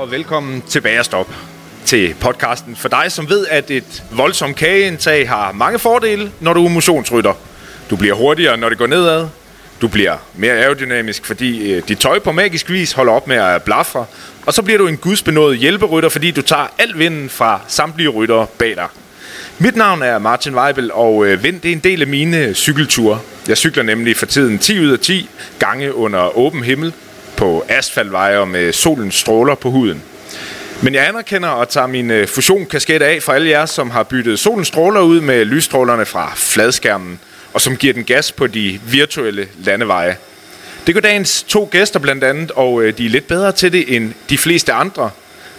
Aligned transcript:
Og 0.00 0.10
velkommen 0.10 0.62
til 0.62 0.80
Bagerstop 0.80 1.34
til 1.84 2.14
podcasten 2.20 2.76
for 2.76 2.88
dig, 2.88 3.12
som 3.12 3.28
ved, 3.28 3.46
at 3.46 3.70
et 3.70 4.02
voldsomt 4.10 4.56
kageindtag 4.56 5.28
har 5.28 5.52
mange 5.52 5.78
fordele, 5.78 6.32
når 6.40 6.52
du 6.52 6.64
er 6.64 6.68
motionsrytter. 6.68 7.32
Du 7.90 7.96
bliver 7.96 8.14
hurtigere, 8.14 8.56
når 8.56 8.68
det 8.68 8.78
går 8.78 8.86
nedad. 8.86 9.28
Du 9.80 9.88
bliver 9.88 10.16
mere 10.34 10.52
aerodynamisk, 10.52 11.26
fordi 11.26 11.72
øh, 11.72 11.82
dit 11.88 11.98
tøj 11.98 12.18
på 12.18 12.32
magisk 12.32 12.70
vis 12.70 12.92
holder 12.92 13.12
op 13.12 13.26
med 13.26 13.36
at 13.36 13.62
blafre. 13.62 14.06
Og 14.46 14.54
så 14.54 14.62
bliver 14.62 14.78
du 14.78 14.86
en 14.86 14.96
gudsbenået 14.96 15.58
hjælperytter, 15.58 16.08
fordi 16.08 16.30
du 16.30 16.42
tager 16.42 16.66
al 16.78 16.98
vinden 16.98 17.28
fra 17.28 17.60
samtlige 17.68 18.08
ryttere 18.08 18.46
bag 18.58 18.76
dig. 18.76 18.86
Mit 19.58 19.76
navn 19.76 20.02
er 20.02 20.18
Martin 20.18 20.54
Weibel, 20.54 20.92
og 20.92 21.26
øh, 21.26 21.42
vind 21.42 21.60
det 21.60 21.68
er 21.68 21.72
en 21.72 21.78
del 21.78 22.02
af 22.02 22.08
mine 22.08 22.54
cykelture. 22.54 23.18
Jeg 23.48 23.56
cykler 23.56 23.82
nemlig 23.82 24.16
for 24.16 24.26
tiden 24.26 24.58
10 24.58 24.80
ud 24.80 24.90
af 24.90 24.98
10 24.98 25.28
gange 25.58 25.94
under 25.94 26.38
åben 26.38 26.62
himmel 26.62 26.92
på 27.40 27.64
asfaltveje 27.68 28.38
og 28.38 28.48
med 28.48 28.72
solens 28.72 29.14
stråler 29.14 29.54
på 29.54 29.70
huden. 29.70 30.02
Men 30.82 30.94
jeg 30.94 31.08
anerkender 31.08 31.48
og 31.48 31.68
tager 31.68 31.86
min 31.86 32.10
øh, 32.10 32.28
fusionkasket 32.28 33.02
af 33.02 33.22
for 33.22 33.32
alle 33.32 33.48
jer, 33.48 33.66
som 33.66 33.90
har 33.90 34.02
byttet 34.02 34.38
solens 34.38 34.68
stråler 34.68 35.00
ud 35.00 35.20
med 35.20 35.44
lysstrålerne 35.44 36.06
fra 36.06 36.32
fladskærmen, 36.36 37.20
og 37.52 37.60
som 37.60 37.76
giver 37.76 37.92
den 37.92 38.04
gas 38.04 38.32
på 38.32 38.46
de 38.46 38.80
virtuelle 38.86 39.48
landeveje. 39.64 40.16
Det 40.86 40.94
gør 40.94 41.00
dagens 41.00 41.42
to 41.42 41.68
gæster 41.72 41.98
blandt 41.98 42.24
andet, 42.24 42.50
og 42.50 42.82
øh, 42.82 42.98
de 42.98 43.06
er 43.06 43.10
lidt 43.10 43.26
bedre 43.26 43.52
til 43.52 43.72
det 43.72 43.96
end 43.96 44.12
de 44.30 44.38
fleste 44.38 44.72
andre. 44.72 45.10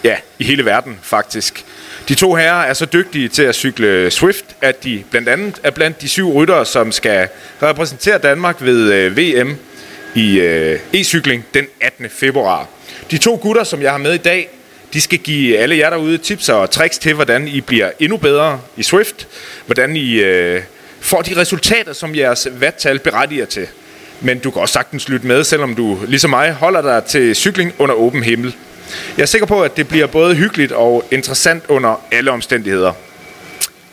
Ja, 0.04 0.16
i 0.40 0.44
hele 0.44 0.66
verden 0.66 1.00
faktisk. 1.02 1.66
De 2.10 2.16
to 2.16 2.36
herrer 2.36 2.64
er 2.66 2.74
så 2.74 2.86
dygtige 2.86 3.28
til 3.28 3.44
at 3.44 3.56
cykle 3.56 4.12
Swift, 4.12 4.46
at 4.62 4.84
de 4.84 5.04
blandt 5.12 5.30
andet 5.30 5.60
er 5.64 5.72
blandt 5.72 6.02
de 6.02 6.10
syv 6.10 6.34
ryttere, 6.34 6.66
som 6.66 6.92
skal 6.92 7.28
repræsentere 7.64 8.18
Danmark 8.18 8.56
ved 8.60 8.94
øh, 8.94 9.18
VM 9.18 9.58
i 10.16 10.40
øh, 10.40 10.80
e-cykling 10.94 11.42
den 11.54 11.66
18. 11.82 12.10
februar. 12.10 12.68
De 13.12 13.18
to 13.18 13.40
gutter, 13.42 13.64
som 13.64 13.82
jeg 13.82 13.92
har 13.92 13.98
med 13.98 14.14
i 14.14 14.18
dag, 14.18 14.50
de 14.94 15.02
skal 15.02 15.20
give 15.20 15.58
alle 15.58 15.78
jer 15.78 15.90
derude 15.90 16.18
tips 16.18 16.50
og 16.50 16.72
tricks 16.72 16.98
til, 16.98 17.14
hvordan 17.14 17.48
I 17.48 17.62
bliver 17.62 17.92
endnu 18.00 18.18
bedre 18.18 18.60
i 18.78 18.84
Swift, 18.84 19.28
hvordan 19.66 19.96
I 19.96 20.14
øh, 20.14 20.62
får 21.00 21.22
de 21.22 21.38
resultater, 21.38 21.94
som 21.94 22.16
jeres 22.16 22.48
vattal 22.52 23.00
berettiger 23.00 23.46
til. 23.46 23.68
Men 24.22 24.40
du 24.40 24.52
kan 24.52 24.62
også 24.62 24.74
sagtens 24.74 25.10
lytte 25.10 25.28
med, 25.28 25.44
selvom 25.44 25.76
du, 25.76 26.00
ligesom 26.08 26.30
mig, 26.30 26.52
holder 26.52 26.82
dig 26.82 27.04
til 27.04 27.36
cykling 27.36 27.74
under 27.80 27.96
åben 27.96 28.24
himmel. 28.24 28.56
Jeg 29.18 29.24
er 29.24 29.28
sikker 29.28 29.48
på, 29.48 29.64
at 29.64 29.78
det 29.78 29.88
bliver 29.88 30.08
både 30.08 30.36
hyggeligt 30.36 30.72
og 30.72 31.06
interessant 31.12 31.64
under 31.68 32.06
alle 32.12 32.32
omstændigheder. 32.32 32.94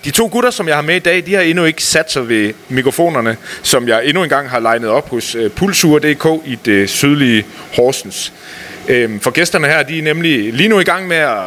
De 0.04 0.10
to 0.10 0.28
gutter, 0.32 0.50
som 0.50 0.68
jeg 0.68 0.76
har 0.76 0.82
med 0.82 0.96
i 0.96 0.98
dag, 0.98 1.26
de 1.26 1.34
har 1.34 1.42
endnu 1.42 1.64
ikke 1.64 1.82
sat 1.82 2.12
sig 2.12 2.28
ved 2.28 2.54
mikrofonerne, 2.68 3.36
som 3.62 3.88
jeg 3.88 4.06
endnu 4.06 4.22
engang 4.22 4.50
har 4.50 4.60
legnet 4.60 4.90
op 4.90 5.10
hos 5.10 5.34
øh, 5.34 5.50
Pulsur.dk 5.50 6.26
i 6.46 6.58
det 6.64 6.90
sydlige 6.90 7.46
Horsens. 7.74 8.32
Øhm, 8.88 9.20
for 9.20 9.30
gæsterne 9.30 9.66
her, 9.66 9.82
de 9.82 9.98
er 9.98 10.02
nemlig 10.02 10.52
lige 10.52 10.68
nu 10.68 10.80
i 10.80 10.84
gang 10.84 11.08
med 11.08 11.16
at, 11.16 11.38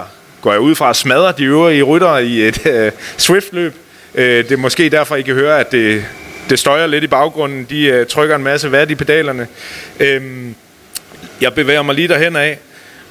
gå 0.41 0.55
ud 0.55 0.75
fra 0.75 0.89
at 0.89 0.95
smadre 0.95 1.33
de 1.37 1.43
øvrige 1.43 1.83
rytter 1.83 2.17
i 2.17 2.47
et 2.47 2.65
uh, 2.65 2.99
Swift-løb. 3.17 3.75
Øh, 4.15 4.43
det 4.43 4.51
er 4.51 4.57
måske 4.57 4.89
derfor, 4.89 5.15
I 5.15 5.21
kan 5.21 5.33
høre, 5.33 5.59
at 5.59 5.71
det, 5.71 6.05
det 6.49 6.59
støjer 6.59 6.87
lidt 6.87 7.03
i 7.03 7.07
baggrunden. 7.07 7.67
De 7.69 8.05
trykker 8.05 8.35
en 8.35 8.43
masse 8.43 8.71
vat 8.71 8.91
i 8.91 8.95
pedalerne. 8.95 9.47
Øhm, 9.99 10.55
jeg 11.41 11.53
bevæger 11.53 11.81
mig 11.81 11.95
lige 11.95 12.07
derhen 12.07 12.35
af. 12.35 12.57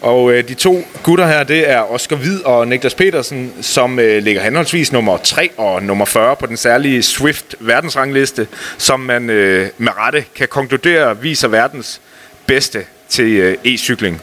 Og 0.01 0.33
øh, 0.33 0.49
de 0.49 0.55
to 0.55 0.87
gutter 1.03 1.27
her, 1.27 1.43
det 1.43 1.71
er 1.71 1.93
Oscar 1.93 2.17
Hvid 2.17 2.45
og 2.45 2.69
Niklas 2.69 2.95
Petersen, 2.95 3.53
som 3.61 3.99
øh, 3.99 4.23
ligger 4.23 4.43
henholdsvis 4.43 4.93
nummer 4.93 5.17
3 5.17 5.51
og 5.57 5.83
nummer 5.83 6.05
40 6.05 6.37
på 6.37 6.47
den 6.47 6.57
særlige 6.57 7.03
Swift 7.03 7.55
verdensrangliste, 7.61 8.47
som 8.79 9.01
man 9.01 9.31
øh, 9.31 9.69
med 9.79 9.93
rette 9.99 10.25
kan 10.35 10.49
konkludere 10.49 11.21
viser 11.21 11.49
verdens 11.49 12.01
bedste 12.47 12.85
til 13.09 13.25
øh, 13.25 13.57
e-cykling. 13.67 14.21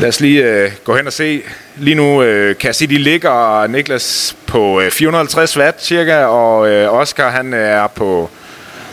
Lad 0.00 0.08
os 0.08 0.20
lige 0.20 0.44
øh, 0.44 0.70
gå 0.84 0.96
hen 0.96 1.06
og 1.06 1.12
se. 1.12 1.42
Lige 1.76 1.94
nu 1.94 2.22
øh, 2.22 2.56
kan 2.56 2.66
jeg 2.66 2.74
se, 2.74 2.86
de 2.86 2.98
ligger 2.98 3.66
Niklas 3.66 4.36
på 4.46 4.80
øh, 4.80 4.90
450 4.90 5.56
watt 5.56 5.84
cirka, 5.84 6.24
og 6.24 6.68
øh, 6.68 6.92
Oscar 6.92 7.30
han 7.30 7.54
er 7.54 7.86
på 7.86 8.30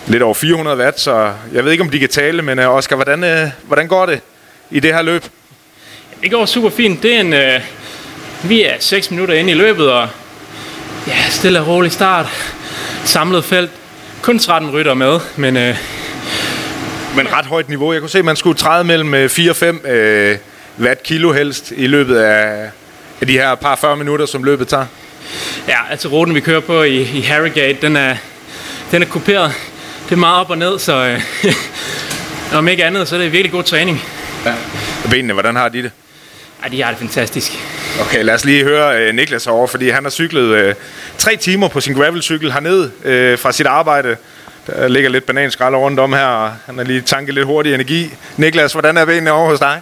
lidt 0.07 0.23
over 0.23 0.33
400 0.33 0.77
watt, 0.77 0.99
så 0.99 1.33
jeg 1.53 1.65
ved 1.65 1.71
ikke, 1.71 1.83
om 1.83 1.89
de 1.89 1.99
kan 1.99 2.09
tale, 2.09 2.41
men 2.41 2.59
øh, 2.59 2.69
Oscar, 2.69 2.95
hvordan, 2.95 3.23
øh, 3.23 3.47
hvordan 3.63 3.87
går 3.87 4.05
det 4.05 4.21
i 4.71 4.79
det 4.79 4.93
her 4.93 5.01
løb? 5.01 5.23
Det 6.21 6.31
går 6.31 6.45
super 6.45 6.69
fint. 6.69 7.03
Det 7.03 7.15
er 7.15 7.19
en, 7.19 7.33
øh, 7.33 7.61
vi 8.43 8.63
er 8.63 8.73
6 8.79 9.11
minutter 9.11 9.33
inde 9.33 9.51
i 9.51 9.55
løbet, 9.55 9.91
og 9.91 10.07
ja, 11.07 11.17
stille 11.29 11.59
og 11.59 11.67
rolig 11.67 11.91
start. 11.91 12.25
Samlet 13.03 13.43
felt. 13.45 13.71
Kun 14.21 14.39
13 14.39 14.71
rytter 14.71 14.93
med, 14.93 15.19
men 15.35 15.57
øh, 15.57 15.77
Men 17.15 17.33
ret 17.33 17.45
højt 17.45 17.69
niveau. 17.69 17.93
Jeg 17.93 18.01
kunne 18.01 18.09
se, 18.09 18.19
at 18.19 18.25
man 18.25 18.35
skulle 18.35 18.57
træde 18.57 18.83
mellem 18.83 19.13
øh, 19.13 19.29
4 19.29 19.49
og 19.49 19.55
5 19.55 19.85
øh, 19.85 20.37
watt 20.79 21.03
kilo 21.03 21.31
helst 21.31 21.73
i 21.75 21.87
løbet 21.87 22.17
af, 22.17 22.69
af 23.21 23.27
de 23.27 23.33
her 23.33 23.55
par 23.55 23.75
40 23.75 23.97
minutter, 23.97 24.25
som 24.25 24.43
løbet 24.43 24.67
tager. 24.67 24.85
ja, 25.67 25.77
altså 25.91 26.07
ruten 26.07 26.35
vi 26.35 26.39
kører 26.39 26.59
på 26.59 26.83
i, 26.83 27.01
i 27.01 27.21
Harrogate, 27.21 27.77
den 27.81 27.95
er, 27.95 28.15
den 28.91 29.01
er 29.01 29.05
kuperet. 29.07 29.53
Det 30.05 30.11
er 30.11 30.19
meget 30.19 30.39
op 30.39 30.49
og 30.49 30.57
ned, 30.57 30.79
så 30.79 30.93
øh, 30.95 31.21
om 32.59 32.67
ikke 32.67 32.85
andet, 32.85 33.07
så 33.07 33.15
er 33.15 33.19
det 33.19 33.31
virkelig 33.31 33.51
god 33.51 33.63
træning. 33.63 34.03
Ja. 34.45 34.53
Benene, 35.09 35.33
hvordan 35.33 35.55
har 35.55 35.69
de 35.69 35.83
det? 35.83 35.91
Ej, 36.63 36.69
de 36.69 36.83
har 36.83 36.89
det 36.89 36.99
fantastisk. 36.99 37.51
Okay, 38.01 38.23
lad 38.23 38.33
os 38.33 38.45
lige 38.45 38.63
høre 38.63 39.01
øh, 39.01 39.15
Niklas 39.15 39.45
herovre, 39.45 39.67
fordi 39.67 39.89
han 39.89 40.03
har 40.03 40.11
cyklet 40.11 40.43
øh, 40.43 40.75
tre 41.17 41.35
timer 41.35 41.67
på 41.67 41.81
sin 41.81 41.93
gravelcykel 41.95 42.51
hernede 42.51 42.91
øh, 43.03 43.39
fra 43.39 43.51
sit 43.51 43.67
arbejde. 43.67 44.17
Der 44.67 44.87
ligger 44.87 45.09
lidt 45.09 45.25
bananskrald 45.25 45.75
rundt 45.75 45.99
om 45.99 46.13
her, 46.13 46.25
og 46.25 46.53
han 46.65 46.77
har 46.77 46.85
lige 46.85 47.01
tanket 47.01 47.33
lidt 47.33 47.45
hurtig 47.45 47.73
energi. 47.73 48.13
Niklas, 48.37 48.71
hvordan 48.71 48.97
er 48.97 49.05
benene 49.05 49.31
over 49.31 49.49
hos 49.49 49.59
dig? 49.59 49.81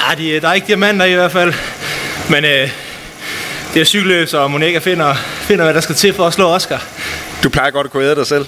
Ja, 0.00 0.14
de, 0.14 0.40
der 0.40 0.48
er 0.48 0.52
ikke 0.52 0.66
diamanter 0.66 1.06
i 1.06 1.14
hvert 1.14 1.32
fald. 1.32 1.54
Men 2.30 2.44
øh, 2.44 2.70
det 3.74 3.80
er 3.80 3.84
cykelløb, 3.84 4.28
så 4.28 4.48
Monika 4.48 4.78
finder, 4.78 5.14
finder, 5.14 5.64
hvad 5.64 5.74
der 5.74 5.80
skal 5.80 5.94
til 5.94 6.14
for 6.14 6.26
at 6.26 6.32
slå 6.32 6.48
Oscar. 6.48 6.84
Du 7.42 7.48
plejer 7.48 7.70
godt 7.70 7.84
at 7.84 7.90
kunne 7.90 8.04
æde 8.04 8.14
dig 8.14 8.26
selv. 8.26 8.46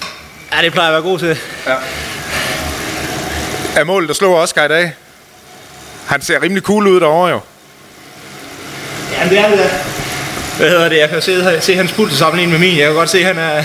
Ja, 0.52 0.62
det 0.62 0.72
plejer 0.72 0.88
jeg 0.88 0.96
at 0.96 1.04
være 1.04 1.10
god 1.10 1.18
til. 1.18 1.38
Er 3.76 3.84
målet 3.84 4.10
at 4.10 4.16
slå 4.16 4.36
Oscar 4.36 4.64
i 4.64 4.68
dag? 4.68 4.92
Han 6.10 6.22
ser 6.22 6.42
rimelig 6.42 6.62
cool 6.62 6.86
ud 6.86 7.00
derovre 7.00 7.30
jo. 7.30 7.40
Ja, 9.12 9.28
det 9.28 9.38
er 9.38 9.48
det 9.48 9.58
da. 9.58 9.68
Hvad 10.56 10.68
hedder 10.70 10.88
det? 10.88 10.98
Jeg 10.98 11.08
kan 11.08 11.22
se, 11.22 11.60
se 11.60 11.74
hans 11.74 11.92
puls 11.92 12.18
sammenlignet 12.18 12.60
med 12.60 12.68
min. 12.68 12.78
Jeg 12.78 12.86
kan 12.86 12.94
godt 12.94 13.10
se, 13.10 13.18
at 13.18 13.24
han 13.24 13.38
er, 13.38 13.62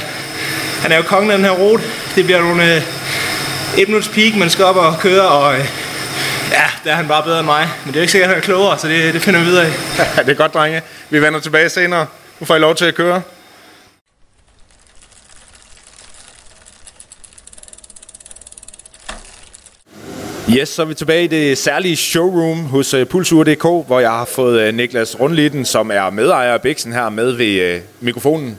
han 0.82 0.92
er 0.92 0.98
jo 0.98 1.04
kongen 1.04 1.32
af 1.32 1.38
den 1.38 1.46
her 1.46 1.54
rute. 1.54 1.84
Det 2.16 2.26
bliver 2.26 2.42
nogle 2.42 2.76
øh, 2.76 2.82
et 3.78 3.88
minuts 3.88 4.08
peak, 4.08 4.36
man 4.36 4.50
skal 4.50 4.66
op 4.66 4.76
og 4.76 4.96
køre, 5.00 5.28
og 5.28 5.54
øh, 5.54 5.66
ja, 6.52 6.64
der 6.84 6.92
er 6.92 6.96
han 6.96 7.08
bare 7.08 7.24
bedre 7.24 7.40
end 7.40 7.46
mig. 7.46 7.70
Men 7.86 7.94
det 7.94 7.96
er 7.98 8.02
jo 8.02 8.04
ikke 8.04 8.12
sikkert, 8.12 8.30
at 8.30 8.36
han 8.36 8.42
er 8.42 8.46
klogere, 8.46 8.80
så 8.80 8.88
det, 8.88 9.14
det 9.14 9.22
finder 9.22 9.40
vi 9.40 9.46
videre. 9.46 9.66
Ja, 10.18 10.24
det 10.24 10.30
er 10.30 10.36
godt, 10.36 10.54
drenge. 10.54 10.82
Vi 11.10 11.22
vender 11.22 11.40
tilbage 11.40 11.70
senere. 11.70 12.06
Nu 12.40 12.46
får 12.46 12.56
I 12.56 12.60
lov 12.60 12.76
til 12.76 12.86
at 12.86 12.96
køre. 12.96 13.22
Yes, 20.50 20.70
så 20.70 20.82
er 20.82 20.86
vi 20.86 20.94
tilbage 20.94 21.24
i 21.24 21.28
det 21.28 21.58
særlige 21.58 21.96
showroom 21.96 22.66
hos 22.66 22.94
uh, 22.94 23.04
Pulsur.dk, 23.04 23.62
hvor 23.62 24.00
jeg 24.00 24.10
har 24.10 24.26
fået 24.26 24.68
uh, 24.68 24.76
Niklas 24.76 25.20
Rundlitten, 25.20 25.66
som 25.66 25.92
er 25.92 26.10
medejer 26.10 26.54
af 26.54 26.62
Bixen 26.62 26.94
her, 26.94 27.10
med 27.10 27.32
ved 27.32 27.76
uh, 27.76 27.82
mikrofonen. 28.00 28.58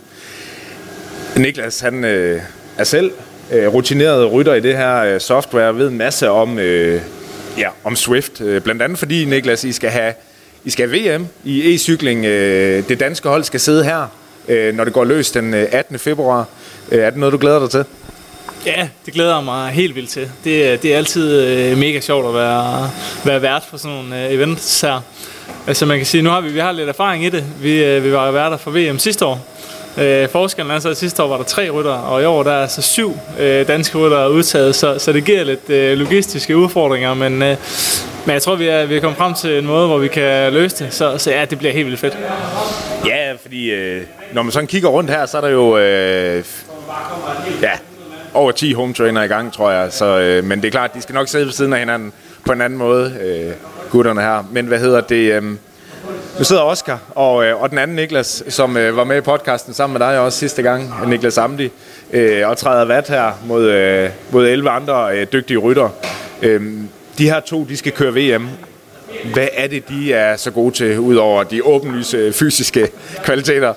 Niklas, 1.37 1.81
han 1.81 2.05
uh, 2.05 2.41
er 2.79 2.85
selv 2.85 3.13
uh, 3.51 3.75
rutineret 3.75 4.33
rytter 4.33 4.55
i 4.55 4.61
det 4.61 4.77
her 4.77 5.15
uh, 5.15 5.21
software, 5.21 5.77
ved 5.77 5.89
en 5.89 5.99
masse 5.99 6.31
om, 6.31 6.53
uh, 6.53 6.63
ja, 7.59 7.69
om 7.85 7.97
Swift. 7.97 8.41
Uh, 8.41 8.59
blandt 8.59 8.83
andet 8.83 8.99
fordi, 8.99 9.25
Niklas, 9.25 9.65
I 9.65 9.73
skal 9.73 9.91
have, 9.91 10.15
I 10.65 10.71
skal 10.71 10.89
have 10.89 11.17
VM 11.17 11.27
i 11.45 11.75
e-cykling. 11.75 12.19
Uh, 12.19 12.89
det 12.89 13.01
danske 13.01 13.29
hold 13.29 13.45
skal 13.45 13.61
sidde 13.61 13.85
her, 13.85 14.07
uh, 14.49 14.77
når 14.77 14.85
det 14.85 14.93
går 14.93 15.05
løs 15.05 15.31
den 15.31 15.55
uh, 15.55 15.61
18. 15.73 15.99
februar. 15.99 16.47
Uh, 16.93 16.99
er 16.99 17.11
det 17.11 17.19
noget, 17.19 17.33
du 17.33 17.39
glæder 17.39 17.59
dig 17.59 17.71
til? 17.71 17.85
Ja, 18.67 18.89
det 19.07 19.15
glæder 19.15 19.35
jeg 19.35 19.45
mig 19.45 19.71
helt 19.71 19.95
vildt 19.95 20.11
til. 20.11 20.31
Det, 20.45 20.83
det 20.83 20.93
er 20.93 20.97
altid 20.97 21.43
øh, 21.43 21.79
mega 21.79 22.01
sjovt 22.01 22.27
at 22.27 22.35
være, 22.35 22.91
være 23.25 23.43
vært 23.43 23.63
for 23.71 23.77
sådan 23.77 23.97
nogle 23.97 24.25
øh, 24.25 24.33
events 24.33 24.81
her. 24.81 25.01
Altså 25.67 25.87
man 25.87 25.97
kan 25.97 26.07
sige, 26.07 26.23
nu 26.23 26.31
har 26.31 26.41
vi, 26.41 26.53
vi 26.53 26.59
har 26.59 26.73
lidt 26.73 26.89
erfaring 26.89 27.25
i 27.25 27.31
det. 27.31 27.45
Vi, 27.61 27.85
øh, 27.85 28.05
vi 28.05 28.13
var 28.13 28.27
jo 28.27 28.33
værter 28.33 28.57
for 28.57 28.71
VM 28.71 28.99
sidste 28.99 29.27
år. 29.27 29.47
Øh, 29.99 30.29
forskellen 30.29 30.77
er 30.77 30.79
så, 30.79 30.89
at 30.89 30.97
sidste 30.97 31.23
år 31.23 31.29
var 31.29 31.37
der 31.37 31.45
tre 31.45 31.71
rytter, 31.71 31.93
og 31.93 32.23
i 32.23 32.25
år 32.25 32.43
der 32.43 32.53
er 32.53 32.67
så 32.67 32.83
syv 32.83 33.19
øh, 33.39 33.69
danske 33.69 33.99
rytter 33.99 34.27
udtaget, 34.27 34.75
så, 34.75 34.99
så 34.99 35.13
det 35.13 35.25
giver 35.25 35.45
lidt 35.45 35.71
øh, 35.71 35.99
logistiske 35.99 36.57
udfordringer, 36.57 37.15
men, 37.15 37.43
øh, 37.43 37.57
men 38.27 38.33
jeg 38.33 38.43
tror, 38.43 38.55
vi 38.55 38.67
er, 38.69 38.87
vi 38.87 38.97
er 38.97 39.01
kommet 39.01 39.19
frem 39.19 39.35
til 39.35 39.59
en 39.59 39.67
måde, 39.67 39.87
hvor 39.87 39.99
vi 39.99 40.09
kan 40.09 40.53
løse 40.53 40.85
det, 40.85 40.95
så, 40.95 41.19
så 41.19 41.31
ja, 41.31 41.45
det 41.45 41.59
bliver 41.59 41.73
helt 41.73 41.87
vildt 41.87 42.01
fedt. 42.01 42.19
Ja, 43.07 43.33
fordi 43.43 43.71
øh, 43.71 44.03
når 44.33 44.43
man 44.43 44.53
sådan 44.53 44.67
kigger 44.67 44.89
rundt 44.89 45.11
her, 45.11 45.27
så 45.27 45.37
er 45.37 45.41
der 45.41 45.49
jo 45.49 45.79
øh, 45.79 46.45
ja, 47.63 47.71
over 48.37 48.53
10 48.53 48.73
home 48.73 48.95
trainer 48.95 49.23
i 49.23 49.27
gang, 49.27 49.53
tror 49.53 49.71
jeg. 49.71 49.93
Så, 49.93 50.19
øh, 50.19 50.45
men 50.45 50.61
det 50.61 50.67
er 50.67 50.71
klart, 50.71 50.95
de 50.95 51.03
skal 51.03 51.15
nok 51.15 51.29
sidde 51.29 51.45
ved 51.45 51.53
siden 51.53 51.73
af 51.73 51.79
hinanden 51.79 52.13
på 52.47 52.53
en 52.53 52.61
anden 52.61 52.79
måde, 52.79 53.17
øh, 53.23 53.53
gutterne 53.91 54.21
her. 54.21 54.49
Men 54.53 54.67
hvad 54.67 54.79
hedder 54.79 55.01
det? 55.01 55.33
Øh, 55.33 55.43
nu 56.39 56.45
sidder 56.45 56.63
Oscar 56.63 56.99
og, 57.15 57.45
øh, 57.45 57.63
og 57.63 57.71
den 57.71 57.79
anden 57.79 57.97
Niklas, 57.97 58.43
som 58.49 58.77
øh, 58.77 58.97
var 58.97 59.05
med 59.05 59.17
i 59.17 59.21
podcasten 59.21 59.75
sammen 59.75 59.99
med 59.99 60.07
dig 60.07 60.19
også 60.19 60.39
sidste 60.39 60.63
gang, 60.63 61.09
Niklas 61.09 61.39
Amdi, 61.39 61.71
øh, 62.13 62.49
og 62.49 62.57
træder 62.57 62.85
vat 62.85 63.09
her 63.09 63.33
mod, 63.47 63.65
øh, 63.65 64.11
mod 64.31 64.47
11 64.49 64.71
andre 64.71 65.19
øh, 65.19 65.27
dygtige 65.33 65.59
rytter. 65.59 65.89
Øh, 66.43 66.63
de 67.19 67.31
her 67.31 67.41
to, 67.41 67.65
de 67.65 67.77
skal 67.77 67.93
køre 67.93 68.15
VM. 68.15 68.49
Hvad 69.33 69.49
er 69.53 69.67
det, 69.67 69.89
de 69.89 70.13
er 70.13 70.37
så 70.37 70.51
gode 70.51 70.75
til, 70.75 70.99
udover 70.99 71.43
de 71.45 71.65
åbenlyse 71.65 72.17
øh, 72.17 72.33
fysiske 72.33 72.89
kvaliteter? 73.25 73.75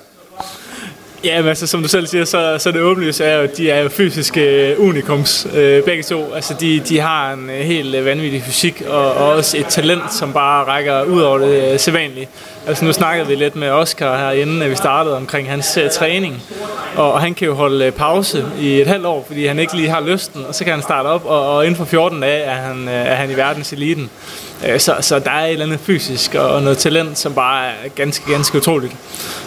Ja, 1.23 1.41
men 1.41 1.49
altså, 1.49 1.67
som 1.67 1.81
du 1.81 1.87
selv 1.87 2.07
siger, 2.07 2.25
så, 2.25 2.55
så 2.59 2.71
det 2.71 2.81
åbenlyst 2.81 3.21
er 3.21 3.35
jo, 3.35 3.41
at 3.41 3.57
de 3.57 3.69
er 3.69 3.81
jo 3.81 3.89
fysiske 3.89 4.71
øh, 4.71 4.79
unikums, 4.79 5.47
øh, 5.55 5.83
begge 5.83 6.03
to. 6.03 6.33
Altså, 6.33 6.53
de, 6.59 6.79
de 6.79 6.99
har 6.99 7.33
en 7.33 7.49
øh, 7.49 7.55
helt 7.55 7.95
øh, 7.95 8.05
vanvittig 8.05 8.43
fysik, 8.43 8.83
og, 8.87 9.13
og 9.13 9.29
også 9.29 9.57
et 9.57 9.65
talent, 9.65 10.13
som 10.13 10.33
bare 10.33 10.63
rækker 10.63 11.03
ud 11.03 11.21
over 11.21 11.37
det 11.37 11.73
øh, 11.73 11.79
sædvanlige. 11.79 12.27
Altså, 12.69 12.85
nu 12.85 12.93
snakkede 12.93 13.27
vi 13.27 13.35
lidt 13.35 13.55
med 13.55 13.69
Oscar 13.69 14.17
herinde, 14.17 14.65
at 14.65 14.71
vi 14.71 14.75
startede 14.75 15.17
omkring 15.17 15.49
hans 15.49 15.77
uh, 15.77 15.89
træning. 15.91 16.43
Og, 16.95 17.21
han 17.21 17.33
kan 17.33 17.47
jo 17.47 17.53
holde 17.53 17.85
øh, 17.85 17.91
pause 17.91 18.45
i 18.59 18.81
et 18.81 18.87
halvt 18.87 19.05
år, 19.05 19.23
fordi 19.27 19.45
han 19.45 19.59
ikke 19.59 19.75
lige 19.75 19.89
har 19.89 20.01
lysten, 20.01 20.45
og 20.47 20.55
så 20.55 20.63
kan 20.63 20.73
han 20.73 20.81
starte 20.81 21.07
op, 21.07 21.25
og, 21.25 21.55
og 21.55 21.65
inden 21.65 21.77
for 21.77 21.85
14 21.85 22.21
dage 22.21 22.41
er 22.41 22.55
han, 22.55 22.77
uh, 22.83 22.93
er 22.93 23.15
han 23.15 23.31
i 23.31 23.35
verdens 23.37 23.73
eliten. 23.73 24.09
Uh, 24.63 24.77
så, 24.79 24.95
så 25.01 25.19
der 25.19 25.31
er 25.31 25.45
et 25.45 25.51
eller 25.51 25.65
andet 25.65 25.79
fysisk 25.79 26.35
og 26.35 26.61
noget 26.61 26.77
talent, 26.77 27.19
som 27.19 27.33
bare 27.33 27.65
er 27.67 27.89
ganske, 27.95 28.31
ganske 28.31 28.57
utroligt. 28.57 28.93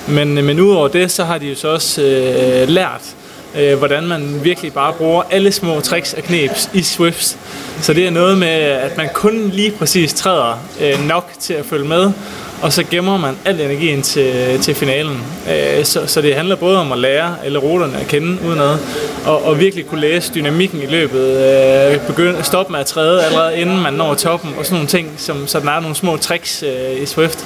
Men, 0.08 0.34
men 0.34 0.60
udover 0.60 0.88
det, 0.88 1.10
så 1.10 1.24
har 1.24 1.38
de 1.38 1.46
jo 1.48 1.54
så 1.54 1.69
også 1.69 2.02
øh, 2.02 2.69
lært, 2.69 3.14
øh, 3.58 3.78
hvordan 3.78 4.04
man 4.04 4.44
virkelig 4.44 4.72
bare 4.72 4.92
bruger 4.92 5.22
alle 5.30 5.52
små 5.52 5.80
tricks 5.80 6.14
og 6.14 6.22
knep 6.22 6.50
i 6.72 6.82
Swift. 6.82 7.36
Så 7.80 7.92
det 7.92 8.06
er 8.06 8.10
noget 8.10 8.38
med, 8.38 8.48
at 8.58 8.96
man 8.96 9.08
kun 9.14 9.48
lige 9.48 9.70
præcis 9.70 10.14
træder 10.14 10.58
øh, 10.80 11.08
nok 11.08 11.30
til 11.40 11.54
at 11.54 11.64
følge 11.64 11.88
med, 11.88 12.12
og 12.62 12.72
så 12.72 12.84
gemmer 12.90 13.18
man 13.18 13.34
al 13.44 13.60
energien 13.60 14.02
til, 14.02 14.58
til 14.60 14.74
finalen. 14.74 15.18
Øh, 15.50 15.84
så, 15.84 16.06
så 16.06 16.20
det 16.20 16.34
handler 16.34 16.56
både 16.56 16.78
om 16.78 16.92
at 16.92 16.98
lære 16.98 17.36
alle 17.44 17.58
ruterne 17.58 18.00
at 18.00 18.06
kende 18.06 18.38
udenad, 18.46 18.78
og, 19.26 19.44
og 19.44 19.58
virkelig 19.58 19.86
kunne 19.86 20.00
læse 20.00 20.34
dynamikken 20.34 20.82
i 20.82 20.86
løbet, 20.86 21.20
øh, 21.20 22.06
begynde, 22.06 22.42
stoppe 22.42 22.72
med 22.72 22.80
at 22.80 22.86
træde 22.86 23.24
allerede 23.24 23.56
inden 23.58 23.82
man 23.82 23.94
når 23.94 24.14
toppen, 24.14 24.50
og 24.58 24.64
sådan 24.64 24.74
nogle 24.74 24.88
ting, 24.88 25.08
som, 25.16 25.46
så 25.46 25.60
der 25.60 25.70
er 25.70 25.80
nogle 25.80 25.96
små 25.96 26.16
tricks 26.16 26.62
øh, 26.62 27.02
i 27.02 27.06
Swift. 27.06 27.38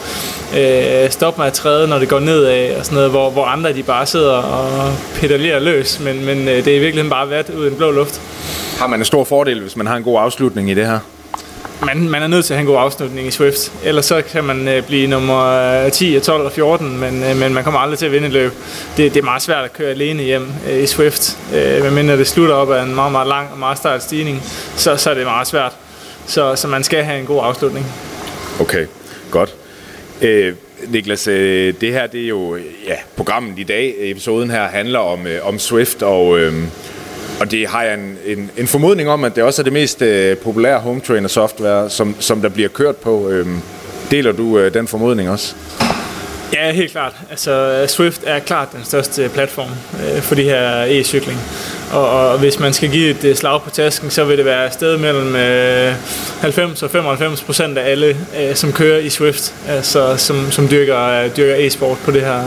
Øh, 0.58 1.10
stoppe 1.10 1.40
med 1.40 1.46
at 1.46 1.52
træde, 1.52 1.88
når 1.88 1.98
det 1.98 2.08
går 2.08 2.20
nedad, 2.20 2.76
og 2.76 2.84
sådan 2.84 2.96
noget, 2.96 3.10
hvor, 3.10 3.30
hvor 3.30 3.44
andre 3.44 3.72
de 3.72 3.82
bare 3.82 4.06
sidder 4.06 4.34
og 4.34 4.92
pedalerer 5.20 5.58
løs, 5.58 6.00
men, 6.00 6.24
men 6.24 6.48
øh, 6.48 6.64
det 6.64 6.68
er 6.68 6.76
i 6.76 6.78
virkeligheden 6.78 7.10
bare 7.10 7.30
vat 7.30 7.50
ud 7.50 7.66
i 7.66 7.68
den 7.68 7.76
blå 7.76 7.90
luft. 7.90 8.20
Har 8.78 8.86
man 8.86 8.98
en 8.98 9.04
stor 9.04 9.24
fordel, 9.24 9.60
hvis 9.60 9.76
man 9.76 9.86
har 9.86 9.96
en 9.96 10.02
god 10.02 10.20
afslutning 10.20 10.70
i 10.70 10.74
det 10.74 10.86
her? 10.86 10.98
Man, 11.84 12.08
man 12.08 12.22
er 12.22 12.26
nødt 12.26 12.44
til 12.44 12.54
at 12.54 12.58
have 12.58 12.68
en 12.68 12.74
god 12.74 12.82
afslutning 12.82 13.28
i 13.28 13.30
Swift. 13.30 13.72
Ellers 13.84 14.06
så 14.06 14.22
kan 14.22 14.44
man 14.44 14.68
øh, 14.68 14.82
blive 14.86 15.06
nummer 15.06 15.44
øh, 15.84 15.92
10, 15.92 16.20
12 16.20 16.44
og 16.44 16.52
14, 16.52 16.98
men, 16.98 17.24
øh, 17.24 17.36
men 17.36 17.54
man 17.54 17.64
kommer 17.64 17.80
aldrig 17.80 17.98
til 17.98 18.06
at 18.06 18.12
vinde 18.12 18.26
et 18.26 18.32
løb. 18.32 18.52
Det, 18.96 19.14
det 19.14 19.20
er 19.20 19.24
meget 19.24 19.42
svært 19.42 19.64
at 19.64 19.72
køre 19.72 19.90
alene 19.90 20.22
hjem 20.22 20.48
øh, 20.70 20.82
i 20.82 20.86
Swift. 20.86 21.38
Øh, 21.54 21.82
medmindre 21.82 22.16
det 22.16 22.26
slutter 22.26 22.54
op 22.54 22.72
af 22.72 22.82
en 22.82 22.94
meget, 22.94 23.12
meget 23.12 23.28
lang 23.28 23.48
og 23.52 23.58
meget 23.58 23.78
stejl 23.78 24.00
stigning, 24.00 24.42
så, 24.76 24.96
så 24.96 25.10
er 25.10 25.14
det 25.14 25.24
meget 25.24 25.46
svært. 25.46 25.72
Så, 26.26 26.56
så 26.56 26.68
man 26.68 26.84
skal 26.84 27.04
have 27.04 27.20
en 27.20 27.26
god 27.26 27.40
afslutning. 27.44 27.86
Okay, 28.60 28.86
godt. 29.30 29.54
Øh, 30.22 30.54
Niklas, 30.88 31.28
øh, 31.28 31.74
det 31.80 31.92
her 31.92 32.06
det 32.06 32.24
er 32.24 32.28
jo 32.28 32.56
ja, 32.86 32.96
programmet 33.16 33.58
i 33.58 33.64
dag. 33.64 33.94
Episoden 33.98 34.50
her 34.50 34.68
handler 34.68 34.98
om, 34.98 35.26
øh, 35.26 35.48
om 35.48 35.58
Swift, 35.58 36.02
og, 36.02 36.38
øh, 36.38 36.54
og 37.40 37.50
det 37.50 37.68
har 37.68 37.82
jeg 37.82 37.94
en, 37.94 38.18
en, 38.26 38.50
en 38.56 38.66
formodning 38.66 39.08
om, 39.08 39.24
at 39.24 39.36
det 39.36 39.44
også 39.44 39.62
er 39.62 39.64
det 39.64 39.72
mest 39.72 40.02
øh, 40.02 40.36
populære 40.36 40.78
home 40.78 41.00
trainer 41.00 41.28
software, 41.28 41.90
som, 41.90 42.16
som 42.18 42.40
der 42.40 42.48
bliver 42.48 42.68
kørt 42.68 42.96
på. 42.96 43.28
Øh, 43.28 43.46
deler 44.10 44.32
du 44.32 44.58
øh, 44.58 44.74
den 44.74 44.88
formodning 44.88 45.30
også? 45.30 45.54
Ja, 46.52 46.72
helt 46.72 46.92
klart. 46.92 47.12
Altså, 47.30 47.84
Swift 47.88 48.20
er 48.26 48.38
klart 48.38 48.72
den 48.72 48.84
største 48.84 49.28
platform 49.34 49.70
øh, 49.94 50.22
for 50.22 50.34
de 50.34 50.42
her 50.42 50.84
e-cykling. 50.84 51.38
Og, 51.92 52.10
og 52.10 52.38
hvis 52.38 52.58
man 52.58 52.72
skal 52.72 52.90
give 52.90 53.10
et 53.10 53.24
øh, 53.24 53.36
slag 53.36 53.62
på 53.62 53.70
tasken, 53.70 54.10
så 54.10 54.24
vil 54.24 54.36
det 54.36 54.44
være 54.44 54.66
et 54.66 54.72
sted 54.72 54.98
mellem 54.98 55.36
øh, 55.36 55.94
90 56.40 56.82
og 56.82 56.90
95 56.90 57.42
procent 57.42 57.78
af 57.78 57.90
alle, 57.90 58.16
øh, 58.40 58.54
som 58.54 58.72
kører 58.72 58.98
i 58.98 59.08
Swift, 59.08 59.54
altså, 59.68 60.16
som, 60.16 60.50
som 60.50 60.68
dyrker, 60.68 60.98
øh, 60.98 61.36
dyrker 61.36 61.56
e-sport 61.56 61.98
på, 62.04 62.10
det 62.10 62.20
her, 62.20 62.42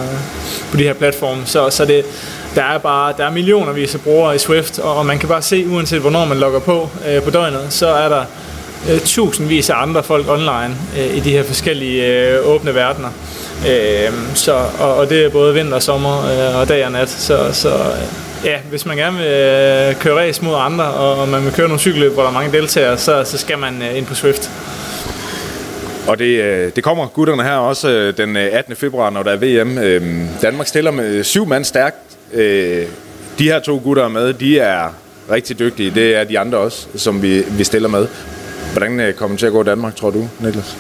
på 0.72 0.78
de 0.78 0.84
her 0.84 0.94
platforme. 0.94 1.42
Så, 1.46 1.70
så 1.70 1.86
det, 1.86 2.06
der 2.56 2.64
er 2.64 2.78
bare 2.78 3.14
der 3.18 3.26
er 3.26 3.32
millioner 3.32 3.72
af 3.94 4.00
brugere 4.04 4.36
i 4.36 4.38
Swift, 4.38 4.80
og, 4.80 4.98
og 4.98 5.06
man 5.06 5.20
kan 5.20 5.30
bare 5.30 5.42
se, 5.42 5.68
uanset 5.68 6.02
hvornår 6.02 6.26
man 6.26 6.38
logger 6.38 6.60
på 6.60 6.90
øh, 7.10 7.24
på 7.24 7.30
døgnet, 7.30 7.68
så 7.70 7.88
er 7.88 8.10
der 8.10 8.24
øh, 8.92 9.00
tusindvis 9.00 9.70
af 9.70 9.82
andre 9.82 10.04
folk 10.04 10.30
online 10.30 10.76
øh, 11.00 11.18
i 11.18 11.20
de 11.20 11.32
her 11.32 11.44
forskellige 11.44 12.06
øh, 12.06 12.48
åbne 12.48 12.76
verdener. 12.76 13.10
Øh, 13.70 14.14
så, 14.36 14.54
og, 14.80 14.96
og 14.96 15.10
det 15.10 15.26
er 15.26 15.30
både 15.30 15.54
vinter 15.54 15.76
og 15.76 15.84
sommer 15.84 16.20
øh, 16.20 16.60
og 16.60 16.70
dag 16.70 16.86
og 16.86 16.92
nat. 16.92 17.10
Så, 17.10 17.54
så 17.54 17.70
øh, 17.70 18.46
ja, 18.46 18.58
hvis 18.70 18.86
man 18.86 18.98
gerne 18.98 19.18
vil 19.18 19.28
øh, 19.28 19.96
køre 19.96 20.20
race 20.20 20.44
mod 20.44 20.56
andre, 20.58 20.86
og, 20.86 21.22
og 21.22 21.28
man 21.28 21.46
vil 21.46 21.54
køre 21.54 21.68
nogle 21.68 21.80
cykelløb, 21.80 22.14
hvor 22.14 22.22
der 22.22 22.30
er 22.30 22.34
mange 22.34 22.58
deltagere, 22.58 22.98
så, 22.98 23.24
så 23.26 23.38
skal 23.38 23.58
man 23.58 23.82
øh, 23.82 23.98
ind 23.98 24.06
på 24.06 24.16
Swift. 24.16 24.52
Og 26.08 26.20
det, 26.20 26.26
øh, 26.26 26.72
det 26.76 26.84
kommer 26.84 27.08
gutterne 27.08 27.44
her 27.44 27.56
også 27.56 27.90
øh, 27.90 28.18
den 28.18 28.38
øh, 28.38 28.50
18. 28.52 28.76
februar, 28.76 29.10
når 29.10 29.24
der 29.24 29.32
er 29.32 29.38
VM. 29.38 29.80
Danmark 30.42 30.68
stiller 30.68 30.92
med 30.92 31.24
syv 31.24 31.46
mand 31.46 31.66
stærkt. 31.66 32.09
Øh, 32.34 32.86
de 33.40 33.44
her 33.44 33.60
to 33.60 33.82
gutter 33.84 34.04
er 34.04 34.10
med, 34.10 34.34
de 34.34 34.60
er 34.60 34.94
rigtig 35.32 35.60
dygtige. 35.60 35.92
Det 35.92 36.16
er 36.16 36.24
de 36.24 36.40
andre 36.40 36.58
også, 36.58 36.88
som 36.96 37.22
vi, 37.22 37.44
vi 37.50 37.64
stiller 37.64 37.90
med. 37.90 38.08
Hvordan 38.72 39.00
øh, 39.00 39.14
kommer 39.14 39.34
det 39.36 39.40
til 39.40 39.46
at 39.46 39.52
gå 39.52 39.62
i 39.62 39.66
Danmark, 39.66 39.96
tror 39.96 40.10
du, 40.10 40.30
Niklas? 40.40 40.78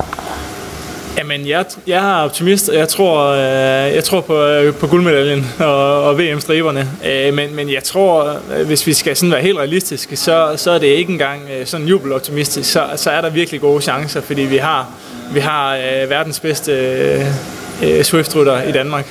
Jamen, 1.17 1.47
jeg, 1.47 1.65
jeg 1.87 2.19
er 2.19 2.23
optimist, 2.23 2.69
og 2.69 2.75
jeg 2.75 2.87
tror, 2.87 3.25
øh, 3.25 3.95
jeg 3.95 4.03
tror 4.03 4.21
på, 4.21 4.43
øh, 4.43 4.73
på 4.73 4.87
guldmedaljen 4.87 5.47
og, 5.59 6.03
og 6.03 6.19
VM-striberne. 6.19 6.89
Øh, 7.05 7.33
men, 7.33 7.55
men 7.55 7.71
jeg 7.71 7.83
tror, 7.83 8.37
øh, 8.57 8.67
hvis 8.67 8.87
vi 8.87 8.93
skal 8.93 9.15
sådan 9.15 9.31
være 9.31 9.41
helt 9.41 9.57
realistiske, 9.57 10.15
så, 10.15 10.53
så 10.55 10.71
er 10.71 10.79
det 10.79 10.87
ikke 10.87 11.13
engang 11.13 11.41
øh, 11.59 11.65
sådan 11.65 11.87
jubeloptimistisk. 11.87 12.71
Så, 12.71 12.87
så 12.95 13.09
er 13.11 13.21
der 13.21 13.29
virkelig 13.29 13.61
gode 13.61 13.81
chancer, 13.81 14.21
fordi 14.21 14.41
vi 14.41 14.57
har, 14.57 14.91
vi 15.33 15.39
har 15.39 15.75
øh, 15.75 16.09
verdens 16.09 16.39
bedste 16.39 16.71
øh, 17.83 18.03
swift 18.03 18.35
i 18.67 18.71
Danmark. 18.71 19.05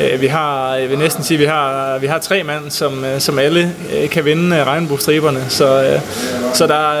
Øh, 0.00 0.20
vi 0.20 0.26
har, 0.26 0.74
jeg 0.74 0.90
vil 0.90 0.98
næsten 0.98 1.24
sige, 1.24 1.38
vi 1.38 1.44
har, 1.44 1.98
vi 1.98 2.06
har 2.06 2.18
tre 2.18 2.42
mand, 2.42 2.70
som, 2.70 3.04
øh, 3.04 3.20
som 3.20 3.38
alle 3.38 3.74
øh, 3.94 4.08
kan 4.08 4.24
vinde 4.24 4.64
regnbuestriberne. 4.64 5.44
Så, 5.48 5.98
så 6.54 6.66
der, 6.66 6.92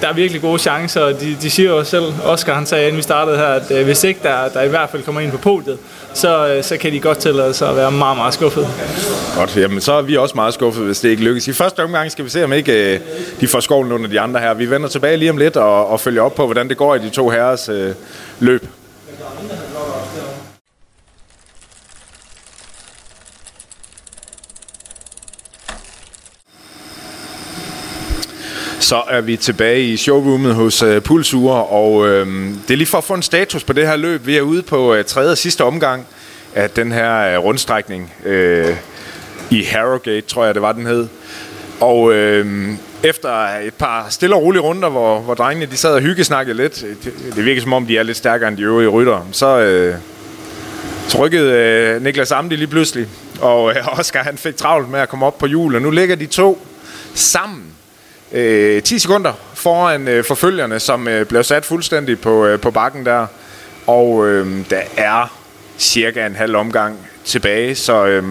der 0.00 0.08
er 0.08 0.12
virkelig 0.14 0.42
gode 0.42 0.58
chancer. 0.58 1.06
De, 1.06 1.36
de 1.42 1.50
siger 1.50 1.70
jo 1.70 1.84
selv, 1.84 2.04
Oscar 2.24 2.54
han 2.54 2.66
sagde, 2.66 2.84
inden 2.84 2.96
vi 2.96 3.02
startede 3.02 3.36
her, 3.36 3.46
at 3.46 3.84
hvis 3.84 4.04
ikke 4.04 4.20
der, 4.22 4.48
der 4.48 4.62
i 4.62 4.68
hvert 4.68 4.90
fald 4.90 5.02
kommer 5.02 5.20
ind 5.20 5.30
på 5.30 5.38
podiet, 5.38 5.78
så, 6.14 6.58
så 6.62 6.76
kan 6.76 6.92
de 6.92 7.00
godt 7.00 7.18
tillade 7.18 7.54
sig 7.54 7.68
at 7.70 7.76
være 7.76 7.90
meget, 7.90 8.16
meget 8.16 8.34
skuffet. 8.34 8.68
Godt, 9.36 9.56
jamen 9.56 9.80
så 9.80 9.92
er 9.92 10.02
vi 10.02 10.16
også 10.16 10.34
meget 10.34 10.54
skuffet, 10.54 10.84
hvis 10.84 11.00
det 11.00 11.08
ikke 11.08 11.22
lykkes. 11.22 11.48
I 11.48 11.52
første 11.52 11.84
omgang 11.84 12.10
skal 12.10 12.24
vi 12.24 12.30
se, 12.30 12.44
om 12.44 12.52
ikke 12.52 13.00
de 13.40 13.48
får 13.48 13.60
skovlen 13.60 13.92
under 13.92 14.08
de 14.08 14.20
andre 14.20 14.40
her. 14.40 14.54
Vi 14.54 14.70
vender 14.70 14.88
tilbage 14.88 15.16
lige 15.16 15.30
om 15.30 15.36
lidt 15.36 15.56
og, 15.56 15.88
og 15.88 16.00
følger 16.00 16.22
op 16.22 16.34
på, 16.34 16.44
hvordan 16.44 16.68
det 16.68 16.76
går 16.76 16.94
i 16.94 16.98
de 16.98 17.10
to 17.10 17.28
herres 17.28 17.68
øh, 17.68 17.94
løb. 18.40 18.66
Så 28.84 29.02
er 29.08 29.20
vi 29.20 29.36
tilbage 29.36 29.82
i 29.82 29.96
showroomet 29.96 30.54
hos 30.54 30.82
øh, 30.82 31.02
Pulsur, 31.02 31.52
og 31.52 32.08
øh, 32.08 32.26
det 32.68 32.70
er 32.70 32.76
lige 32.76 32.86
for 32.86 32.98
at 32.98 33.04
få 33.04 33.14
en 33.14 33.22
status 33.22 33.64
på 33.64 33.72
det 33.72 33.86
her 33.86 33.96
løb. 33.96 34.26
Vi 34.26 34.36
er 34.36 34.42
ude 34.42 34.62
på 34.62 34.94
øh, 34.94 35.04
tredje 35.04 35.30
og 35.30 35.38
sidste 35.38 35.64
omgang 35.64 36.06
af 36.54 36.70
den 36.70 36.92
her 36.92 37.34
øh, 37.34 37.38
rundstrækning 37.38 38.12
øh, 38.24 38.76
i 39.50 39.62
Harrogate, 39.62 40.20
tror 40.20 40.44
jeg 40.44 40.54
det 40.54 40.62
var 40.62 40.72
den 40.72 40.86
hed. 40.86 41.08
Og 41.80 42.12
øh, 42.12 42.70
efter 43.02 43.58
et 43.66 43.74
par 43.74 44.06
stille 44.10 44.36
og 44.36 44.42
rolige 44.42 44.62
runder, 44.62 44.88
hvor, 44.88 45.20
hvor 45.20 45.34
drengene 45.34 45.66
de 45.66 45.76
sad 45.76 45.94
og 45.94 46.00
hyggesnakkede 46.00 46.56
lidt, 46.56 46.84
øh, 46.84 46.96
det, 47.04 47.12
det 47.36 47.44
virker 47.44 47.62
som 47.62 47.72
om 47.72 47.86
de 47.86 47.98
er 47.98 48.02
lidt 48.02 48.16
stærkere 48.16 48.48
end 48.48 48.56
de 48.56 48.62
øvrige 48.62 48.88
rytter, 48.88 49.28
så, 49.32 49.58
øh, 49.58 49.94
så 51.08 51.18
rykkede 51.18 51.52
øh, 51.52 52.02
Niklas 52.02 52.32
Amdi 52.32 52.56
lige 52.56 52.68
pludselig, 52.68 53.08
og 53.40 53.70
øh, 53.70 53.76
Oscar 53.98 54.22
han 54.22 54.38
fik 54.38 54.56
travlt 54.56 54.90
med 54.90 55.00
at 55.00 55.08
komme 55.08 55.26
op 55.26 55.38
på 55.38 55.46
hjul, 55.46 55.74
og 55.74 55.82
nu 55.82 55.90
ligger 55.90 56.16
de 56.16 56.26
to 56.26 56.66
sammen 57.14 57.73
øh, 58.32 58.82
10 58.82 58.98
sekunder 58.98 59.32
foran 59.54 60.08
øh, 60.08 60.24
forfølgerne, 60.24 60.80
som 60.80 61.08
øh, 61.08 61.26
blev 61.26 61.44
sat 61.44 61.64
fuldstændig 61.64 62.20
på, 62.20 62.46
øh, 62.46 62.60
på 62.60 62.70
bakken 62.70 63.06
der. 63.06 63.26
Og 63.86 64.26
øh, 64.26 64.70
der 64.70 64.80
er 64.96 65.36
cirka 65.78 66.26
en 66.26 66.34
halv 66.34 66.56
omgang 66.56 66.98
tilbage. 67.24 67.74
Så 67.74 68.06
øh, 68.06 68.24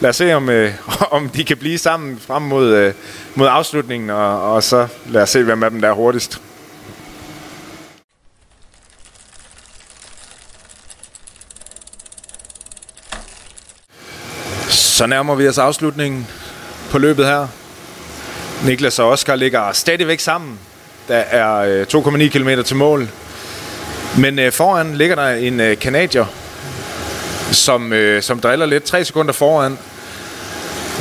lad 0.00 0.10
os 0.10 0.16
se, 0.16 0.34
om, 0.34 0.48
øh, 0.48 0.72
om 1.10 1.28
de 1.28 1.44
kan 1.44 1.56
blive 1.56 1.78
sammen 1.78 2.18
frem 2.26 2.42
mod, 2.42 2.74
øh, 2.74 2.94
mod 3.34 3.46
afslutningen, 3.50 4.10
og, 4.10 4.54
og 4.54 4.62
så 4.62 4.86
lad 5.06 5.22
os 5.22 5.30
se, 5.30 5.42
hvem 5.42 5.62
af 5.62 5.70
dem 5.70 5.80
der 5.80 5.88
er 5.88 5.92
hurtigst. 5.92 6.40
Så 14.68 15.06
nærmer 15.06 15.34
vi 15.34 15.48
os 15.48 15.58
afslutningen 15.58 16.26
på 16.90 16.98
løbet 16.98 17.26
her. 17.26 17.48
Niklas 18.66 18.98
og 18.98 19.08
Oscar 19.08 19.36
ligger 19.36 19.72
stadigvæk 19.72 20.20
sammen. 20.20 20.58
Der 21.08 21.16
er 21.16 21.56
øh, 21.56 21.86
2,9 21.94 22.28
km 22.28 22.62
til 22.64 22.76
mål. 22.76 23.08
Men 24.18 24.38
øh, 24.38 24.52
foran 24.52 24.94
ligger 24.94 25.16
der 25.16 25.28
en 25.28 25.60
øh, 25.60 25.78
kanadier, 25.78 26.26
som, 27.52 27.92
som 28.20 28.40
driller 28.40 28.66
lidt. 28.66 28.84
3 28.84 29.04
sekunder 29.04 29.32
foran. 29.32 29.78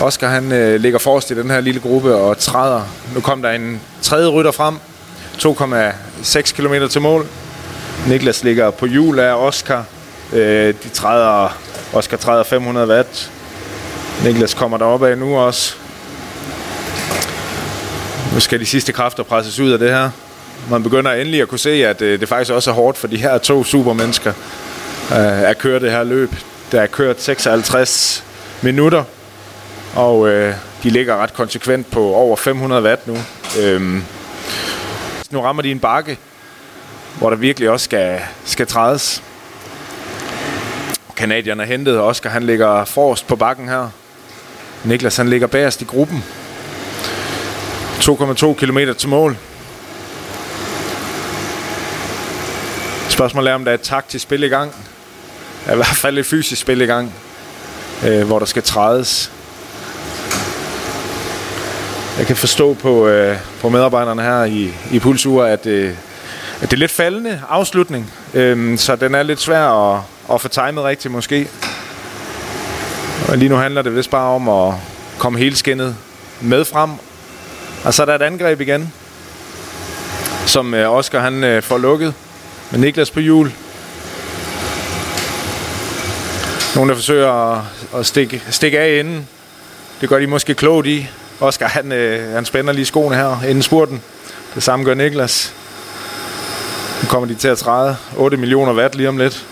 Oscar 0.01 0.27
han 0.27 0.77
ligger 0.81 0.99
forrest 0.99 1.31
i 1.31 1.35
den 1.35 1.49
her 1.49 1.59
lille 1.59 1.81
gruppe 1.81 2.15
og 2.15 2.37
træder. 2.37 2.81
Nu 3.15 3.21
kom 3.21 3.41
der 3.41 3.51
en 3.51 3.81
tredje 4.01 4.27
rytter 4.27 4.51
frem. 4.51 4.75
2,6 5.37 6.53
km 6.53 6.87
til 6.89 7.01
mål. 7.01 7.27
Niklas 8.07 8.43
ligger 8.43 8.71
på 8.71 8.85
hjul 8.85 9.19
af 9.19 9.33
Oscar. 9.33 9.85
Øh, 10.33 10.73
de 10.83 10.89
træder, 10.93 11.57
Oscar 11.93 12.17
træder 12.17 12.43
500 12.43 12.87
watt. 12.87 13.31
Niklas 14.23 14.53
kommer 14.53 14.77
deroppe 14.77 15.07
af 15.09 15.17
nu 15.17 15.37
også. 15.37 15.75
Nu 18.33 18.39
skal 18.39 18.59
de 18.59 18.65
sidste 18.65 18.93
kræfter 18.93 19.23
presses 19.23 19.59
ud 19.59 19.71
af 19.71 19.79
det 19.79 19.89
her. 19.89 20.09
Man 20.69 20.83
begynder 20.83 21.11
endelig 21.11 21.41
at 21.41 21.47
kunne 21.47 21.59
se, 21.59 21.87
at 21.87 22.01
øh, 22.01 22.19
det 22.19 22.29
faktisk 22.29 22.51
også 22.51 22.69
er 22.71 22.75
hårdt 22.75 22.97
for 22.97 23.07
de 23.07 23.17
her 23.17 23.37
to 23.37 23.63
supermennesker 23.63 24.33
øh, 25.11 25.41
at 25.41 25.57
køre 25.57 25.79
det 25.79 25.91
her 25.91 26.03
løb. 26.03 26.35
Der 26.71 26.81
er 26.81 26.87
kørt 26.87 27.21
56 27.21 28.23
minutter, 28.61 29.03
og 29.95 30.27
øh, 30.27 30.55
de 30.83 30.89
ligger 30.89 31.17
ret 31.17 31.33
konsekvent 31.33 31.91
på 31.91 32.13
over 32.13 32.35
500 32.35 32.83
watt 32.83 33.07
nu. 33.07 33.17
Øhm, 33.61 34.03
nu 35.31 35.41
rammer 35.41 35.61
de 35.63 35.71
en 35.71 35.79
bakke, 35.79 36.17
hvor 37.17 37.29
der 37.29 37.37
virkelig 37.37 37.69
også 37.69 37.83
skal, 37.83 38.19
skal 38.45 38.67
trædes. 38.67 39.23
Kanadierne 41.15 41.63
er 41.63 41.67
hentet, 41.67 41.97
og 41.97 42.07
Oscar 42.07 42.29
han 42.29 42.43
ligger 42.43 42.85
forrest 42.85 43.27
på 43.27 43.35
bakken 43.35 43.67
her. 43.69 43.89
Niklas 44.83 45.17
han 45.17 45.29
ligger 45.29 45.47
bagerst 45.47 45.81
i 45.81 45.85
gruppen. 45.85 46.23
2,2 48.01 48.53
km 48.53 48.77
til 48.97 49.09
mål. 49.09 49.37
Spørgsmålet 53.09 53.49
er, 53.49 53.55
om 53.55 53.63
der 53.63 53.71
er 53.71 53.75
et 53.75 53.81
taktisk 53.81 54.23
spil 54.23 54.43
i 54.43 54.47
gang. 54.47 54.71
Der 55.65 55.69
er 55.69 55.73
i 55.73 55.75
hvert 55.75 55.87
fald 55.87 56.17
et 56.17 56.25
fysisk 56.25 56.61
spil 56.61 56.81
i 56.81 56.85
gang, 56.85 57.13
øh, 58.07 58.27
hvor 58.27 58.39
der 58.39 58.45
skal 58.45 58.63
trædes. 58.63 59.31
Jeg 62.17 62.27
kan 62.27 62.35
forstå 62.35 62.73
på, 62.73 63.07
øh, 63.07 63.37
på 63.61 63.69
medarbejderne 63.69 64.21
her 64.21 64.43
i, 64.43 64.73
i 64.91 64.99
Pulsur, 64.99 65.43
at, 65.43 65.65
øh, 65.65 65.93
at 66.61 66.71
det 66.71 66.73
er 66.73 66.79
lidt 66.79 66.91
faldende 66.91 67.41
afslutning. 67.49 68.13
Øh, 68.33 68.77
så 68.77 68.95
den 68.95 69.15
er 69.15 69.23
lidt 69.23 69.41
svær 69.41 69.93
at, 69.93 70.01
at 70.33 70.41
få 70.41 70.47
timet 70.47 70.83
rigtigt 70.83 71.11
måske. 71.11 71.47
Og 73.27 73.37
lige 73.37 73.49
nu 73.49 73.55
handler 73.55 73.81
det 73.81 73.95
vist 73.95 74.09
bare 74.09 74.35
om 74.35 74.49
at 74.49 74.73
komme 75.17 75.39
hele 75.39 75.55
skinnet 75.55 75.95
med 76.41 76.65
frem. 76.65 76.89
Og 77.83 77.93
så 77.93 78.01
er 78.01 78.05
der 78.05 78.15
et 78.15 78.21
angreb 78.21 78.61
igen, 78.61 78.93
som 80.45 80.73
øh, 80.73 80.91
Oscar 80.91 81.19
han 81.19 81.43
øh, 81.43 81.63
får 81.63 81.77
lukket 81.77 82.13
med 82.71 82.79
Niklas 82.79 83.11
på 83.11 83.19
hjul. 83.19 83.51
Nogle, 86.75 86.89
der 86.89 86.95
forsøger 86.95 87.31
at, 87.31 87.61
at 87.95 88.05
stikke, 88.05 88.43
stikke 88.49 88.79
af 88.79 88.99
inden. 88.99 89.27
Det 90.01 90.09
gør 90.09 90.19
de 90.19 90.27
måske 90.27 90.53
klogt 90.53 90.87
i. 90.87 91.07
Oscar 91.39 91.67
han, 91.67 91.91
øh, 91.91 92.33
han 92.33 92.45
spænder 92.45 92.73
lige 92.73 92.85
skoene 92.85 93.15
her 93.15 93.41
inden 93.43 93.61
spurten. 93.61 94.01
Det 94.55 94.63
samme 94.63 94.85
gør 94.85 94.93
Niklas. 94.93 95.53
Nu 97.01 97.07
kommer 97.09 97.27
de 97.27 97.35
til 97.35 97.47
at 97.47 97.57
træde 97.57 97.95
8 98.17 98.37
millioner 98.37 98.73
watt 98.73 98.95
lige 98.95 99.09
om 99.09 99.17
lidt 99.17 99.45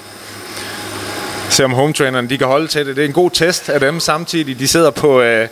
se 1.49 1.65
om 1.65 1.71
hometrainerne 1.71 2.29
de 2.29 2.37
kan 2.37 2.47
holde 2.47 2.67
til 2.67 2.85
det. 2.85 2.95
Det 2.95 3.01
er 3.01 3.07
en 3.07 3.13
god 3.13 3.31
test 3.31 3.69
af 3.69 3.79
dem 3.79 3.99
samtidig. 3.99 4.59
De 4.59 4.67
sidder 4.67 4.91
på... 4.91 5.21
Øh, 5.21 5.47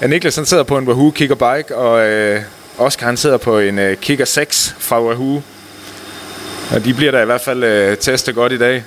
ja, 0.00 0.06
Niklas 0.06 0.36
han 0.36 0.46
sidder 0.46 0.62
på 0.62 0.78
en 0.78 0.88
Wahoo 0.88 1.10
Kicker 1.10 1.34
Bike, 1.34 1.76
og 1.76 2.06
øh, 2.06 2.42
Oscar 2.78 3.06
han 3.06 3.16
sidder 3.16 3.36
på 3.36 3.58
en 3.58 3.78
øh, 3.78 3.96
Kicker 3.96 4.24
6 4.24 4.76
fra 4.78 5.02
Wahoo. 5.02 5.42
Og 6.74 6.84
de 6.84 6.94
bliver 6.94 7.10
der 7.10 7.22
i 7.22 7.24
hvert 7.24 7.40
fald 7.40 7.64
øh, 7.64 7.96
testet 7.98 8.34
godt 8.34 8.52
i 8.52 8.58
dag. 8.58 8.84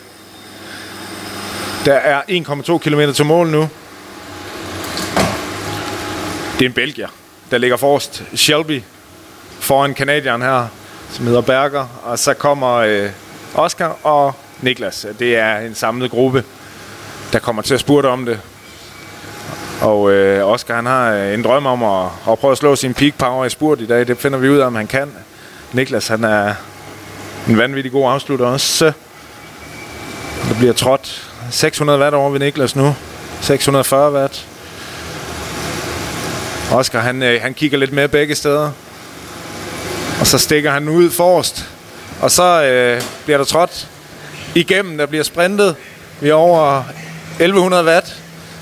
Der 1.85 1.93
er 1.93 2.21
1,2 2.21 2.77
km 2.77 3.11
til 3.13 3.25
mål 3.25 3.47
nu. 3.47 3.69
Det 6.59 6.65
er 6.65 6.69
en 6.69 6.73
belgier, 6.73 7.07
der 7.51 7.57
ligger 7.57 7.77
forrest. 7.77 8.23
Shelby 8.35 8.81
foran 9.59 9.93
kanadieren 9.93 10.41
her, 10.41 10.67
som 11.11 11.25
hedder 11.25 11.41
Berger. 11.41 11.87
Og 12.03 12.19
så 12.19 12.33
kommer 12.33 12.73
øh, 12.73 13.09
Oscar 13.55 13.97
og 14.03 14.33
Niklas. 14.61 15.05
Det 15.19 15.35
er 15.35 15.57
en 15.57 15.75
samlet 15.75 16.11
gruppe, 16.11 16.43
der 17.33 17.39
kommer 17.39 17.61
til 17.61 17.73
at 17.73 17.79
spurte 17.79 18.07
om 18.07 18.25
det. 18.25 18.39
Og 19.81 20.12
øh, 20.12 20.48
Oscar 20.48 20.75
han 20.75 20.86
har 20.86 21.12
øh, 21.12 21.34
en 21.34 21.43
drøm 21.43 21.65
om 21.65 21.84
at, 21.84 22.10
at 22.31 22.39
prøve 22.39 22.51
at 22.51 22.57
slå 22.57 22.75
sin 22.75 22.93
peak 22.93 23.13
power 23.17 23.46
i 23.46 23.50
spurt 23.50 23.81
i 23.81 23.86
dag. 23.86 24.07
Det 24.07 24.17
finder 24.17 24.39
vi 24.39 24.50
ud 24.50 24.57
af, 24.57 24.65
om 24.65 24.75
han 24.75 24.88
kan. 24.88 25.12
Niklas 25.74 26.07
han 26.07 26.24
er 26.24 26.53
en 27.50 27.57
vanvittig 27.57 27.91
god 27.91 28.12
afslutter 28.12 28.46
også. 28.46 28.91
Der 30.50 30.55
bliver 30.57 30.74
trådt 30.74 31.29
600 31.51 32.00
watt 32.00 32.15
over 32.15 32.29
ved 32.29 32.39
Niklas 32.39 32.75
nu. 32.75 32.96
640 33.41 34.13
watt. 34.13 34.46
Oscar 36.72 37.00
han, 37.00 37.24
øh, 37.24 37.41
han 37.41 37.53
kigger 37.53 37.77
lidt 37.77 37.93
med 37.93 38.07
begge 38.07 38.36
steder. 38.36 38.72
Og 40.19 40.27
så 40.27 40.38
stikker 40.38 40.72
han 40.72 40.89
ud 40.89 41.10
forrest. 41.10 41.69
Og 42.22 42.31
så 42.31 42.63
øh, 42.63 43.01
bliver 43.25 43.38
der 43.38 43.46
trådt 43.46 43.88
igennem. 44.55 44.98
Der 44.98 45.05
bliver 45.05 45.24
sprintet. 45.24 45.75
Vi 46.22 46.29
er 46.29 46.34
over 46.34 46.84
1100 47.39 47.86
watt. 47.86 48.05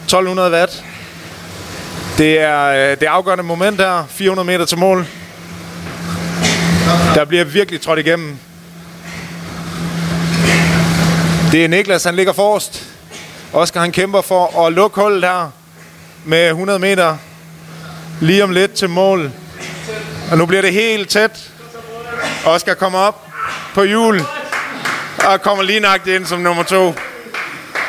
1200 0.03 0.51
watt. 0.51 0.83
Det 2.17 2.39
er 2.39 2.65
øh, 2.65 2.99
det 2.99 3.03
afgørende 3.03 3.43
moment 3.43 3.77
her. 3.77 4.05
400 4.09 4.45
meter 4.45 4.65
til 4.65 4.77
mål. 4.77 5.05
Der 7.15 7.25
bliver 7.25 7.43
virkelig 7.43 7.81
trådt 7.81 7.99
igennem. 7.99 8.37
Det 11.51 11.63
er 11.63 11.67
Niklas, 11.67 12.03
han 12.03 12.15
ligger 12.15 12.33
forrest. 12.33 12.83
Oscar 13.53 13.79
han 13.79 13.91
kæmper 13.91 14.21
for 14.21 14.65
at 14.65 14.73
lukke 14.73 15.01
hullet 15.01 15.23
her 15.23 15.49
med 16.25 16.47
100 16.47 16.79
meter. 16.79 17.17
Lige 18.21 18.43
om 18.43 18.51
lidt 18.51 18.73
til 18.73 18.89
mål. 18.89 19.31
Og 20.31 20.37
nu 20.37 20.45
bliver 20.45 20.61
det 20.61 20.73
helt 20.73 21.09
tæt. 21.09 21.51
Oscar 22.45 22.73
kommer 22.73 22.99
op 22.99 23.27
på 23.73 23.83
jul. 23.83 24.21
og 25.27 25.41
kommer 25.41 25.63
lige 25.63 25.79
nagt 25.79 26.07
ind 26.07 26.25
som 26.25 26.39
nummer 26.39 26.63
to. 26.63 26.93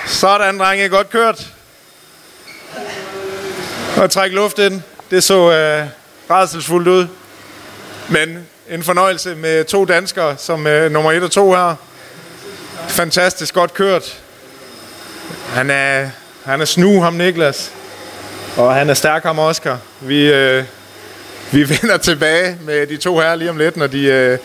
Sådan, 0.06 0.58
drenge. 0.58 0.88
Godt 0.88 1.10
kørt. 1.10 1.55
Og 3.96 4.10
træk 4.10 4.32
luft 4.32 4.58
ind. 4.58 4.82
Det 5.10 5.24
så 5.24 5.52
øh, 5.52 5.86
rædselsfuldt 6.30 6.88
ud. 6.88 7.06
Men 8.08 8.38
en 8.68 8.82
fornøjelse 8.82 9.34
med 9.34 9.64
to 9.64 9.84
danskere 9.84 10.36
som 10.38 10.66
øh, 10.66 10.92
nummer 10.92 11.12
1 11.12 11.22
og 11.22 11.30
2 11.30 11.52
her. 11.52 11.74
Fantastisk 12.88 13.54
godt 13.54 13.74
kørt. 13.74 14.18
Han 15.48 15.70
er, 15.70 16.08
han 16.44 16.60
er 16.60 16.64
snu, 16.64 17.00
ham 17.00 17.14
Niklas. 17.14 17.72
Og 18.56 18.74
han 18.74 18.90
er 18.90 18.94
stærk, 18.94 19.22
ham 19.22 19.38
Oscar. 19.38 19.78
Vi, 20.00 20.32
øh, 20.32 20.64
vi 21.52 21.68
vender 21.80 21.96
tilbage 21.96 22.58
med 22.60 22.86
de 22.86 22.96
to 22.96 23.18
her 23.18 23.34
lige 23.34 23.50
om 23.50 23.56
lidt, 23.56 23.76
når 23.76 23.86
de, 23.86 24.02
øh, 24.02 24.38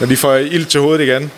når 0.00 0.06
de 0.06 0.16
får 0.16 0.34
ild 0.34 0.66
til 0.66 0.80
hovedet 0.80 1.04
igen. 1.04 1.32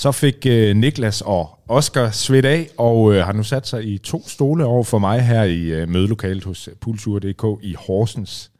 Så 0.00 0.12
fik 0.12 0.46
øh, 0.46 0.76
Niklas 0.76 1.20
og 1.20 1.58
Oscar 1.68 2.10
svedt 2.10 2.44
af, 2.44 2.68
og 2.78 3.14
øh, 3.14 3.24
har 3.24 3.32
nu 3.32 3.42
sat 3.42 3.66
sig 3.66 3.84
i 3.84 3.98
to 3.98 4.28
stole 4.28 4.64
over 4.64 4.84
for 4.84 4.98
mig 4.98 5.22
her 5.22 5.42
i 5.42 5.60
øh, 5.60 5.88
mødelokalet 5.88 6.44
hos 6.44 6.68
Pulsur.dk 6.80 7.64
i 7.64 7.74
Horsens. 7.74 8.50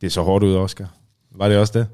Det 0.00 0.06
er 0.06 0.10
så 0.10 0.22
hårdt 0.22 0.44
ud, 0.44 0.56
Oscar. 0.56 0.86
Var 1.30 1.48
det 1.48 1.58
også 1.58 1.78
det? 1.78 1.88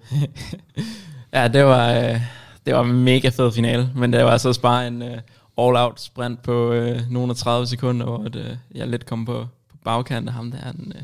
ja, 1.34 1.48
det 1.48 1.64
var, 1.64 1.92
øh, 1.92 2.20
det 2.66 2.74
var 2.74 2.84
en 2.84 3.04
mega 3.04 3.28
fed 3.28 3.52
finale, 3.52 3.90
men 3.96 4.12
det 4.12 4.24
var 4.24 4.30
altså 4.30 4.48
også 4.48 4.60
bare 4.60 4.86
en 4.86 5.02
øh, 5.02 5.18
all-out 5.58 6.00
sprint 6.00 6.42
på 6.42 6.72
øh, 6.72 7.00
nogle 7.10 7.30
af 7.30 7.36
30 7.36 7.66
sekunder, 7.66 8.06
hvor 8.06 8.18
det, 8.18 8.36
øh, 8.36 8.56
jeg 8.74 8.88
lidt 8.88 9.06
kom 9.06 9.24
på, 9.24 9.46
på 9.70 9.76
bagkanten 9.84 10.28
af 10.28 10.34
ham 10.34 10.50
der. 10.50 10.72
Den, 10.72 10.92
øh, 10.96 11.02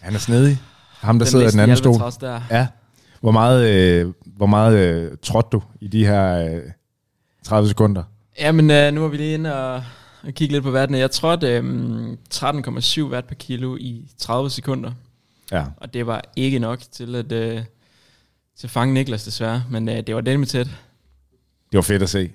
Han 0.00 0.14
er 0.14 0.18
snedig. 0.18 0.58
Ham, 1.00 1.18
der 1.18 1.26
sidder 1.26 1.48
i 1.48 1.50
den 1.50 1.60
anden 1.60 1.76
stol. 1.76 2.00
Der. 2.20 2.40
Ja. 2.50 2.66
Hvor 3.20 3.30
meget, 3.30 3.68
øh, 3.70 4.12
hvor 4.24 4.46
meget 4.46 4.78
øh, 4.78 5.16
trådte 5.22 5.48
du 5.52 5.62
i 5.80 5.88
de 5.88 6.06
her 6.06 6.54
øh, 6.54 6.60
30 7.42 7.68
sekunder? 7.68 8.02
Jamen, 8.40 8.70
øh, 8.70 8.92
nu 8.94 9.04
er 9.04 9.08
vi 9.08 9.16
lige 9.16 9.34
inde 9.34 9.54
og, 9.54 9.84
og 10.22 10.32
kigge 10.34 10.52
lidt 10.52 10.64
på 10.64 10.70
vattene. 10.70 10.98
Jeg 10.98 11.10
trådte 11.10 11.46
øh, 11.46 11.62
13,7 12.34 13.02
watt 13.02 13.26
per 13.26 13.34
kilo 13.34 13.76
i 13.76 14.08
30 14.18 14.50
sekunder. 14.50 14.92
Ja. 15.52 15.64
Og 15.76 15.94
det 15.94 16.06
var 16.06 16.22
ikke 16.36 16.58
nok 16.58 16.80
til 16.92 17.14
at, 17.14 17.32
øh, 17.32 17.62
til 18.56 18.66
at 18.66 18.70
fange 18.70 18.94
Niklas 18.94 19.24
desværre, 19.24 19.64
men 19.70 19.88
øh, 19.88 19.96
det 20.06 20.14
var 20.14 20.20
det 20.20 20.38
med 20.38 20.46
tæt. 20.46 20.66
Det 20.66 21.76
var 21.76 21.82
fedt 21.82 22.02
at 22.02 22.10
se. 22.10 22.30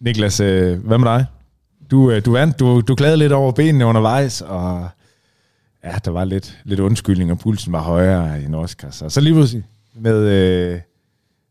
Niklas, 0.00 0.40
øh, 0.40 0.86
hvad 0.86 0.98
med 0.98 1.08
dig? 1.08 1.26
Du, 1.90 2.10
øh, 2.10 2.24
du 2.24 2.32
vandt, 2.32 2.60
du, 2.60 2.80
du 2.80 2.94
klagede 2.94 3.16
lidt 3.16 3.32
over 3.32 3.52
benene 3.52 3.86
undervejs, 3.86 4.40
og 4.40 4.88
ja, 5.84 5.98
der 6.04 6.10
var 6.10 6.24
lidt, 6.24 6.58
lidt 6.64 6.80
undskyldning, 6.80 7.30
og 7.30 7.38
pulsen 7.38 7.72
var 7.72 7.82
højere 7.82 8.42
end 8.42 8.54
Oscar. 8.54 8.90
Så, 8.90 9.08
så 9.08 9.20
lige 9.20 9.34
pludselig 9.34 9.64
med, 9.94 10.18
øh, 10.18 10.80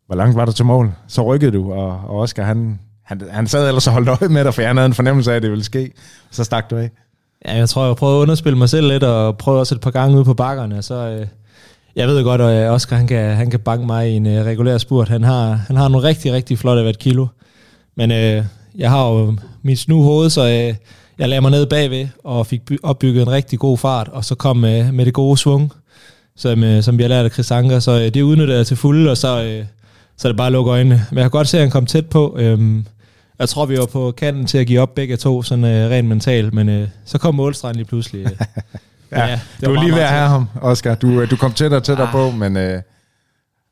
hvor 0.07 0.15
langt 0.15 0.35
var 0.35 0.45
du 0.45 0.51
til 0.51 0.65
mål? 0.65 0.91
Så 1.07 1.21
rykkede 1.21 1.51
du, 1.51 1.73
og, 1.73 1.87
og 1.87 2.19
Oscar, 2.19 2.43
han, 2.43 2.79
han, 3.03 3.21
han 3.31 3.47
sad 3.47 3.67
ellers 3.67 3.87
og 3.87 3.93
holdt 3.93 4.09
øje 4.09 4.29
med 4.29 4.43
dig, 4.43 4.53
for 4.53 4.61
han 4.61 4.77
havde 4.77 4.85
en 4.85 4.93
fornemmelse 4.93 5.31
af, 5.31 5.35
at 5.35 5.41
det 5.41 5.51
ville 5.51 5.63
ske. 5.63 5.91
Så 6.31 6.43
stak 6.43 6.69
du 6.69 6.77
af. 6.77 6.89
Ja, 7.45 7.55
jeg 7.55 7.69
tror, 7.69 7.85
jeg 7.85 7.95
prøvede 7.95 8.17
at 8.17 8.21
underspille 8.21 8.57
mig 8.57 8.69
selv 8.69 8.87
lidt, 8.87 9.03
og 9.03 9.37
prøvede 9.37 9.61
også 9.61 9.75
et 9.75 9.81
par 9.81 9.91
gange 9.91 10.15
ude 10.15 10.25
på 10.25 10.33
bakkerne, 10.33 10.81
så... 10.81 10.95
Øh, 10.95 11.27
jeg 11.95 12.07
ved 12.07 12.23
godt, 12.23 12.41
at 12.41 12.65
øh, 12.65 12.73
Oscar 12.73 12.95
han 12.95 13.07
kan, 13.07 13.35
han 13.35 13.49
kan 13.49 13.59
banke 13.59 13.85
mig 13.85 14.09
i 14.09 14.15
en 14.15 14.27
øh, 14.27 14.45
regulær 14.45 14.77
spurt. 14.77 15.09
Han 15.09 15.23
har, 15.23 15.53
han 15.53 15.75
har 15.75 15.87
nogle 15.87 16.07
rigtig, 16.07 16.33
rigtig 16.33 16.57
flotte 16.57 16.81
hvert 16.81 16.99
kilo. 16.99 17.27
Men 17.95 18.11
øh, 18.11 18.45
jeg 18.75 18.89
har 18.89 19.09
jo 19.09 19.35
mit 19.61 19.79
snu 19.79 20.03
hoved, 20.03 20.29
så 20.29 20.47
øh, 20.47 20.75
jeg 21.19 21.29
lagde 21.29 21.41
mig 21.41 21.51
ned 21.51 21.65
bagved 21.65 22.07
og 22.23 22.45
fik 22.45 22.61
opbygget 22.83 23.21
en 23.21 23.31
rigtig 23.31 23.59
god 23.59 23.77
fart, 23.77 24.07
og 24.07 24.25
så 24.25 24.35
kom 24.35 24.65
øh, 24.65 24.93
med 24.93 25.05
det 25.05 25.13
gode 25.13 25.37
svung, 25.37 25.71
som, 26.39 26.63
øh, 26.63 26.83
som 26.83 26.97
vi 26.97 27.03
har 27.03 27.07
lært 27.09 27.25
af 27.25 27.31
Chris 27.31 27.51
Anker. 27.51 27.79
Så 27.79 27.91
øh, 27.91 28.13
det 28.13 28.21
udnyttede 28.21 28.57
jeg 28.57 28.67
til 28.67 28.77
fulde, 28.77 29.11
og 29.11 29.17
så, 29.17 29.43
øh, 29.43 29.65
så 30.17 30.27
er 30.27 30.31
det 30.31 30.37
bare 30.37 30.47
at 30.47 30.53
lukke 30.53 30.71
øjnene. 30.71 31.05
Men 31.11 31.17
jeg 31.17 31.23
kan 31.23 31.31
godt 31.31 31.47
se, 31.47 31.57
at 31.57 31.61
han 31.63 31.71
kom 31.71 31.85
tæt 31.85 32.05
på. 32.09 32.35
Øh, 32.39 32.83
jeg 33.39 33.49
tror, 33.49 33.65
vi 33.65 33.77
var 33.77 33.85
på 33.85 34.11
kanten 34.11 34.45
til 34.45 34.57
at 34.57 34.67
give 34.67 34.79
op 34.81 34.95
begge 34.95 35.17
to, 35.17 35.43
sådan 35.43 35.65
øh, 35.65 35.89
rent 35.89 36.07
mentalt, 36.07 36.53
men 36.53 36.69
øh, 36.69 36.87
så 37.05 37.17
kom 37.17 37.35
målstregen 37.35 37.75
lige 37.75 37.85
pludselig. 37.85 38.25
Øh. 38.25 38.31
Ja, 39.11 39.25
Ja, 39.25 39.39
det 39.59 39.65
du 39.65 39.73
var 39.73 39.83
lige 39.83 39.93
ved 39.93 40.01
at 40.01 40.09
have 40.09 40.27
ham, 40.29 40.45
Oscar. 40.61 40.95
Du, 40.95 41.21
øh, 41.21 41.29
du 41.29 41.35
kom 41.35 41.53
tættere 41.53 41.79
og 41.79 41.83
tættere 41.83 42.07
Ah. 42.07 42.11
på, 42.13 42.31
men 42.31 42.57
øh, 42.57 42.81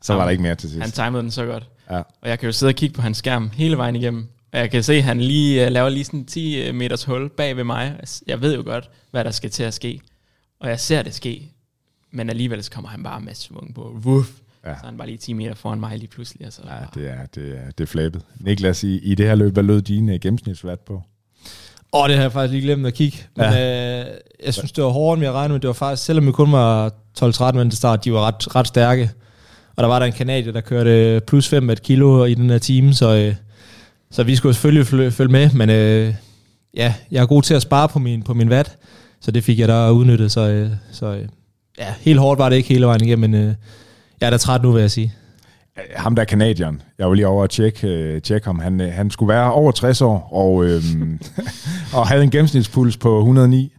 så 0.01 0.13
var 0.13 0.19
Jamen, 0.19 0.25
der 0.25 0.29
ikke 0.31 0.43
mere 0.43 0.55
til 0.55 0.69
sidst. 0.69 0.81
Han 0.81 0.91
timede 0.91 1.23
den 1.23 1.31
så 1.31 1.45
godt. 1.45 1.63
Ja. 1.91 1.97
Og 1.97 2.29
jeg 2.29 2.39
kan 2.39 2.45
jo 2.47 2.51
sidde 2.51 2.69
og 2.69 2.75
kigge 2.75 2.95
på 2.95 3.01
hans 3.01 3.17
skærm 3.17 3.51
hele 3.53 3.77
vejen 3.77 3.95
igennem. 3.95 4.25
Og 4.53 4.59
jeg 4.59 4.71
kan 4.71 4.83
se, 4.83 4.93
at 4.93 5.03
han 5.03 5.19
lige 5.19 5.65
uh, 5.65 5.71
laver 5.71 5.89
lige 5.89 6.05
sådan 6.05 6.25
10 6.25 6.71
meters 6.71 7.03
hul 7.03 7.29
bag 7.29 7.57
ved 7.57 7.63
mig. 7.63 7.93
Jeg 8.27 8.41
ved 8.41 8.55
jo 8.55 8.61
godt, 8.65 8.89
hvad 9.11 9.23
der 9.23 9.31
skal 9.31 9.49
til 9.49 9.63
at 9.63 9.73
ske. 9.73 9.99
Og 10.61 10.69
jeg 10.69 10.79
ser 10.79 11.01
det 11.01 11.13
ske. 11.15 11.51
Men 12.17 12.29
alligevel 12.29 12.63
så 12.63 12.71
kommer 12.71 12.89
han 12.89 13.03
bare 13.03 13.21
med 13.21 13.33
svung 13.33 13.75
på. 13.75 13.95
Wuff. 14.05 14.29
Ja. 14.65 14.73
Så 14.79 14.85
han 14.85 14.97
bare 14.97 15.07
lige 15.07 15.17
10 15.17 15.33
meter 15.33 15.55
foran 15.55 15.79
mig 15.79 15.97
lige 15.97 16.07
pludselig. 16.07 16.45
Altså, 16.45 16.61
Ja, 16.65 17.01
det 17.01 17.09
er, 17.09 17.25
det 17.25 17.57
er, 17.57 17.71
det 17.77 17.83
er 17.83 17.87
flabet. 17.87 18.21
Niklas, 18.39 18.83
i, 18.83 18.97
i 18.97 19.15
det 19.15 19.25
her 19.25 19.35
løb, 19.35 19.53
hvad 19.53 19.63
lød 19.63 19.81
din 19.81 20.09
uh, 20.09 20.15
gennemsnitsvært 20.15 20.79
på? 20.79 21.01
Åh, 21.93 22.07
det 22.07 22.15
har 22.15 22.21
jeg 22.21 22.31
faktisk 22.31 22.51
lige 22.51 22.61
glemt 22.61 22.87
at 22.87 22.93
kigge. 22.93 23.17
Men 23.35 23.45
ja. 23.45 24.01
øh, 24.01 24.07
jeg 24.45 24.53
synes, 24.53 24.71
det 24.71 24.83
var 24.83 24.89
hårdere, 24.89 25.13
end 25.13 25.23
jeg 25.23 25.33
regnede 25.33 25.53
med. 25.53 25.59
Det 25.59 25.67
var 25.67 25.73
faktisk, 25.73 26.05
selvom 26.05 26.27
vi 26.27 26.31
kun 26.31 26.51
var 26.51 26.91
12-13 27.19 27.51
mænd 27.51 27.71
til 27.71 27.77
start, 27.77 28.05
de 28.05 28.13
var 28.13 28.27
ret, 28.27 28.55
ret 28.55 28.67
stærke. 28.67 29.11
Og 29.75 29.83
der 29.83 29.87
var 29.87 29.99
der 29.99 30.05
en 30.05 30.13
kanadier, 30.13 30.53
der 30.53 30.61
kørte 30.61 31.21
plus 31.27 31.47
5 31.47 31.69
et 31.69 31.81
kilo 31.81 32.25
i 32.25 32.33
den 32.33 32.49
her 32.49 32.57
time, 32.57 32.93
så, 32.93 33.15
øh, 33.15 33.35
så 34.11 34.23
vi 34.23 34.35
skulle 34.35 34.53
selvfølgelig 34.53 34.87
følge, 34.87 35.11
følge 35.11 35.31
med. 35.31 35.49
Men 35.51 35.69
øh, 35.69 36.13
ja, 36.73 36.93
jeg 37.11 37.21
er 37.21 37.25
god 37.25 37.41
til 37.41 37.53
at 37.53 37.61
spare 37.61 37.89
på 37.89 37.99
min, 37.99 38.23
på 38.23 38.33
min 38.33 38.49
vat, 38.49 38.77
så 39.21 39.31
det 39.31 39.43
fik 39.43 39.59
jeg 39.59 39.67
da 39.67 39.91
udnyttet. 39.91 40.31
Så, 40.31 40.41
øh, 40.41 40.71
så 40.91 41.05
øh, 41.05 41.27
ja, 41.79 41.93
helt 42.01 42.19
hårdt 42.19 42.39
var 42.39 42.49
det 42.49 42.55
ikke 42.55 42.69
hele 42.69 42.85
vejen 42.85 43.03
igennem, 43.03 43.29
men 43.29 43.41
øh, 43.41 43.53
jeg 44.21 44.25
er 44.25 44.29
da 44.29 44.37
træt 44.37 44.63
nu, 44.63 44.71
vil 44.71 44.81
jeg 44.81 44.91
sige. 44.91 45.13
Øh, 45.77 45.83
Ham 45.95 46.15
der 46.15 46.23
kanadieren, 46.23 46.81
jeg 46.99 47.07
var 47.07 47.13
lige 47.13 47.27
over 47.27 47.43
at 47.43 47.49
tjekke, 47.49 47.87
øh, 47.87 48.21
tjekke 48.21 48.45
ham. 48.45 48.59
Han, 48.59 48.81
øh, 48.81 48.93
han 48.93 49.11
skulle 49.11 49.33
være 49.33 49.51
over 49.51 49.71
60 49.71 50.01
år, 50.01 50.29
og, 50.31 50.65
øhm, 50.65 51.19
og 51.93 52.07
havde 52.07 52.23
en 52.23 52.31
gennemsnitspuls 52.31 52.97
på 52.97 53.17
109. 53.19 53.73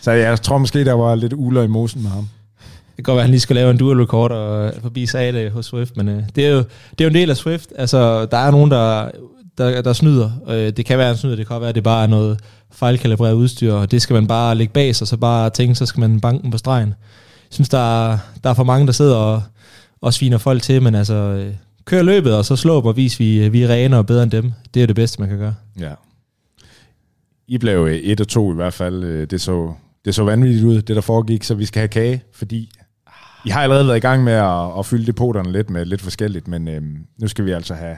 Så 0.00 0.10
jeg 0.10 0.42
tror 0.42 0.58
måske, 0.58 0.84
der 0.84 0.92
var 0.92 1.14
lidt 1.14 1.32
uler 1.32 1.62
i 1.62 1.66
mosen 1.66 2.02
med 2.02 2.10
ham. 2.10 2.28
Det 2.96 3.04
kan 3.04 3.12
godt 3.12 3.16
være, 3.16 3.22
at 3.22 3.26
han 3.26 3.30
lige 3.30 3.40
skal 3.40 3.56
lave 3.56 3.70
en 3.70 3.76
dual 3.78 4.00
record 4.00 4.32
og 4.32 4.72
forbi 4.82 5.06
Sade 5.06 5.50
hos 5.50 5.66
Swift, 5.66 5.96
men 5.96 6.08
øh, 6.08 6.22
det, 6.36 6.46
er 6.46 6.50
jo, 6.50 6.58
det 6.58 7.00
er 7.00 7.04
jo 7.04 7.08
en 7.08 7.14
del 7.14 7.30
af 7.30 7.36
Swift. 7.36 7.72
Altså, 7.78 8.26
der 8.26 8.36
er 8.36 8.50
nogen, 8.50 8.70
der, 8.70 9.10
der, 9.58 9.82
der 9.82 9.92
snyder. 9.92 10.30
Øh, 10.48 10.72
det 10.76 10.86
kan 10.86 10.98
være, 10.98 11.06
han 11.06 11.16
snyder, 11.16 11.36
det 11.36 11.48
kan 11.48 11.60
være, 11.60 11.68
at 11.68 11.74
det 11.74 11.82
bare 11.82 12.02
er 12.02 12.06
noget 12.06 12.40
fejlkalibreret 12.72 13.32
udstyr, 13.32 13.72
og 13.72 13.90
det 13.90 14.02
skal 14.02 14.14
man 14.14 14.26
bare 14.26 14.54
lægge 14.54 14.72
bag 14.72 14.96
sig, 14.96 15.08
så 15.08 15.16
bare 15.16 15.50
tænke, 15.50 15.74
så 15.74 15.86
skal 15.86 16.00
man 16.00 16.20
banken 16.20 16.50
på 16.50 16.58
stregen. 16.58 16.94
Jeg 17.50 17.54
synes, 17.54 17.68
der 17.68 18.08
er, 18.08 18.18
der 18.44 18.50
er 18.50 18.54
for 18.54 18.64
mange, 18.64 18.86
der 18.86 18.92
sidder 18.92 19.16
og, 19.16 19.42
og 20.00 20.14
sviner 20.14 20.38
folk 20.38 20.62
til, 20.62 20.82
men 20.82 20.94
altså, 20.94 21.14
øh, 21.14 21.54
kør 21.84 22.02
løbet, 22.02 22.34
og 22.36 22.44
så 22.44 22.56
slå 22.56 22.76
dem 22.80 22.86
og 22.86 22.96
vis, 22.96 23.20
vi, 23.20 23.48
vi 23.48 23.62
er 23.62 23.68
rene 23.68 23.96
og 23.98 24.06
bedre 24.06 24.22
end 24.22 24.30
dem. 24.30 24.52
Det 24.74 24.82
er 24.82 24.86
det 24.86 24.96
bedste, 24.96 25.20
man 25.20 25.28
kan 25.28 25.38
gøre. 25.38 25.54
Ja. 25.80 25.94
I 27.46 27.58
blev 27.58 27.86
øh, 27.86 27.94
et 27.94 28.20
og 28.20 28.28
to 28.28 28.52
i 28.52 28.54
hvert 28.54 28.72
fald. 28.74 29.04
Øh, 29.04 29.26
Det 29.30 29.40
så, 29.40 29.72
det 30.04 30.14
så 30.14 30.24
vanvittigt 30.24 30.64
ud, 30.64 30.74
det 30.82 30.96
der 30.96 31.00
foregik, 31.02 31.44
så 31.44 31.54
vi 31.54 31.64
skal 31.64 31.80
have 31.80 31.88
kage, 31.88 32.22
fordi 32.32 32.70
I 33.44 33.48
har 33.50 33.62
allerede 33.62 33.86
været 33.86 33.96
i 33.96 34.00
gang 34.00 34.24
med 34.24 34.32
at, 34.32 34.78
at 34.78 34.86
fylde 34.86 35.06
depoterne 35.06 35.52
lidt 35.52 35.70
med 35.70 35.84
lidt 35.84 36.00
forskelligt, 36.00 36.48
men 36.48 36.68
øhm, 36.68 36.96
nu 37.18 37.28
skal 37.28 37.44
vi 37.44 37.50
altså 37.50 37.74
have, 37.74 37.96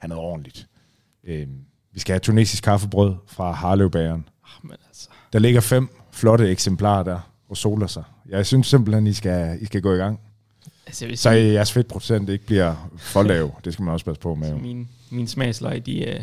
have 0.00 0.08
noget 0.08 0.24
ordentligt. 0.24 0.66
Øhm, 1.28 1.48
vi 1.94 2.00
skal 2.00 2.12
have 2.12 2.20
tunesisk 2.20 2.64
kaffebrød 2.64 3.14
fra 3.26 3.52
Harlevbæren. 3.52 4.24
Men 4.62 4.76
altså, 4.88 5.08
Der 5.32 5.38
ligger 5.38 5.60
fem 5.60 5.88
flotte 6.12 6.48
eksemplarer 6.50 7.02
der 7.02 7.29
og 7.50 7.56
soler 7.56 7.86
sig. 7.86 8.02
Jeg 8.28 8.46
synes 8.46 8.66
simpelthen, 8.66 9.06
I 9.06 9.12
skal, 9.12 9.58
I 9.60 9.66
skal 9.66 9.82
gå 9.82 9.94
i 9.94 9.96
gang. 9.96 10.20
altså 10.86 11.04
jeg 11.04 11.10
vil 11.10 11.18
Så 11.18 11.30
sige, 11.30 11.52
jeres 11.52 11.72
fedtprocent 11.72 12.28
ikke 12.28 12.46
bliver 12.46 12.90
for 12.98 13.22
lav. 13.22 13.60
Det 13.64 13.72
skal 13.72 13.82
man 13.82 13.92
også 13.92 14.04
passe 14.06 14.20
på 14.20 14.34
med. 14.34 14.50
jo. 14.50 14.58
min, 14.58 14.88
min 15.10 15.26
smagsløg, 15.28 15.86
de, 15.86 16.04
øh, 16.04 16.20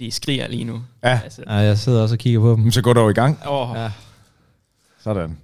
de 0.00 0.10
skriger 0.10 0.48
lige 0.48 0.64
nu. 0.64 0.82
Ja, 1.04 1.20
Altså, 1.24 1.42
Ja, 1.46 1.52
jeg 1.54 1.78
sidder 1.78 2.02
også 2.02 2.14
og 2.14 2.18
kigger 2.18 2.40
på 2.40 2.50
dem. 2.52 2.58
men 2.58 2.72
så 2.72 2.82
går 2.82 2.92
dog 2.92 3.10
i 3.10 3.14
gang. 3.14 3.38
åh, 3.48 3.72
Ja. 3.76 3.90
Sådan. 5.00 5.38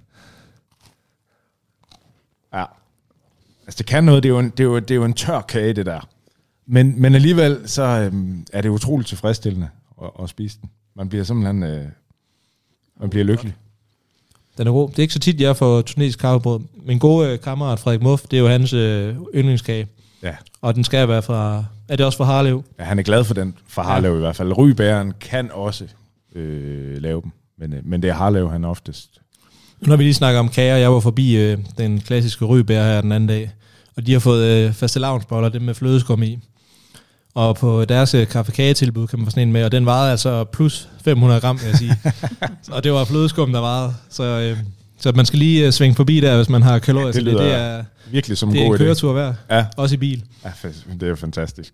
Ja. 2.53 2.65
Altså, 3.65 3.77
det 3.77 3.85
kan 3.85 4.03
noget. 4.03 4.23
Det 4.23 4.29
er 4.29 4.33
jo 4.33 4.39
en, 4.39 4.49
det 4.49 4.59
er 4.59 4.63
jo, 4.63 4.79
det 4.79 4.91
er 4.91 4.95
jo 4.95 5.05
en 5.05 5.13
tør 5.13 5.41
kage, 5.41 5.73
det 5.73 5.85
der. 5.85 6.07
Men, 6.65 7.01
men 7.01 7.15
alligevel, 7.15 7.69
så 7.69 7.83
øhm, 7.83 8.45
er 8.53 8.61
det 8.61 8.69
utroligt 8.69 9.07
tilfredsstillende 9.09 9.69
at, 10.03 10.09
at 10.23 10.29
spise 10.29 10.57
den. 10.61 10.69
Man 10.95 11.09
bliver 11.09 11.23
simpelthen... 11.23 11.63
Øh, 11.63 11.85
man 12.99 13.09
bliver 13.09 13.23
lykkelig. 13.25 13.55
Den 14.57 14.67
er 14.67 14.71
god. 14.71 14.89
Det 14.89 14.99
er 14.99 15.01
ikke 15.01 15.13
så 15.13 15.19
tit, 15.19 15.41
jeg 15.41 15.57
får 15.57 15.81
tunesisk 15.81 16.19
kaffebrød. 16.19 16.59
Min 16.85 16.99
gode 16.99 17.29
øh, 17.29 17.39
kammerat 17.39 17.79
Frederik 17.79 18.01
Muff, 18.01 18.23
det 18.31 18.37
er 18.37 18.41
jo 18.41 18.47
hans 18.47 18.73
øh, 18.73 19.15
yndlingskage. 19.35 19.87
Ja. 20.23 20.35
Og 20.61 20.75
den 20.75 20.83
skal 20.83 21.07
være 21.07 21.21
fra... 21.21 21.63
Er 21.87 21.95
det 21.95 22.05
også 22.05 22.17
fra 22.17 22.25
Harlev? 22.25 22.63
ja. 22.79 22.83
Han 22.83 22.99
er 22.99 23.03
glad 23.03 23.23
for 23.23 23.33
den 23.33 23.55
fra 23.67 23.81
Harlev 23.83 24.15
i 24.15 24.19
hvert 24.19 24.35
fald. 24.35 24.57
Rybæren 24.57 25.13
kan 25.19 25.49
også 25.53 25.83
øh, 26.35 27.01
lave 27.01 27.21
dem. 27.21 27.31
Men, 27.59 27.73
øh, 27.73 27.79
men 27.85 28.01
det 28.01 28.09
er 28.09 28.13
Harlev, 28.13 28.51
han 28.51 28.65
oftest. 28.65 29.09
Når 29.81 29.95
vi 29.95 30.03
lige 30.03 30.13
snakker 30.13 30.39
om 30.39 30.49
kager, 30.49 30.75
jeg 30.75 30.93
var 30.93 30.99
forbi 30.99 31.37
øh, 31.37 31.57
den 31.77 31.99
klassiske 31.99 32.45
rybær 32.45 32.83
her 32.83 33.01
den 33.01 33.11
anden 33.11 33.27
dag, 33.27 33.51
og 33.97 34.07
de 34.07 34.13
har 34.13 34.19
fået 34.19 34.45
øh, 34.45 34.73
faste 34.73 34.99
lavnsboller, 34.99 35.49
dem 35.49 35.61
med 35.61 35.73
flødeskum 35.73 36.23
i. 36.23 36.39
Og 37.37 37.55
på 37.55 37.85
deres 37.85 38.13
øh, 38.13 38.27
kaffe-kagetilbud 38.27 39.07
kan 39.07 39.19
man 39.19 39.25
få 39.25 39.31
sådan 39.31 39.47
en 39.47 39.51
med, 39.53 39.63
og 39.63 39.71
den 39.71 39.85
vejede 39.85 40.11
altså 40.11 40.43
plus 40.43 40.89
500 41.03 41.41
gram, 41.41 41.59
vil 41.59 41.67
jeg 41.67 41.75
sige. 41.77 41.95
og 42.75 42.83
det 42.83 42.91
var 42.91 43.05
flødeskum, 43.05 43.53
der 43.53 43.59
vejede. 43.59 43.93
Så, 44.09 44.23
øh, 44.23 44.57
så 44.99 45.11
man 45.11 45.25
skal 45.25 45.39
lige 45.39 45.65
øh, 45.65 45.71
svinge 45.71 45.95
forbi 45.95 46.19
der, 46.19 46.35
hvis 46.35 46.49
man 46.49 46.61
har 46.61 46.79
kalorier 46.79 47.05
det 47.07 47.15
til 47.15 47.25
det. 47.25 47.33
Det 47.33 47.41
lyder 47.41 47.55
er, 47.55 47.83
Virkelig 48.11 48.37
som 48.37 48.49
en 48.49 48.55
det 48.55 48.61
er 48.61 48.65
en 48.65 48.71
god 48.71 48.77
køretur 48.77 49.13
værd, 49.13 49.35
Ja. 49.49 49.65
også 49.77 49.95
i 49.95 49.97
bil. 49.97 50.23
Ja, 50.43 50.51
det 50.93 51.03
er 51.03 51.07
jo 51.07 51.15
fantastisk. 51.15 51.73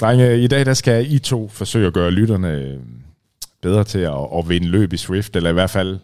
Drenge, 0.00 0.42
i 0.42 0.46
dag 0.46 0.66
der 0.66 0.74
skal 0.74 1.12
I 1.12 1.18
to 1.18 1.48
forsøge 1.48 1.86
at 1.86 1.92
gøre 1.92 2.10
lytterne 2.10 2.48
øh, 2.50 2.78
bedre 3.62 3.84
til 3.84 3.98
at, 3.98 4.26
at 4.38 4.48
vinde 4.48 4.66
løb 4.68 4.92
i 4.92 4.96
Swift, 4.96 5.36
eller 5.36 5.50
i 5.50 5.52
hvert 5.52 5.70
fald 5.70 5.98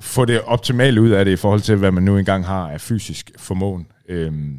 få 0.00 0.24
det 0.24 0.40
optimale 0.40 1.00
ud 1.00 1.10
af 1.10 1.24
det 1.24 1.32
i 1.32 1.36
forhold 1.36 1.60
til, 1.60 1.76
hvad 1.76 1.90
man 1.90 2.02
nu 2.02 2.18
engang 2.18 2.46
har 2.46 2.70
af 2.70 2.80
fysisk 2.80 3.30
formåen. 3.38 3.86
Øhm, 4.08 4.56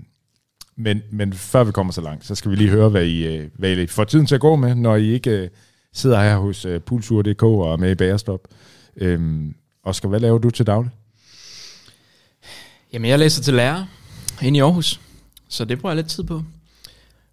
men, 0.77 1.01
men 1.11 1.33
før 1.33 1.63
vi 1.63 1.71
kommer 1.71 1.93
så 1.93 2.01
langt, 2.01 2.25
så 2.25 2.35
skal 2.35 2.51
vi 2.51 2.55
lige 2.55 2.69
høre, 2.69 2.89
hvad 2.89 3.05
I, 3.05 3.25
øh, 3.27 3.49
hvad 3.55 3.77
I 3.77 3.87
får 3.87 4.03
tiden 4.03 4.25
til 4.25 4.35
at 4.35 4.41
gå 4.41 4.55
med, 4.55 4.75
når 4.75 4.95
I 4.95 5.07
ikke 5.13 5.29
øh, 5.29 5.49
sidder 5.93 6.21
her 6.23 6.37
hos 6.37 6.65
øh, 6.65 6.79
Pulsur.dk 6.81 7.43
og 7.43 7.73
er 7.73 7.77
med 7.77 7.91
i 7.91 7.95
Bagerstop. 7.95 8.47
Øhm, 8.95 9.55
Oscar, 9.83 10.09
hvad 10.09 10.19
laver 10.19 10.37
du 10.37 10.49
til 10.49 10.67
daglig? 10.67 10.91
Jamen, 12.93 13.09
jeg 13.09 13.19
læser 13.19 13.43
til 13.43 13.53
lærer 13.53 13.85
inde 14.41 14.57
i 14.57 14.61
Aarhus, 14.61 14.99
så 15.49 15.65
det 15.65 15.79
bruger 15.79 15.91
jeg 15.91 15.95
lidt 16.03 16.09
tid 16.11 16.23
på. 16.23 16.43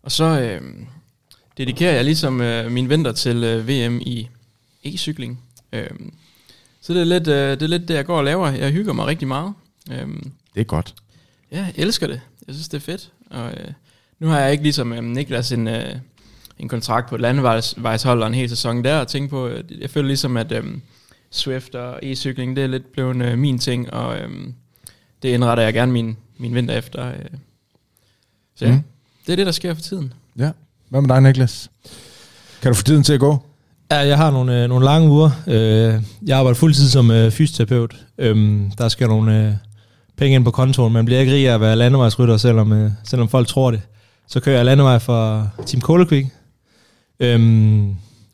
Og 0.02 0.12
så 0.12 0.24
øh, 0.40 0.60
dedikerer 1.58 1.94
jeg 1.94 2.04
ligesom 2.04 2.40
øh, 2.40 2.72
min 2.72 2.88
vinter 2.90 3.12
til 3.12 3.44
øh, 3.44 3.68
VM 3.68 4.00
i 4.00 4.28
e-cykling. 4.86 5.36
Øh, 5.72 5.90
så 6.80 6.92
det 6.94 7.00
er, 7.00 7.04
lidt, 7.04 7.28
øh, 7.28 7.50
det 7.50 7.62
er 7.62 7.66
lidt 7.66 7.88
det, 7.88 7.94
jeg 7.94 8.06
går 8.06 8.18
og 8.18 8.24
laver. 8.24 8.48
Jeg 8.50 8.70
hygger 8.72 8.92
mig 8.92 9.06
rigtig 9.06 9.28
meget. 9.28 9.52
Øh, 9.90 10.08
Det 10.54 10.60
er 10.60 10.64
godt. 10.64 10.94
ja, 11.52 11.56
jeg 11.58 11.72
elsker 11.76 12.06
det. 12.06 12.20
Jeg 12.46 12.54
synes, 12.54 12.68
det 12.68 12.76
er 12.76 12.80
fedt. 12.82 13.10
Og 13.34 13.50
øh, 13.50 13.72
nu 14.18 14.26
har 14.28 14.40
jeg 14.40 14.52
ikke 14.52 14.62
ligesom 14.64 14.92
øh, 14.92 15.04
Niklas 15.04 15.52
en, 15.52 15.68
øh, 15.68 15.94
en 16.58 16.68
kontrakt 16.68 17.08
på 17.08 17.14
et 17.14 17.20
landevejshold 17.20 18.22
og 18.22 18.28
en 18.28 18.34
hel 18.34 18.48
sæson 18.48 18.84
der 18.84 19.00
at 19.00 19.08
tænke 19.08 19.28
på. 19.30 19.46
øh, 19.48 19.64
Jeg 19.80 19.90
føler 19.90 20.06
ligesom, 20.06 20.36
at 20.36 20.52
øh, 20.52 20.64
Swift 21.30 21.74
og 21.74 21.98
e-cykling, 22.02 22.48
det 22.56 22.58
er 22.58 22.66
lidt 22.66 22.92
blevet 22.92 23.16
øh, 23.22 23.38
min 23.38 23.58
ting, 23.58 23.92
og 23.92 24.18
øh, 24.18 24.28
det 25.22 25.28
indretter 25.28 25.64
jeg 25.64 25.74
gerne 25.74 25.92
min, 25.92 26.16
min 26.38 26.54
vinter 26.54 26.74
efter. 26.78 27.06
Øh. 27.08 27.14
Så 28.56 28.64
ja, 28.66 28.72
Mm. 28.72 28.82
det 29.26 29.32
er 29.32 29.36
det, 29.36 29.46
der 29.46 29.52
sker 29.52 29.74
for 29.74 29.80
tiden. 29.82 30.12
Ja. 30.38 30.50
Hvad 30.88 31.00
med 31.00 31.08
dig, 31.08 31.20
Niklas? 31.20 31.70
Kan 32.62 32.70
du 32.72 32.74
få 32.76 32.82
tiden 32.84 33.02
til 33.02 33.12
at 33.12 33.20
gå? 33.20 33.46
Ja, 33.90 33.96
jeg 33.98 34.16
har 34.16 34.30
nogle, 34.30 34.62
øh, 34.62 34.68
nogle 34.68 34.84
lange 34.84 35.08
uger. 35.10 35.30
Øh, 35.46 36.02
jeg 36.26 36.38
arbejder 36.38 36.54
fuldtid 36.54 36.88
som 36.88 37.10
øh, 37.10 37.30
fysioterapeut. 37.30 37.96
Øhm, 38.18 38.70
der 38.78 38.88
skal 38.88 39.08
nogle 39.08 39.46
øh, 39.48 39.52
penge 40.16 40.34
ind 40.34 40.44
på 40.44 40.50
kontoen. 40.50 40.92
Man 40.92 41.04
bliver 41.04 41.20
ikke 41.20 41.32
rig 41.32 41.48
af 41.48 41.54
at 41.54 41.60
være 41.60 41.76
landevejsrytter, 41.76 42.36
selvom, 42.36 42.72
øh, 42.72 42.90
selvom 43.04 43.28
folk 43.28 43.48
tror 43.48 43.70
det. 43.70 43.80
Så 44.28 44.40
kører 44.40 44.56
jeg 44.56 44.64
landevej 44.64 44.98
for 44.98 45.50
Team 45.66 45.80
Kolekvik. 45.80 46.26
Øhm, 47.20 47.90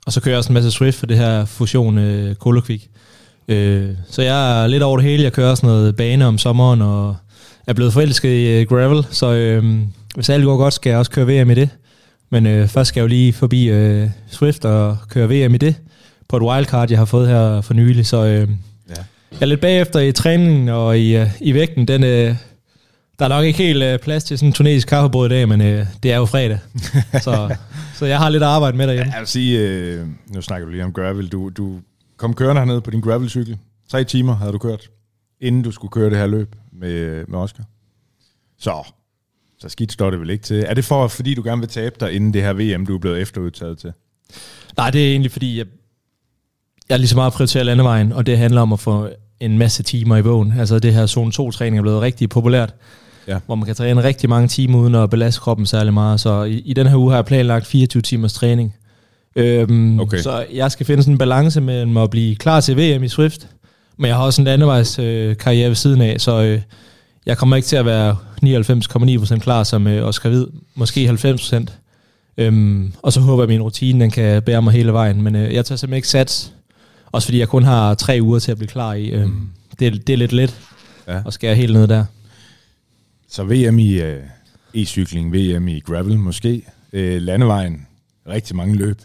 og 0.06 0.12
så 0.12 0.20
kører 0.20 0.32
jeg 0.32 0.38
også 0.38 0.50
en 0.50 0.54
masse 0.54 0.70
Swift 0.70 0.98
for 0.98 1.06
det 1.06 1.16
her 1.16 1.44
fusion 1.44 1.98
øh, 1.98 2.34
Kolekvik. 2.34 2.90
Øh, 3.48 3.88
så 4.08 4.22
jeg 4.22 4.62
er 4.62 4.66
lidt 4.66 4.82
over 4.82 4.96
det 4.96 5.06
hele. 5.06 5.22
Jeg 5.22 5.32
kører 5.32 5.50
også 5.50 5.66
noget 5.66 5.96
bane 5.96 6.26
om 6.26 6.38
sommeren, 6.38 6.82
og 6.82 7.16
er 7.66 7.72
blevet 7.72 7.92
forelsket 7.92 8.28
i 8.28 8.60
øh, 8.60 8.66
gravel. 8.68 9.06
Så 9.10 9.32
øh, 9.32 9.64
hvis 10.14 10.28
alt 10.28 10.44
går 10.44 10.56
godt, 10.56 10.74
skal 10.74 10.90
jeg 10.90 10.98
også 10.98 11.10
køre 11.10 11.26
VM 11.26 11.50
i 11.50 11.54
det. 11.54 11.68
Men 12.30 12.46
øh, 12.46 12.68
først 12.68 12.88
skal 12.88 13.00
jeg 13.00 13.02
jo 13.02 13.08
lige 13.08 13.32
forbi 13.32 13.64
øh, 13.64 14.08
Swift 14.30 14.64
og 14.64 14.96
køre 15.08 15.28
VM 15.28 15.54
i 15.54 15.58
det 15.58 15.74
på 16.28 16.36
et 16.36 16.42
wildcard, 16.42 16.90
jeg 16.90 16.98
har 16.98 17.04
fået 17.04 17.28
her 17.28 17.60
for 17.60 17.74
nylig. 17.74 18.06
Så 18.06 18.24
øh 18.24 18.48
jeg 19.32 19.42
er 19.42 19.46
lidt 19.46 19.60
bagefter 19.60 20.00
i 20.00 20.12
træningen 20.12 20.68
og 20.68 20.98
i, 20.98 21.16
øh, 21.16 21.26
i 21.40 21.54
vægten. 21.54 21.88
Den, 21.88 22.04
øh, 22.04 22.34
der 23.18 23.24
er 23.24 23.28
nok 23.28 23.44
ikke 23.44 23.58
helt 23.58 23.82
øh, 23.82 23.98
plads 23.98 24.24
til 24.24 24.38
sådan 24.38 24.48
en 24.48 24.52
tunesisk 24.52 24.88
kaffebrød 24.88 25.26
i 25.26 25.34
dag, 25.34 25.48
men 25.48 25.60
øh, 25.60 25.86
det 26.02 26.12
er 26.12 26.16
jo 26.16 26.26
fredag. 26.26 26.58
så, 27.24 27.56
så 27.94 28.06
jeg 28.06 28.18
har 28.18 28.28
lidt 28.28 28.42
arbejde 28.42 28.76
med 28.76 28.86
derhjemme. 28.86 29.10
Ja, 29.10 29.14
jeg 29.14 29.20
vil 29.20 29.28
sige, 29.28 29.68
øh, 29.68 30.06
nu 30.34 30.42
snakker 30.42 30.66
du 30.66 30.72
lige 30.72 30.84
om 30.84 30.92
gravel. 30.92 31.28
Du, 31.28 31.48
du 31.48 31.80
kom 32.16 32.34
kørende 32.34 32.60
hernede 32.60 32.80
på 32.80 32.90
din 32.90 33.00
gravelcykel. 33.00 33.58
Tre 33.88 34.04
timer 34.04 34.34
havde 34.34 34.52
du 34.52 34.58
kørt, 34.58 34.90
inden 35.40 35.62
du 35.62 35.70
skulle 35.70 35.90
køre 35.90 36.10
det 36.10 36.18
her 36.18 36.26
løb 36.26 36.56
med, 36.72 37.24
med 37.28 37.38
Oscar. 37.38 37.64
Så, 38.58 38.92
så 39.58 39.68
skidt 39.68 39.92
står 39.92 40.10
det 40.10 40.20
vel 40.20 40.30
ikke 40.30 40.44
til. 40.44 40.64
Er 40.68 40.74
det 40.74 40.84
for, 40.84 41.08
fordi 41.08 41.34
du 41.34 41.42
gerne 41.42 41.60
vil 41.60 41.68
tabe 41.68 41.96
dig 42.00 42.12
inden 42.12 42.34
det 42.34 42.42
her 42.42 42.52
VM, 42.52 42.86
du 42.86 42.94
er 42.94 42.98
blevet 42.98 43.20
efterudtaget 43.20 43.78
til? 43.78 43.92
Nej, 44.76 44.90
det 44.90 45.06
er 45.06 45.10
egentlig 45.10 45.32
fordi, 45.32 45.58
jeg, 45.58 45.66
jeg 46.90 46.96
er 46.96 46.98
lige 46.98 47.08
så 47.08 47.16
meget 47.16 47.32
prioriteret 47.32 47.66
landevejen, 47.66 48.12
og 48.12 48.26
det 48.26 48.38
handler 48.38 48.60
om 48.60 48.72
at 48.72 48.80
få 48.80 49.08
en 49.40 49.58
masse 49.58 49.82
timer 49.82 50.16
i 50.16 50.22
bogen. 50.22 50.54
Altså 50.58 50.78
det 50.78 50.94
her 50.94 51.06
zone 51.06 51.32
2-træning 51.34 51.78
er 51.78 51.82
blevet 51.82 52.00
rigtig 52.00 52.28
populært, 52.28 52.74
ja. 53.28 53.38
hvor 53.46 53.54
man 53.54 53.66
kan 53.66 53.74
træne 53.74 54.02
rigtig 54.02 54.28
mange 54.28 54.48
timer 54.48 54.78
uden 54.78 54.94
at 54.94 55.10
belaste 55.10 55.40
kroppen 55.40 55.66
særlig 55.66 55.94
meget. 55.94 56.20
Så 56.20 56.42
i, 56.42 56.58
i 56.58 56.72
den 56.72 56.86
her 56.86 56.96
uge 56.96 57.10
har 57.10 57.16
jeg 57.18 57.24
planlagt 57.24 57.66
24 57.66 58.02
timers 58.02 58.32
træning. 58.32 58.74
Øhm, 59.36 60.00
okay. 60.00 60.18
Så 60.18 60.44
jeg 60.52 60.72
skal 60.72 60.86
finde 60.86 61.02
sådan 61.02 61.14
en 61.14 61.18
balance 61.18 61.60
mellem 61.60 61.96
at 61.96 62.10
blive 62.10 62.36
klar 62.36 62.60
til 62.60 62.76
VM 62.76 63.02
i 63.02 63.08
Swift, 63.08 63.48
men 63.96 64.08
jeg 64.08 64.16
har 64.16 64.24
også 64.24 64.42
en 64.42 64.44
landevejs 64.44 64.98
øh, 64.98 65.36
karriere 65.36 65.68
ved 65.68 65.76
siden 65.76 66.02
af, 66.02 66.20
så 66.20 66.42
øh, 66.42 66.60
jeg 67.26 67.38
kommer 67.38 67.56
ikke 67.56 67.66
til 67.66 67.76
at 67.76 67.84
være 67.84 68.16
99,9% 68.44 69.38
klar 69.38 69.62
som 69.62 69.86
øh, 69.86 70.06
Oscar 70.08 70.28
Hvid, 70.28 70.46
måske 70.74 71.08
90%. 71.08 71.64
Øhm, 72.38 72.92
og 73.02 73.12
så 73.12 73.20
håber 73.20 73.42
jeg, 73.42 73.44
at 73.44 73.48
min 73.48 73.62
rutine 73.62 74.00
den 74.00 74.10
kan 74.10 74.42
bære 74.42 74.62
mig 74.62 74.72
hele 74.72 74.92
vejen, 74.92 75.22
men 75.22 75.36
øh, 75.36 75.54
jeg 75.54 75.64
tager 75.64 75.76
simpelthen 75.76 75.96
ikke 75.96 76.08
sats 76.08 76.52
også 77.12 77.26
fordi 77.26 77.38
jeg 77.38 77.48
kun 77.48 77.64
har 77.64 77.94
tre 77.94 78.18
uger 78.22 78.38
til 78.38 78.50
at 78.50 78.58
blive 78.58 78.68
klar 78.68 78.94
i. 78.94 79.08
Øh, 79.08 79.24
mm. 79.24 79.48
det, 79.78 80.06
det 80.06 80.12
er 80.12 80.16
lidt 80.16 80.32
let 80.32 80.60
ja. 81.08 81.22
at 81.26 81.32
skære 81.32 81.54
helt 81.54 81.72
ned 81.72 81.88
der. 81.88 82.04
Så 83.28 83.44
VM 83.44 83.78
i 83.78 84.00
uh, 84.00 84.16
e-cykling, 84.74 85.32
VM 85.32 85.68
i 85.68 85.80
gravel 85.80 86.18
måske, 86.18 86.62
uh, 86.92 86.98
landevejen, 87.00 87.86
rigtig 88.28 88.56
mange 88.56 88.76
løb. 88.76 89.00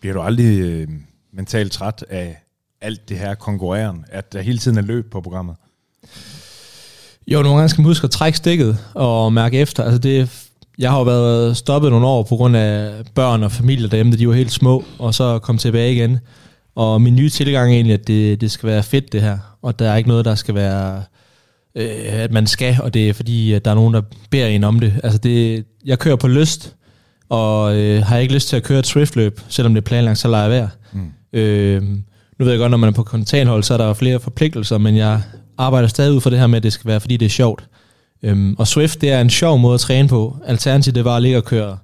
Bliver 0.00 0.14
du 0.14 0.20
aldrig 0.20 0.82
uh, 0.82 0.94
mentalt 1.32 1.72
træt 1.72 2.04
af 2.08 2.42
alt 2.80 3.08
det 3.08 3.18
her 3.18 3.34
konkurreren, 3.34 4.04
at 4.08 4.32
der 4.32 4.40
hele 4.40 4.58
tiden 4.58 4.78
er 4.78 4.82
løb 4.82 5.10
på 5.10 5.20
programmet? 5.20 5.56
Jo, 7.26 7.42
nogle 7.42 7.56
gange 7.56 7.68
skal 7.68 7.82
man 7.82 7.86
huske 7.86 8.04
at 8.04 8.10
trække 8.10 8.38
stikket 8.38 8.78
og 8.94 9.32
mærke 9.32 9.58
efter. 9.58 9.84
Altså 9.84 9.98
det, 9.98 10.48
jeg 10.78 10.90
har 10.90 10.98
jo 10.98 11.04
været 11.04 11.56
stoppet 11.56 11.90
nogle 11.90 12.06
år 12.06 12.22
på 12.22 12.36
grund 12.36 12.56
af 12.56 12.92
børn 13.14 13.42
og 13.42 13.52
familie 13.52 13.88
derhjemme, 13.88 14.16
de 14.16 14.28
var 14.28 14.34
helt 14.34 14.52
små, 14.52 14.84
og 14.98 15.14
så 15.14 15.38
kom 15.38 15.58
tilbage 15.58 15.92
igen. 15.94 16.18
Og 16.74 17.02
min 17.02 17.16
nye 17.16 17.28
tilgang 17.28 17.70
er 17.70 17.74
egentlig, 17.74 17.94
at 17.94 18.06
det, 18.06 18.40
det 18.40 18.50
skal 18.50 18.68
være 18.68 18.82
fedt 18.82 19.12
det 19.12 19.22
her, 19.22 19.38
og 19.62 19.78
der 19.78 19.90
er 19.90 19.96
ikke 19.96 20.08
noget, 20.08 20.24
der 20.24 20.34
skal 20.34 20.54
være, 20.54 21.02
øh, 21.74 21.88
at 22.04 22.32
man 22.32 22.46
skal, 22.46 22.76
og 22.82 22.94
det 22.94 23.08
er 23.08 23.12
fordi, 23.12 23.52
at 23.52 23.64
der 23.64 23.70
er 23.70 23.74
nogen, 23.74 23.94
der 23.94 24.02
beder 24.30 24.46
en 24.46 24.64
om 24.64 24.80
det. 24.80 24.94
Altså 25.02 25.18
det, 25.18 25.64
jeg 25.84 25.98
kører 25.98 26.16
på 26.16 26.28
lyst, 26.28 26.74
og 27.28 27.76
øh, 27.76 28.02
har 28.02 28.18
ikke 28.18 28.34
lyst 28.34 28.48
til 28.48 28.56
at 28.56 28.62
køre 28.62 28.78
et 28.78 28.86
Swift-løb, 28.86 29.40
selvom 29.48 29.74
det 29.74 29.80
er 29.80 29.86
planlagt, 29.86 30.18
så 30.18 30.28
lader 30.28 30.42
jeg 30.42 30.50
være. 30.50 30.68
Mm. 30.92 31.38
Øh, 31.38 31.82
nu 32.38 32.44
ved 32.44 32.50
jeg 32.50 32.58
godt, 32.58 32.70
når 32.70 32.78
man 32.78 32.88
er 32.88 32.92
på 32.92 33.02
kontanhold, 33.02 33.62
så 33.62 33.74
er 33.74 33.78
der 33.78 33.94
flere 33.94 34.20
forpligtelser, 34.20 34.78
men 34.78 34.96
jeg 34.96 35.20
arbejder 35.58 35.88
stadig 35.88 36.12
ud 36.12 36.20
for 36.20 36.30
det 36.30 36.38
her 36.38 36.46
med, 36.46 36.56
at 36.56 36.62
det 36.62 36.72
skal 36.72 36.88
være, 36.88 37.00
fordi 37.00 37.16
det 37.16 37.26
er 37.26 37.30
sjovt. 37.30 37.64
Øhm, 38.22 38.54
og 38.58 38.66
Swift, 38.66 39.00
det 39.00 39.10
er 39.10 39.20
en 39.20 39.30
sjov 39.30 39.58
måde 39.58 39.74
at 39.74 39.80
træne 39.80 40.08
på. 40.08 40.36
Alternativet, 40.46 40.94
det 40.94 41.04
var 41.04 41.16
at 41.16 41.22
ligge 41.22 41.36
og 41.36 41.44
køre 41.44 41.78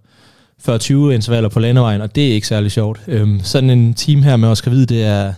40-20 0.68 0.92
intervaller 0.92 1.49
på 1.49 1.61
landevejen, 1.61 2.01
og 2.01 2.14
det 2.14 2.29
er 2.29 2.35
ikke 2.35 2.47
særlig 2.47 2.71
sjovt. 2.71 3.01
Øhm, 3.09 3.40
sådan 3.42 3.71
en 3.71 3.94
team 3.94 4.23
her 4.23 4.37
med 4.37 4.49
Oscar 4.49 4.71
Hvid, 4.71 4.87
det 4.87 5.05
er, 5.05 5.33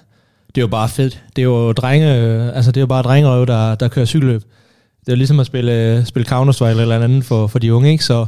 det 0.46 0.56
er 0.56 0.62
jo 0.62 0.66
bare 0.66 0.88
fedt. 0.88 1.22
Det 1.37 1.42
er 1.42 1.46
jo 1.46 1.72
drenge, 1.72 2.06
altså 2.52 2.72
det 2.72 2.76
er 2.76 2.83
jo 2.83 2.87
bare 2.87 3.02
drengerøv, 3.02 3.46
der, 3.46 3.74
der 3.74 3.88
kører 3.88 4.06
cykelløb. 4.06 4.42
Det 5.00 5.09
er 5.09 5.12
jo 5.12 5.16
ligesom 5.16 5.40
at 5.40 5.46
spille, 5.46 6.04
spille 6.06 6.28
Counter-Strike 6.28 6.64
eller 6.64 7.00
andet 7.00 7.24
for, 7.24 7.46
for 7.46 7.59
de 7.59 7.74
unge, 7.74 7.90
ikke? 7.90 8.04
Så, 8.04 8.26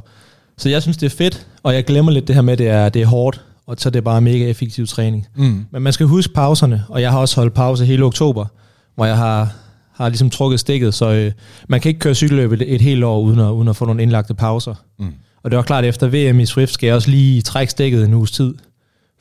så 0.58 0.68
jeg 0.68 0.82
synes, 0.82 0.96
det 0.96 1.06
er 1.06 1.16
fedt, 1.16 1.46
og 1.62 1.74
jeg 1.74 1.84
glemmer 1.84 2.12
lidt 2.12 2.28
det 2.28 2.34
her 2.34 2.42
med, 2.42 2.52
at 2.52 2.58
det 2.58 2.68
er, 2.68 2.88
det 2.88 3.02
er 3.02 3.06
hårdt, 3.06 3.40
og 3.66 3.76
så 3.78 3.88
er 3.88 3.90
det 3.90 4.04
bare 4.04 4.20
mega 4.20 4.50
effektiv 4.50 4.86
træning. 4.86 5.26
Mm. 5.36 5.64
Men 5.70 5.82
man 5.82 5.92
skal 5.92 6.06
huske 6.06 6.32
pauserne, 6.34 6.84
og 6.88 7.00
jeg 7.02 7.10
har 7.10 7.18
også 7.18 7.36
holdt 7.36 7.54
pause 7.54 7.86
hele 7.86 8.04
oktober, 8.04 8.46
hvor 8.94 9.04
jeg 9.06 9.16
har, 9.16 9.52
har 9.92 10.08
ligesom 10.08 10.30
trukket 10.30 10.60
stikket, 10.60 10.94
så 10.94 11.10
øh, 11.12 11.32
man 11.68 11.80
kan 11.80 11.88
ikke 11.88 12.00
køre 12.00 12.14
cykelløb 12.14 12.52
et, 12.52 12.74
et 12.74 12.80
helt 12.80 13.04
år 13.04 13.20
uden 13.20 13.38
at, 13.38 13.50
uden 13.50 13.68
at 13.68 13.76
få 13.76 13.84
nogle 13.84 14.02
indlagte 14.02 14.34
pauser. 14.34 14.74
Mm. 14.98 15.12
Og 15.42 15.50
det 15.50 15.56
var 15.56 15.62
klart, 15.62 15.84
at 15.84 15.88
efter 15.88 16.08
VM 16.08 16.40
i 16.40 16.46
Swift 16.46 16.72
skal 16.72 16.86
jeg 16.86 16.96
også 16.96 17.10
lige 17.10 17.42
trække 17.42 17.70
stikket 17.70 18.04
en 18.04 18.14
uges 18.14 18.30
tid, 18.30 18.54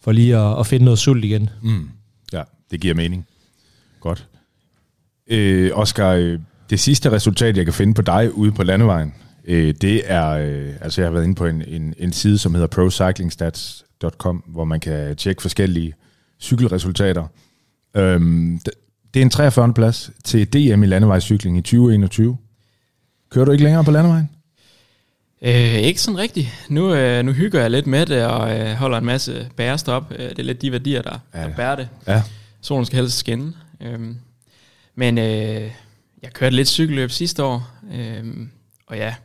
for 0.01 0.11
lige 0.11 0.37
at, 0.37 0.59
at 0.59 0.67
finde 0.67 0.85
noget 0.85 0.99
sult 0.99 1.25
igen. 1.25 1.49
Mm. 1.61 1.89
Ja, 2.33 2.43
det 2.71 2.81
giver 2.81 2.93
mening. 2.93 3.25
Godt. 3.99 4.27
Øh, 5.27 5.71
Oscar, 5.73 6.11
øh, 6.11 6.39
det 6.69 6.79
sidste 6.79 7.11
resultat, 7.11 7.57
jeg 7.57 7.65
kan 7.65 7.73
finde 7.73 7.93
på 7.93 8.01
dig 8.01 8.33
ude 8.33 8.51
på 8.51 8.63
landevejen, 8.63 9.13
øh, 9.45 9.73
det 9.81 10.01
er, 10.05 10.29
øh, 10.29 10.73
altså 10.81 11.01
jeg 11.01 11.07
har 11.07 11.13
været 11.13 11.23
inde 11.23 11.35
på 11.35 11.45
en, 11.45 11.61
en, 11.67 11.93
en 11.97 12.13
side, 12.13 12.37
som 12.37 12.53
hedder 12.53 12.67
procyclingstats.com, 12.67 14.43
hvor 14.47 14.65
man 14.65 14.79
kan 14.79 15.15
tjekke 15.15 15.41
forskellige 15.41 15.93
cykelresultater. 16.39 17.27
Øhm, 17.95 18.59
det 19.13 19.19
er 19.19 19.21
en 19.21 19.29
43. 19.29 19.73
plads 19.73 20.11
til 20.23 20.53
DM 20.53 20.83
i 20.83 20.85
landevejscykling 20.85 21.57
i 21.57 21.61
2021. 21.61 22.37
Kører 23.29 23.45
du 23.45 23.51
ikke 23.51 23.63
længere 23.63 23.83
på 23.83 23.91
landevejen? 23.91 24.29
Øh, 25.43 25.73
ikke 25.73 26.01
sådan 26.01 26.17
rigtigt. 26.17 26.65
Nu, 26.69 26.93
øh, 26.93 27.25
nu 27.25 27.31
hygger 27.31 27.61
jeg 27.61 27.71
lidt 27.71 27.87
med 27.87 28.05
det 28.05 28.25
og 28.25 28.59
øh, 28.59 28.73
holder 28.73 28.97
en 28.97 29.05
masse 29.05 29.49
bærestop. 29.55 30.11
Øh, 30.11 30.29
det 30.29 30.39
er 30.39 30.43
lidt 30.43 30.61
de 30.61 30.71
værdier, 30.71 31.01
der, 31.01 31.19
ja. 31.33 31.39
der 31.39 31.55
bærer 31.55 31.75
det. 31.75 31.89
Ja. 32.07 32.23
Solen 32.61 32.85
skal 32.85 32.99
helst 32.99 33.17
skinne. 33.17 33.53
Øh, 33.81 33.99
men 34.95 35.17
øh, 35.17 35.71
jeg 36.23 36.33
kørte 36.33 36.55
lidt 36.55 36.67
cykelløb 36.67 37.11
sidste 37.11 37.43
år, 37.43 37.69
øh, 37.93 38.23
og 38.87 38.97
ja, 38.97 39.15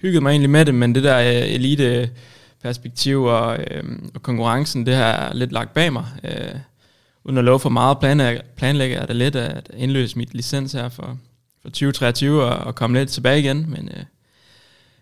hyggede 0.00 0.20
mig 0.20 0.30
egentlig 0.30 0.50
med 0.50 0.64
det, 0.64 0.74
men 0.74 0.94
det 0.94 1.04
der 1.04 1.18
øh, 1.18 1.54
elite 1.54 2.10
perspektiv 2.62 3.22
og, 3.22 3.58
øh, 3.70 3.84
og 4.14 4.22
konkurrencen, 4.22 4.86
det 4.86 4.94
har 4.94 5.04
jeg 5.04 5.30
lidt 5.34 5.52
lagt 5.52 5.74
bag 5.74 5.92
mig. 5.92 6.06
Øh, 6.24 6.54
uden 7.24 7.38
at 7.38 7.44
love 7.44 7.60
for 7.60 7.68
meget 7.68 7.98
planlægger, 7.98 8.42
planlægger 8.56 8.98
jeg 8.98 9.08
det 9.08 9.16
lidt 9.16 9.36
at 9.36 9.70
indløse 9.76 10.18
mit 10.18 10.34
licens 10.34 10.72
her 10.72 10.88
for, 10.88 11.18
for 11.62 11.68
2023 11.68 12.44
og, 12.44 12.56
og 12.58 12.74
komme 12.74 12.98
lidt 12.98 13.10
tilbage 13.10 13.38
igen, 13.38 13.70
men... 13.70 13.88
Øh, 13.96 14.04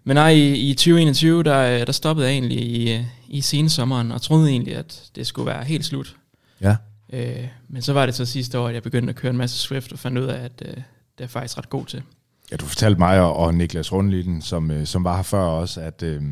men 0.07 0.14
nej, 0.14 0.31
i, 0.31 0.71
i 0.71 0.75
2021, 0.75 1.42
der, 1.42 1.85
der 1.85 1.92
stoppede 1.92 2.27
jeg 2.27 2.35
egentlig 2.35 2.59
i, 2.59 3.05
i 3.29 3.40
sensommeren, 3.40 4.12
og 4.12 4.23
troede 4.23 4.51
egentlig, 4.51 4.77
at 4.77 5.11
det 5.14 5.27
skulle 5.27 5.47
være 5.47 5.64
helt 5.64 5.85
slut. 5.85 6.16
Ja. 6.61 6.77
Øh, 7.12 7.49
men 7.69 7.83
så 7.83 7.92
var 7.92 8.07
det 8.07 8.14
så 8.14 8.25
sidste 8.25 8.59
år, 8.59 8.69
at 8.69 8.75
jeg 8.75 8.83
begyndte 8.83 9.11
at 9.11 9.16
køre 9.16 9.31
en 9.31 9.37
masse 9.37 9.59
Swift, 9.59 9.92
og 9.92 9.99
fandt 9.99 10.19
ud 10.19 10.25
af, 10.25 10.45
at 10.45 10.62
øh, 10.64 10.75
det 11.19 11.25
er 11.25 11.27
faktisk 11.27 11.59
ret 11.59 11.69
god 11.69 11.87
til. 11.87 12.03
Ja, 12.51 12.57
du 12.57 12.64
fortalte 12.64 12.99
mig 12.99 13.21
og, 13.21 13.37
og 13.37 13.55
Niklas 13.55 13.92
Rundliden, 13.92 14.42
som, 14.42 14.71
øh, 14.71 14.87
som 14.87 15.05
var 15.05 15.16
her 15.16 15.23
før 15.23 15.42
også, 15.42 15.81
at 15.81 16.03
øh, 16.03 16.23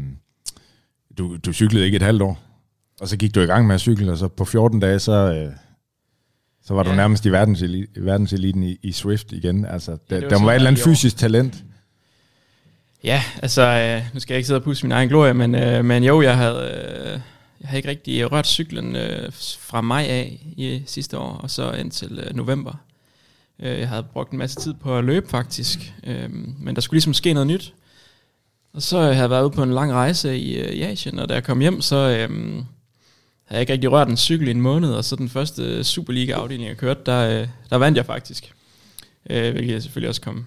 du, 1.18 1.36
du 1.36 1.52
cyklede 1.52 1.84
ikke 1.84 1.96
et 1.96 2.02
halvt 2.02 2.22
år, 2.22 2.40
og 3.00 3.08
så 3.08 3.16
gik 3.16 3.34
du 3.34 3.40
i 3.40 3.46
gang 3.46 3.66
med 3.66 3.74
at 3.74 3.80
cykle, 3.80 4.12
og 4.12 4.18
så 4.18 4.28
på 4.28 4.44
14 4.44 4.80
dage, 4.80 4.98
så, 4.98 5.12
øh, 5.12 5.52
så 6.62 6.74
var 6.74 6.84
ja. 6.84 6.90
du 6.90 6.96
nærmest 6.96 7.26
i 7.26 7.32
verdenseliten, 7.32 8.04
verdenseliten 8.04 8.62
i, 8.62 8.76
i 8.82 8.92
Swift 8.92 9.32
igen. 9.32 9.64
Altså, 9.64 9.98
der, 10.10 10.16
ja, 10.16 10.28
der 10.28 10.38
må 10.38 10.46
være 10.46 10.56
et 10.56 10.58
eller 10.58 10.70
andet 10.70 10.84
fysisk 10.84 11.16
talent. 11.16 11.64
Ja, 13.04 13.22
altså, 13.42 13.62
øh, 13.62 14.14
nu 14.14 14.20
skal 14.20 14.34
jeg 14.34 14.38
ikke 14.38 14.46
sidde 14.46 14.58
og 14.58 14.64
pusse 14.64 14.86
min 14.86 14.92
egen 14.92 15.08
glorie, 15.08 15.34
men, 15.34 15.54
øh, 15.54 15.84
men 15.84 16.04
jo, 16.04 16.22
jeg 16.22 16.36
havde, 16.36 16.92
øh, 17.04 17.20
jeg 17.60 17.68
havde 17.68 17.78
ikke 17.78 17.88
rigtig 17.88 18.32
rørt 18.32 18.46
cyklen 18.46 18.96
øh, 18.96 19.32
fra 19.58 19.80
maj 19.80 20.02
af 20.02 20.40
i 20.56 20.82
sidste 20.86 21.18
år, 21.18 21.32
og 21.32 21.50
så 21.50 21.72
indtil 21.72 22.18
øh, 22.18 22.36
november. 22.36 22.72
Øh, 23.58 23.78
jeg 23.78 23.88
havde 23.88 24.02
brugt 24.02 24.32
en 24.32 24.38
masse 24.38 24.60
tid 24.60 24.74
på 24.74 24.98
at 24.98 25.04
løbe 25.04 25.28
faktisk, 25.28 25.94
øh, 26.04 26.30
men 26.58 26.74
der 26.74 26.80
skulle 26.80 26.96
ligesom 26.96 27.14
ske 27.14 27.32
noget 27.32 27.46
nyt. 27.46 27.74
Og 28.72 28.82
så 28.82 29.00
havde 29.00 29.16
jeg 29.16 29.30
været 29.30 29.44
ude 29.44 29.50
på 29.50 29.62
en 29.62 29.72
lang 29.72 29.92
rejse 29.92 30.38
i, 30.38 30.56
øh, 30.58 30.70
i 30.70 30.82
Asien, 30.82 31.18
og 31.18 31.28
da 31.28 31.34
jeg 31.34 31.44
kom 31.44 31.60
hjem, 31.60 31.80
så 31.80 31.96
øh, 31.96 32.30
havde 32.34 32.64
jeg 33.50 33.60
ikke 33.60 33.72
rigtig 33.72 33.92
rørt 33.92 34.08
en 34.08 34.16
cykel 34.16 34.48
i 34.48 34.50
en 34.50 34.60
måned, 34.60 34.92
og 34.92 35.04
så 35.04 35.16
den 35.16 35.28
første 35.28 35.84
Superliga-afdeling, 35.84 36.68
jeg 36.68 36.76
kørte, 36.76 37.00
der, 37.06 37.40
øh, 37.40 37.48
der 37.70 37.76
vandt 37.76 37.96
jeg 37.96 38.06
faktisk. 38.06 38.52
Øh, 39.30 39.52
hvilket 39.52 39.72
jeg 39.72 39.82
selvfølgelig 39.82 40.08
også 40.08 40.20
kom, 40.20 40.46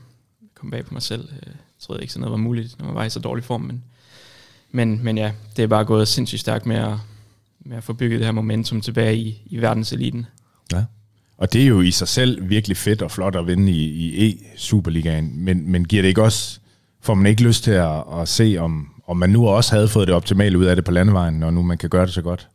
kom 0.55 0.71
bag 0.71 0.85
på 0.85 0.93
mig 0.93 1.01
selv. 1.01 1.29
Øh, 1.33 1.53
troede 1.79 2.01
ikke, 2.01 2.13
sådan 2.13 2.21
noget 2.21 2.31
var 2.31 2.37
muligt, 2.37 2.79
når 2.79 2.85
man 2.85 2.95
var 2.95 3.03
i 3.03 3.09
så 3.09 3.19
dårlig 3.19 3.43
form. 3.43 3.61
Men, 3.61 3.83
men, 4.71 5.03
men 5.03 5.17
ja, 5.17 5.31
det 5.55 5.63
er 5.63 5.67
bare 5.67 5.85
gået 5.85 6.07
sindssygt 6.07 6.39
stærkt 6.39 6.65
med 6.65 6.75
at, 6.75 6.93
med 7.59 7.77
at 7.77 7.83
få 7.83 7.93
bygget 7.93 8.19
det 8.19 8.27
her 8.27 8.31
momentum 8.31 8.81
tilbage 8.81 9.17
i, 9.17 9.41
i 9.45 9.57
verdenseliten. 9.57 10.25
Ja. 10.73 10.83
Og 11.37 11.53
det 11.53 11.63
er 11.63 11.67
jo 11.67 11.81
i 11.81 11.91
sig 11.91 12.07
selv 12.07 12.49
virkelig 12.49 12.77
fedt 12.77 13.01
og 13.01 13.11
flot 13.11 13.35
at 13.35 13.47
vinde 13.47 13.71
i, 13.71 13.83
i 13.83 14.31
E-Superligaen, 14.31 15.31
men, 15.33 15.71
men 15.71 15.85
giver 15.85 16.01
det 16.01 16.09
ikke 16.09 16.23
også, 16.23 16.59
får 17.01 17.13
man 17.13 17.25
ikke 17.25 17.43
lyst 17.43 17.63
til 17.63 17.71
at, 17.71 18.03
at 18.21 18.27
se, 18.27 18.55
om, 18.59 18.87
om 19.07 19.17
man 19.17 19.29
nu 19.29 19.47
også 19.47 19.75
havde 19.75 19.87
fået 19.87 20.07
det 20.07 20.15
optimale 20.15 20.57
ud 20.57 20.65
af 20.65 20.75
det 20.75 20.85
på 20.85 20.91
landevejen, 20.91 21.33
når 21.33 21.51
nu 21.51 21.61
man 21.61 21.77
kan 21.77 21.89
gøre 21.89 22.05
det 22.05 22.13
så 22.13 22.21
godt 22.21 22.47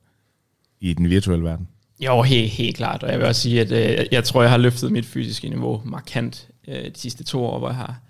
i 0.80 0.92
den 0.92 1.10
virtuelle 1.10 1.44
verden? 1.44 1.68
Jo, 2.00 2.22
helt, 2.22 2.50
helt 2.50 2.76
klart. 2.76 3.02
Og 3.02 3.10
jeg 3.10 3.18
vil 3.18 3.26
også 3.26 3.40
sige, 3.40 3.60
at 3.60 4.00
øh, 4.00 4.06
jeg 4.12 4.24
tror, 4.24 4.42
jeg 4.42 4.50
har 4.50 4.58
løftet 4.58 4.92
mit 4.92 5.06
fysiske 5.06 5.48
niveau 5.48 5.82
markant 5.84 6.48
øh, 6.68 6.84
de 6.84 6.90
sidste 6.94 7.24
to 7.24 7.44
år, 7.44 7.58
hvor 7.58 7.68
jeg 7.68 7.76
har, 7.76 8.00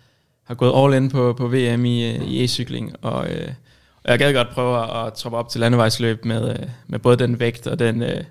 har 0.44 0.55
gået 0.55 0.72
all 0.76 1.02
in 1.02 1.11
på, 1.11 1.33
på 1.33 1.48
VM 1.48 1.85
i, 1.85 2.11
i 2.11 2.44
e-cykling. 2.44 2.94
Og, 3.02 3.28
øh, 3.28 3.48
og 4.05 4.11
jeg 4.11 4.18
gad 4.18 4.35
godt 4.35 4.50
prøve 4.50 4.83
at, 4.83 5.07
at 5.07 5.12
troppe 5.12 5.38
op 5.38 5.48
til 5.48 5.61
landevejsløb 5.61 6.24
med, 6.24 6.50
øh, 6.50 6.66
med 6.87 6.98
både 6.98 7.16
den 7.16 7.40
vægt 7.40 7.66
og 7.66 7.78
den, 7.78 8.02
øh, 8.02 8.24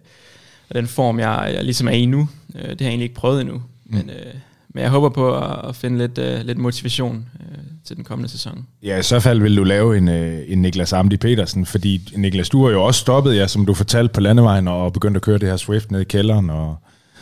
og 0.70 0.76
den 0.76 0.88
form, 0.88 1.20
jeg, 1.20 1.52
jeg 1.54 1.64
ligesom 1.64 1.88
er 1.88 1.92
i 1.92 2.06
nu. 2.06 2.30
Øh, 2.56 2.70
det 2.70 2.82
har 2.82 2.86
jeg 2.86 2.90
egentlig 2.90 3.06
ikke 3.06 3.16
prøvet 3.16 3.42
endnu. 3.42 3.56
Mm. 3.56 3.96
Men, 3.98 4.10
øh, 4.10 4.34
men 4.74 4.84
jeg 4.84 4.90
håber 4.92 5.10
på 5.10 5.38
at, 5.38 5.70
at 5.70 5.76
finde 5.76 5.98
lidt, 5.98 6.18
øh, 6.18 6.46
lidt 6.46 6.58
motivation 6.58 7.26
øh, 7.40 7.58
til 7.86 7.96
den 7.96 8.04
kommende 8.04 8.30
sæson. 8.30 8.68
Ja, 8.84 8.98
i 8.98 9.04
så 9.04 9.20
fald 9.20 9.42
vil 9.42 9.58
du 9.58 9.64
lave 9.64 9.98
en, 9.98 10.10
øh, 10.10 10.40
en 10.48 10.62
Niklas 10.62 10.94
Amdi 10.94 11.18
Petersen, 11.18 11.66
fordi 11.66 12.14
Niklas, 12.16 12.50
du 12.50 12.66
har 12.66 12.72
jo 12.72 12.84
også 12.84 13.00
stoppet, 13.00 13.36
ja, 13.36 13.48
som 13.48 13.66
du 13.66 13.74
fortalte 13.74 14.14
på 14.14 14.22
landevejen, 14.22 14.68
og 14.68 14.94
begyndt 14.94 15.18
at 15.18 15.22
køre 15.24 15.38
det 15.38 15.50
her 15.50 15.58
Swift 15.58 15.92
ned 15.92 16.02
i 16.02 16.04
kælderen, 16.04 16.50
og 16.50 16.76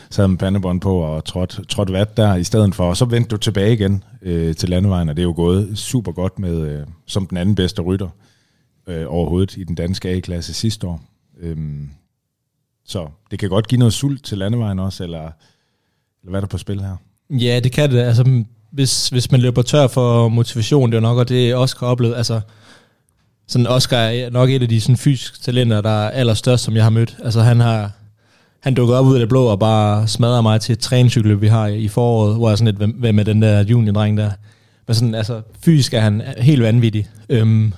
sad 0.09 0.27
med 0.27 0.37
pandebånd 0.37 0.81
på 0.81 0.99
og 0.99 1.25
trådt, 1.25 1.59
trådt 1.69 1.91
vat 1.91 2.17
der 2.17 2.35
i 2.35 2.43
stedet 2.43 2.75
for, 2.75 2.89
og 2.89 2.97
så 2.97 3.05
vendte 3.05 3.29
du 3.29 3.37
tilbage 3.37 3.73
igen 3.73 4.03
øh, 4.21 4.55
til 4.55 4.69
landevejen, 4.69 5.09
og 5.09 5.15
det 5.15 5.21
er 5.21 5.27
jo 5.27 5.33
gået 5.35 5.77
super 5.77 6.11
godt 6.11 6.39
med, 6.39 6.61
øh, 6.61 6.87
som 7.05 7.27
den 7.27 7.37
anden 7.37 7.55
bedste 7.55 7.81
rytter 7.81 8.09
øh, 8.87 9.05
overhovedet 9.07 9.57
i 9.57 9.63
den 9.63 9.75
danske 9.75 10.09
A-klasse 10.09 10.53
sidste 10.53 10.87
år. 10.87 11.01
Øhm, 11.39 11.89
så 12.85 13.07
det 13.31 13.39
kan 13.39 13.49
godt 13.49 13.67
give 13.67 13.79
noget 13.79 13.93
sult 13.93 14.23
til 14.23 14.37
landevejen 14.37 14.79
også, 14.79 15.03
eller, 15.03 15.19
eller 15.19 16.29
hvad 16.29 16.35
er 16.35 16.41
der 16.41 16.47
på 16.47 16.57
spil 16.57 16.81
her? 16.81 16.95
Ja, 17.29 17.59
det 17.63 17.71
kan 17.71 17.91
det. 17.91 17.99
Altså, 17.99 18.43
hvis, 18.71 19.09
hvis 19.09 19.31
man 19.31 19.41
løber 19.41 19.61
tør 19.61 19.87
for 19.87 20.27
motivation, 20.27 20.91
det 20.91 20.97
er 20.97 21.01
nok 21.01 21.17
og 21.17 21.29
det, 21.29 21.55
Oscar 21.55 21.85
har 21.85 21.91
oplevet. 21.91 22.15
Altså, 22.15 22.41
sådan 23.47 23.67
Oscar 23.67 23.97
er 23.97 24.29
nok 24.29 24.49
et 24.49 24.61
af 24.61 24.69
de 24.69 24.81
sådan, 24.81 24.97
fysiske 24.97 25.39
talenter, 25.39 25.81
der 25.81 25.89
er 25.89 26.09
allerstørst, 26.09 26.63
som 26.63 26.75
jeg 26.75 26.83
har 26.83 26.89
mødt. 26.89 27.17
Altså, 27.23 27.41
han 27.41 27.59
har 27.59 27.91
han 28.59 28.73
dukkede 28.73 28.99
op 28.99 29.05
ud 29.05 29.13
af 29.13 29.19
det 29.19 29.29
blå 29.29 29.45
og 29.45 29.59
bare 29.59 30.07
smadrede 30.07 30.41
mig 30.41 30.61
til 30.61 30.73
et 30.73 30.79
træningscykel, 30.79 31.41
vi 31.41 31.47
har 31.47 31.67
i 31.67 31.87
foråret, 31.87 32.35
hvor 32.35 32.49
jeg 32.49 32.57
sådan 32.57 32.75
lidt, 32.75 32.95
hvem 32.95 33.15
med 33.15 33.25
den 33.25 33.41
der 33.41 33.63
junior-dreng 33.63 34.17
der? 34.17 34.31
Men 34.87 34.95
sådan, 34.95 35.15
altså, 35.15 35.41
fysisk 35.65 35.93
er 35.93 35.99
han 35.99 36.21
helt 36.37 36.63
vanvittig. 36.63 37.07
Øhm, 37.29 37.73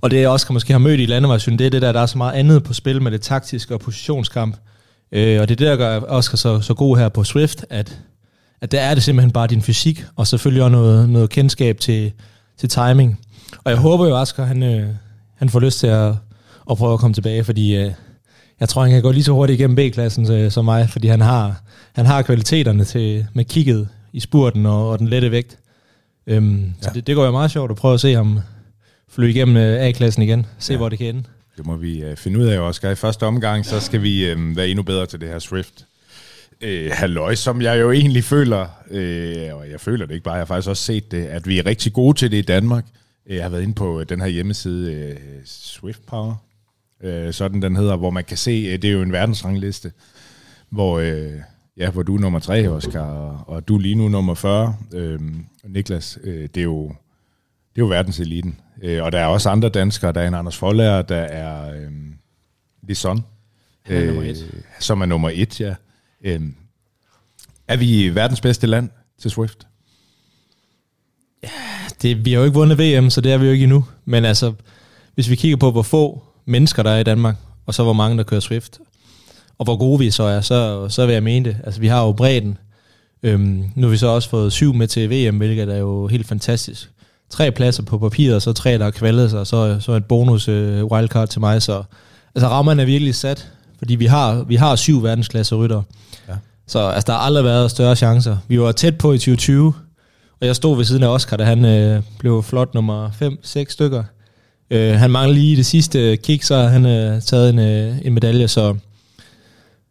og 0.00 0.10
det, 0.10 0.20
jeg 0.20 0.28
også 0.28 0.52
måske 0.52 0.72
har 0.72 0.78
mødt 0.78 1.00
i 1.00 1.06
landevejsyn, 1.06 1.58
det 1.58 1.66
er 1.66 1.70
det 1.70 1.82
der, 1.82 1.92
der 1.92 2.00
er 2.00 2.06
så 2.06 2.18
meget 2.18 2.32
andet 2.32 2.64
på 2.64 2.72
spil 2.72 3.02
med 3.02 3.12
det 3.12 3.20
taktiske 3.20 3.74
og 3.74 3.80
positionskamp. 3.80 4.56
Øh, 5.12 5.40
og 5.40 5.48
det 5.48 5.54
er 5.54 5.56
det, 5.56 5.66
der 5.66 5.76
gør 5.76 6.00
Oscar 6.00 6.36
så, 6.36 6.60
så 6.60 6.74
god 6.74 6.96
her 6.96 7.08
på 7.08 7.24
Swift, 7.24 7.64
at, 7.70 7.98
at 8.60 8.72
der 8.72 8.80
er 8.80 8.94
det 8.94 9.02
simpelthen 9.02 9.32
bare 9.32 9.46
din 9.46 9.62
fysik, 9.62 10.04
og 10.16 10.26
selvfølgelig 10.26 10.62
også 10.62 10.72
noget, 10.72 11.08
noget 11.08 11.30
kendskab 11.30 11.78
til, 11.80 12.12
til 12.58 12.68
timing. 12.68 13.20
Og 13.64 13.70
jeg 13.70 13.78
håber 13.78 14.06
jo, 14.06 14.16
Oscar, 14.16 14.44
han, 14.44 14.62
øh, 14.62 14.88
han 15.36 15.48
får 15.48 15.60
lyst 15.60 15.78
til 15.78 15.86
at, 15.86 16.12
at 16.70 16.76
prøve 16.76 16.92
at 16.92 17.00
komme 17.00 17.14
tilbage, 17.14 17.44
fordi 17.44 17.76
øh, 17.76 17.92
jeg 18.60 18.68
tror, 18.68 18.82
han 18.82 18.90
kan 18.90 19.02
gå 19.02 19.10
lige 19.10 19.24
så 19.24 19.32
hurtigt 19.32 19.60
igennem 19.60 19.76
B-klassen 19.76 20.32
øh, 20.32 20.50
som 20.50 20.64
mig, 20.64 20.90
fordi 20.90 21.08
han 21.08 21.20
har, 21.20 21.62
han 21.94 22.06
har 22.06 22.22
kvaliteterne 22.22 22.84
til, 22.84 23.26
med 23.34 23.44
kigget 23.44 23.88
i 24.12 24.20
spurten 24.20 24.66
og, 24.66 24.90
og 24.90 24.98
den 24.98 25.08
lette 25.08 25.30
vægt. 25.30 25.58
Øhm, 26.26 26.64
ja. 26.64 26.70
Så 26.80 26.90
det, 26.94 27.06
det 27.06 27.14
går 27.14 27.24
jo 27.24 27.30
meget 27.30 27.50
sjovt 27.50 27.70
at 27.70 27.76
prøve 27.76 27.94
at 27.94 28.00
se 28.00 28.14
ham 28.14 28.40
flyve 29.08 29.30
igennem 29.30 29.56
øh, 29.56 29.80
A-klassen 29.80 30.22
igen, 30.22 30.46
se 30.58 30.72
ja. 30.72 30.76
hvor 30.76 30.88
det 30.88 30.98
kan 30.98 31.06
ende. 31.06 31.24
Det 31.56 31.66
må 31.66 31.76
vi 31.76 32.10
uh, 32.10 32.16
finde 32.16 32.38
ud 32.38 32.44
af, 32.44 32.58
Oscar. 32.58 32.90
I 32.90 32.94
første 32.94 33.26
omgang, 33.26 33.66
så 33.66 33.80
skal 33.80 34.02
vi 34.02 34.32
uh, 34.32 34.56
være 34.56 34.68
endnu 34.68 34.82
bedre 34.82 35.06
til 35.06 35.20
det 35.20 35.28
her 35.28 35.38
Swift. 35.38 35.86
Uh, 36.62 36.90
halløj, 36.92 37.34
som 37.34 37.62
jeg 37.62 37.80
jo 37.80 37.90
egentlig 37.92 38.24
føler, 38.24 38.62
uh, 38.90 39.58
og 39.58 39.70
jeg 39.70 39.80
føler 39.80 40.06
det 40.06 40.14
ikke 40.14 40.24
bare, 40.24 40.34
jeg 40.34 40.40
har 40.40 40.46
faktisk 40.46 40.68
også 40.68 40.82
set 40.82 41.10
det, 41.10 41.24
at 41.26 41.46
vi 41.46 41.58
er 41.58 41.66
rigtig 41.66 41.92
gode 41.92 42.18
til 42.18 42.30
det 42.30 42.36
i 42.36 42.42
Danmark. 42.42 42.84
Jeg 43.28 43.42
har 43.42 43.48
været 43.48 43.62
inde 43.62 43.74
på 43.74 44.04
den 44.04 44.20
her 44.20 44.28
hjemmeside 44.28 45.12
uh, 45.12 45.18
Swift 45.44 46.06
Power, 46.06 46.34
uh, 47.04 47.30
sådan 47.30 47.62
den 47.62 47.76
hedder, 47.76 47.96
hvor 47.96 48.10
man 48.10 48.24
kan 48.24 48.36
se, 48.36 48.66
uh, 48.66 48.72
det 48.72 48.84
er 48.84 48.92
jo 48.92 49.02
en 49.02 49.12
verdensrangliste, 49.12 49.92
hvor, 50.70 50.98
uh, 50.98 51.40
ja, 51.76 51.90
hvor 51.90 52.02
du 52.02 52.16
er 52.16 52.20
nummer 52.20 52.38
3, 52.38 52.68
Oscar, 52.68 53.00
og, 53.00 53.40
og 53.46 53.68
du 53.68 53.76
er 53.76 53.80
lige 53.80 53.94
nu 53.94 54.08
nummer 54.08 54.34
40. 54.34 54.76
Uh, 54.94 55.00
Niklas, 55.64 56.18
uh, 56.24 56.32
det 56.32 56.56
er 56.56 56.62
jo 56.62 56.92
det 57.74 57.82
er 57.82 57.86
jo 57.86 57.88
verdenseliten. 57.88 58.60
Øh, 58.82 59.02
og 59.02 59.12
der 59.12 59.18
er 59.18 59.26
også 59.26 59.48
andre 59.48 59.68
danskere. 59.68 60.12
Der 60.12 60.20
er 60.20 60.28
en 60.28 60.34
Anders 60.34 60.56
Forlager, 60.56 61.02
der 61.02 61.16
er 61.16 61.74
øh, 61.74 61.90
Lison, 62.88 63.24
øh, 63.88 64.36
som 64.80 65.00
er 65.00 65.06
nummer 65.06 65.30
et, 65.34 65.60
ja. 65.60 65.74
Øh, 66.24 66.40
er 67.68 67.76
vi 67.76 68.14
verdens 68.14 68.40
bedste 68.40 68.66
land 68.66 68.90
til 69.18 69.30
Swift? 69.30 69.66
Ja, 71.42 71.48
det, 72.02 72.24
vi 72.24 72.32
har 72.32 72.38
jo 72.38 72.44
ikke 72.44 72.54
vundet 72.54 72.78
VM, 72.78 73.10
så 73.10 73.20
det 73.20 73.32
er 73.32 73.38
vi 73.38 73.46
jo 73.46 73.52
ikke 73.52 73.62
endnu. 73.62 73.84
Men 74.04 74.24
altså, 74.24 74.52
hvis 75.14 75.30
vi 75.30 75.36
kigger 75.36 75.56
på, 75.56 75.70
hvor 75.70 75.82
få 75.82 76.22
mennesker 76.46 76.82
der 76.82 76.90
er 76.90 76.98
i 76.98 77.04
Danmark, 77.04 77.36
og 77.66 77.74
så 77.74 77.82
hvor 77.82 77.92
mange, 77.92 78.16
der 78.16 78.22
kører 78.22 78.40
Swift, 78.40 78.78
og 79.58 79.64
hvor 79.64 79.76
gode 79.76 79.98
vi 79.98 80.10
så 80.10 80.22
er, 80.22 80.40
så, 80.40 80.88
så 80.88 81.06
vil 81.06 81.12
jeg 81.12 81.22
mene 81.22 81.44
det. 81.44 81.56
Altså, 81.64 81.80
vi 81.80 81.86
har 81.86 82.02
jo 82.02 82.12
bredden. 82.12 82.58
Øhm, 83.22 83.64
nu 83.74 83.86
har 83.86 83.90
vi 83.90 83.96
så 83.96 84.06
også 84.06 84.28
fået 84.28 84.52
syv 84.52 84.74
med 84.74 84.88
til 84.88 85.10
VM, 85.10 85.36
hvilket 85.36 85.68
er 85.68 85.78
jo 85.78 86.06
helt 86.06 86.26
fantastisk 86.26 86.90
tre 87.34 87.50
pladser 87.50 87.82
på 87.82 87.98
papiret, 87.98 88.42
så 88.42 88.52
tre, 88.52 88.78
der 88.78 88.84
har 88.84 88.90
kvaldet 88.90 89.30
sig, 89.30 89.40
og 89.40 89.46
så, 89.46 89.76
så 89.80 89.92
et 89.92 90.04
bonus 90.04 90.48
uh, 90.48 90.84
wildcard 90.84 91.28
til 91.28 91.40
mig. 91.40 91.62
Så 91.62 91.82
altså, 92.34 92.48
rammerne 92.48 92.82
er 92.82 92.86
virkelig 92.86 93.14
sat, 93.14 93.48
fordi 93.78 93.94
vi 93.94 94.06
har, 94.06 94.42
vi 94.42 94.56
har 94.56 94.76
syv 94.76 95.02
verdensklasse 95.02 95.54
rytter. 95.54 95.82
Ja. 96.28 96.34
Så 96.66 96.88
altså, 96.88 97.06
der 97.06 97.12
har 97.12 97.20
aldrig 97.20 97.44
været 97.44 97.70
større 97.70 97.96
chancer. 97.96 98.36
Vi 98.48 98.60
var 98.60 98.72
tæt 98.72 98.98
på 98.98 99.12
i 99.12 99.18
2020, 99.18 99.74
og 100.40 100.46
jeg 100.46 100.56
stod 100.56 100.76
ved 100.76 100.84
siden 100.84 101.02
af 101.02 101.08
Oscar, 101.08 101.36
da 101.36 101.44
han 101.44 101.64
øh, 101.64 102.02
blev 102.18 102.42
flot 102.42 102.74
nummer 102.74 103.10
5-6 103.10 103.64
stykker. 103.68 104.04
Øh, 104.70 104.94
han 104.94 105.10
mangler 105.10 105.34
lige 105.34 105.56
det 105.56 105.66
sidste 105.66 106.16
kick, 106.16 106.42
så 106.42 106.56
har 106.56 106.68
han 106.68 106.86
øh, 106.86 107.22
taget 107.22 107.50
en, 107.50 107.58
øh, 107.58 108.06
en 108.06 108.14
medalje, 108.14 108.48
så, 108.48 108.76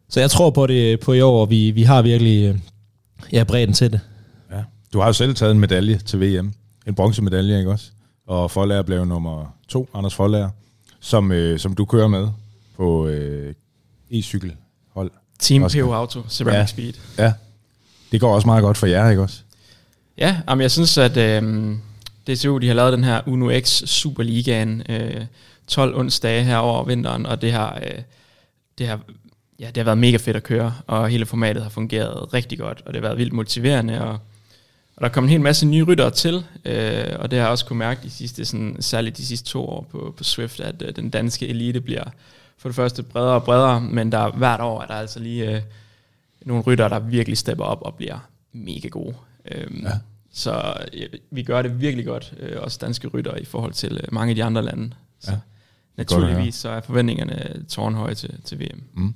så 0.08 0.20
jeg 0.20 0.30
tror 0.30 0.50
på 0.50 0.66
det 0.66 1.00
på 1.00 1.12
i 1.12 1.20
år, 1.20 1.40
og 1.40 1.50
vi, 1.50 1.70
vi 1.70 1.82
har 1.82 2.02
virkelig 2.02 2.44
øh, 2.44 2.58
ja, 3.32 3.44
bredden 3.44 3.74
til 3.74 3.92
det. 3.92 4.00
Ja. 4.50 4.62
Du 4.92 4.98
har 4.98 5.06
jo 5.06 5.12
selv 5.12 5.34
taget 5.34 5.52
en 5.52 5.60
medalje 5.60 5.98
til 5.98 6.20
VM 6.20 6.52
en 6.86 6.94
bronzemedalje, 6.94 7.58
ikke 7.58 7.70
også? 7.70 7.90
Og 8.26 8.50
Forlager 8.50 8.82
blev 8.82 9.04
nummer 9.04 9.56
to, 9.68 9.88
Anders 9.94 10.14
Forlager, 10.14 10.50
som, 11.00 11.32
øh, 11.32 11.58
som 11.58 11.74
du 11.74 11.84
kører 11.84 12.08
med 12.08 12.28
på 12.76 13.06
øh, 13.06 13.54
e-cykelhold. 14.10 15.10
Team 15.38 15.62
PO 15.62 15.92
Auto, 15.92 16.22
Ceramic 16.28 16.54
ja. 16.54 16.66
Speed. 16.66 16.92
Ja, 17.18 17.32
det 18.12 18.20
går 18.20 18.34
også 18.34 18.46
meget 18.46 18.62
godt 18.62 18.76
for 18.76 18.86
jer, 18.86 19.10
ikke 19.10 19.22
også? 19.22 19.40
Ja, 20.18 20.40
jamen 20.48 20.62
jeg 20.62 20.70
synes, 20.70 20.98
at 20.98 21.16
øh, 21.16 21.74
DCU 22.26 22.58
de 22.58 22.66
har 22.66 22.74
lavet 22.74 22.92
den 22.92 23.04
her 23.04 23.20
Uno 23.26 23.60
X 23.60 23.82
Superligaen 23.86 24.82
øh, 24.88 25.24
12 25.66 25.96
onsdage 25.98 26.44
her 26.44 26.56
over 26.56 26.84
vinteren, 26.84 27.26
og 27.26 27.42
det 27.42 27.52
har, 27.52 27.80
øh, 27.82 28.02
det 28.78 28.86
har 28.86 29.00
ja, 29.60 29.66
det 29.66 29.76
har 29.76 29.84
været 29.84 29.98
mega 29.98 30.16
fedt 30.16 30.36
at 30.36 30.42
køre, 30.42 30.74
og 30.86 31.08
hele 31.08 31.26
formatet 31.26 31.62
har 31.62 31.70
fungeret 31.70 32.34
rigtig 32.34 32.58
godt, 32.58 32.82
og 32.86 32.94
det 32.94 33.02
har 33.02 33.08
været 33.08 33.18
vildt 33.18 33.32
motiverende, 33.32 34.00
og 34.00 34.18
og 34.96 35.02
der 35.02 35.08
kom 35.08 35.24
en 35.24 35.30
hel 35.30 35.40
masse 35.40 35.66
nye 35.66 35.84
ryttere 35.84 36.10
til, 36.10 36.44
øh, 36.64 37.04
og 37.18 37.30
det 37.30 37.38
har 37.38 37.46
jeg 37.46 37.50
også 37.50 37.66
kunne 37.66 37.78
mærke 37.78 38.00
de 38.02 38.10
sidste, 38.10 38.44
sådan, 38.44 38.76
særligt 38.80 39.16
de 39.16 39.26
sidste 39.26 39.48
to 39.48 39.68
år 39.68 39.86
på, 39.90 40.14
på 40.16 40.24
Swift, 40.24 40.60
at 40.60 40.82
øh, 40.82 40.96
den 40.96 41.10
danske 41.10 41.48
elite 41.48 41.80
bliver 41.80 42.04
for 42.58 42.68
det 42.68 42.76
første 42.76 43.02
bredere 43.02 43.34
og 43.34 43.44
bredere, 43.44 43.80
men 43.80 44.12
der 44.12 44.30
hvert 44.30 44.60
år 44.60 44.82
er 44.82 44.86
der 44.86 44.94
altså 44.94 45.20
lige 45.20 45.50
øh, 45.50 45.62
nogle 46.42 46.62
ryttere, 46.62 46.88
der 46.88 46.98
virkelig 46.98 47.38
stepper 47.38 47.64
op 47.64 47.82
og 47.82 47.94
bliver 47.94 48.18
mega 48.52 48.88
gode. 48.88 49.14
Øh, 49.50 49.82
ja. 49.82 49.90
Så 50.34 50.74
øh, 50.92 51.08
vi 51.30 51.42
gør 51.42 51.62
det 51.62 51.80
virkelig 51.80 52.06
godt, 52.06 52.34
øh, 52.40 52.62
også 52.62 52.78
danske 52.80 53.08
ryttere, 53.08 53.42
i 53.42 53.44
forhold 53.44 53.72
til 53.72 53.92
øh, 53.92 54.12
mange 54.12 54.30
af 54.30 54.36
de 54.36 54.44
andre 54.44 54.62
lande. 54.62 54.90
Så 55.20 55.30
ja. 55.30 55.38
naturligvis 55.96 56.54
så 56.54 56.68
er 56.68 56.80
forventningerne 56.80 57.64
tårnhøje 57.68 58.14
til, 58.14 58.42
til 58.44 58.60
VM. 58.60 58.82
Mm. 58.94 59.14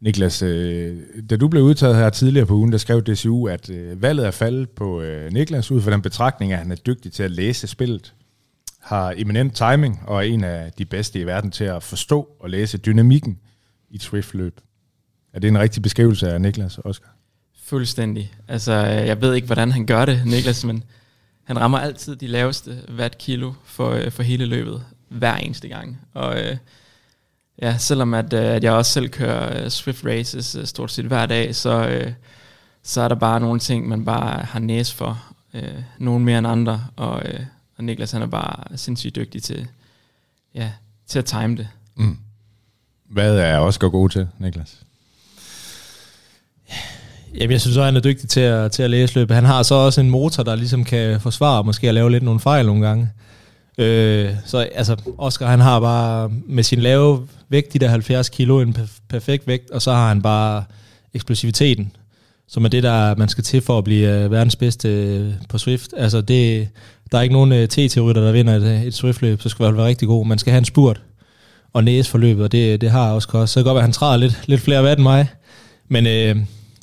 Niklas, 0.00 0.42
øh, 0.42 0.98
da 1.30 1.36
du 1.36 1.48
blev 1.48 1.62
udtaget 1.62 1.96
her 1.96 2.10
tidligere 2.10 2.46
på 2.46 2.54
ugen, 2.54 2.72
der 2.72 2.78
skrev 2.78 3.02
DCU, 3.02 3.48
at 3.48 3.70
øh, 3.70 4.02
valget 4.02 4.26
er 4.26 4.30
faldet 4.30 4.70
på 4.70 5.02
øh, 5.02 5.32
Niklas 5.32 5.70
ud 5.70 5.82
fra 5.82 5.90
den 5.90 6.02
betragtning, 6.02 6.52
at 6.52 6.58
han 6.58 6.70
er 6.70 6.76
dygtig 6.76 7.12
til 7.12 7.22
at 7.22 7.30
læse 7.30 7.66
spillet, 7.66 8.14
har 8.80 9.14
eminent 9.16 9.56
timing 9.56 10.00
og 10.06 10.16
er 10.16 10.20
en 10.20 10.44
af 10.44 10.72
de 10.72 10.84
bedste 10.84 11.20
i 11.20 11.26
verden 11.26 11.50
til 11.50 11.64
at 11.64 11.82
forstå 11.82 12.28
og 12.40 12.50
læse 12.50 12.78
dynamikken 12.78 13.38
i 13.90 13.98
Swift-løb. 13.98 14.60
Er 15.32 15.40
det 15.40 15.48
en 15.48 15.58
rigtig 15.58 15.82
beskrivelse 15.82 16.32
af 16.32 16.40
Niklas, 16.40 16.78
Oscar? 16.84 17.16
Fuldstændig. 17.64 18.34
Altså, 18.48 18.72
jeg 18.84 19.20
ved 19.20 19.34
ikke, 19.34 19.46
hvordan 19.46 19.72
han 19.72 19.86
gør 19.86 20.04
det, 20.04 20.22
Niklas, 20.26 20.64
men 20.64 20.84
han 21.44 21.60
rammer 21.60 21.78
altid 21.78 22.16
de 22.16 22.26
laveste 22.26 22.82
watt 22.98 23.18
kilo 23.18 23.52
for, 23.64 23.90
øh, 23.90 24.10
for 24.10 24.22
hele 24.22 24.46
løbet, 24.46 24.84
hver 25.08 25.36
eneste 25.36 25.68
gang. 25.68 26.00
Og 26.14 26.40
øh, 26.40 26.56
ja, 27.62 27.78
selvom 27.78 28.14
at, 28.14 28.32
øh, 28.32 28.44
at 28.44 28.64
jeg 28.64 28.72
også 28.72 28.92
selv 28.92 29.08
kører 29.08 29.68
Swift 29.68 30.04
Races 30.04 30.56
stort 30.64 30.90
set 30.90 31.04
hver 31.04 31.26
dag, 31.26 31.54
så, 31.54 32.04
så 32.82 33.00
er 33.00 33.08
der 33.08 33.14
bare 33.14 33.40
nogle 33.40 33.60
ting, 33.60 33.88
man 33.88 34.04
bare 34.04 34.44
har 34.44 34.58
næs 34.58 34.92
for. 34.92 35.24
Uh, 35.54 35.60
nogle 35.98 36.24
mere 36.24 36.38
end 36.38 36.46
andre, 36.46 36.86
og, 36.96 37.22
og 37.76 37.84
Niklas 37.84 38.12
han 38.12 38.22
er 38.22 38.26
bare 38.26 38.76
sindssygt 38.76 39.16
dygtig 39.16 39.42
til, 39.42 39.68
ja, 40.54 40.72
til 41.06 41.18
at 41.18 41.24
time 41.24 41.56
det. 41.56 41.68
Mm. 41.94 42.18
Hvad 43.04 43.36
er 43.38 43.58
Oscar 43.58 43.88
god 43.88 44.08
til, 44.08 44.28
Niklas? 44.38 44.82
Jamen, 47.34 47.50
jeg 47.50 47.60
synes 47.60 47.76
også, 47.76 47.84
han 47.84 47.96
er 47.96 48.00
dygtig 48.00 48.28
til 48.28 48.40
at, 48.40 48.72
til 48.72 48.82
at 48.82 48.90
læse 48.90 49.14
løbet. 49.14 49.34
Han 49.34 49.44
har 49.44 49.62
så 49.62 49.74
også 49.74 50.00
en 50.00 50.10
motor, 50.10 50.42
der 50.42 50.56
ligesom 50.56 50.84
kan 50.84 51.20
forsvare 51.20 51.64
måske 51.64 51.88
at 51.88 51.94
lave 51.94 52.10
lidt 52.10 52.22
nogle 52.22 52.40
fejl 52.40 52.66
nogle 52.66 52.86
gange. 52.86 53.08
Øh, 53.78 54.30
så 54.46 54.58
altså, 54.58 54.96
Oscar 55.18 55.46
han 55.46 55.60
har 55.60 55.80
bare 55.80 56.30
med 56.46 56.62
sin 56.62 56.78
lave 56.78 57.28
vægt, 57.48 57.72
de 57.72 57.78
der 57.78 57.88
70 57.88 58.28
kilo, 58.28 58.60
en 58.60 58.76
perfekt 59.08 59.46
vægt, 59.46 59.70
og 59.70 59.82
så 59.82 59.92
har 59.92 60.08
han 60.08 60.22
bare 60.22 60.64
eksplosiviteten, 61.14 61.92
som 62.48 62.64
er 62.64 62.68
det, 62.68 62.82
der 62.82 63.14
man 63.14 63.28
skal 63.28 63.44
til 63.44 63.60
for 63.60 63.78
at 63.78 63.84
blive 63.84 64.24
øh, 64.24 64.30
verdens 64.30 64.56
bedste 64.56 64.88
øh, 64.88 65.32
på 65.48 65.58
Swift. 65.58 65.90
Altså, 65.96 66.20
det, 66.20 66.68
der 67.12 67.18
er 67.18 67.22
ikke 67.22 67.34
nogen 67.34 67.52
øh, 67.52 67.68
TT-rytter, 67.68 68.22
der 68.22 68.32
vinder 68.32 68.56
et, 68.56 68.62
øh, 68.62 68.82
et 68.82 68.94
Swift-løb, 68.94 69.42
så 69.42 69.48
skal 69.48 69.64
man 69.64 69.76
være 69.76 69.86
rigtig 69.86 70.08
god. 70.08 70.26
Man 70.26 70.38
skal 70.38 70.50
have 70.50 70.58
en 70.58 70.64
spurt 70.64 71.02
og 71.72 71.84
næse 71.84 72.10
for 72.10 72.18
løbet, 72.18 72.44
og 72.44 72.52
det, 72.52 72.80
det 72.80 72.90
har 72.90 73.14
Oscar 73.14 73.38
også. 73.38 73.52
Så 73.52 73.60
kan 73.60 73.64
godt 73.64 73.74
være, 73.74 73.82
at 73.82 73.84
han 73.84 73.92
træder 73.92 74.16
lidt, 74.16 74.42
lidt 74.46 74.60
flere 74.60 74.82
vand 74.82 74.98
end 74.98 75.02
mig, 75.02 75.28
men 75.88 76.06
øh, 76.06 76.36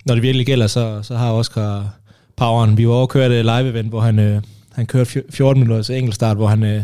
når 0.09 0.15
det 0.15 0.23
virkelig 0.23 0.45
gælder, 0.45 0.67
så, 0.67 1.03
så 1.03 1.15
har 1.17 1.31
Oscar 1.31 1.95
poweren. 2.35 2.77
Vi 2.77 2.87
var 2.87 2.93
overkørt 2.93 3.31
et 3.31 3.45
live-event, 3.45 3.89
hvor 3.89 3.99
han, 3.99 4.19
øh, 4.19 4.41
han 4.71 4.85
kørte 4.85 5.23
14 5.29 5.63
minutters 5.63 5.89
enkeltstart, 5.89 6.37
hvor 6.37 6.47
han, 6.47 6.63
øh, 6.63 6.83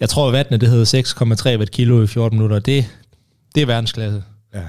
jeg 0.00 0.08
tror, 0.08 0.30
vattene 0.30 0.58
det 0.58 0.68
hedder 0.68 1.54
6,3 1.54 1.58
watt 1.58 1.70
kilo 1.70 2.02
i 2.02 2.06
14 2.06 2.38
minutter. 2.38 2.58
Det, 2.58 2.98
det 3.54 3.62
er 3.62 3.66
verdensklasse. 3.66 4.22
Ja, 4.54 4.64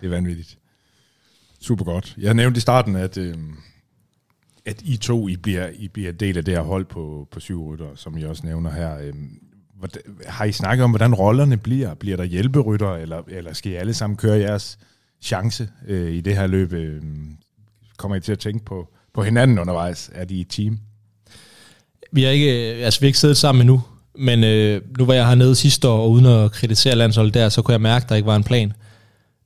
det 0.00 0.06
er 0.06 0.08
vanvittigt. 0.08 0.58
Super 1.60 1.84
godt. 1.84 2.14
Jeg 2.18 2.34
nævnte 2.34 2.58
i 2.58 2.60
starten, 2.60 2.96
at, 2.96 3.16
øh, 3.16 3.34
at 4.66 4.82
I 4.82 4.96
to 4.96 5.28
I 5.28 5.36
bliver, 5.36 5.68
I 5.74 5.88
bliver 5.88 6.12
del 6.12 6.38
af 6.38 6.44
det 6.44 6.54
her 6.54 6.62
hold 6.62 6.84
på, 6.84 7.28
på 7.30 7.40
syv 7.40 7.68
rytter, 7.68 7.88
som 7.96 8.16
I 8.18 8.24
også 8.24 8.46
nævner 8.46 8.70
her. 8.70 8.98
Øh, 8.98 9.14
hvordan, 9.78 10.02
har 10.26 10.44
I 10.44 10.52
snakket 10.52 10.84
om, 10.84 10.90
hvordan 10.90 11.14
rollerne 11.14 11.56
bliver? 11.56 11.94
Bliver 11.94 12.16
der 12.16 12.24
hjælperytter, 12.24 12.94
eller, 12.94 13.22
eller 13.28 13.52
skal 13.52 13.72
I 13.72 13.74
alle 13.74 13.94
sammen 13.94 14.16
køre 14.16 14.38
jeres 14.38 14.78
chance 15.22 15.68
øh, 15.88 16.12
i 16.14 16.20
det 16.20 16.36
her 16.36 16.46
løb? 16.46 16.72
Øh, 16.72 17.02
kommer 17.96 18.16
I 18.16 18.20
til 18.20 18.32
at 18.32 18.38
tænke 18.38 18.64
på, 18.64 18.88
på 19.14 19.22
hinanden 19.22 19.58
undervejs? 19.58 20.10
Er 20.14 20.24
de 20.24 20.34
i 20.34 20.44
team? 20.44 20.78
Vi 22.12 22.22
har 22.22 22.30
ikke, 22.30 22.74
øh, 22.74 22.84
altså 22.84 23.00
vi 23.00 23.04
har 23.04 23.08
ikke 23.08 23.18
siddet 23.18 23.36
sammen 23.36 23.60
endnu, 23.62 23.82
men 24.18 24.44
øh, 24.44 24.82
nu 24.98 25.04
var 25.04 25.14
jeg 25.14 25.28
hernede 25.28 25.54
sidste 25.54 25.88
år, 25.88 25.98
og 26.02 26.10
uden 26.10 26.26
at 26.26 26.52
kritisere 26.52 26.94
landsholdet 26.94 27.34
der, 27.34 27.48
så 27.48 27.62
kunne 27.62 27.72
jeg 27.72 27.80
mærke, 27.80 28.04
at 28.04 28.08
der 28.08 28.14
ikke 28.14 28.26
var 28.26 28.36
en 28.36 28.44
plan. 28.44 28.72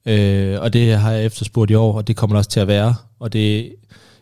Øh, 0.07 0.61
og 0.61 0.73
det 0.73 0.99
har 0.99 1.13
jeg 1.13 1.25
efterspurgt 1.25 1.71
i 1.71 1.75
år, 1.75 1.97
og 1.97 2.09
det 2.09 2.17
kommer 2.17 2.37
der 2.37 2.39
også 2.39 2.51
til 2.51 2.61
at 2.61 2.69
være. 2.69 2.95
Og 3.19 3.33
det 3.33 3.75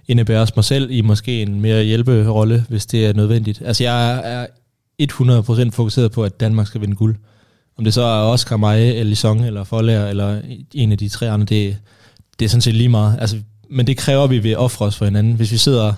indebærer 0.08 0.40
også 0.40 0.52
mig 0.56 0.64
selv 0.64 0.90
i 0.90 1.00
måske 1.00 1.42
en 1.42 1.60
mere 1.60 1.84
hjælperolle, 1.84 2.64
hvis 2.68 2.86
det 2.86 3.06
er 3.06 3.12
nødvendigt. 3.12 3.62
Altså 3.64 3.84
jeg 3.84 4.20
er 4.24 4.46
100% 5.66 5.70
fokuseret 5.70 6.12
på, 6.12 6.24
at 6.24 6.40
Danmark 6.40 6.66
skal 6.66 6.80
vinde 6.80 6.94
guld. 6.94 7.16
Om 7.82 7.84
det 7.84 7.94
så 7.94 8.02
er 8.02 8.22
Oscar, 8.22 8.56
mig, 8.56 8.88
eller 8.88 9.04
Lison, 9.04 9.44
eller 9.44 9.64
Forlærer, 9.64 10.08
eller 10.08 10.40
en 10.74 10.92
af 10.92 10.98
de 10.98 11.08
tre 11.08 11.30
andre, 11.30 11.46
det, 11.46 11.76
det 12.38 12.44
er 12.44 12.48
sådan 12.48 12.62
set 12.62 12.74
lige 12.74 12.88
meget. 12.88 13.18
Altså, 13.20 13.36
men 13.70 13.86
det 13.86 13.96
kræver, 13.96 14.24
at 14.24 14.30
vi 14.30 14.38
vil 14.38 14.58
ofre 14.58 14.86
os 14.86 14.96
for 14.96 15.04
hinanden. 15.04 15.34
Hvis 15.34 15.52
vi 15.52 15.56
sidder 15.56 15.92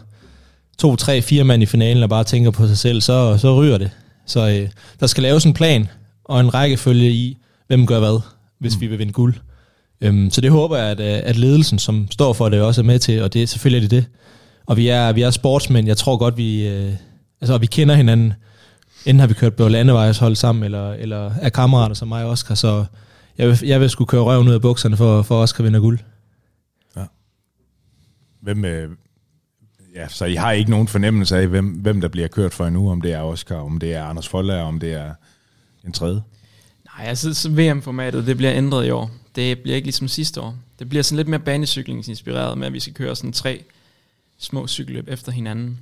to, 0.78 0.96
tre, 0.96 1.22
fire 1.22 1.44
mand 1.44 1.62
i 1.62 1.66
finalen 1.66 2.02
og 2.02 2.08
bare 2.08 2.24
tænker 2.24 2.50
på 2.50 2.66
sig 2.66 2.78
selv, 2.78 3.00
så, 3.00 3.38
så 3.38 3.60
ryger 3.60 3.78
det. 3.78 3.90
Så 4.26 4.48
øh, 4.48 4.68
der 5.00 5.06
skal 5.06 5.22
laves 5.22 5.44
en 5.44 5.54
plan 5.54 5.88
og 6.24 6.40
en 6.40 6.54
rækkefølge 6.54 7.10
i, 7.10 7.36
hvem 7.66 7.86
gør 7.86 7.98
hvad, 7.98 8.20
hvis 8.58 8.74
mm. 8.74 8.80
vi 8.80 8.86
vil 8.86 8.98
vinde 8.98 9.12
guld. 9.12 9.34
Øhm, 10.00 10.30
så 10.30 10.40
det 10.40 10.50
håber 10.50 10.76
jeg, 10.76 10.86
at, 10.86 11.00
øh, 11.00 11.22
at 11.24 11.36
ledelsen, 11.36 11.78
som 11.78 12.08
står 12.10 12.32
for 12.32 12.48
det, 12.48 12.60
også 12.60 12.80
er 12.80 12.84
med 12.84 12.98
til, 12.98 13.22
og 13.22 13.32
det 13.32 13.48
selvfølgelig 13.48 13.84
er 13.84 13.88
det 13.88 13.90
det. 13.90 14.06
Og 14.66 14.76
vi 14.76 14.88
er, 14.88 15.12
vi 15.12 15.22
er 15.22 15.30
sportsmænd. 15.30 15.86
Jeg 15.86 15.96
tror 15.96 16.16
godt, 16.16 16.36
vi, 16.36 16.66
øh, 16.68 16.92
altså, 17.40 17.58
vi 17.58 17.66
kender 17.66 17.94
hinanden. 17.94 18.32
Enten 19.06 19.20
har 19.20 19.26
vi 19.26 19.34
kørt 19.34 19.54
på 19.54 19.68
landevejshold 19.68 20.36
sammen, 20.36 20.64
eller, 20.64 20.92
eller 20.92 21.32
er 21.40 21.48
kammerater 21.48 21.94
som 21.94 22.08
mig 22.08 22.24
og 22.24 22.30
Oscar, 22.30 22.54
så 22.54 22.84
jeg 23.38 23.48
vil, 23.48 23.58
jeg 23.62 23.80
vil 23.80 23.90
skulle 23.90 24.08
køre 24.08 24.22
røven 24.22 24.48
ud 24.48 24.52
af 24.52 24.60
bukserne 24.60 24.96
for, 24.96 25.22
for 25.22 25.42
Oscar 25.42 25.64
vinder 25.64 25.80
guld. 25.80 25.98
Ja. 26.96 27.04
Hvem, 28.40 28.64
øh, 28.64 28.90
ja, 29.94 30.08
så 30.08 30.24
I 30.24 30.34
har 30.34 30.52
ikke 30.52 30.70
nogen 30.70 30.88
fornemmelse 30.88 31.36
af, 31.36 31.46
hvem, 31.46 31.66
hvem 31.66 32.00
der 32.00 32.08
bliver 32.08 32.28
kørt 32.28 32.54
for 32.54 32.66
endnu, 32.66 32.90
om 32.90 33.00
det 33.00 33.12
er 33.12 33.20
Oscar, 33.20 33.56
om 33.56 33.78
det 33.78 33.94
er 33.94 34.04
Anders 34.04 34.28
Folder, 34.28 34.62
om 34.62 34.80
det 34.80 34.92
er 34.92 35.14
en 35.84 35.92
tredje? 35.92 36.22
Nej, 36.98 37.06
altså 37.06 37.34
så 37.34 37.50
VM-formatet, 37.50 38.26
det 38.26 38.36
bliver 38.36 38.52
ændret 38.52 38.86
i 38.86 38.90
år. 38.90 39.10
Det 39.36 39.58
bliver 39.58 39.76
ikke 39.76 39.86
ligesom 39.86 40.08
sidste 40.08 40.40
år. 40.40 40.56
Det 40.78 40.88
bliver 40.88 41.02
sådan 41.02 41.16
lidt 41.16 41.28
mere 41.28 41.40
banecyklinginspireret 41.40 42.58
med, 42.58 42.66
at 42.66 42.72
vi 42.72 42.80
skal 42.80 42.94
køre 42.94 43.16
sådan 43.16 43.32
tre 43.32 43.64
små 44.38 44.66
cykelløb 44.66 45.08
efter 45.08 45.32
hinanden. 45.32 45.78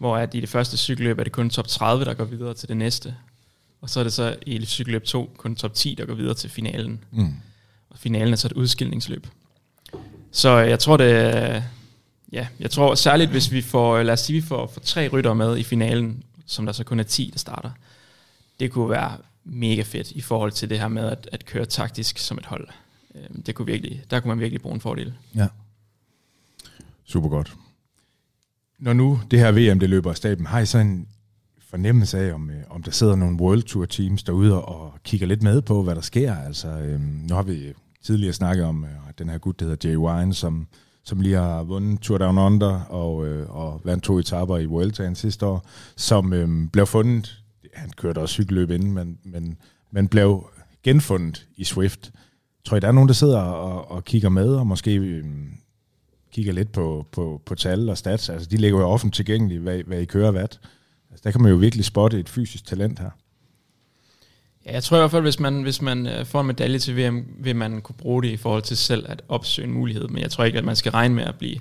Hvor 0.00 0.16
at 0.16 0.34
i 0.34 0.40
det 0.40 0.48
første 0.48 0.76
cykelløb 0.76 1.18
er 1.18 1.24
det 1.24 1.32
kun 1.32 1.50
top 1.50 1.68
30, 1.68 2.04
der 2.04 2.14
går 2.14 2.24
videre 2.24 2.54
til 2.54 2.68
det 2.68 2.76
næste. 2.76 3.14
Og 3.80 3.90
så 3.90 4.00
er 4.00 4.04
det 4.04 4.12
så 4.12 4.36
i 4.46 4.64
cykelløb 4.64 5.04
2 5.04 5.30
kun 5.36 5.56
top 5.56 5.74
10, 5.74 5.94
der 5.98 6.06
går 6.06 6.14
videre 6.14 6.34
til 6.34 6.50
finalen. 6.50 7.04
Mm. 7.10 7.34
Og 7.90 7.98
finalen 7.98 8.32
er 8.32 8.36
så 8.36 8.48
et 8.48 8.52
udskillingsløb. 8.52 9.26
Så 10.30 10.56
jeg 10.58 10.78
tror, 10.78 10.96
det 10.96 11.64
Ja, 12.32 12.46
jeg 12.60 12.70
tror 12.70 12.94
særligt, 12.94 13.30
hvis 13.30 13.52
vi 13.52 13.62
får, 13.62 14.02
lad 14.02 14.12
os 14.12 14.20
sige, 14.20 14.40
vi 14.40 14.46
får, 14.46 14.66
får 14.66 14.80
tre 14.80 15.08
rytter 15.08 15.34
med 15.34 15.58
i 15.58 15.62
finalen, 15.62 16.22
som 16.46 16.66
der 16.66 16.72
så 16.72 16.84
kun 16.84 17.00
er 17.00 17.04
10, 17.04 17.30
der 17.32 17.38
starter. 17.38 17.70
Det 18.60 18.70
kunne 18.72 18.90
være 18.90 19.16
mega 19.44 19.82
fedt 19.82 20.10
i 20.10 20.20
forhold 20.20 20.52
til 20.52 20.70
det 20.70 20.78
her 20.80 20.88
med 20.88 21.04
at, 21.04 21.28
at 21.32 21.44
køre 21.44 21.66
taktisk 21.66 22.18
som 22.18 22.38
et 22.38 22.46
hold. 22.46 22.68
Øhm, 23.14 23.42
det 23.42 23.54
kunne 23.54 23.66
virkelig, 23.66 24.02
der 24.10 24.20
kunne 24.20 24.28
man 24.28 24.40
virkelig 24.40 24.62
bruge 24.62 24.74
en 24.74 24.80
fordel. 24.80 25.14
Ja. 25.34 25.46
Super 27.04 27.28
godt. 27.28 27.54
Når 28.80 28.92
nu 28.92 29.20
det 29.30 29.38
her 29.38 29.52
VM 29.52 29.80
det 29.80 29.90
løber 29.90 30.10
af 30.10 30.16
staben, 30.16 30.46
har 30.46 30.60
I 30.60 30.66
så 30.66 30.78
en 30.78 31.08
fornemmelse 31.70 32.18
af, 32.18 32.34
om, 32.34 32.50
øh, 32.50 32.56
om 32.70 32.82
der 32.82 32.90
sidder 32.90 33.16
nogle 33.16 33.40
World 33.40 33.62
Tour 33.62 33.84
teams 33.84 34.22
derude 34.22 34.64
og 34.64 34.94
kigger 35.04 35.26
lidt 35.26 35.42
med 35.42 35.62
på, 35.62 35.82
hvad 35.82 35.94
der 35.94 36.00
sker? 36.00 36.34
Altså, 36.36 36.68
øh, 36.68 37.00
nu 37.00 37.34
har 37.34 37.42
vi 37.42 37.72
tidligere 38.02 38.32
snakket 38.32 38.64
om 38.64 38.84
øh, 38.84 38.90
den 39.18 39.28
her 39.28 39.38
gut, 39.38 39.60
der 39.60 39.66
hedder 39.66 39.88
Jay 39.88 39.96
Wine, 39.96 40.34
som 40.34 40.66
som 41.04 41.20
lige 41.20 41.36
har 41.36 41.62
vundet 41.62 42.00
Tour 42.00 42.18
Down 42.18 42.38
Under 42.38 42.80
og, 42.80 43.26
øh, 43.26 43.56
og 43.56 43.80
vandt 43.84 44.04
to 44.04 44.18
etaper 44.18 44.58
i 44.58 44.66
Vueltaen 44.66 45.14
sidste 45.14 45.46
år, 45.46 45.66
som 45.96 46.32
øh, 46.32 46.70
blev 46.72 46.86
fundet, 46.86 47.42
han 47.74 47.90
kørte 47.96 48.18
også 48.18 48.32
cykelløb 48.32 48.70
inden, 48.70 48.92
men, 48.92 49.18
men, 49.24 49.56
men 49.90 50.08
blev 50.08 50.46
genfundet 50.82 51.46
i 51.56 51.64
Swift. 51.64 52.12
Tror 52.64 52.76
I, 52.76 52.80
der 52.80 52.88
er 52.88 52.92
nogen, 52.92 53.08
der 53.08 53.14
sidder 53.14 53.38
og, 53.38 53.90
og 53.90 54.04
kigger 54.04 54.28
med, 54.28 54.48
og 54.48 54.66
måske 54.66 54.94
øh, 54.94 55.24
kigger 56.32 56.52
lidt 56.52 56.72
på, 56.72 57.06
på, 57.12 57.42
på 57.46 57.54
tal 57.54 57.88
og 57.88 57.98
stats? 57.98 58.28
Altså, 58.28 58.48
de 58.48 58.56
ligger 58.56 58.78
jo 58.78 58.88
offentligt 58.88 59.16
tilgængelige, 59.16 59.60
hvad, 59.60 59.82
hvad 59.86 60.00
I 60.00 60.04
kører 60.04 60.30
hvad. 60.30 60.42
Altså, 61.10 61.22
der 61.24 61.30
kan 61.30 61.42
man 61.42 61.50
jo 61.50 61.56
virkelig 61.56 61.84
spotte 61.84 62.20
et 62.20 62.28
fysisk 62.28 62.64
talent 62.64 62.98
her. 62.98 63.10
Ja, 64.66 64.72
jeg 64.72 64.82
tror 64.82 64.96
i 64.96 65.00
hvert 65.00 65.10
fald, 65.10 65.22
hvis 65.22 65.40
man, 65.40 65.62
hvis 65.62 65.82
man 65.82 66.06
øh, 66.06 66.26
får 66.26 66.40
en 66.40 66.46
medalje 66.46 66.78
til 66.78 66.96
VM, 66.96 67.26
vil 67.38 67.56
man 67.56 67.80
kunne 67.80 67.96
bruge 67.98 68.22
det 68.22 68.28
i 68.28 68.36
forhold 68.36 68.62
til 68.62 68.76
selv 68.76 69.06
at 69.08 69.22
opsøge 69.28 69.68
en 69.68 69.74
mulighed. 69.74 70.08
Men 70.08 70.22
jeg 70.22 70.30
tror 70.30 70.44
ikke, 70.44 70.58
at 70.58 70.64
man 70.64 70.76
skal 70.76 70.92
regne 70.92 71.14
med 71.14 71.24
at 71.24 71.34
blive 71.34 71.56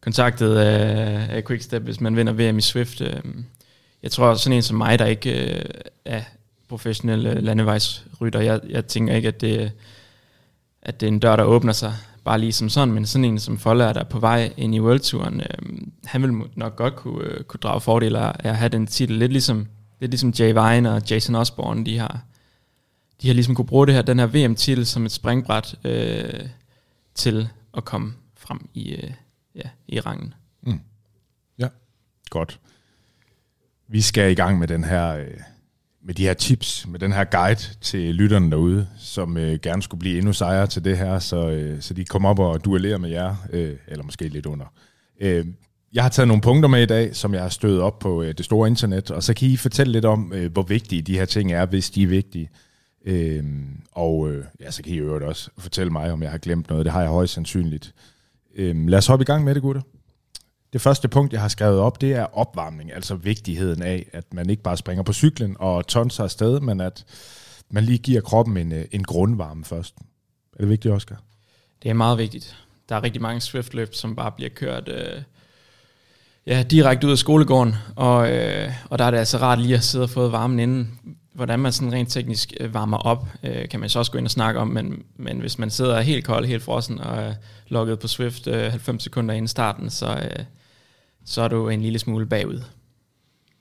kontaktet 0.00 0.56
af, 0.56 1.26
af 1.36 1.44
Quickstep, 1.44 1.82
hvis 1.82 2.00
man 2.00 2.16
vinder 2.16 2.32
VM 2.32 2.58
i 2.58 2.60
Swift. 2.60 3.00
Øh. 3.00 3.22
Jeg 4.02 4.10
tror 4.10 4.34
sådan 4.34 4.56
en 4.56 4.62
som 4.62 4.76
mig, 4.76 4.98
der 4.98 5.06
ikke 5.06 5.56
øh, 5.56 5.64
er 6.04 6.22
professionel 6.68 7.18
landevejsrytter, 7.44 8.40
jeg, 8.40 8.60
jeg 8.68 8.86
tænker 8.86 9.14
ikke, 9.14 9.28
at 9.28 9.40
det, 9.40 9.72
at 10.82 11.00
det 11.00 11.06
er 11.06 11.12
en 11.12 11.18
dør, 11.18 11.36
der 11.36 11.44
åbner 11.44 11.72
sig 11.72 11.94
bare 12.26 12.38
lige 12.38 12.52
som 12.52 12.68
sådan, 12.68 12.94
men 12.94 13.06
sådan 13.06 13.24
en 13.24 13.38
som 13.38 13.58
Foller, 13.58 13.92
der 13.92 14.00
er 14.00 14.04
på 14.04 14.18
vej 14.18 14.52
ind 14.56 14.74
i 14.74 14.80
Worldturen, 14.80 15.40
øh, 15.40 15.78
han 16.04 16.22
vil 16.22 16.30
nok 16.54 16.76
godt 16.76 16.96
kunne, 16.96 17.24
øh, 17.24 17.44
kunne 17.44 17.60
drage 17.62 17.80
fordele 17.80 18.18
af 18.18 18.32
at 18.38 18.56
have 18.56 18.68
den 18.68 18.86
titel, 18.86 19.16
lidt 19.16 19.32
ligesom 19.32 19.66
det 20.00 20.06
er 20.06 20.10
ligesom 20.10 20.30
Jay 20.30 20.48
Vine 20.48 20.92
og 20.92 21.02
Jason 21.10 21.34
Osborne, 21.34 21.86
de 21.86 21.98
har, 21.98 22.20
de 23.22 23.26
har 23.26 23.34
ligesom 23.34 23.54
kunne 23.54 23.66
bruge 23.66 23.86
det 23.86 23.94
her, 23.94 24.02
den 24.02 24.18
her 24.18 24.26
VM-titel 24.26 24.86
som 24.86 25.06
et 25.06 25.12
springbræt 25.12 25.74
øh, 25.84 26.48
til 27.14 27.48
at 27.76 27.84
komme 27.84 28.14
frem 28.34 28.68
i, 28.74 28.92
øh, 28.92 29.10
ja, 29.54 29.68
i 29.88 30.00
rangen. 30.00 30.34
Mm. 30.62 30.80
Ja, 31.58 31.68
godt. 32.30 32.60
Vi 33.88 34.00
skal 34.00 34.30
i 34.30 34.34
gang 34.34 34.58
med 34.58 34.68
den 34.68 34.84
her, 34.84 35.16
øh, 35.16 35.40
med 36.06 36.14
de 36.14 36.22
her 36.22 36.34
tips, 36.34 36.86
med 36.88 37.00
den 37.00 37.12
her 37.12 37.24
guide 37.24 37.60
til 37.80 38.14
lytterne 38.14 38.50
derude, 38.50 38.88
som 38.98 39.36
øh, 39.36 39.58
gerne 39.62 39.82
skulle 39.82 39.98
blive 39.98 40.18
endnu 40.18 40.32
sejere 40.32 40.66
til 40.66 40.84
det 40.84 40.98
her, 40.98 41.18
så, 41.18 41.50
øh, 41.50 41.80
så 41.82 41.94
de 41.94 42.04
kommer 42.04 42.28
op 42.28 42.38
og 42.38 42.64
duellerer 42.64 42.98
med 42.98 43.10
jer, 43.10 43.34
øh, 43.52 43.76
eller 43.88 44.04
måske 44.04 44.28
lidt 44.28 44.46
under. 44.46 44.66
Øh, 45.20 45.46
jeg 45.92 46.02
har 46.04 46.10
taget 46.10 46.28
nogle 46.28 46.42
punkter 46.42 46.68
med 46.68 46.82
i 46.82 46.86
dag, 46.86 47.16
som 47.16 47.34
jeg 47.34 47.42
har 47.42 47.48
stødt 47.48 47.80
op 47.80 47.98
på 47.98 48.22
øh, 48.22 48.34
det 48.34 48.44
store 48.44 48.68
internet, 48.68 49.10
og 49.10 49.22
så 49.22 49.34
kan 49.34 49.48
I 49.48 49.56
fortælle 49.56 49.92
lidt 49.92 50.04
om, 50.04 50.32
øh, 50.32 50.52
hvor 50.52 50.62
vigtige 50.62 51.02
de 51.02 51.18
her 51.18 51.24
ting 51.24 51.52
er, 51.52 51.66
hvis 51.66 51.90
de 51.90 52.02
er 52.02 52.06
vigtige. 52.06 52.50
Øh, 53.06 53.44
og 53.92 54.30
øh, 54.30 54.44
ja, 54.60 54.70
så 54.70 54.82
kan 54.82 54.92
I 54.92 54.96
øvrigt 54.96 55.24
også 55.24 55.50
fortælle 55.58 55.92
mig, 55.92 56.12
om 56.12 56.22
jeg 56.22 56.30
har 56.30 56.38
glemt 56.38 56.68
noget. 56.70 56.84
Det 56.84 56.92
har 56.92 57.00
jeg 57.00 57.10
højst 57.10 57.32
sandsynligt. 57.32 57.94
Øh, 58.56 58.88
lad 58.88 58.98
os 58.98 59.06
hoppe 59.06 59.22
i 59.22 59.26
gang 59.26 59.44
med 59.44 59.54
det, 59.54 59.62
gutter. 59.62 59.82
Det 60.72 60.80
første 60.80 61.08
punkt, 61.08 61.32
jeg 61.32 61.40
har 61.40 61.48
skrevet 61.48 61.78
op, 61.78 62.00
det 62.00 62.12
er 62.12 62.38
opvarmning, 62.38 62.92
altså 62.92 63.14
vigtigheden 63.14 63.82
af, 63.82 64.08
at 64.12 64.34
man 64.34 64.50
ikke 64.50 64.62
bare 64.62 64.76
springer 64.76 65.02
på 65.02 65.12
cyklen 65.12 65.56
og 65.58 65.86
tonser 65.86 66.24
afsted, 66.24 66.60
men 66.60 66.80
at 66.80 67.04
man 67.70 67.84
lige 67.84 67.98
giver 67.98 68.20
kroppen 68.20 68.56
en, 68.56 68.72
øh, 68.72 68.84
en 68.90 69.04
grundvarme 69.04 69.64
først. 69.64 69.94
Er 70.52 70.58
det 70.60 70.68
vigtigt, 70.68 70.94
Oscar? 70.94 71.16
Det 71.82 71.90
er 71.90 71.94
meget 71.94 72.18
vigtigt. 72.18 72.56
Der 72.88 72.96
er 72.96 73.02
rigtig 73.02 73.22
mange 73.22 73.40
Swift-løb, 73.40 73.94
som 73.94 74.16
bare 74.16 74.32
bliver 74.32 74.50
kørt... 74.50 74.88
Øh 74.88 75.22
ja, 76.46 76.62
direkte 76.62 77.06
ud 77.06 77.12
af 77.12 77.18
skolegården, 77.18 77.74
og, 77.96 78.32
øh, 78.32 78.72
og 78.90 78.98
der 78.98 79.04
er 79.04 79.10
det 79.10 79.18
altså 79.18 79.38
rart 79.38 79.60
lige 79.60 79.74
at 79.74 79.84
sidde 79.84 80.04
og 80.04 80.10
få 80.10 80.28
varmen 80.28 80.58
inden 80.58 80.98
hvordan 81.36 81.58
man 81.58 81.72
sådan 81.72 81.92
rent 81.92 82.08
teknisk 82.08 82.54
øh, 82.60 82.74
varmer 82.74 82.98
op, 82.98 83.28
øh, 83.42 83.68
kan 83.68 83.80
man 83.80 83.88
så 83.88 83.98
også 83.98 84.12
gå 84.12 84.18
ind 84.18 84.26
og 84.26 84.30
snakke 84.30 84.60
om, 84.60 84.68
men, 84.68 85.04
men 85.16 85.40
hvis 85.40 85.58
man 85.58 85.70
sidder 85.70 86.00
helt 86.00 86.24
kold, 86.24 86.46
helt 86.46 86.62
frossen 86.62 87.00
og 87.00 87.16
er 87.16 87.34
logget 87.68 87.98
på 87.98 88.08
Swift 88.08 88.46
øh, 88.46 88.70
90 88.70 89.02
sekunder 89.02 89.34
inden 89.34 89.48
starten, 89.48 89.90
så, 89.90 90.06
øh, 90.06 90.44
så 91.24 91.42
er 91.42 91.48
du 91.48 91.68
en 91.68 91.82
lille 91.82 91.98
smule 91.98 92.26
bagud. 92.26 92.62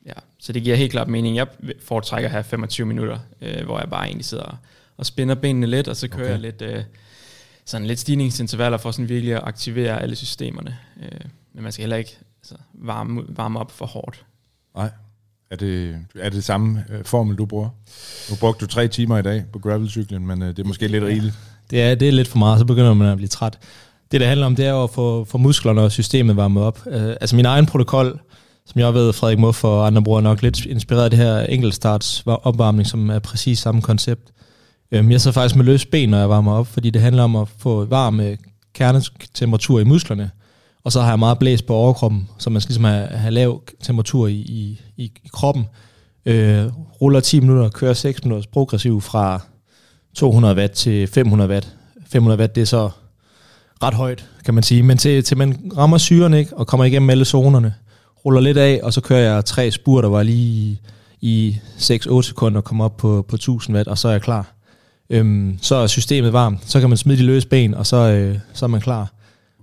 Ja, 0.05 0.13
så 0.39 0.53
det 0.53 0.63
giver 0.63 0.75
helt 0.75 0.91
klart 0.91 1.07
mening. 1.07 1.35
Jeg 1.35 1.47
foretrækker 1.83 2.27
at 2.27 2.31
have 2.31 2.43
25 2.43 2.87
minutter, 2.87 3.19
øh, 3.41 3.65
hvor 3.65 3.79
jeg 3.79 3.89
bare 3.89 4.05
egentlig 4.05 4.25
sidder 4.25 4.57
og 4.97 5.05
spænder 5.05 5.35
benene 5.35 5.67
lidt, 5.67 5.87
og 5.87 5.95
så 5.95 6.07
kører 6.07 6.23
okay. 6.23 6.31
jeg 6.31 6.39
lidt, 6.39 6.61
øh, 6.61 6.83
sådan 7.65 7.87
lidt 7.87 7.99
stigningsintervaller 7.99 8.77
for 8.77 8.91
sådan 8.91 9.09
virkelig 9.09 9.35
at 9.35 9.43
aktivere 9.43 10.01
alle 10.01 10.15
systemerne. 10.15 10.77
Øh, 11.03 11.21
men 11.53 11.63
man 11.63 11.71
skal 11.71 11.81
heller 11.81 11.97
ikke 11.97 12.17
altså, 12.41 12.55
varme, 12.73 13.23
varme 13.27 13.59
op 13.59 13.71
for 13.71 13.85
hårdt. 13.85 14.25
Nej. 14.75 14.89
Er 15.55 15.59
det, 15.59 15.95
er 16.19 16.29
det 16.29 16.43
samme 16.43 16.83
øh, 16.89 17.05
formel, 17.05 17.37
du 17.37 17.45
bruger? 17.45 17.69
Nu 18.29 18.35
brugte 18.39 18.65
du 18.65 18.71
tre 18.71 18.87
timer 18.87 19.17
i 19.17 19.21
dag 19.21 19.43
på 19.53 19.59
gravelcyklen, 19.59 20.27
men 20.27 20.41
øh, 20.41 20.49
det 20.49 20.59
er 20.59 20.63
måske 20.63 20.87
lidt 20.87 21.03
rigeligt. 21.03 21.33
Det 21.69 21.81
er, 21.81 21.95
det 21.95 22.07
er 22.07 22.11
lidt 22.11 22.27
for 22.27 22.37
meget, 22.37 22.59
så 22.59 22.65
begynder 22.65 22.93
man 22.93 23.07
at 23.07 23.17
blive 23.17 23.27
træt. 23.27 23.59
Det, 24.11 24.21
der 24.21 24.27
handler 24.27 24.45
om, 24.45 24.55
det 24.55 24.65
er 24.65 24.69
jo 24.69 24.83
at 24.83 24.89
få, 24.89 25.25
få 25.25 25.37
musklerne 25.37 25.81
og 25.81 25.91
systemet 25.91 26.35
varmet 26.35 26.63
op. 26.63 26.79
Uh, 26.85 26.93
altså 26.95 27.35
min 27.35 27.45
egen 27.45 27.65
protokol, 27.65 28.19
som 28.65 28.79
jeg 28.79 28.93
ved, 28.93 29.13
Frederik 29.13 29.39
Muff 29.39 29.63
og 29.63 29.87
andre 29.87 30.03
bruger 30.03 30.21
nok 30.21 30.41
lidt 30.41 30.65
inspireret 30.65 31.03
af 31.03 31.09
det 31.09 31.19
her 31.19 31.39
enkeltstarts 31.39 32.23
opvarmning, 32.25 32.87
som 32.87 33.09
er 33.09 33.19
præcis 33.19 33.59
samme 33.59 33.81
koncept. 33.81 34.31
Um, 34.99 35.11
jeg 35.11 35.21
sidder 35.21 35.33
faktisk 35.33 35.55
med 35.55 35.65
løs 35.65 35.85
ben, 35.85 36.09
når 36.09 36.17
jeg 36.17 36.29
varmer 36.29 36.53
op, 36.53 36.67
fordi 36.67 36.89
det 36.89 37.01
handler 37.01 37.23
om 37.23 37.35
at 37.35 37.47
få 37.57 37.85
varme 37.85 38.37
kernetemperatur 38.73 39.79
i 39.79 39.83
musklerne. 39.83 40.31
Og 40.85 40.91
så 40.91 41.01
har 41.01 41.09
jeg 41.09 41.19
meget 41.19 41.39
blæs 41.39 41.61
på 41.61 41.73
overkroppen, 41.73 42.29
så 42.37 42.49
man 42.49 42.61
skal 42.61 42.69
ligesom 42.69 42.83
have, 42.83 43.07
have 43.07 43.31
lav 43.31 43.61
temperatur 43.83 44.27
i, 44.27 44.33
i, 44.33 44.81
i, 44.97 45.03
i 45.03 45.27
kroppen. 45.33 45.65
Øh, 46.25 46.65
ruller 47.01 47.19
10 47.19 47.39
minutter, 47.39 47.69
kører 47.69 47.93
6 47.93 48.23
minutter 48.23 48.49
progressiv 48.53 49.01
fra 49.01 49.41
200 50.15 50.55
watt 50.55 50.73
til 50.73 51.07
500 51.07 51.49
watt. 51.49 51.75
500 52.07 52.39
watt, 52.39 52.55
det 52.55 52.61
er 52.61 52.65
så 52.65 52.89
ret 53.83 53.93
højt, 53.93 54.29
kan 54.45 54.53
man 54.53 54.63
sige. 54.63 54.83
Men 54.83 54.97
til, 54.97 55.23
til 55.23 55.37
man 55.37 55.71
rammer 55.77 55.97
syren 55.97 56.33
ikke, 56.33 56.57
og 56.57 56.67
kommer 56.67 56.85
igennem 56.85 57.09
alle 57.09 57.25
zonerne, 57.25 57.73
ruller 58.25 58.41
lidt 58.41 58.57
af, 58.57 58.79
og 58.83 58.93
så 58.93 59.01
kører 59.01 59.33
jeg 59.33 59.45
tre 59.45 59.71
spurter, 59.71 60.09
hvor 60.09 60.19
jeg 60.19 60.25
lige 60.25 60.81
i 61.21 61.57
6-8 61.77 62.21
sekunder 62.21 62.61
kommer 62.61 62.85
op 62.85 62.97
på, 62.97 63.25
på 63.27 63.35
1000 63.35 63.75
watt, 63.75 63.87
og 63.87 63.97
så 63.97 64.07
er 64.07 64.11
jeg 64.11 64.21
klar. 64.21 64.53
Øhm, 65.09 65.57
så 65.61 65.75
er 65.75 65.87
systemet 65.87 66.33
varmt, 66.33 66.59
så 66.65 66.79
kan 66.79 66.89
man 66.89 66.97
smide 66.97 67.17
de 67.17 67.23
løse 67.23 67.47
ben, 67.47 67.73
og 67.73 67.85
så, 67.85 67.97
øh, 67.97 68.37
så 68.53 68.65
er 68.65 68.69
man 68.69 68.81
klar. 68.81 69.14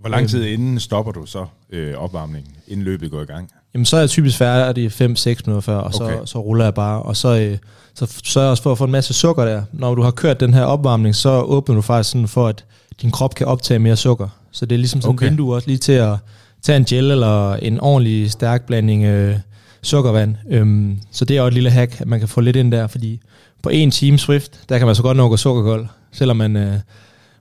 Hvor 0.03 0.11
lang 0.11 0.29
tid 0.29 0.45
inden 0.45 0.81
stopper 0.81 1.13
du 1.13 1.27
så 1.27 1.47
øh, 1.71 1.95
opvarmningen, 1.95 2.53
inden 2.69 2.85
løbet 2.85 3.11
går 3.11 3.23
i 3.23 3.25
gang? 3.25 3.51
Jamen, 3.75 3.85
så 3.85 3.97
er 3.97 4.01
jeg 4.01 4.11
typisk 4.11 4.39
færdig 4.39 4.87
5-6 4.87 5.01
minutter 5.01 5.61
før, 5.61 5.77
og 5.77 5.95
så, 5.95 6.05
okay. 6.05 6.17
så 6.25 6.39
ruller 6.39 6.65
jeg 6.65 6.75
bare. 6.75 7.03
Og 7.03 7.17
så, 7.17 7.39
øh, 7.39 7.59
så 7.95 8.21
sørger 8.25 8.47
jeg 8.47 8.51
også 8.51 8.63
for 8.63 8.73
at 8.73 8.79
få 8.79 8.85
en 8.85 8.91
masse 8.91 9.15
sukker 9.15 9.45
der. 9.45 9.63
Når 9.73 9.95
du 9.95 10.03
har 10.03 10.11
kørt 10.11 10.41
den 10.41 10.55
her 10.55 10.65
opvarmning, 10.65 11.15
så 11.15 11.41
åbner 11.41 11.75
du 11.75 11.83
faktisk 11.83 12.11
sådan 12.11 12.29
for, 12.29 12.49
at 12.49 12.65
din 13.03 13.11
krop 13.11 13.35
kan 13.35 13.47
optage 13.47 13.79
mere 13.79 13.97
sukker. 13.97 14.29
Så 14.51 14.67
det 14.67 14.75
er 14.75 14.79
ligesom 14.79 15.01
sådan 15.01 15.15
okay. 15.15 15.27
et 15.27 15.31
vindue 15.31 15.55
også 15.55 15.69
lige 15.69 15.79
til 15.79 15.93
at 15.93 16.17
tage 16.63 16.77
en 16.77 16.85
gel 16.85 17.11
eller 17.11 17.55
en 17.55 17.81
ordentlig 17.81 18.31
stærk 18.31 18.67
blanding 18.67 19.05
øh, 19.05 19.37
sukkervand. 19.83 20.37
Øhm, 20.51 20.99
så 21.11 21.25
det 21.25 21.37
er 21.37 21.41
også 21.41 21.49
et 21.49 21.55
lille 21.55 21.71
hack, 21.71 22.01
at 22.01 22.07
man 22.07 22.19
kan 22.19 22.29
få 22.29 22.41
lidt 22.41 22.57
ind 22.57 22.73
der, 22.73 22.87
fordi 22.87 23.21
på 23.63 23.69
en 23.69 23.91
time 23.91 24.19
Swift, 24.19 24.61
der 24.69 24.79
kan 24.79 24.87
man 24.87 24.97
så 24.97 25.03
godt 25.03 25.21
at 25.21 25.29
gå 25.29 25.37
sukkerkold, 25.37 25.87
selvom 26.13 26.37
man, 26.37 26.57
øh, 26.57 26.75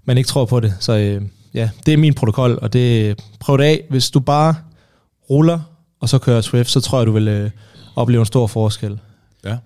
man 0.05 0.18
ikke 0.18 0.28
tror 0.28 0.45
på 0.45 0.59
det. 0.59 0.74
Så 0.80 0.97
øh, 0.97 1.22
ja, 1.54 1.70
det 1.86 1.93
er 1.93 1.97
min 1.97 2.14
protokol, 2.14 2.60
og 2.62 2.74
det 2.74 3.20
prøv 3.39 3.58
det 3.58 3.64
af. 3.64 3.86
Hvis 3.89 4.12
du 4.12 4.20
bare 4.20 4.56
ruller, 5.30 5.60
og 5.99 6.10
så 6.10 6.20
kører 6.20 6.41
Swift, 6.41 6.70
så 6.70 6.82
tror 6.82 6.99
jeg, 6.99 7.08
du 7.08 7.12
vil 7.12 7.28
øh, 7.28 7.52
opleve 7.95 8.20
en 8.20 8.26
stor 8.26 8.47
forskel. 8.47 8.99
Ja. 9.45 9.58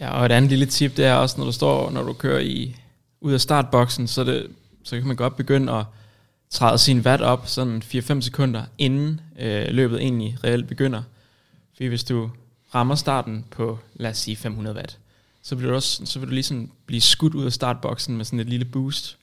Ja, 0.00 0.10
og 0.10 0.26
et 0.26 0.32
andet 0.32 0.50
lille 0.50 0.66
tip, 0.66 0.96
det 0.96 1.04
er 1.04 1.14
også, 1.14 1.38
når 1.38 1.44
du 1.44 1.52
står, 1.52 1.90
når 1.90 2.02
du 2.02 2.12
kører 2.12 2.40
i, 2.40 2.76
ud 3.20 3.32
af 3.32 3.40
startboksen, 3.40 4.06
så, 4.06 4.24
det, 4.24 4.46
så 4.84 4.96
kan 4.96 5.06
man 5.06 5.16
godt 5.16 5.36
begynde 5.36 5.72
at 5.72 5.84
træde 6.50 6.78
sin 6.78 7.00
watt 7.00 7.22
op 7.22 7.48
sådan 7.48 7.82
4-5 7.94 8.20
sekunder, 8.20 8.62
inden 8.78 9.20
øh, 9.38 9.66
løbet 9.68 10.00
egentlig 10.00 10.36
reelt 10.44 10.68
begynder. 10.68 11.02
For 11.76 11.88
hvis 11.88 12.04
du 12.04 12.30
rammer 12.74 12.94
starten 12.94 13.44
på, 13.50 13.78
lad 13.94 14.10
os 14.10 14.18
sige 14.18 14.36
500 14.36 14.76
watt, 14.76 14.98
så 15.42 15.54
vil 15.54 15.68
du, 15.68 15.74
også, 15.74 16.02
så 16.04 16.18
vil 16.18 16.28
du 16.28 16.34
ligesom 16.34 16.70
blive 16.86 17.00
skudt 17.00 17.34
ud 17.34 17.44
af 17.44 17.52
startboksen 17.52 18.16
med 18.16 18.24
sådan 18.24 18.40
et 18.40 18.48
lille 18.48 18.64
boost. 18.64 19.16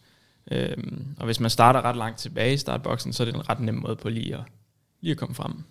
Øhm, 0.51 1.15
og 1.19 1.25
hvis 1.25 1.39
man 1.39 1.49
starter 1.49 1.81
ret 1.81 1.95
langt 1.95 2.19
tilbage 2.19 2.53
i 2.53 2.57
startboksen, 2.57 3.13
så 3.13 3.23
er 3.23 3.25
det 3.25 3.35
en 3.35 3.49
ret 3.49 3.59
nem 3.59 3.75
måde 3.75 3.95
på 3.95 4.09
lige 4.09 4.35
at, 4.35 4.43
lige 5.01 5.11
at 5.11 5.17
komme 5.17 5.35
frem. 5.35 5.63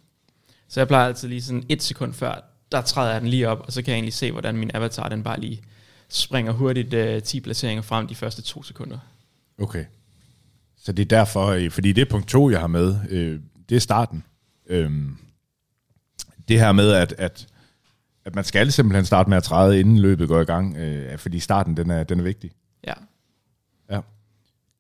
Så 0.69 0.81
jeg 0.81 0.89
plejer 0.89 1.07
altid 1.07 1.29
lige 1.29 1.43
sådan 1.43 1.65
et 1.69 1.83
sekund 1.83 2.13
før, 2.13 2.45
der 2.73 2.81
træder 2.81 3.13
jeg 3.13 3.21
den 3.21 3.29
lige 3.29 3.49
op, 3.49 3.61
og 3.67 3.73
så 3.73 3.83
kan 3.83 3.91
jeg 3.91 3.97
egentlig 3.97 4.15
se, 4.15 4.33
hvordan 4.33 4.57
min 4.57 4.71
avatar 4.75 5.09
den 5.09 5.23
bare 5.23 5.41
lige 5.41 5.63
springer 6.09 6.53
hurtigt 6.53 6.95
øh, 6.95 7.23
10 7.23 7.41
placeringer 7.41 7.83
frem 7.83 8.07
de 8.07 8.15
første 8.15 8.43
to 8.43 8.63
sekunder. 8.63 8.99
Okay. 9.59 9.85
Så 10.77 10.93
det 10.93 11.03
er 11.03 11.17
derfor, 11.17 11.47
øh, 11.47 11.71
fordi 11.71 11.93
det 11.93 12.03
er 12.03 12.11
punkt 12.11 12.29
to, 12.29 12.51
jeg 12.51 12.61
har 12.61 12.67
med, 12.67 12.97
øh, 13.09 13.41
det 13.69 13.77
er 13.77 13.81
starten. 13.81 14.25
Øhm, 14.67 15.17
det 16.49 16.59
her 16.59 16.73
med, 16.73 16.93
at, 16.93 17.15
at, 17.19 17.47
at 18.25 18.35
man 18.35 18.45
skal 18.45 18.73
simpelthen 18.73 19.05
starte 19.05 19.29
med 19.29 19.37
at 19.37 19.43
træde, 19.43 19.81
inden 19.81 19.99
løbet 19.99 20.29
går 20.29 20.41
i 20.41 20.45
gang, 20.45 20.77
øh, 20.77 21.19
fordi 21.19 21.41
starten, 21.41 21.77
den 21.77 21.91
er, 21.91 22.05
den 22.05 22.21
er 22.21 22.25
vigtig. 22.25 22.51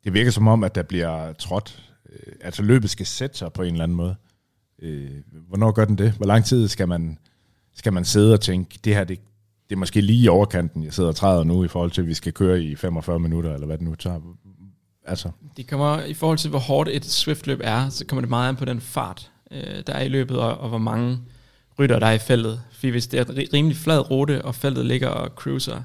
Det 0.04 0.14
virker 0.14 0.30
som 0.30 0.48
om, 0.48 0.64
at 0.64 0.74
der 0.74 0.82
bliver 0.82 1.32
trådt, 1.32 1.82
øh, 2.12 2.32
altså 2.40 2.62
løbet 2.62 2.90
skal 2.90 3.06
sætte 3.06 3.38
sig 3.38 3.52
på 3.52 3.62
en 3.62 3.72
eller 3.72 3.84
anden 3.84 3.96
måde. 3.96 4.16
Øh, 4.82 5.10
hvornår 5.48 5.72
gør 5.72 5.84
den 5.84 5.98
det? 5.98 6.12
Hvor 6.12 6.26
lang 6.26 6.44
tid 6.44 6.68
skal 6.68 6.88
man, 6.88 7.18
skal 7.74 7.92
man 7.92 8.04
sidde 8.04 8.32
og 8.32 8.40
tænke, 8.40 8.78
det 8.84 8.94
her, 8.94 9.04
det, 9.04 9.20
det 9.70 9.76
er 9.76 9.78
måske 9.78 10.00
lige 10.00 10.24
i 10.24 10.28
overkanten, 10.28 10.84
jeg 10.84 10.92
sidder 10.92 11.08
og 11.08 11.16
træder 11.16 11.44
nu, 11.44 11.64
i 11.64 11.68
forhold 11.68 11.90
til, 11.90 12.02
at 12.02 12.08
vi 12.08 12.14
skal 12.14 12.32
køre 12.32 12.62
i 12.62 12.76
45 12.76 13.18
minutter, 13.18 13.54
eller 13.54 13.66
hvad 13.66 13.78
det 13.78 13.84
nu 13.84 13.94
tager. 13.94 14.20
Altså. 15.04 15.30
Det 15.56 15.68
kommer, 15.68 16.02
i 16.02 16.14
forhold 16.14 16.38
til, 16.38 16.50
hvor 16.50 16.58
hårdt 16.58 16.88
et 16.88 17.04
Swift-løb 17.04 17.60
er, 17.64 17.88
så 17.88 18.06
kommer 18.06 18.20
det 18.20 18.30
meget 18.30 18.48
an 18.48 18.56
på 18.56 18.64
den 18.64 18.80
fart, 18.80 19.30
øh, 19.50 19.82
der 19.86 19.92
er 19.92 20.02
i 20.02 20.08
løbet, 20.08 20.38
og, 20.38 20.58
og 20.58 20.68
hvor 20.68 20.78
mange 20.78 21.18
rytter, 21.78 21.98
der 21.98 22.06
er 22.06 22.12
i 22.12 22.18
feltet. 22.18 22.62
Fordi 22.72 22.88
hvis 22.88 23.06
det 23.06 23.20
er 23.20 23.24
en 23.24 23.48
rimelig 23.52 23.76
flad 23.76 24.10
rute, 24.10 24.44
og 24.44 24.54
feltet 24.54 24.86
ligger 24.86 25.08
og 25.08 25.30
cruiser 25.36 25.82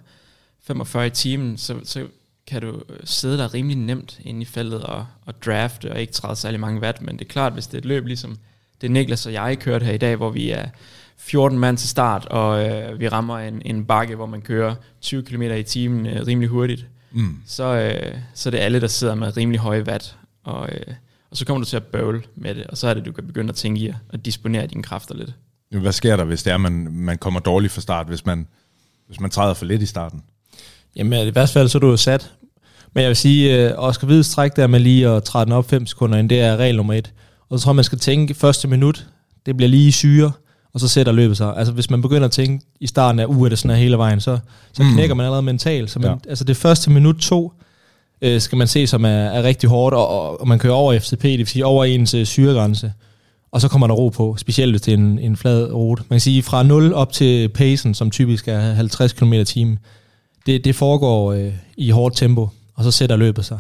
45 0.61 1.07
i 1.07 1.09
timen, 1.09 1.57
så, 1.57 1.79
så 1.83 2.07
kan 2.47 2.61
du 2.61 2.81
øh, 2.89 2.99
sidde 3.03 3.37
der 3.37 3.53
rimelig 3.53 3.77
nemt 3.77 4.19
inde 4.23 4.41
i 4.41 4.45
feltet 4.45 4.83
og, 4.83 5.05
og 5.25 5.43
drafte, 5.45 5.91
og 5.91 6.01
ikke 6.01 6.13
træde 6.13 6.35
særlig 6.35 6.59
mange 6.59 6.81
watt, 6.81 7.01
men 7.01 7.19
det 7.19 7.25
er 7.25 7.29
klart, 7.29 7.53
hvis 7.53 7.67
det 7.67 7.73
er 7.73 7.77
et 7.77 7.85
løb, 7.85 8.05
ligesom 8.05 8.37
det 8.81 8.91
Niklas 8.91 9.25
og 9.25 9.33
jeg 9.33 9.59
kørte 9.59 9.85
her 9.85 9.93
i 9.93 9.97
dag, 9.97 10.15
hvor 10.15 10.29
vi 10.29 10.49
er 10.49 10.65
14 11.17 11.59
mand 11.59 11.77
til 11.77 11.89
start, 11.89 12.25
og 12.25 12.65
øh, 12.65 12.99
vi 12.99 13.07
rammer 13.07 13.37
en, 13.37 13.61
en 13.65 13.85
bakke, 13.85 14.15
hvor 14.15 14.25
man 14.25 14.41
kører 14.41 14.75
20 15.01 15.23
km 15.23 15.41
i 15.41 15.63
timen 15.63 16.05
øh, 16.05 16.27
rimelig 16.27 16.49
hurtigt, 16.49 16.85
mm. 17.11 17.37
så, 17.45 17.63
øh, 17.63 18.17
så 18.33 18.49
er 18.49 18.51
det 18.51 18.57
alle, 18.57 18.81
der 18.81 18.87
sidder 18.87 19.15
med 19.15 19.37
rimelig 19.37 19.59
høje 19.59 19.83
watt, 19.83 20.17
og, 20.43 20.69
øh, 20.71 20.93
og 21.31 21.37
så 21.37 21.45
kommer 21.45 21.63
du 21.63 21.69
til 21.69 21.77
at 21.77 21.83
bøvle 21.83 22.21
med 22.35 22.55
det, 22.55 22.67
og 22.67 22.77
så 22.77 22.87
er 22.87 22.93
det, 22.93 23.05
du 23.05 23.11
kan 23.11 23.27
begynde 23.27 23.49
at 23.49 23.55
tænke 23.55 23.81
i 23.81 23.93
at 24.09 24.25
disponere 24.25 24.67
dine 24.67 24.83
kræfter 24.83 25.15
lidt. 25.15 25.33
Hvad 25.69 25.91
sker 25.91 26.15
der, 26.15 26.23
hvis 26.23 26.43
det 26.43 26.53
er, 26.53 26.57
man, 26.57 26.87
man 26.91 27.17
kommer 27.17 27.39
dårligt 27.39 27.73
fra 27.73 27.81
start, 27.81 28.07
hvis 28.07 28.25
man, 28.25 28.47
hvis 29.07 29.19
man 29.19 29.29
træder 29.29 29.53
for 29.53 29.65
lidt 29.65 29.81
i 29.81 29.85
starten? 29.85 30.23
Jamen 30.95 31.27
i 31.27 31.31
hvert 31.31 31.49
fald, 31.49 31.67
så 31.67 31.77
er 31.77 31.79
du 31.79 31.89
jo 31.89 31.97
sat. 31.97 32.33
Men 32.93 33.01
jeg 33.01 33.07
vil 33.07 33.15
sige, 33.15 33.65
uh, 33.65 33.83
Oscar 33.83 34.05
Hvids 34.05 34.29
træk 34.29 34.55
der 34.55 34.67
med 34.67 34.79
lige 34.79 35.07
at 35.07 35.23
træde 35.23 35.45
den 35.45 35.53
op 35.53 35.69
5 35.69 35.85
sekunder 35.85 36.17
ind, 36.17 36.29
det 36.29 36.39
er 36.39 36.57
regel 36.57 36.75
nummer 36.75 36.93
et. 36.93 37.13
Og 37.49 37.59
så 37.59 37.63
tror 37.63 37.71
jeg, 37.71 37.75
man 37.75 37.83
skal 37.83 37.99
tænke, 37.99 38.33
første 38.33 38.67
minut, 38.67 39.07
det 39.45 39.57
bliver 39.57 39.69
lige 39.69 39.91
syre, 39.91 40.31
og 40.73 40.79
så 40.79 40.87
sætter 40.87 41.11
løbet 41.11 41.37
sig. 41.37 41.53
Altså 41.57 41.73
hvis 41.73 41.89
man 41.89 42.01
begynder 42.01 42.25
at 42.25 42.31
tænke 42.31 42.65
i 42.79 42.87
starten 42.87 43.19
af, 43.19 43.25
uh, 43.25 43.45
er 43.45 43.49
det 43.49 43.59
sådan 43.59 43.75
her 43.75 43.83
hele 43.83 43.97
vejen, 43.97 44.21
så, 44.21 44.39
så 44.73 44.83
mm. 44.83 44.93
knækker 44.93 45.15
man 45.15 45.25
allerede 45.25 45.43
mentalt. 45.43 45.91
Så 45.91 45.99
man, 45.99 46.09
ja. 46.09 46.29
altså 46.29 46.43
det 46.43 46.57
første 46.57 46.89
minut 46.89 47.15
to, 47.15 47.53
øh, 48.21 48.41
skal 48.41 48.57
man 48.57 48.67
se 48.67 48.87
som 48.87 49.05
er, 49.05 49.09
er 49.09 49.43
rigtig 49.43 49.69
hårdt, 49.69 49.95
og, 49.95 50.39
og, 50.41 50.47
man 50.47 50.59
kører 50.59 50.73
over 50.73 50.99
FCP, 50.99 51.23
det 51.23 51.37
vil 51.37 51.47
sige 51.47 51.65
over 51.65 51.85
ens 51.85 52.13
øh, 52.13 52.25
syregrænse. 52.25 52.93
Og 53.51 53.61
så 53.61 53.67
kommer 53.67 53.87
der 53.87 53.93
ro 53.93 54.09
på, 54.09 54.35
specielt 54.37 54.71
hvis 54.71 54.81
det 54.81 54.93
er 54.93 54.97
en, 54.97 55.19
en 55.19 55.37
flad 55.37 55.73
rute. 55.73 56.03
Man 56.09 56.15
kan 56.15 56.21
sige, 56.21 56.43
fra 56.43 56.63
0 56.63 56.93
op 56.93 57.11
til 57.11 57.49
pacen, 57.49 57.93
som 57.93 58.11
typisk 58.11 58.47
er 58.47 58.59
50 58.59 59.13
km 59.13 59.33
timen, 59.45 59.79
det, 60.45 60.65
det 60.65 60.75
foregår 60.75 61.33
øh, 61.33 61.51
i 61.77 61.89
hårdt 61.89 62.17
tempo, 62.17 62.49
og 62.77 62.83
så 62.83 62.91
sætter 62.91 63.15
løbet 63.15 63.45
sig. 63.45 63.59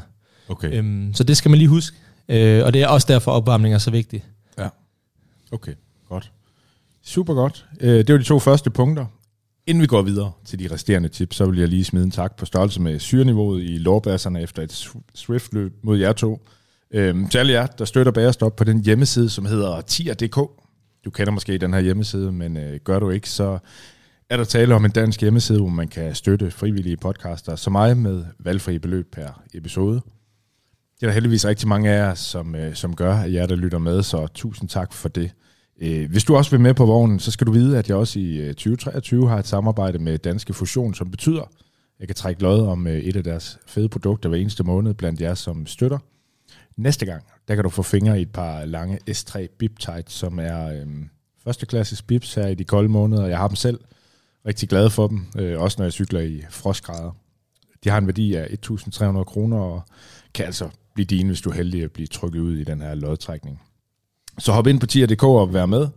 Okay. 0.49 0.73
Øhm, 0.73 1.13
så 1.13 1.23
det 1.23 1.37
skal 1.37 1.51
man 1.51 1.57
lige 1.57 1.67
huske. 1.67 1.97
Øh, 2.29 2.65
og 2.65 2.73
det 2.73 2.81
er 2.81 2.87
også 2.87 3.07
derfor, 3.09 3.31
opvarmning 3.31 3.73
er 3.73 3.77
så 3.77 3.91
vigtig. 3.91 4.25
Ja. 4.57 4.69
Okay, 5.51 5.73
godt. 6.09 6.31
Super 7.03 7.33
godt. 7.33 7.65
Øh, 7.79 7.97
det 7.97 8.11
var 8.13 8.17
de 8.17 8.23
to 8.23 8.39
første 8.39 8.69
punkter. 8.69 9.05
Inden 9.67 9.81
vi 9.81 9.87
går 9.87 10.01
videre 10.01 10.31
til 10.45 10.59
de 10.59 10.73
resterende 10.73 11.09
tips, 11.09 11.35
så 11.35 11.45
vil 11.45 11.59
jeg 11.59 11.67
lige 11.67 11.83
smide 11.83 12.03
en 12.03 12.11
tak 12.11 12.35
på 12.35 12.45
størrelse 12.45 12.81
med 12.81 12.99
syreniveauet 12.99 13.63
i 13.63 13.77
lårbasserne 13.77 14.41
efter 14.41 14.63
et 14.63 14.89
Swift-løb 15.15 15.73
mod 15.81 15.97
jer 15.97 16.13
to. 16.13 16.47
Øhm, 16.91 17.27
til 17.29 17.37
alle 17.37 17.53
jer, 17.53 17.65
der 17.65 17.85
støtter 17.85 18.11
Bærestop 18.11 18.55
på 18.55 18.63
den 18.63 18.83
hjemmeside, 18.83 19.29
som 19.29 19.45
hedder 19.45 19.81
tier.dk. 19.81 20.35
Du 21.05 21.09
kender 21.11 21.31
måske 21.31 21.57
den 21.57 21.73
her 21.73 21.79
hjemmeside, 21.79 22.31
men 22.31 22.57
øh, 22.57 22.79
gør 22.83 22.99
du 22.99 23.09
ikke, 23.09 23.29
så 23.29 23.59
er 24.29 24.37
der 24.37 24.43
tale 24.43 24.75
om 24.75 24.85
en 24.85 24.91
dansk 24.91 25.21
hjemmeside, 25.21 25.59
hvor 25.59 25.69
man 25.69 25.87
kan 25.87 26.15
støtte 26.15 26.51
frivillige 26.51 26.97
podcaster 26.97 27.55
som 27.55 27.73
mig 27.73 27.97
med 27.97 28.25
valgfri 28.39 28.79
beløb 28.79 29.11
per 29.11 29.43
episode. 29.53 30.01
Det 30.95 31.03
er 31.03 31.07
der 31.07 31.13
heldigvis 31.13 31.45
rigtig 31.45 31.67
mange 31.67 31.89
af 31.89 31.97
jer, 31.97 32.13
som, 32.13 32.55
øh, 32.55 32.75
som 32.75 32.95
gør, 32.95 33.15
at 33.15 33.33
jer, 33.33 33.45
der 33.45 33.55
lytter 33.55 33.77
med, 33.77 34.03
så 34.03 34.27
tusind 34.27 34.69
tak 34.69 34.93
for 34.93 35.09
det. 35.09 35.31
Øh, 35.81 36.09
hvis 36.09 36.23
du 36.23 36.35
også 36.35 36.51
vil 36.51 36.59
med 36.59 36.73
på 36.73 36.85
vognen, 36.85 37.19
så 37.19 37.31
skal 37.31 37.47
du 37.47 37.51
vide, 37.51 37.77
at 37.77 37.89
jeg 37.89 37.97
også 37.97 38.19
i 38.19 38.37
øh, 38.37 38.47
2023 38.47 39.29
har 39.29 39.39
et 39.39 39.47
samarbejde 39.47 39.99
med 39.99 40.17
Danske 40.17 40.53
Fusion, 40.53 40.93
som 40.93 41.11
betyder, 41.11 41.41
at 41.41 41.49
jeg 41.99 42.07
kan 42.07 42.15
trække 42.15 42.43
lod 42.43 42.67
om 42.67 42.87
øh, 42.87 42.97
et 42.97 43.15
af 43.15 43.23
deres 43.23 43.59
fede 43.67 43.89
produkter 43.89 44.29
hver 44.29 44.37
eneste 44.37 44.63
måned 44.63 44.93
blandt 44.93 45.21
jer, 45.21 45.33
som 45.33 45.65
støtter. 45.65 45.97
Næste 46.77 47.05
gang, 47.05 47.23
der 47.47 47.55
kan 47.55 47.63
du 47.63 47.69
få 47.69 47.83
fingre 47.83 48.19
i 48.19 48.21
et 48.21 48.31
par 48.31 48.65
lange 48.65 48.99
S3 49.09 49.47
Bip 49.59 49.79
Tight, 49.79 50.11
som 50.11 50.39
er 50.39 50.67
øh, 50.67 50.85
førsteklasses 51.43 52.01
bips 52.01 52.33
her 52.33 52.47
i 52.47 52.55
de 52.55 52.63
kolde 52.63 52.89
måneder. 52.89 53.27
Jeg 53.27 53.37
har 53.37 53.47
dem 53.47 53.55
selv 53.55 53.79
rigtig 54.47 54.69
glad 54.69 54.89
for 54.89 55.07
dem, 55.07 55.25
øh, 55.37 55.61
også 55.61 55.75
når 55.79 55.85
jeg 55.85 55.93
cykler 55.93 56.19
i 56.19 56.43
frostgrader. 56.49 57.11
De 57.83 57.89
har 57.89 57.97
en 57.97 58.07
værdi 58.07 58.35
af 58.35 58.45
1.300 58.45 59.23
kroner, 59.23 59.57
og 59.57 59.81
kan 60.33 60.45
altså 60.45 60.69
blive 60.93 61.05
dine, 61.05 61.29
hvis 61.29 61.41
du 61.41 61.49
er 61.49 61.53
heldig 61.53 61.83
at 61.83 61.91
blive 61.91 62.07
trykket 62.07 62.39
ud 62.39 62.57
i 62.57 62.63
den 62.63 62.81
her 62.81 62.95
lodtrækning. 62.95 63.61
Så 64.37 64.51
hop 64.51 64.67
ind 64.67 64.79
på 64.79 64.85
tier.dk 64.85 65.23
og 65.23 65.53
vær 65.53 65.65
med. 65.65 65.87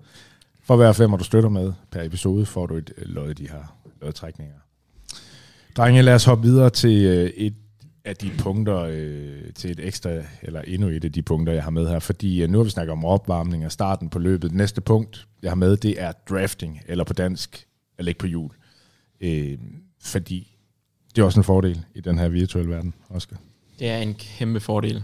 For 0.62 0.76
hver 0.76 0.92
femmer, 0.92 1.16
du 1.16 1.24
støtter 1.24 1.48
med 1.48 1.72
per 1.90 2.03
episode, 2.03 2.46
får 2.46 2.66
du 2.66 2.74
et 2.74 2.92
øh, 2.96 3.07
lod 3.07 3.30
i 3.30 3.34
de 3.34 3.48
her 3.48 3.76
lodtrækninger. 4.03 4.55
Drenge, 5.76 6.03
lad 6.03 6.14
os 6.14 6.24
hoppe 6.24 6.42
videre 6.42 6.70
til 6.70 7.05
øh, 7.05 7.30
et 7.30 7.55
af 8.05 8.16
de 8.16 8.30
punkter, 8.38 8.78
øh, 8.78 9.53
til 9.55 9.70
et 9.70 9.80
ekstra, 9.86 10.11
eller 10.42 10.62
endnu 10.62 10.88
et 10.88 11.05
af 11.05 11.12
de 11.12 11.22
punkter, 11.22 11.53
jeg 11.53 11.62
har 11.62 11.70
med 11.70 11.88
her. 11.88 11.98
Fordi 11.98 12.42
øh, 12.42 12.51
nu 12.51 12.59
har 12.59 12.64
vi 12.64 12.70
snakket 12.70 12.92
om 12.92 13.05
opvarmning 13.05 13.64
og 13.66 13.72
starten 13.72 14.11
på 14.11 14.18
løbet. 14.18 14.51
Det 14.51 14.57
næste 14.57 14.80
punkt, 14.80 15.26
jeg 15.42 15.51
har 15.51 15.57
med, 15.57 15.76
det 15.76 16.03
er 16.03 16.12
drafting, 16.28 16.80
eller 16.86 17.05
på 17.05 17.12
dansk, 17.12 17.66
at 18.01 18.05
lægge 18.05 18.18
på 18.18 18.26
jul. 18.26 18.51
Øh, 19.20 19.59
fordi 20.01 20.57
det 21.16 21.22
er 21.22 21.26
også 21.26 21.40
en 21.40 21.44
fordel 21.44 21.84
i 21.94 22.01
den 22.01 22.18
her 22.18 22.28
virtuelle 22.28 22.70
verden, 22.70 22.94
Oscar. 23.11 23.36
Det 23.78 23.88
er 23.88 23.98
en 23.98 24.14
kæmpe 24.14 24.61
fordel. 24.61 25.03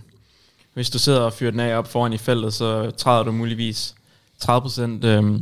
Hvis 0.74 0.90
du 0.90 0.98
sidder 0.98 1.20
og 1.20 1.32
fyrer 1.32 1.50
den 1.50 1.60
af 1.60 1.78
op 1.78 1.88
foran 1.88 2.12
i 2.12 2.18
feltet, 2.18 2.54
så 2.54 2.90
træder 2.90 3.24
du 3.24 3.32
muligvis 3.32 3.94
30% 4.44 4.80
øh, 5.06 5.40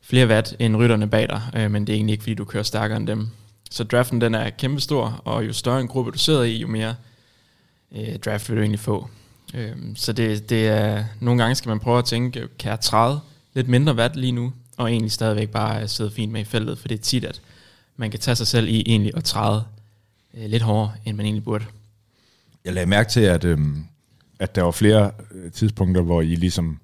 flere 0.00 0.26
watt 0.26 0.56
end 0.58 0.76
rytterne 0.76 1.08
bag 1.08 1.28
dig, 1.28 1.42
øh, 1.56 1.70
men 1.70 1.86
det 1.86 1.92
er 1.92 1.96
egentlig 1.96 2.12
ikke, 2.12 2.22
fordi 2.22 2.34
du 2.34 2.44
kører 2.44 2.62
stærkere 2.62 2.96
end 2.96 3.06
dem. 3.06 3.28
Så 3.70 3.84
draften 3.84 4.20
den 4.20 4.34
er 4.34 4.50
kæmpe 4.50 4.80
stor, 4.80 5.22
og 5.24 5.46
jo 5.46 5.52
større 5.52 5.80
en 5.80 5.88
gruppe 5.88 6.10
du 6.10 6.18
sidder 6.18 6.42
i, 6.42 6.56
jo 6.56 6.66
mere 6.66 6.94
øh, 7.96 8.18
draft 8.18 8.48
vil 8.48 8.56
du 8.56 8.62
egentlig 8.62 8.80
få. 8.80 9.08
Øh, 9.54 9.76
så 9.94 10.12
det, 10.12 10.50
det 10.50 10.68
er, 10.68 11.04
nogle 11.20 11.42
gange 11.42 11.54
skal 11.54 11.68
man 11.68 11.80
prøve 11.80 11.98
at 11.98 12.04
tænke, 12.04 12.48
kan 12.58 12.70
jeg 12.70 12.80
træde 12.80 13.20
lidt 13.54 13.68
mindre 13.68 13.94
watt 13.94 14.16
lige 14.16 14.32
nu, 14.32 14.52
og 14.78 14.90
egentlig 14.90 15.12
stadigvæk 15.12 15.50
bare 15.50 15.88
sidde 15.88 16.10
fint 16.10 16.32
med 16.32 16.40
i 16.40 16.44
feltet, 16.44 16.78
for 16.78 16.88
det 16.88 16.98
er 16.98 17.02
tit, 17.02 17.24
at 17.24 17.42
man 17.96 18.10
kan 18.10 18.20
tage 18.20 18.34
sig 18.34 18.46
selv 18.46 18.68
i 18.68 18.82
egentlig 18.86 19.12
at 19.16 19.24
træde 19.24 19.64
øh, 20.34 20.50
lidt 20.50 20.62
hårdere, 20.62 20.92
end 21.04 21.16
man 21.16 21.26
egentlig 21.26 21.44
burde. 21.44 21.64
Jeg 22.64 22.72
lagde 22.72 22.88
mærke 22.88 23.10
til, 23.10 23.20
at, 23.20 23.44
øh, 23.44 23.58
at 24.38 24.54
der 24.54 24.62
var 24.62 24.70
flere 24.70 25.10
øh, 25.30 25.52
tidspunkter, 25.52 26.02
hvor 26.02 26.22
I 26.22 26.34
ligesom... 26.34 26.80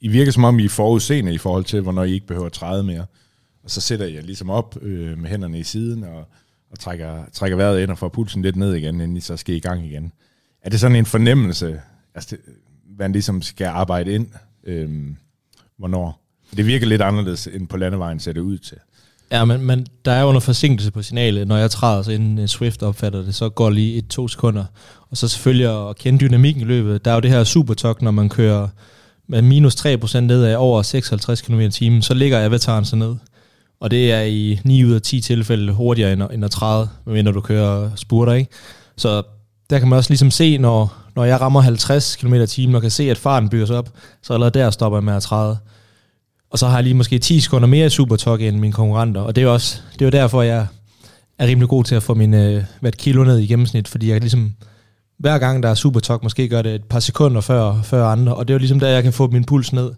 I 0.00 0.08
virker 0.08 0.32
som 0.32 0.44
om, 0.44 0.58
I 0.58 0.64
er 0.64 0.68
forudseende 0.68 1.34
i 1.34 1.38
forhold 1.38 1.64
til, 1.64 1.80
hvornår 1.80 2.04
I 2.04 2.12
ikke 2.12 2.26
behøver 2.26 2.46
at 2.46 2.52
træde 2.52 2.82
mere. 2.82 3.06
Og 3.62 3.70
så 3.70 3.80
sætter 3.80 4.06
jeg 4.06 4.22
ligesom 4.22 4.50
op 4.50 4.76
øh, 4.82 5.18
med 5.18 5.30
hænderne 5.30 5.58
i 5.58 5.62
siden 5.62 6.04
og, 6.04 6.28
og 6.70 6.78
trækker, 6.78 7.24
trækker 7.32 7.56
vejret 7.56 7.82
ind 7.82 7.90
og 7.90 7.98
får 7.98 8.08
pulsen 8.08 8.42
lidt 8.42 8.56
ned 8.56 8.74
igen, 8.74 8.94
inden 8.94 9.16
I 9.16 9.20
så 9.20 9.36
skal 9.36 9.54
i 9.54 9.60
gang 9.60 9.86
igen. 9.86 10.12
Er 10.62 10.70
det 10.70 10.80
sådan 10.80 10.96
en 10.96 11.06
fornemmelse, 11.06 11.80
altså, 12.14 12.36
det, 12.36 12.44
hvad 12.84 13.08
man 13.08 13.12
ligesom 13.12 13.42
skal 13.42 13.66
arbejde 13.66 14.12
ind, 14.12 14.28
øh, 14.64 15.14
hvornår? 15.76 16.20
Det 16.56 16.66
virker 16.66 16.86
lidt 16.86 17.02
anderledes, 17.02 17.46
end 17.46 17.68
på 17.68 17.76
landevejen 17.76 18.20
ser 18.20 18.32
det 18.32 18.40
ud 18.40 18.58
til. 18.58 18.76
Ja, 19.32 19.44
men, 19.44 19.62
men 19.62 19.86
der 20.04 20.12
er 20.12 20.20
jo 20.20 20.26
noget 20.26 20.42
forsinkelse 20.42 20.90
på 20.90 21.02
signalet. 21.02 21.48
Når 21.48 21.56
jeg 21.56 21.70
træder, 21.70 22.02
så 22.02 22.12
inden 22.12 22.38
øh, 22.38 22.46
Swift 22.46 22.82
opfatter 22.82 23.22
det, 23.22 23.34
så 23.34 23.48
går 23.48 23.70
lige 23.70 23.98
et 23.98 24.08
to 24.08 24.28
sekunder. 24.28 24.64
Og 25.10 25.16
så 25.16 25.28
selvfølgelig 25.28 25.88
at 25.88 25.96
kende 25.96 26.18
dynamikken 26.18 26.62
i 26.62 26.66
løbet. 26.66 27.04
Der 27.04 27.10
er 27.10 27.14
jo 27.14 27.20
det 27.20 27.30
her 27.30 27.44
supertok, 27.44 28.02
når 28.02 28.10
man 28.10 28.28
kører 28.28 28.68
med 29.28 29.42
minus 29.42 29.74
3% 29.74 30.20
nedad 30.20 30.54
over 30.54 30.82
56 30.82 31.40
km 31.42 31.60
i 31.60 31.70
timen, 31.70 32.02
så 32.02 32.14
ligger 32.14 32.44
avataren 32.44 32.84
så 32.84 32.96
ned. 32.96 33.16
Og 33.80 33.90
det 33.90 34.12
er 34.12 34.22
i 34.22 34.60
9 34.64 34.84
ud 34.84 34.92
af 34.92 35.02
10 35.02 35.20
tilfælde 35.20 35.72
hurtigere 35.72 36.12
end, 36.12 36.22
end 36.32 36.44
at 36.44 36.50
træde, 36.50 36.88
medmindre 37.06 37.32
du 37.32 37.40
kører 37.40 37.90
spurter, 37.96 38.32
ikke? 38.32 38.50
Så 38.96 39.22
der 39.70 39.78
kan 39.78 39.88
man 39.88 39.96
også 39.96 40.10
ligesom 40.10 40.30
se, 40.30 40.58
når, 40.58 40.94
når 41.16 41.24
jeg 41.24 41.40
rammer 41.40 41.60
50 41.60 42.16
km 42.16 42.34
i 42.34 42.46
timen 42.46 42.74
og 42.74 42.82
kan 42.82 42.90
se, 42.90 43.10
at 43.10 43.18
farten 43.18 43.48
bygger 43.48 43.66
sig 43.66 43.76
op, 43.76 43.90
så 44.22 44.32
allerede 44.32 44.58
der 44.58 44.70
stopper 44.70 44.98
jeg 44.98 45.04
med 45.04 45.14
at 45.14 45.22
træde. 45.22 45.58
Og 46.50 46.58
så 46.58 46.66
har 46.66 46.74
jeg 46.74 46.84
lige 46.84 46.94
måske 46.94 47.18
10 47.18 47.40
sekunder 47.40 47.68
mere 47.68 47.86
i 47.86 47.90
Supertok 47.90 48.42
end 48.42 48.58
mine 48.58 48.72
konkurrenter. 48.72 49.20
Og 49.20 49.36
det 49.36 49.42
er 49.42 49.46
jo 49.46 49.52
også 49.52 49.80
det 49.92 50.02
er 50.02 50.06
jo 50.06 50.10
derfor, 50.10 50.42
jeg 50.42 50.66
er 51.38 51.46
rimelig 51.46 51.68
god 51.68 51.84
til 51.84 51.94
at 51.94 52.02
få 52.02 52.14
min 52.14 52.34
øh, 52.34 52.64
hvert 52.80 52.96
kilo 52.96 53.24
ned 53.24 53.38
i 53.38 53.46
gennemsnit, 53.46 53.88
fordi 53.88 54.10
jeg 54.10 54.20
ligesom 54.20 54.54
hver 55.18 55.38
gang 55.38 55.62
der 55.62 55.68
er 55.68 55.74
Supertok, 55.74 56.22
måske 56.22 56.48
gør 56.48 56.62
det 56.62 56.74
et 56.74 56.84
par 56.84 57.00
sekunder 57.00 57.40
før, 57.40 57.82
før 57.82 58.06
andre, 58.06 58.34
og 58.34 58.48
det 58.48 58.52
er 58.52 58.54
jo 58.54 58.58
ligesom 58.58 58.80
der, 58.80 58.88
jeg 58.88 59.02
kan 59.02 59.12
få 59.12 59.26
min 59.26 59.44
puls 59.44 59.72
ned. 59.72 59.92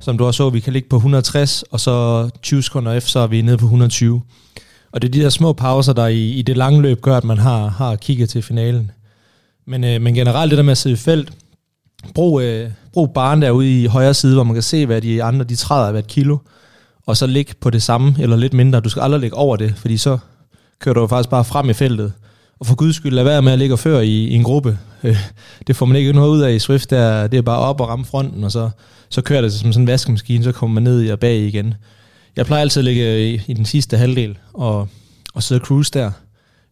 Som 0.00 0.18
du 0.18 0.24
også 0.24 0.38
så, 0.38 0.50
vi 0.50 0.60
kan 0.60 0.72
ligge 0.72 0.88
på 0.88 0.96
160, 0.96 1.62
og 1.62 1.80
så 1.80 2.30
20 2.42 2.62
sekunder 2.62 2.92
efter, 2.92 3.10
så 3.10 3.18
er 3.18 3.26
vi 3.26 3.42
nede 3.42 3.58
på 3.58 3.64
120. 3.64 4.22
Og 4.92 5.02
det 5.02 5.08
er 5.08 5.12
de 5.12 5.20
der 5.20 5.28
små 5.28 5.52
pauser, 5.52 5.92
der 5.92 6.06
i, 6.06 6.30
i 6.30 6.42
det 6.42 6.56
lange 6.56 6.82
løb 6.82 7.00
gør, 7.00 7.16
at 7.16 7.24
man 7.24 7.38
har, 7.38 7.68
har 7.68 7.96
kigget 7.96 8.28
til 8.28 8.42
finalen. 8.42 8.90
Men, 9.66 9.84
øh, 9.84 10.00
men 10.00 10.14
generelt 10.14 10.50
det 10.50 10.56
der 10.56 10.62
med 10.62 10.70
at 10.70 10.78
sidde 10.78 10.94
i 10.94 10.96
felt, 10.96 11.32
brug, 12.14 12.42
øh, 12.42 12.70
brug 12.92 13.12
baren 13.14 13.42
derude 13.42 13.82
i 13.82 13.86
højre 13.86 14.14
side, 14.14 14.34
hvor 14.34 14.44
man 14.44 14.54
kan 14.54 14.62
se, 14.62 14.86
hvad 14.86 15.00
de 15.00 15.22
andre 15.22 15.44
de 15.44 15.56
træder 15.56 15.86
af 15.86 15.92
hvert 15.92 16.06
kilo, 16.06 16.38
og 17.06 17.16
så 17.16 17.26
ligge 17.26 17.54
på 17.60 17.70
det 17.70 17.82
samme, 17.82 18.16
eller 18.20 18.36
lidt 18.36 18.54
mindre. 18.54 18.80
Du 18.80 18.88
skal 18.88 19.02
aldrig 19.02 19.20
ligge 19.20 19.36
over 19.36 19.56
det, 19.56 19.74
fordi 19.76 19.96
så 19.96 20.18
kører 20.78 20.94
du 20.94 21.00
jo 21.00 21.06
faktisk 21.06 21.30
bare 21.30 21.44
frem 21.44 21.70
i 21.70 21.72
feltet. 21.72 22.12
Og 22.60 22.66
for 22.66 22.74
guds 22.74 22.96
skyld, 22.96 23.12
lad 23.12 23.24
være 23.24 23.42
med 23.42 23.52
at 23.52 23.58
ligge 23.58 23.74
og 23.74 23.78
føre 23.78 24.06
i, 24.06 24.28
i 24.28 24.34
en 24.34 24.42
gruppe. 24.42 24.78
Øh, 25.02 25.16
det 25.66 25.76
får 25.76 25.86
man 25.86 25.96
ikke 25.96 26.12
noget 26.12 26.30
ud 26.30 26.40
af 26.40 26.52
i 26.52 26.58
Swift, 26.58 26.90
der, 26.90 27.26
det 27.26 27.38
er 27.38 27.42
bare 27.42 27.58
op 27.58 27.80
og 27.80 27.88
ramme 27.88 28.04
fronten, 28.04 28.44
og 28.44 28.52
så, 28.52 28.70
så 29.08 29.22
kører 29.22 29.40
det 29.40 29.52
som 29.52 29.72
sådan 29.72 29.82
en 29.82 29.86
vaskemaskine, 29.86 30.44
så 30.44 30.52
kommer 30.52 30.74
man 30.74 30.82
ned 30.82 31.10
og 31.10 31.18
bag 31.18 31.38
igen. 31.38 31.74
Jeg 32.36 32.46
plejer 32.46 32.60
altid 32.60 32.80
at 32.80 32.84
ligge 32.84 33.30
i, 33.30 33.42
i 33.46 33.52
den 33.52 33.64
sidste 33.64 33.96
halvdel 33.96 34.38
og, 34.52 34.88
og 35.34 35.42
sidde 35.42 35.60
og 35.60 35.66
cruise 35.66 35.90
der. 35.94 36.10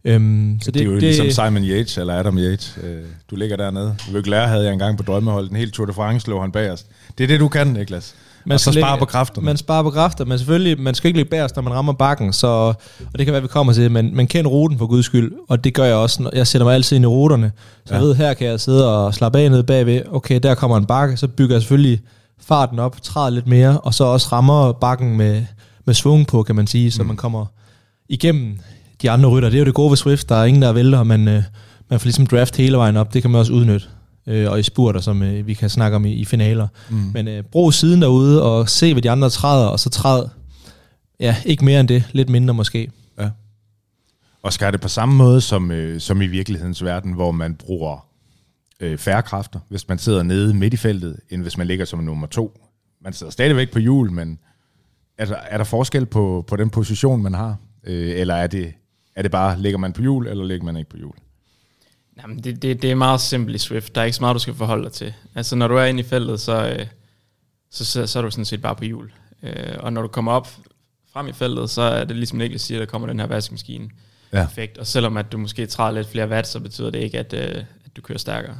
Øhm, 0.05 0.57
så 0.61 0.71
det, 0.71 0.73
det 0.73 0.81
er 0.81 0.85
jo 0.85 0.93
det, 0.93 1.01
ligesom 1.01 1.29
Simon 1.29 1.63
Yates 1.63 1.97
eller 1.97 2.19
Adam 2.19 2.37
Yates. 2.37 2.77
Øh, 2.83 3.01
du 3.31 3.35
ligger 3.35 3.57
dernede. 3.57 3.95
Lærer 4.25 4.47
havde 4.47 4.63
jeg 4.63 4.73
engang 4.73 4.97
på 4.97 5.03
drømmeholdet. 5.03 5.51
En 5.51 5.57
helt 5.57 5.73
Tour 5.73 5.85
de 5.85 5.93
France 5.93 6.29
lå 6.29 6.41
han 6.41 6.51
bag 6.51 6.71
os. 6.71 6.85
Det 7.17 7.23
er 7.23 7.27
det, 7.27 7.39
du 7.39 7.47
kan, 7.47 7.67
Niklas. 7.67 8.15
Man 8.45 8.53
og 8.53 8.59
så 8.59 8.71
spare 8.71 8.97
på 8.97 9.05
kræfter. 9.05 9.41
Man 9.41 9.57
sparer 9.57 9.83
på 9.83 9.89
kræfter, 9.89 10.25
men 10.25 10.37
selvfølgelig, 10.37 10.79
man 10.79 10.95
skal 10.95 11.07
ikke 11.07 11.19
ligge 11.19 11.29
bag 11.29 11.43
os, 11.43 11.55
når 11.55 11.63
man 11.63 11.73
rammer 11.73 11.93
bakken, 11.93 12.33
så, 12.33 12.47
og 12.47 13.17
det 13.17 13.25
kan 13.25 13.33
være, 13.33 13.41
vi 13.41 13.47
kommer 13.47 13.73
til, 13.73 13.91
men 13.91 14.15
man 14.15 14.27
kender 14.27 14.51
ruten 14.51 14.77
for 14.77 14.87
guds 14.87 15.05
skyld, 15.05 15.31
og 15.49 15.63
det 15.63 15.73
gør 15.73 15.83
jeg 15.83 15.95
også. 15.95 16.29
Jeg 16.33 16.47
sætter 16.47 16.65
mig 16.65 16.73
altid 16.73 16.95
ind 16.95 17.03
i 17.03 17.07
ruterne, 17.07 17.51
så 17.85 17.93
ja. 17.93 17.99
jeg 17.99 18.07
ved, 18.07 18.15
her 18.15 18.33
kan 18.33 18.47
jeg 18.47 18.59
sidde 18.59 18.97
og 18.97 19.13
slappe 19.13 19.39
af 19.39 19.51
nede 19.51 19.63
bagved. 19.63 20.01
Okay, 20.11 20.39
der 20.43 20.55
kommer 20.55 20.77
en 20.77 20.85
bakke, 20.85 21.17
så 21.17 21.27
bygger 21.27 21.55
jeg 21.55 21.61
selvfølgelig 21.61 22.01
farten 22.39 22.79
op, 22.79 23.01
træder 23.01 23.29
lidt 23.29 23.47
mere, 23.47 23.79
og 23.79 23.93
så 23.93 24.03
også 24.03 24.27
rammer 24.31 24.71
bakken 24.71 25.17
med, 25.17 25.43
med 25.85 25.93
svung 25.93 26.27
på, 26.27 26.43
kan 26.43 26.55
man 26.55 26.67
sige, 26.67 26.91
så 26.91 27.01
mm. 27.01 27.07
man 27.07 27.17
kommer 27.17 27.45
igennem 28.09 28.59
de 29.03 29.11
andre 29.11 29.29
rytter. 29.29 29.49
Det 29.49 29.57
er 29.57 29.59
jo 29.59 29.65
det 29.65 29.73
gode 29.73 29.89
ved 29.89 29.97
Swift, 29.97 30.29
der 30.29 30.35
er 30.35 30.45
ingen, 30.45 30.61
der 30.61 30.73
vælter, 30.73 31.03
men 31.03 31.27
øh, 31.27 31.43
man 31.89 31.99
får 31.99 32.05
ligesom 32.05 32.27
draft 32.27 32.57
hele 32.57 32.77
vejen 32.77 32.97
op. 32.97 33.13
Det 33.13 33.21
kan 33.21 33.31
man 33.31 33.39
også 33.39 33.53
udnytte. 33.53 33.87
Øh, 34.27 34.51
og 34.51 34.59
i 34.59 34.63
spurter, 34.63 34.99
som 34.99 35.23
øh, 35.23 35.47
vi 35.47 35.53
kan 35.53 35.69
snakke 35.69 35.95
om 35.95 36.05
i, 36.05 36.13
i 36.13 36.25
finaler. 36.25 36.67
Mm. 36.89 36.95
Men 37.13 37.27
øh, 37.27 37.43
brug 37.43 37.73
siden 37.73 38.01
derude 38.01 38.43
og 38.43 38.69
se, 38.69 38.93
hvad 38.93 39.01
de 39.01 39.11
andre 39.11 39.29
træder, 39.29 39.67
og 39.67 39.79
så 39.79 39.89
træd, 39.89 40.25
ja, 41.19 41.35
ikke 41.45 41.65
mere 41.65 41.79
end 41.79 41.87
det. 41.87 42.03
Lidt 42.11 42.29
mindre 42.29 42.53
måske. 42.53 42.91
Ja. 43.19 43.29
Og 44.43 44.53
skal 44.53 44.73
det 44.73 44.81
på 44.81 44.87
samme 44.87 45.15
måde 45.15 45.41
som, 45.41 45.71
øh, 45.71 45.99
som 45.99 46.21
i 46.21 46.27
virkelighedens 46.27 46.83
verden, 46.83 47.13
hvor 47.13 47.31
man 47.31 47.55
bruger 47.55 48.07
øh, 48.79 48.97
færre 48.97 49.21
kræfter, 49.21 49.59
hvis 49.69 49.87
man 49.87 49.97
sidder 49.97 50.23
nede 50.23 50.53
midt 50.53 50.73
i 50.73 50.77
feltet, 50.77 51.19
end 51.29 51.41
hvis 51.41 51.57
man 51.57 51.67
ligger 51.67 51.85
som 51.85 51.99
nummer 51.99 52.27
to. 52.27 52.59
Man 53.03 53.13
sidder 53.13 53.31
stadigvæk 53.31 53.71
på 53.71 53.79
hjul, 53.79 54.11
men 54.11 54.39
er 55.17 55.25
der, 55.25 55.35
er 55.35 55.57
der 55.57 55.63
forskel 55.63 56.05
på, 56.05 56.45
på 56.47 56.55
den 56.55 56.69
position, 56.69 57.23
man 57.23 57.33
har? 57.33 57.57
Øh, 57.83 58.19
eller 58.19 58.35
er 58.35 58.47
det 58.47 58.73
er 59.15 59.21
det 59.21 59.31
bare, 59.31 59.59
ligger 59.59 59.77
man 59.77 59.93
på 59.93 60.01
hjul, 60.01 60.27
eller 60.27 60.45
ligger 60.45 60.65
man 60.65 60.77
ikke 60.77 60.89
på 60.89 60.97
hjul? 60.97 61.13
Jamen, 62.21 62.43
det, 62.43 62.61
det, 62.61 62.81
det 62.81 62.91
er 62.91 62.95
meget 62.95 63.21
simpelt 63.21 63.55
i 63.55 63.59
Swift. 63.59 63.95
Der 63.95 64.01
er 64.01 64.05
ikke 64.05 64.15
så 64.15 64.21
meget, 64.21 64.33
du 64.33 64.39
skal 64.39 64.53
forholde 64.53 64.83
dig 64.83 64.91
til. 64.91 65.13
Altså, 65.35 65.55
når 65.55 65.67
du 65.67 65.75
er 65.75 65.85
inde 65.85 65.99
i 65.99 66.03
feltet, 66.03 66.39
så, 66.39 66.69
øh, 66.69 66.85
så, 67.71 67.85
så, 67.85 68.07
så 68.07 68.19
er 68.19 68.23
du 68.23 68.31
sådan 68.31 68.45
set 68.45 68.61
bare 68.61 68.75
på 68.75 68.83
hjul. 68.83 69.11
Øh, 69.43 69.75
og 69.79 69.93
når 69.93 70.01
du 70.01 70.07
kommer 70.07 70.31
op 70.31 70.47
frem 71.13 71.27
i 71.27 71.33
feltet, 71.33 71.69
så 71.69 71.81
er 71.81 72.03
det 72.03 72.15
ligesom 72.15 72.37
Niklas 72.37 72.61
siger, 72.61 72.79
der 72.79 72.85
kommer 72.85 73.07
den 73.07 73.19
her 73.19 73.27
vaskemaskine 73.27 73.89
ja. 74.33 74.45
effekt. 74.45 74.77
Og 74.77 74.87
selvom 74.87 75.17
at 75.17 75.31
du 75.31 75.37
måske 75.37 75.65
træder 75.65 75.91
lidt 75.91 76.07
flere 76.07 76.29
watt, 76.29 76.47
så 76.47 76.59
betyder 76.59 76.89
det 76.89 76.99
ikke, 76.99 77.19
at, 77.19 77.33
øh, 77.33 77.63
at 77.85 77.95
du 77.95 78.01
kører 78.01 78.19
stærkere. 78.19 78.55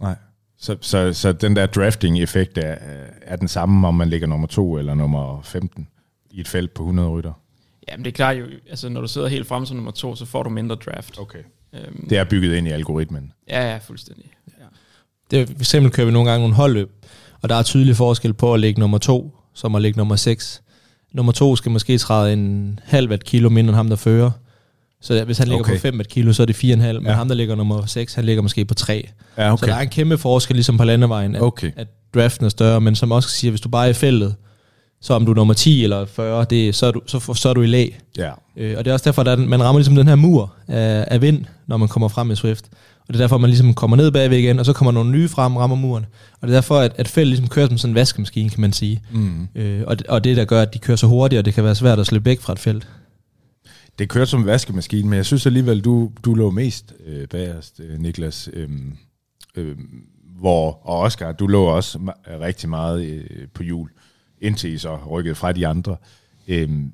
Nej. 0.00 0.16
Så, 0.60 0.76
så, 0.80 1.12
så 1.12 1.32
den 1.32 1.56
der 1.56 1.66
drafting-effekt 1.66 2.58
er, 2.58 2.76
er 3.22 3.36
den 3.36 3.48
samme, 3.48 3.88
om 3.88 3.94
man 3.94 4.08
ligger 4.08 4.26
nummer 4.26 4.46
2 4.46 4.78
eller 4.78 4.94
nummer 4.94 5.42
15 5.42 5.88
i 6.30 6.40
et 6.40 6.48
felt 6.48 6.74
på 6.74 6.82
100 6.82 7.08
rytter? 7.08 7.32
Jamen 7.92 8.04
det 8.04 8.10
er 8.10 8.14
klart 8.14 8.38
jo, 8.38 8.44
altså 8.70 8.88
når 8.88 9.00
du 9.00 9.08
sidder 9.08 9.28
helt 9.28 9.46
frem 9.46 9.66
som 9.66 9.76
nummer 9.76 9.92
to, 9.92 10.16
så 10.16 10.24
får 10.24 10.42
du 10.42 10.50
mindre 10.50 10.76
draft. 10.76 11.18
Okay. 11.18 11.38
Øhm, 11.74 12.08
det 12.08 12.18
er 12.18 12.24
bygget 12.24 12.54
ind 12.54 12.68
i 12.68 12.70
algoritmen. 12.70 13.32
Ja, 13.48 13.70
ja, 13.70 13.78
fuldstændig. 13.78 14.24
Ja. 14.46 14.64
Det 15.30 15.40
er, 15.40 15.46
for 15.46 15.58
eksempel 15.58 15.92
kører 15.92 16.06
vi 16.06 16.12
nogle 16.12 16.30
gange 16.30 16.42
nogle 16.42 16.54
holdløb, 16.54 16.90
og 17.42 17.48
der 17.48 17.54
er 17.54 17.62
tydelig 17.62 17.96
forskel 17.96 18.34
på 18.34 18.54
at 18.54 18.60
ligge 18.60 18.80
nummer 18.80 18.98
to, 18.98 19.36
som 19.54 19.74
at 19.74 19.82
ligge 19.82 19.98
nummer 19.98 20.16
6. 20.16 20.62
Nummer 21.12 21.32
to 21.32 21.56
skal 21.56 21.72
måske 21.72 21.98
træde 21.98 22.32
en 22.32 22.80
halv 22.84 23.12
et 23.12 23.24
kilo 23.24 23.48
mindre 23.48 23.70
end 23.70 23.76
ham, 23.76 23.88
der 23.88 23.96
fører. 23.96 24.30
Så 25.00 25.24
hvis 25.24 25.38
han 25.38 25.48
ligger 25.48 25.64
okay. 25.64 25.74
på 25.76 25.80
5 25.80 26.00
et 26.00 26.08
kilo, 26.08 26.32
så 26.32 26.42
er 26.42 26.46
det 26.46 26.56
4,5, 26.56 26.66
men 26.66 27.06
ja. 27.06 27.12
ham, 27.12 27.28
der 27.28 27.34
ligger 27.34 27.54
nummer 27.54 27.86
6, 27.86 28.14
han 28.14 28.24
ligger 28.24 28.42
måske 28.42 28.64
på 28.64 28.74
3. 28.74 29.08
Ja, 29.36 29.52
okay. 29.52 29.60
Så 29.60 29.66
der 29.66 29.74
er 29.74 29.80
en 29.80 29.88
kæmpe 29.88 30.18
forskel, 30.18 30.56
ligesom 30.56 30.76
på 30.76 30.84
landevejen, 30.84 31.36
at, 31.36 31.42
okay. 31.42 31.72
at 31.76 31.88
draften 32.14 32.46
er 32.46 32.50
større, 32.50 32.80
men 32.80 32.94
som 32.94 33.12
også 33.12 33.28
siger, 33.28 33.50
hvis 33.50 33.60
du 33.60 33.68
bare 33.68 33.86
er 33.86 33.90
i 33.90 33.94
feltet, 33.94 34.34
Så 35.00 35.14
om 35.14 35.24
du 35.24 35.30
er 35.32 35.36
nummer 35.36 35.54
10 35.54 35.84
eller 35.84 36.06
40, 36.06 36.46
det, 36.50 36.74
så, 36.74 36.86
er 36.86 36.90
du, 36.90 37.00
så, 37.06 37.34
så 37.34 37.48
er 37.48 37.54
du 37.54 37.62
i 37.62 37.66
lag. 37.66 38.00
Ja. 38.18 38.30
Øh, 38.56 38.78
og 38.78 38.84
det 38.84 38.90
er 38.90 38.92
også 38.92 39.04
derfor, 39.04 39.22
at 39.22 39.38
man 39.38 39.62
rammer 39.62 39.78
ligesom 39.78 39.94
den 39.94 40.08
her 40.08 40.14
mur 40.14 40.54
af, 40.68 41.04
af 41.10 41.22
vind, 41.22 41.44
når 41.66 41.76
man 41.76 41.88
kommer 41.88 42.08
frem 42.08 42.26
med 42.26 42.36
Swift. 42.36 42.64
Og 43.08 43.14
det 43.14 43.20
er 43.20 43.22
derfor, 43.22 43.38
man 43.38 43.50
ligesom 43.50 43.74
kommer 43.74 43.96
ned 43.96 44.10
bagved 44.10 44.38
igen, 44.38 44.58
og 44.58 44.66
så 44.66 44.72
kommer 44.72 44.92
nogle 44.92 45.10
nye 45.10 45.28
frem 45.28 45.56
rammer 45.56 45.76
muren. 45.76 46.06
Og 46.40 46.48
det 46.48 46.54
er 46.54 46.56
derfor, 46.56 46.78
at, 46.78 46.92
at 46.96 47.08
feltet 47.08 47.28
ligesom 47.28 47.48
kører 47.48 47.68
som 47.68 47.78
sådan 47.78 47.90
en 47.90 47.94
vaskemaskine, 47.94 48.50
kan 48.50 48.60
man 48.60 48.72
sige. 48.72 49.02
Mm. 49.12 49.48
Øh, 49.54 49.82
og, 49.86 49.98
det, 49.98 50.06
og 50.06 50.24
det, 50.24 50.36
der 50.36 50.44
gør, 50.44 50.62
at 50.62 50.74
de 50.74 50.78
kører 50.78 50.96
så 50.96 51.06
hurtigt, 51.06 51.38
og 51.38 51.44
det 51.44 51.54
kan 51.54 51.64
være 51.64 51.74
svært 51.74 51.98
at 51.98 52.06
slippe 52.06 52.26
væk 52.26 52.40
fra 52.40 52.52
et 52.52 52.58
felt. 52.58 52.88
Det 53.98 54.08
kørte 54.08 54.30
som 54.30 54.40
en 54.40 54.46
vaskemaskine, 54.46 55.08
men 55.08 55.16
jeg 55.16 55.26
synes 55.26 55.46
alligevel, 55.46 55.80
du, 55.80 56.10
du 56.24 56.34
lå 56.34 56.50
mest 56.50 56.94
øh, 57.06 57.28
bagerst, 57.28 57.80
øh, 57.80 57.98
Niklas. 57.98 58.48
Øh, 58.52 58.68
øh, 59.56 59.76
hvor, 60.38 60.80
og 60.82 60.98
Oscar, 60.98 61.32
du 61.32 61.46
lå 61.46 61.64
også 61.64 61.98
rigtig 62.40 62.68
meget 62.68 63.04
øh, 63.06 63.48
på 63.54 63.62
jul, 63.62 63.88
indtil 64.40 64.72
I 64.74 64.78
så 64.78 64.96
rykkede 65.10 65.34
fra 65.34 65.52
de 65.52 65.66
andre. 65.66 65.96
Øhm, 66.48 66.92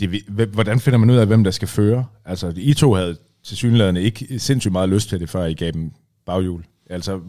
det, 0.00 0.12
vi- 0.12 0.24
hvordan 0.52 0.80
finder 0.80 0.98
man 0.98 1.10
ud 1.10 1.16
af, 1.16 1.26
hvem 1.26 1.44
der 1.44 1.50
skal 1.50 1.68
føre? 1.68 2.04
Altså, 2.24 2.52
I 2.56 2.74
to 2.74 2.94
havde 2.94 3.16
til 3.44 3.96
ikke 3.96 4.38
sindssygt 4.38 4.72
meget 4.72 4.88
lyst 4.88 5.08
til 5.08 5.20
det, 5.20 5.28
før 5.30 5.44
I 5.44 5.54
gav 5.54 5.70
dem 5.70 5.92
baghjul. 6.26 6.64
Altså, 6.90 7.20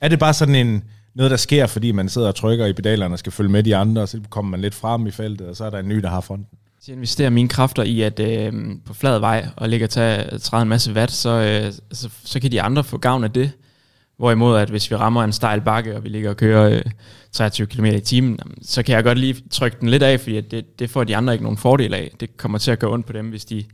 er 0.00 0.08
det 0.08 0.18
bare 0.18 0.34
sådan 0.34 0.54
en, 0.54 0.84
noget, 1.14 1.30
der 1.30 1.36
sker, 1.36 1.66
fordi 1.66 1.92
man 1.92 2.08
sidder 2.08 2.28
og 2.28 2.34
trykker 2.34 2.66
i 2.66 2.72
pedalerne 2.72 3.14
og 3.14 3.18
skal 3.18 3.32
følge 3.32 3.50
med 3.50 3.62
de 3.62 3.76
andre, 3.76 4.02
og 4.02 4.08
så 4.08 4.20
kommer 4.30 4.50
man 4.50 4.60
lidt 4.60 4.74
frem 4.74 5.06
i 5.06 5.10
feltet, 5.10 5.46
og 5.46 5.56
så 5.56 5.64
er 5.64 5.70
der 5.70 5.78
en 5.78 5.88
ny, 5.88 5.96
der 5.96 6.08
har 6.08 6.20
fronten? 6.20 6.46
Hvis 6.78 6.88
jeg 6.88 6.94
investerer 6.94 7.30
mine 7.30 7.48
kræfter 7.48 7.82
i 7.82 8.00
at 8.00 8.20
øh, 8.20 8.52
på 8.84 8.94
flad 8.94 9.18
vej 9.18 9.46
og 9.56 9.68
ligge 9.68 9.86
og 9.86 9.90
tage, 9.90 10.38
træde 10.38 10.62
en 10.62 10.68
masse 10.68 10.92
watt, 10.92 11.12
så, 11.12 11.30
øh, 11.30 11.72
så, 11.92 12.08
så 12.24 12.40
kan 12.40 12.52
de 12.52 12.62
andre 12.62 12.84
få 12.84 12.98
gavn 12.98 13.24
af 13.24 13.30
det. 13.30 13.52
Hvorimod 14.16 14.58
at 14.58 14.70
hvis 14.70 14.90
vi 14.90 14.96
rammer 14.96 15.24
en 15.24 15.32
stejl 15.32 15.60
bakke, 15.60 15.96
og 15.96 16.04
vi 16.04 16.08
ligger 16.08 16.30
og 16.30 16.36
kører 16.36 16.70
øh, 16.70 16.82
23 17.32 17.66
km 17.66 17.84
i 17.84 18.00
timen, 18.00 18.38
så 18.62 18.82
kan 18.82 18.94
jeg 18.94 19.04
godt 19.04 19.18
lige 19.18 19.36
trykke 19.50 19.76
den 19.80 19.88
lidt 19.88 20.02
af, 20.02 20.20
fordi 20.20 20.40
det, 20.40 20.78
det 20.78 20.90
får 20.90 21.04
de 21.04 21.16
andre 21.16 21.32
ikke 21.32 21.42
nogen 21.42 21.58
fordel 21.58 21.94
af. 21.94 22.10
Det 22.20 22.36
kommer 22.36 22.58
til 22.58 22.70
at 22.70 22.78
gå 22.78 22.92
ondt 22.92 23.06
på 23.06 23.12
dem, 23.12 23.28
hvis 23.28 23.44
de, 23.44 23.64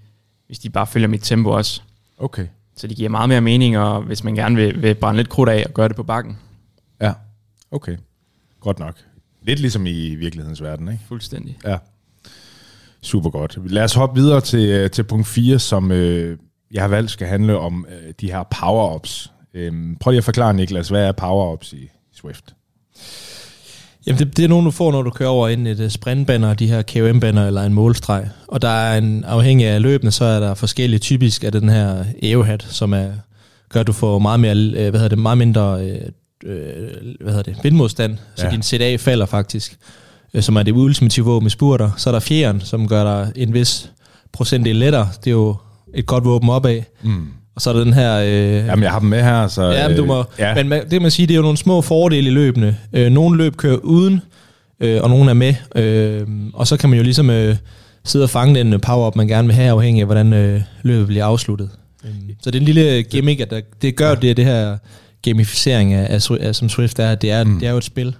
hvis 0.46 0.58
de 0.58 0.70
bare 0.70 0.86
følger 0.86 1.08
mit 1.08 1.22
tempo 1.22 1.50
også. 1.50 1.82
Okay. 2.18 2.46
Så 2.76 2.86
det 2.86 2.96
giver 2.96 3.08
meget 3.08 3.28
mere 3.28 3.40
mening, 3.40 3.78
og 3.78 4.02
hvis 4.02 4.24
man 4.24 4.34
gerne 4.34 4.56
vil, 4.56 4.82
vil 4.82 4.94
brænde 4.94 5.16
lidt 5.16 5.28
krudt 5.28 5.48
af 5.48 5.64
og 5.68 5.74
gøre 5.74 5.88
det 5.88 5.96
på 5.96 6.02
bakken. 6.02 6.38
Ja, 7.00 7.12
okay. 7.70 7.96
Godt 8.60 8.78
nok. 8.78 8.94
Lidt 9.42 9.60
ligesom 9.60 9.86
i 9.86 10.14
virkelighedens 10.14 10.62
verden, 10.62 10.88
ikke? 10.88 11.04
Fuldstændig. 11.08 11.58
Ja. 11.64 11.78
Super 13.02 13.30
godt. 13.30 13.72
Lad 13.72 13.84
os 13.84 13.94
hoppe 13.94 14.20
videre 14.20 14.40
til, 14.40 14.68
øh, 14.68 14.90
til 14.90 15.02
punkt 15.02 15.26
4, 15.26 15.58
som 15.58 15.92
øh, 15.92 16.38
jeg 16.70 16.82
har 16.82 16.88
valgt 16.88 17.10
skal 17.10 17.26
handle 17.28 17.58
om 17.58 17.86
øh, 17.88 18.12
de 18.20 18.32
her 18.32 18.42
power-ups. 18.54 19.30
Øhm, 19.54 19.96
prøv 20.00 20.10
lige 20.10 20.18
at 20.18 20.24
forklare, 20.24 20.54
Niklas, 20.54 20.88
hvad 20.88 21.04
er 21.04 21.12
power-ups 21.12 21.72
i 21.72 21.88
Swift? 22.14 22.44
Jamen, 24.06 24.18
det, 24.18 24.36
det 24.36 24.44
er 24.44 24.48
nogen, 24.48 24.64
du 24.64 24.70
får, 24.70 24.92
når 24.92 25.02
du 25.02 25.10
kører 25.10 25.28
over 25.28 25.48
enten 25.48 25.66
et 25.66 25.80
øh, 25.80 25.90
sprintbanner, 25.90 26.54
de 26.54 26.66
her 26.66 26.82
KOM-banner 26.82 27.46
eller 27.46 27.62
en 27.62 27.74
målstreg. 27.74 28.28
Og 28.48 28.62
der 28.62 28.68
er 28.68 28.98
en, 28.98 29.24
afhængig 29.24 29.66
af 29.66 29.82
løbene, 29.82 30.10
så 30.10 30.24
er 30.24 30.40
der 30.40 30.54
forskellige. 30.54 30.98
Typisk 30.98 31.44
er 31.44 31.50
det 31.50 31.62
den 31.62 31.68
her 31.68 32.04
EO-hat, 32.22 32.66
som 32.70 32.92
er, 32.94 33.08
gør, 33.68 33.80
at 33.80 33.86
du 33.86 33.92
får 33.92 34.18
meget, 34.18 34.40
mere, 34.40 34.56
øh, 34.56 34.72
hvad 34.72 34.92
hedder 34.92 35.08
det, 35.08 35.18
meget 35.18 35.38
mindre 35.38 35.84
øh, 35.84 36.00
øh, 36.44 36.88
hvad 37.20 37.32
hedder 37.32 37.42
det, 37.42 37.56
vindmodstand, 37.62 38.18
så 38.36 38.44
Ja. 38.46 38.50
din 38.52 38.62
CDA 38.62 38.96
falder 38.96 39.26
faktisk, 39.26 39.78
øh, 40.34 40.42
som 40.42 40.56
er 40.56 40.62
det 40.62 40.72
ultimative 40.72 41.24
våben 41.26 41.46
i 41.46 41.50
spurter. 41.50 41.90
Så 41.96 42.10
er 42.10 42.12
der 42.12 42.20
fjeren, 42.20 42.60
som 42.60 42.88
gør 42.88 43.04
dig 43.04 43.32
en 43.36 43.54
vis 43.54 43.92
procentdel 44.32 44.76
lettere. 44.76 45.08
Det 45.24 45.26
er 45.30 45.34
jo 45.34 45.56
et 45.94 46.06
godt 46.06 46.24
våben 46.24 46.48
opad. 46.50 46.82
Mm. 47.02 47.26
Og 47.54 47.62
så 47.62 47.70
er 47.70 47.74
der 47.74 47.84
den 47.84 47.92
her... 47.92 48.20
Øh, 48.20 48.66
Jamen, 48.66 48.82
jeg 48.82 48.92
har 48.92 48.98
dem 48.98 49.08
med 49.08 49.22
her, 49.22 49.48
så... 49.48 49.62
Ja, 49.62 49.88
men 49.88 49.96
du 49.96 50.04
må, 50.04 50.18
øh, 50.18 50.24
ja. 50.38 50.54
men 50.54 50.68
man, 50.68 50.90
det 50.90 51.02
man 51.02 51.10
sige, 51.10 51.26
det 51.26 51.34
er 51.34 51.36
jo 51.36 51.42
nogle 51.42 51.58
små 51.58 51.80
fordele 51.80 52.26
i 52.26 52.30
løbene. 52.30 52.76
Øh, 52.92 53.12
nogle 53.12 53.36
løb 53.36 53.56
kører 53.56 53.76
uden, 53.76 54.20
øh, 54.80 55.02
og 55.02 55.10
nogle 55.10 55.30
er 55.30 55.34
med. 55.34 55.54
Øh, 55.76 56.26
og 56.54 56.66
så 56.66 56.76
kan 56.76 56.90
man 56.90 56.96
jo 56.96 57.02
ligesom 57.02 57.30
øh, 57.30 57.56
sidde 58.04 58.22
og 58.22 58.30
fange 58.30 58.54
den 58.54 58.72
øh, 58.72 58.80
power-up, 58.80 59.16
man 59.16 59.28
gerne 59.28 59.48
vil 59.48 59.54
have, 59.54 59.70
afhængig 59.70 60.00
af, 60.00 60.06
hvordan 60.06 60.32
øh, 60.32 60.62
løbet 60.82 61.06
bliver 61.06 61.24
afsluttet. 61.24 61.70
Øh, 62.04 62.10
så 62.42 62.50
det 62.50 62.56
er 62.56 62.60
en 62.60 62.66
lille 62.66 63.02
gimmick, 63.02 63.40
at 63.40 63.50
der, 63.50 63.60
det 63.82 63.96
gør 63.96 64.14
det, 64.14 64.36
det 64.36 64.44
her 64.44 64.78
gamificering 65.22 65.94
af, 65.94 66.14
af, 66.14 66.30
af 66.40 66.54
som 66.54 66.68
Swift 66.68 66.98
er, 66.98 67.14
det 67.14 67.30
er, 67.30 67.44
mm. 67.44 67.58
det 67.58 67.66
er 67.66 67.70
jo 67.70 67.78
et 67.78 67.84
spil. 67.84 68.16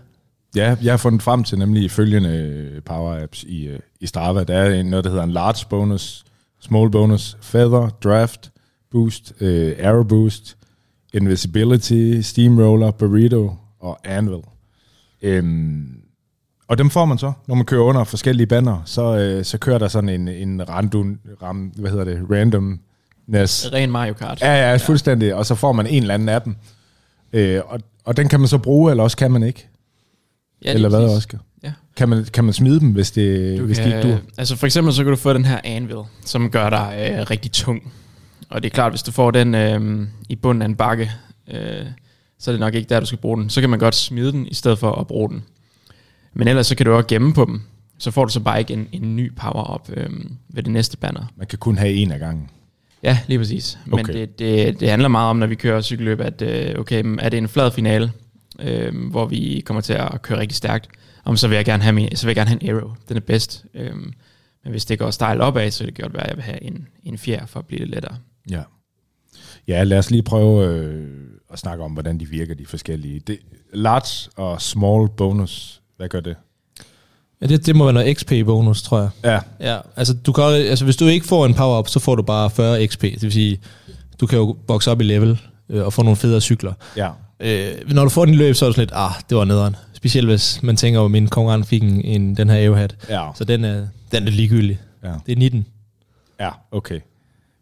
Ja, 0.57 0.76
jeg 0.83 0.93
har 0.93 0.97
fundet 0.97 1.22
frem 1.22 1.45
til 1.45 1.59
nemlig 1.59 1.91
følgende 1.91 2.28
øh, 2.28 2.83
power-apps 2.91 3.45
i, 3.47 3.66
øh, 3.66 3.78
i 4.01 4.07
Strava. 4.07 4.45
Der 4.45 4.55
er 4.55 4.83
noget, 4.83 5.05
der 5.05 5.11
hedder 5.11 5.24
en 5.24 5.33
large 5.33 5.66
bonus, 5.70 6.24
small 6.61 6.91
bonus, 6.91 7.37
feather, 7.41 7.89
draft, 8.05 8.51
boost, 8.93 9.32
øh, 9.41 9.76
arrow 9.82 10.03
boost, 10.03 10.57
invisibility, 11.14 12.20
steamroller, 12.20 12.91
burrito 12.91 13.55
og 13.80 13.99
anvil. 14.05 14.41
Øhm, 15.22 15.97
og 16.68 16.78
dem 16.78 16.91
får 16.91 17.05
man 17.05 17.18
så, 17.18 17.32
når 17.49 17.55
man 17.55 17.64
kører 17.64 17.82
under 17.82 18.05
forskellige 18.05 18.47
banner, 18.47 18.82
så, 18.84 19.18
øh, 19.18 19.45
så 19.45 19.59
kører 19.59 19.78
der 19.78 19.88
sådan 19.88 20.09
en, 20.09 20.28
en 20.28 20.68
random, 20.68 21.18
ram, 21.43 21.72
hvad 21.76 21.91
hedder 21.91 22.05
det, 22.05 22.26
randomness. 22.30 23.72
Ren 23.72 23.91
Mario 23.91 24.12
Kart. 24.12 24.41
Ja, 24.41 24.70
ja, 24.70 24.76
fuldstændig. 24.76 25.34
Og 25.34 25.47
så 25.47 25.55
får 25.55 25.72
man 25.72 25.86
en 25.86 26.03
eller 26.03 26.14
anden 26.14 26.28
af 26.28 26.43
dem. 26.43 26.57
Øh, 27.32 27.61
og, 27.66 27.80
og 28.05 28.16
den 28.16 28.28
kan 28.28 28.41
man 28.41 28.49
så 28.49 28.59
bruge, 28.59 28.91
eller 28.91 29.05
også 29.05 29.16
kan 29.16 29.30
man 29.30 29.43
ikke. 29.43 29.68
Ja, 30.64 30.72
eller 30.72 30.88
hvad. 30.88 31.16
Oscar? 31.16 31.38
Ja. 31.62 31.72
Kan 31.97 32.09
man, 32.09 32.24
kan 32.24 32.45
man 32.45 32.53
smide 32.53 32.80
dem, 32.80 32.88
hvis 32.93 33.11
det, 33.11 33.59
Du 33.59 33.64
hvis 33.64 33.78
kan, 33.78 33.91
det 33.91 33.97
ikke 33.97 34.11
dur? 34.11 34.20
Altså 34.38 34.57
for 34.57 34.66
eksempel 34.66 34.95
så 34.95 35.03
kan 35.05 35.11
du 35.11 35.16
få 35.16 35.32
den 35.32 35.45
her 35.45 35.61
anvil, 35.64 35.97
som 36.24 36.51
gør 36.51 36.70
dig 36.70 37.12
øh, 37.18 37.30
rigtig 37.30 37.53
tung. 37.53 37.93
Og 38.51 38.62
det 38.62 38.70
er 38.70 38.74
klart, 38.74 38.92
hvis 38.92 39.03
du 39.03 39.12
får 39.12 39.30
den 39.30 39.55
øh, 39.55 40.07
i 40.28 40.36
bunden 40.36 40.62
af 40.62 40.66
en 40.66 40.76
bakke, 40.76 41.11
øh, 41.51 41.86
så 42.38 42.51
er 42.51 42.53
det 42.53 42.61
nok 42.61 42.74
ikke 42.74 42.88
der, 42.88 43.01
du 43.01 43.07
skal 43.07 43.18
bruge 43.18 43.40
den. 43.40 43.51
Så 43.51 43.61
kan 43.61 43.70
man 43.70 43.78
godt 43.78 43.94
smide 43.94 44.32
den, 44.32 44.46
i 44.46 44.55
stedet 44.55 44.78
for 44.78 44.92
at 44.92 45.07
bruge 45.07 45.28
den. 45.28 45.44
Men 46.34 46.48
ellers 46.48 46.66
så 46.66 46.74
kan 46.74 46.86
du 46.86 46.92
også 46.92 47.07
gemme 47.07 47.34
på 47.34 47.44
dem. 47.44 47.62
Så 47.98 48.11
får 48.11 48.24
du 48.24 48.32
så 48.32 48.40
bare 48.40 48.59
ikke 48.59 48.72
en, 48.72 48.88
en 48.92 49.16
ny 49.16 49.32
power-up 49.36 49.90
øh, 49.96 50.11
ved 50.48 50.62
det 50.62 50.72
næste 50.72 50.96
banner. 50.96 51.32
Man 51.36 51.46
kan 51.46 51.59
kun 51.59 51.78
have 51.78 51.92
en 51.92 52.12
af 52.12 52.18
gangen. 52.18 52.51
Ja, 53.03 53.18
lige 53.26 53.38
præcis. 53.38 53.78
Men 53.86 54.01
Okay. 54.01 54.12
det, 54.12 54.38
det, 54.38 54.80
det 54.80 54.90
handler 54.90 55.09
meget 55.09 55.30
om, 55.30 55.36
når 55.36 55.46
vi 55.46 55.55
kører 55.55 55.80
cykelløb, 55.80 56.20
at 56.20 56.42
øh, 56.42 56.78
okay, 56.78 57.16
er 57.18 57.28
det 57.28 57.38
en 57.38 57.48
flad 57.48 57.70
finale, 57.70 58.12
øh, 58.61 59.11
hvor 59.11 59.26
vi 59.26 59.62
kommer 59.66 59.80
til 59.80 59.92
at 59.92 60.22
køre 60.22 60.38
rigtig 60.38 60.57
stærkt, 60.57 60.88
om 61.24 61.36
så 61.36 61.48
vil 61.48 61.57
jeg 61.57 61.64
gerne 61.64 61.82
have, 61.82 61.92
min, 61.92 62.16
så 62.16 62.26
vil 62.26 62.30
jeg 62.30 62.36
gerne 62.36 62.48
have 62.51 62.62
en 62.62 62.76
arrow. 62.76 62.94
Den 63.09 63.16
er 63.16 63.20
bedst. 63.20 63.64
Øh, 63.74 63.94
men 64.64 64.70
hvis 64.70 64.84
det 64.84 64.98
går 64.98 65.11
stejlt 65.11 65.40
opad, 65.40 65.70
så 65.70 65.84
kan 65.84 65.94
det 65.94 66.03
godt 66.03 66.14
være, 66.14 66.22
at 66.22 66.28
jeg 66.28 66.36
vil 66.36 66.44
have 66.44 66.62
en, 66.62 66.88
en 67.05 67.18
fjer 67.18 67.46
for 67.46 67.61
at 67.61 67.66
blive 67.66 67.78
lidt 67.78 67.90
lettere. 67.90 68.16
Ja. 68.51 68.62
Ja, 69.68 69.82
lad 69.84 69.98
os 69.98 70.11
lige 70.11 70.22
prøve 70.22 70.66
øh, 70.66 71.09
at 71.53 71.59
snakke 71.59 71.84
om, 71.84 71.92
hvordan 71.92 72.20
de 72.20 72.28
virker, 72.28 72.55
de 72.55 72.66
forskellige. 72.66 73.20
Det, 73.20 73.38
large 73.74 74.30
og 74.36 74.62
small 74.62 75.09
bonus, 75.16 75.80
hvad 75.96 76.09
gør 76.09 76.20
det? 76.20 76.36
Ja, 77.42 77.46
det, 77.46 77.66
det 77.66 77.76
må 77.76 77.84
være 77.84 77.92
noget 77.94 78.18
XP-bonus, 78.18 78.82
tror 78.82 78.98
jeg. 79.01 79.11
Ja, 79.24 79.40
Ja, 79.72 79.78
altså, 79.96 80.14
du 80.14 80.32
kan, 80.32 80.44
altså 80.44 80.84
hvis 80.84 80.96
du 80.96 81.07
ikke 81.07 81.26
får 81.26 81.46
en 81.46 81.55
power-up, 81.55 81.88
så 81.88 82.01
får 82.01 82.14
du 82.14 82.22
bare 82.22 82.51
40 82.51 82.86
XP. 82.86 83.03
Det 83.03 83.22
vil 83.22 83.32
sige, 83.32 83.61
du 84.20 84.26
kan 84.26 84.38
jo 84.38 84.57
vokse 84.68 84.90
op 84.90 85.01
i 85.01 85.05
level 85.05 85.40
øh, 85.68 85.84
og 85.84 85.92
få 85.92 86.03
nogle 86.03 86.16
federe 86.16 86.40
cykler. 86.40 86.72
ja. 86.96 87.11
Øh, 87.42 87.90
når 87.90 88.03
du 88.05 88.11
får 88.11 88.24
den 88.24 88.34
løb, 88.34 88.55
så 88.55 88.64
er 88.64 88.68
det 88.68 88.74
sådan 88.74 88.82
lidt, 88.82 88.92
ah, 88.94 89.11
det 89.28 89.36
var 89.36 89.44
nederen. 89.44 89.76
Specielt 89.92 90.28
hvis 90.28 90.62
man 90.62 90.76
tænker, 90.76 91.01
at 91.05 91.11
min 91.11 91.28
konkurrent 91.28 91.66
fik 91.66 91.82
en, 91.82 92.05
en, 92.05 92.36
den 92.36 92.51
her 92.51 92.57
Evo-hat. 92.59 92.96
Ja. 93.09 93.28
Så 93.34 93.44
den 93.44 93.64
er, 93.64 93.86
den 94.12 94.26
er 94.26 94.30
ligegyldig. 94.30 94.78
Ja. 95.05 95.12
Det 95.26 95.32
er 95.32 95.36
19. 95.36 95.66
Ja, 96.40 96.51
okay. 96.72 97.01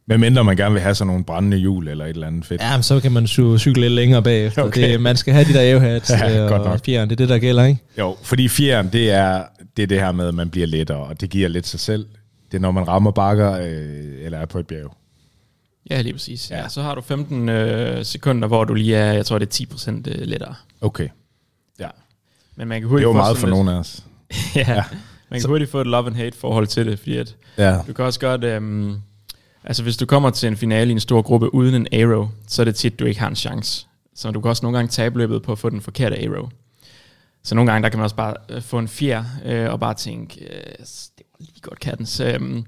Men 0.08 0.20
mindre 0.20 0.44
man 0.44 0.56
gerne 0.56 0.72
vil 0.72 0.82
have 0.82 0.94
sådan 0.94 1.06
nogle 1.06 1.24
brændende 1.24 1.56
hjul 1.56 1.88
eller 1.88 2.04
et 2.04 2.10
eller 2.10 2.26
andet 2.26 2.46
fedt. 2.46 2.60
Ja, 2.60 2.76
men 2.76 2.82
så 2.82 3.00
kan 3.00 3.12
man 3.12 3.26
cykle 3.26 3.80
lidt 3.80 3.92
længere 3.92 4.22
bagefter. 4.22 4.62
Okay. 4.62 4.92
Det, 4.92 5.00
man 5.00 5.16
skal 5.16 5.34
have 5.34 5.44
de 5.44 5.52
der 5.52 5.60
Evo-hats 5.76 6.10
Ja, 6.20 6.42
øh, 6.42 6.48
godt 6.48 6.62
og 6.62 6.68
nok. 6.70 6.84
fjeren. 6.84 7.08
Det 7.10 7.14
er 7.14 7.16
det, 7.16 7.28
der 7.28 7.38
gælder, 7.38 7.64
ikke? 7.64 7.80
Jo, 7.98 8.16
fordi 8.22 8.48
fjeren, 8.48 8.88
det 8.92 9.10
er, 9.10 9.44
det 9.76 9.82
er 9.82 9.86
det 9.86 10.00
her 10.00 10.12
med, 10.12 10.28
at 10.28 10.34
man 10.34 10.50
bliver 10.50 10.66
lettere, 10.66 10.98
og 10.98 11.20
det 11.20 11.30
giver 11.30 11.48
lidt 11.48 11.66
sig 11.66 11.80
selv. 11.80 12.06
Det 12.50 12.56
er, 12.56 12.60
når 12.60 12.70
man 12.70 12.88
rammer 12.88 13.10
bakker, 13.10 13.52
øh, 13.52 14.24
eller 14.24 14.38
er 14.38 14.46
på 14.46 14.58
et 14.58 14.66
bjerg. 14.66 14.96
Ja, 15.90 16.00
lige 16.00 16.12
præcis. 16.12 16.50
Ja. 16.50 16.58
Ja. 16.58 16.68
Så 16.68 16.82
har 16.82 16.94
du 16.94 17.00
15 17.00 17.48
øh, 17.48 18.04
sekunder, 18.04 18.48
hvor 18.48 18.64
du 18.64 18.74
lige 18.74 18.96
er, 18.96 19.12
jeg 19.12 19.26
tror 19.26 19.38
det 19.38 19.60
er 19.60 19.66
10% 19.74 19.90
øh, 19.90 20.26
lettere. 20.26 20.54
Okay. 20.80 21.08
Ja. 21.80 21.88
Men 22.56 22.68
man 22.68 22.80
kan 22.80 22.82
Det 22.82 22.90
hurtigt 22.90 23.06
var 23.06 23.12
få 23.12 23.16
meget 23.18 23.36
for 23.38 23.46
lidt- 23.46 23.54
nogen 23.54 23.68
af 23.68 23.74
os. 23.74 24.04
ja, 24.56 24.64
Ja. 24.74 24.82
Man 25.30 25.40
kan 25.40 25.48
hurtigt 25.50 25.70
få 25.70 25.80
et 25.80 25.86
love 25.86 26.06
and 26.06 26.14
hate 26.16 26.36
forhold 26.38 26.66
til 26.66 26.86
det, 26.86 26.98
fordi 26.98 27.16
at 27.16 27.34
Ja. 27.58 27.78
du 27.86 27.92
kan 27.92 28.04
også 28.04 28.20
godt, 28.20 28.44
øhm, 28.44 28.94
altså 29.64 29.82
hvis 29.82 29.96
du 29.96 30.06
kommer 30.06 30.30
til 30.30 30.46
en 30.46 30.56
finale 30.56 30.90
i 30.90 30.92
en 30.92 31.00
stor 31.00 31.22
gruppe 31.22 31.54
uden 31.54 31.74
en 31.74 32.02
arrow, 32.02 32.28
så 32.46 32.62
er 32.62 32.64
det 32.64 32.74
tit, 32.74 32.98
du 32.98 33.04
ikke 33.04 33.20
har 33.20 33.28
en 33.28 33.36
chance. 33.36 33.86
Så 34.14 34.30
du 34.30 34.40
kan 34.40 34.48
også 34.48 34.62
nogle 34.62 34.78
gange 34.78 34.88
tabe 34.88 35.18
løbet 35.18 35.42
på 35.42 35.52
at 35.52 35.58
få 35.58 35.70
den 35.70 35.80
forkerte 35.80 36.16
arrow. 36.16 36.48
Så 37.42 37.54
nogle 37.54 37.70
gange, 37.70 37.82
der 37.82 37.88
kan 37.88 37.98
man 37.98 38.04
også 38.04 38.16
bare 38.16 38.34
øh, 38.48 38.62
få 38.62 38.78
en 38.78 38.88
fjer, 38.88 39.24
øh, 39.44 39.72
og 39.72 39.80
bare 39.80 39.94
tænke, 39.94 40.44
øh, 40.44 40.72
det 41.18 41.26
var 41.32 41.36
lige 41.38 41.60
godt 41.62 41.80
kattens. 41.80 42.20
Øh, 42.20 42.62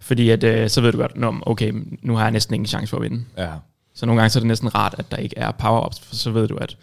fordi 0.00 0.30
at, 0.30 0.44
øh, 0.44 0.70
så 0.70 0.80
ved 0.80 0.92
du 0.92 0.98
godt, 0.98 1.16
Nå, 1.16 1.34
okay, 1.42 1.72
nu 2.02 2.16
har 2.16 2.22
jeg 2.22 2.30
næsten 2.30 2.54
ingen 2.54 2.66
chance 2.66 2.90
for 2.90 2.96
at 2.96 3.02
vinde. 3.02 3.24
Ja. 3.38 3.50
Så 3.94 4.06
nogle 4.06 4.20
gange 4.20 4.30
så 4.30 4.38
er 4.38 4.40
det 4.40 4.48
næsten 4.48 4.74
rart, 4.74 4.94
at 4.98 5.10
der 5.10 5.16
ikke 5.16 5.38
er 5.38 5.50
power-ups, 5.50 6.00
for 6.00 6.14
så 6.14 6.30
ved 6.30 6.48
du, 6.48 6.56
at 6.56 6.76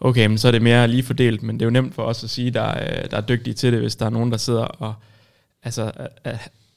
okay, 0.00 0.26
men 0.26 0.38
så 0.38 0.48
er 0.48 0.52
det 0.52 0.62
mere 0.62 0.88
lige 0.88 1.02
fordelt, 1.02 1.42
men 1.42 1.56
det 1.56 1.62
er 1.62 1.66
jo 1.66 1.70
nemt 1.70 1.94
for 1.94 2.02
os 2.02 2.24
at 2.24 2.30
sige, 2.30 2.50
der 2.50 2.62
er, 2.62 3.06
der 3.08 3.16
er 3.16 3.20
dygtige 3.20 3.54
til 3.54 3.72
det, 3.72 3.80
hvis 3.80 3.96
der 3.96 4.06
er 4.06 4.10
nogen, 4.10 4.30
der 4.30 4.36
sidder 4.36 4.64
og, 4.64 4.94
altså, 5.62 5.92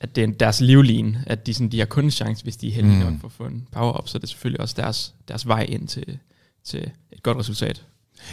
at, 0.01 0.15
det 0.15 0.23
er 0.23 0.27
deres 0.27 0.61
livline, 0.61 1.23
at 1.27 1.47
de, 1.47 1.53
sådan, 1.53 1.69
de 1.69 1.79
har 1.79 1.85
kun 1.85 2.03
en 2.03 2.11
chance, 2.11 2.43
hvis 2.43 2.57
de 2.57 2.67
er 2.67 2.71
heldige 2.71 2.95
Mm. 2.97 3.11
nok 3.11 3.19
for 3.21 3.27
at 3.27 3.31
få 3.31 3.45
en 3.45 3.67
power-up, 3.71 4.07
så 4.07 4.17
er 4.17 4.19
det 4.19 4.29
selvfølgelig 4.29 4.61
også 4.61 4.75
deres, 4.77 5.13
deres 5.27 5.47
vej 5.47 5.61
ind 5.69 5.87
til, 5.87 6.19
til 6.65 6.91
et 7.11 7.23
godt 7.23 7.37
resultat. 7.37 7.85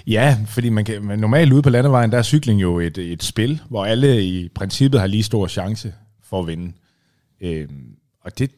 Ja, 0.06 0.38
fordi 0.46 0.68
man 0.68 0.84
kan, 0.84 1.02
man 1.04 1.18
normalt 1.18 1.52
ude 1.52 1.62
på 1.62 1.70
landevejen, 1.70 2.12
der 2.12 2.18
er 2.18 2.22
cykling 2.22 2.62
jo 2.62 2.78
et, 2.80 2.98
et 2.98 3.22
spil, 3.22 3.60
hvor 3.68 3.84
alle 3.84 4.24
i 4.24 4.48
princippet 4.48 5.00
har 5.00 5.06
lige 5.06 5.22
stor 5.22 5.46
chance 5.46 5.94
for 6.22 6.40
at 6.40 6.46
vinde. 6.46 6.72
Øhm, 7.40 7.96
og 8.24 8.38
det, 8.38 8.50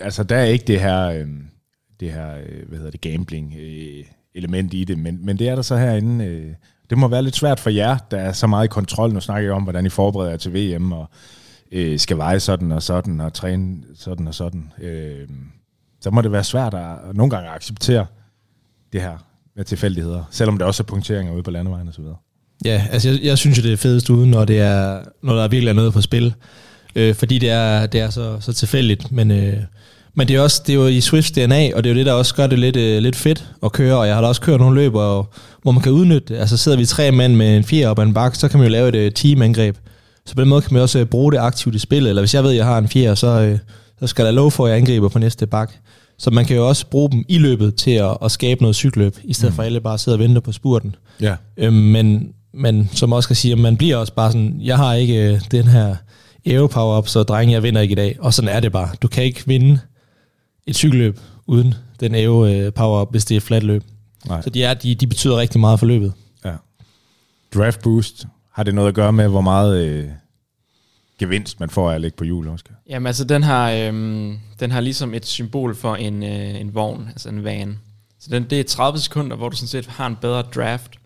altså 0.00 0.22
der 0.22 0.36
er 0.36 0.44
ikke 0.44 0.64
det 0.64 0.80
her, 0.80 1.06
øhm, 1.08 1.42
det 2.00 2.12
her 2.12 2.34
øh, 2.36 2.68
hvad 2.68 2.78
hedder 2.78 2.90
det, 2.90 3.00
gambling 3.00 3.54
øh, 3.60 4.04
element 4.34 4.74
i 4.74 4.84
det, 4.84 4.98
men, 4.98 5.26
men 5.26 5.38
det 5.38 5.48
er 5.48 5.54
der 5.54 5.62
så 5.62 5.76
herinde. 5.76 6.24
Øh, 6.24 6.52
det 6.90 6.98
må 6.98 7.08
være 7.08 7.22
lidt 7.22 7.36
svært 7.36 7.60
for 7.60 7.70
jer, 7.70 7.98
der 8.10 8.18
er 8.18 8.32
så 8.32 8.46
meget 8.46 8.70
kontrol. 8.70 9.12
Nu 9.12 9.20
snakker 9.20 9.48
jeg 9.48 9.54
om, 9.56 9.62
hvordan 9.62 9.86
I 9.86 9.88
forbereder 9.88 10.30
jer 10.30 10.36
til 10.38 10.54
VM, 10.54 10.92
og 10.92 11.10
øh, 11.72 11.98
skal 11.98 12.16
veje 12.16 12.40
sådan 12.40 12.72
og 12.72 12.82
sådan, 12.82 13.20
og 13.20 13.32
træne 13.32 13.76
sådan 13.94 14.28
og 14.28 14.34
sådan. 14.34 14.72
Øh, 14.82 15.28
så 16.00 16.10
må 16.10 16.20
det 16.20 16.32
være 16.32 16.44
svært 16.44 16.74
at, 16.74 16.80
at 17.10 17.16
nogle 17.16 17.30
gange 17.30 17.50
acceptere 17.50 18.06
det 18.92 19.00
her 19.00 19.26
med 19.56 19.64
tilfældigheder, 19.64 20.24
selvom 20.30 20.58
der 20.58 20.66
også 20.66 20.82
er 20.82 20.86
punkteringer 20.86 21.34
ude 21.34 21.42
på 21.42 21.50
landevejen 21.50 21.88
og 21.88 21.94
så 21.94 22.00
videre. 22.00 22.16
Ja, 22.64 22.86
altså 22.90 23.10
jeg, 23.10 23.20
jeg 23.22 23.38
synes 23.38 23.58
jo, 23.58 23.62
det 23.62 23.72
er 23.72 23.76
fedest 23.76 24.10
ude, 24.10 24.30
når, 24.30 24.44
det 24.44 24.60
er, 24.60 25.00
når 25.22 25.34
der 25.34 25.48
virkelig 25.48 25.70
er 25.70 25.74
noget 25.74 25.92
på 25.92 26.00
spil. 26.00 26.34
Øh, 26.96 27.14
fordi 27.14 27.38
det 27.38 27.50
er, 27.50 27.86
det 27.86 28.00
er 28.00 28.10
så, 28.10 28.36
så 28.40 28.52
tilfældigt. 28.52 29.12
Men, 29.12 29.30
øh, 29.30 29.56
men 30.14 30.28
det 30.28 30.36
er, 30.36 30.40
også, 30.40 30.62
det 30.66 30.72
er 30.72 30.76
jo 30.76 30.86
i 30.86 31.00
Swifts 31.00 31.30
DNA, 31.30 31.74
og 31.74 31.84
det 31.84 31.90
er 31.90 31.94
jo 31.94 31.98
det, 31.98 32.06
der 32.06 32.12
også 32.12 32.34
gør 32.34 32.46
det 32.46 32.58
lidt, 32.58 32.76
øh, 32.76 33.02
lidt 33.02 33.16
fedt 33.16 33.50
at 33.62 33.72
køre. 33.72 33.98
Og 33.98 34.06
jeg 34.06 34.14
har 34.14 34.22
da 34.22 34.28
også 34.28 34.40
kørt 34.40 34.60
nogle 34.60 34.80
løb, 34.80 34.94
og, 34.94 35.32
hvor 35.62 35.72
man 35.72 35.82
kan 35.82 35.92
udnytte 35.92 36.34
det. 36.34 36.40
Altså 36.40 36.56
sidder 36.56 36.78
vi 36.78 36.86
tre 36.86 37.12
mænd 37.12 37.36
med 37.36 37.56
en 37.56 37.64
fire 37.64 37.88
op 37.88 37.98
ad 37.98 38.04
en 38.04 38.14
bakke, 38.14 38.38
så 38.38 38.48
kan 38.48 38.58
man 38.58 38.66
jo 38.66 38.72
lave 38.72 38.88
et 38.88 38.94
øh, 38.94 39.12
teamangreb. 39.12 39.76
Så 40.26 40.34
på 40.34 40.40
den 40.40 40.48
måde 40.48 40.62
kan 40.62 40.72
man 40.72 40.82
også 40.82 40.98
øh, 40.98 41.06
bruge 41.06 41.32
det 41.32 41.38
aktivt 41.38 41.74
i 41.74 41.78
spillet. 41.78 42.08
Eller 42.08 42.22
hvis 42.22 42.34
jeg 42.34 42.44
ved, 42.44 42.50
at 42.50 42.56
jeg 42.56 42.64
har 42.64 42.78
en 42.78 42.88
fire, 42.88 43.16
så, 43.16 43.26
øh, 43.26 43.58
så 44.00 44.06
skal 44.06 44.24
der 44.24 44.30
lov 44.30 44.50
for, 44.50 44.66
at 44.66 44.70
jeg 44.70 44.78
angriber 44.78 45.08
på 45.08 45.18
næste 45.18 45.46
bakke. 45.46 45.74
Så 46.18 46.30
man 46.30 46.44
kan 46.44 46.56
jo 46.56 46.68
også 46.68 46.86
bruge 46.86 47.10
dem 47.10 47.24
i 47.28 47.38
løbet 47.38 47.74
til 47.74 47.90
at, 47.90 48.16
at 48.22 48.30
skabe 48.30 48.62
noget 48.62 48.76
cykelløb, 48.76 49.16
i 49.24 49.32
stedet 49.32 49.52
mm. 49.52 49.56
for 49.56 49.62
at 49.62 49.66
alle 49.66 49.80
bare 49.80 49.98
sidder 49.98 50.18
og 50.18 50.22
venter 50.24 50.40
på 50.40 50.52
spurten. 50.52 50.94
Ja. 51.20 51.36
Øhm, 51.56 51.74
men, 51.74 52.32
men 52.54 52.90
som 52.92 53.12
også 53.12 53.28
kan 53.28 53.36
sige, 53.36 53.56
man 53.56 53.76
bliver 53.76 53.96
også 53.96 54.14
bare 54.14 54.32
sådan, 54.32 54.60
jeg 54.60 54.76
har 54.76 54.94
ikke 54.94 55.32
øh, 55.32 55.40
den 55.50 55.64
her 55.64 55.96
aero 56.46 56.66
power 56.66 56.98
up, 56.98 57.08
så 57.08 57.22
drenge, 57.22 57.54
jeg 57.54 57.62
vinder 57.62 57.80
ikke 57.80 57.92
i 57.92 57.96
dag. 57.96 58.16
Og 58.20 58.34
sådan 58.34 58.48
er 58.48 58.60
det 58.60 58.72
bare. 58.72 58.88
Du 59.02 59.08
kan 59.08 59.24
ikke 59.24 59.42
vinde 59.46 59.78
et 60.66 60.76
cykelløb 60.76 61.20
uden 61.46 61.74
den 62.00 62.14
øh, 62.14 62.72
power 62.72 63.02
up, 63.02 63.10
hvis 63.10 63.24
det 63.24 63.34
er 63.34 63.36
et 63.36 63.42
fladt 63.42 63.64
løb. 63.64 63.84
Nej. 64.26 64.42
Så 64.42 64.50
de, 64.50 64.64
er, 64.64 64.74
de, 64.74 64.94
de 64.94 65.06
betyder 65.06 65.36
rigtig 65.36 65.60
meget 65.60 65.78
for 65.78 65.86
løbet. 65.86 66.12
Ja. 66.44 66.54
Draft 67.54 67.82
boost, 67.82 68.26
har 68.52 68.62
det 68.62 68.74
noget 68.74 68.88
at 68.88 68.94
gøre 68.94 69.12
med, 69.12 69.28
hvor 69.28 69.40
meget 69.40 69.86
øh, 69.86 70.08
gevinst 71.18 71.60
man 71.60 71.70
får 71.70 71.90
af 71.90 71.94
at 71.94 72.00
ligge 72.00 72.16
på 72.16 72.24
hjul, 72.24 72.48
Oscar? 72.48 72.74
Jamen 72.88 73.06
altså, 73.06 73.24
den 73.24 73.42
har, 73.42 73.70
øh, 73.70 73.92
den 74.60 74.70
har 74.70 74.80
ligesom 74.80 75.14
et 75.14 75.26
symbol 75.26 75.74
for 75.74 75.96
en, 75.96 76.22
øh, 76.22 76.60
en 76.60 76.74
vogn, 76.74 77.08
altså 77.08 77.28
en 77.28 77.44
van. 77.44 77.78
Så 78.20 78.30
den, 78.30 78.44
det 78.50 78.60
er 78.60 78.64
30 78.64 78.98
sekunder, 78.98 79.36
hvor 79.36 79.48
du 79.48 79.56
sådan 79.56 79.68
set 79.68 79.86
har 79.86 80.06
en 80.06 80.16
bedre 80.20 80.42
draft. 80.42 80.98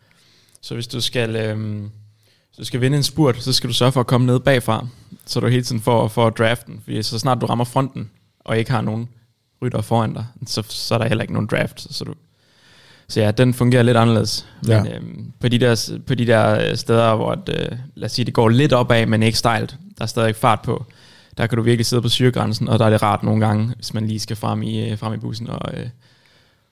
Så 0.60 0.74
hvis 0.74 0.86
du 0.86 1.00
skal, 1.00 1.36
øh, 1.36 1.80
hvis 1.80 2.58
du 2.58 2.64
skal 2.64 2.80
vinde 2.80 2.96
en 2.96 3.02
spurt, 3.02 3.42
så 3.42 3.52
skal 3.52 3.68
du 3.68 3.74
sørge 3.74 3.92
for 3.92 4.00
at 4.00 4.06
komme 4.06 4.26
ned 4.26 4.40
bagfra, 4.40 4.86
så 5.26 5.40
du 5.40 5.46
hele 5.46 5.62
tiden 5.62 5.80
får, 5.80 6.08
får 6.08 6.30
draften. 6.30 6.80
Fordi 6.84 7.02
så 7.02 7.18
snart 7.18 7.40
du 7.40 7.46
rammer 7.46 7.64
fronten, 7.64 8.10
og 8.40 8.58
ikke 8.58 8.70
har 8.70 8.80
nogen 8.80 9.08
rytter 9.62 9.80
foran 9.80 10.14
dig, 10.14 10.26
så, 10.46 10.62
så 10.68 10.94
er 10.94 10.98
der 10.98 11.08
heller 11.08 11.22
ikke 11.22 11.32
nogen 11.32 11.48
draft. 11.50 11.94
Så, 11.94 12.04
du, 12.04 12.14
så 13.08 13.20
ja, 13.20 13.30
den 13.30 13.54
fungerer 13.54 13.82
lidt 13.82 13.96
anderledes. 13.96 14.46
Ja. 14.68 14.82
Men 14.82 14.92
øhm, 14.92 15.32
på, 15.40 15.48
de 15.48 15.58
der, 15.58 15.98
på 16.06 16.14
de 16.14 16.26
der 16.26 16.70
øh, 16.70 16.76
steder, 16.76 17.16
hvor 17.16 17.34
det, 17.34 17.68
øh, 17.72 17.78
lad 17.94 18.06
os 18.06 18.12
sige, 18.12 18.24
det 18.24 18.34
går 18.34 18.48
lidt 18.48 18.72
opad, 18.72 19.06
men 19.06 19.22
ikke 19.22 19.38
stejlt, 19.38 19.76
der 19.98 20.02
er 20.02 20.06
stadig 20.06 20.36
fart 20.36 20.60
på, 20.62 20.86
der 21.38 21.46
kan 21.46 21.56
du 21.56 21.62
virkelig 21.62 21.86
sidde 21.86 22.02
på 22.02 22.08
syregrænsen, 22.08 22.68
og 22.68 22.78
der 22.78 22.86
er 22.86 22.90
det 22.90 23.02
rart 23.02 23.22
nogle 23.22 23.46
gange, 23.46 23.74
hvis 23.74 23.94
man 23.94 24.06
lige 24.06 24.20
skal 24.20 24.36
frem 24.36 24.62
i, 24.62 24.90
øh, 24.90 24.98
frem 24.98 25.14
i 25.14 25.16
bussen 25.16 25.50
og, 25.50 25.74
øh, 25.74 25.88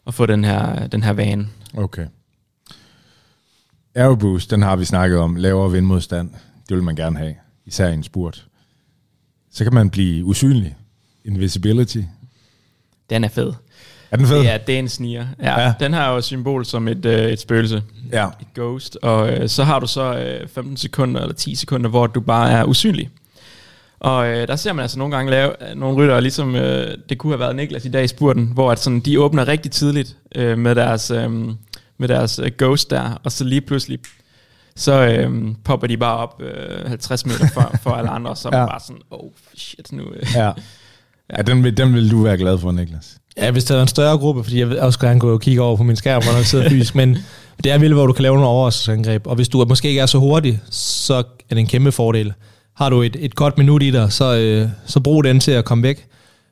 og 0.05 0.15
få 0.15 0.27
den 0.27 0.45
her, 0.45 0.87
den 0.87 1.03
her 1.03 1.13
vane. 1.13 1.49
Okay. 1.77 2.07
Aeroboost, 3.95 4.51
den 4.51 4.63
har 4.63 4.77
vi 4.77 4.85
snakket 4.85 5.19
om. 5.19 5.37
Lavere 5.37 5.73
vindmodstand. 5.73 6.31
Det 6.69 6.77
vil 6.77 6.85
man 6.85 6.97
gerne 6.97 7.19
have. 7.19 7.35
Især 7.67 7.89
i 7.89 7.95
en 7.95 8.03
spurt. 8.03 8.47
Så 9.53 9.65
kan 9.65 9.75
man 9.75 9.91
blive 9.91 10.25
usynlig. 10.25 10.77
Invisibility. 11.25 12.03
Den 13.11 13.25
er 13.25 13.29
fed. 13.29 13.53
Er 14.11 14.17
den 14.17 14.27
fed? 14.27 14.39
Det 14.39 14.51
er, 14.53 14.59
det 14.59 14.75
er 14.75 14.79
en 14.79 14.89
sniger. 14.89 15.27
Ja, 15.43 15.61
Ja. 15.61 15.73
Den 15.81 15.93
har 15.93 16.11
jo 16.13 16.17
et 16.19 16.25
symbol 16.25 16.65
som 16.65 16.89
et, 16.89 17.05
øh, 17.07 17.31
et 17.31 17.41
spøgelse. 17.41 17.83
Ja. 18.13 18.27
Et 18.27 18.47
ghost. 18.55 18.99
Og 19.03 19.33
øh, 19.33 19.49
så 19.49 19.65
har 19.65 19.79
du 19.81 19.87
så 19.87 20.15
øh, 20.19 20.49
15 20.49 20.77
sekunder 20.77 21.21
eller 21.21 21.35
10 21.35 21.55
sekunder, 21.55 21.91
hvor 21.91 22.07
du 22.07 22.21
bare 22.21 22.51
er 22.51 22.65
usynlig. 22.65 23.11
Og 24.01 24.27
øh, 24.29 24.49
der 24.49 24.57
ser 24.57 24.73
man 24.73 24.83
altså 24.83 24.99
nogle 24.99 25.17
gange 25.17 25.31
lave 25.31 25.71
øh, 25.71 25.77
nogle 25.77 25.97
ryttere, 25.97 26.21
ligesom 26.21 26.55
øh, 26.57 26.95
det 27.09 27.19
kunne 27.19 27.33
have 27.33 27.41
været 27.41 27.57
Niklas 27.57 27.85
i 27.85 27.91
dag 27.91 28.05
i 28.05 28.09
spurten, 28.09 28.51
hvor 28.55 28.73
at 28.73 28.79
sådan, 28.79 29.01
de 29.01 29.21
åbner 29.21 29.49
rigtig 29.49 29.71
tidligt 29.73 30.17
øh, 30.35 30.59
med 30.59 30.75
deres, 30.75 31.11
øh, 31.11 31.31
med 31.99 32.09
deres 32.09 32.39
øh, 32.39 32.51
ghost 32.59 32.91
der, 32.91 33.21
og 33.25 33.33
så 33.33 33.45
lige 33.45 33.61
pludselig, 33.61 33.99
så 34.77 35.07
øh, 35.09 35.55
popper 35.65 35.87
de 35.87 35.97
bare 35.97 36.17
op 36.17 36.43
øh, 36.43 36.89
50 36.89 37.27
meter 37.27 37.47
for, 37.55 37.75
for 37.83 37.91
alle 37.91 38.11
andre, 38.11 38.31
og 38.31 38.37
så 38.37 38.49
er 38.49 38.59
Ja. 38.59 38.67
bare 38.67 38.81
sådan, 38.81 39.03
oh 39.11 39.31
shit, 39.57 39.93
nu... 39.93 40.03
Øh. 40.03 40.27
Ja. 40.35 40.51
Ja, 41.37 41.43
den 41.43 41.65
vil, 41.65 41.77
den 41.77 41.95
vil 41.95 42.11
du 42.11 42.23
være 42.23 42.37
glad 42.37 42.59
for, 42.59 42.73
Niklas. 42.73 43.17
Ja, 43.37 43.51
hvis 43.51 43.65
der 43.65 43.77
er 43.77 43.83
en 43.83 43.89
større 43.89 44.19
gruppe, 44.19 44.45
fordi 44.45 44.59
jeg 44.59 44.69
vil 44.69 44.81
også 44.81 44.99
gerne 44.99 45.21
gå 45.21 45.33
og 45.33 45.41
kigge 45.41 45.63
over 45.63 45.77
på 45.77 45.83
min 45.83 45.97
skærm, 45.97 46.23
hvor 46.23 46.33
jeg 46.33 46.47
sidder 46.47 46.69
fysisk, 46.69 46.95
men 46.95 47.19
det 47.65 47.73
er 47.73 47.79
vildt, 47.79 47.95
hvor 47.95 48.07
du 48.07 48.13
kan 48.13 48.23
lave 48.23 48.35
nogle 48.35 48.49
overraskelsesangreb, 48.49 49.27
og 49.27 49.35
hvis 49.37 49.49
du 49.49 49.65
måske 49.69 49.89
ikke 49.89 50.01
er 50.01 50.07
så 50.07 50.19
hurtig, 50.19 50.61
så 50.71 51.15
er 51.15 51.23
det 51.51 51.59
en 51.59 51.67
kæmpe 51.67 51.93
fordel. 51.93 52.33
Har 52.77 52.91
du 52.91 53.03
et, 53.03 53.17
et 53.21 53.35
godt 53.35 53.59
minut 53.59 53.83
i 53.83 53.91
dig, 53.91 54.13
så, 54.13 54.37
øh, 54.37 54.69
så 54.87 55.01
brug 55.01 55.25
den 55.25 55.41
til 55.41 55.51
at 55.51 55.65
komme 55.65 55.83
væk. 55.83 56.07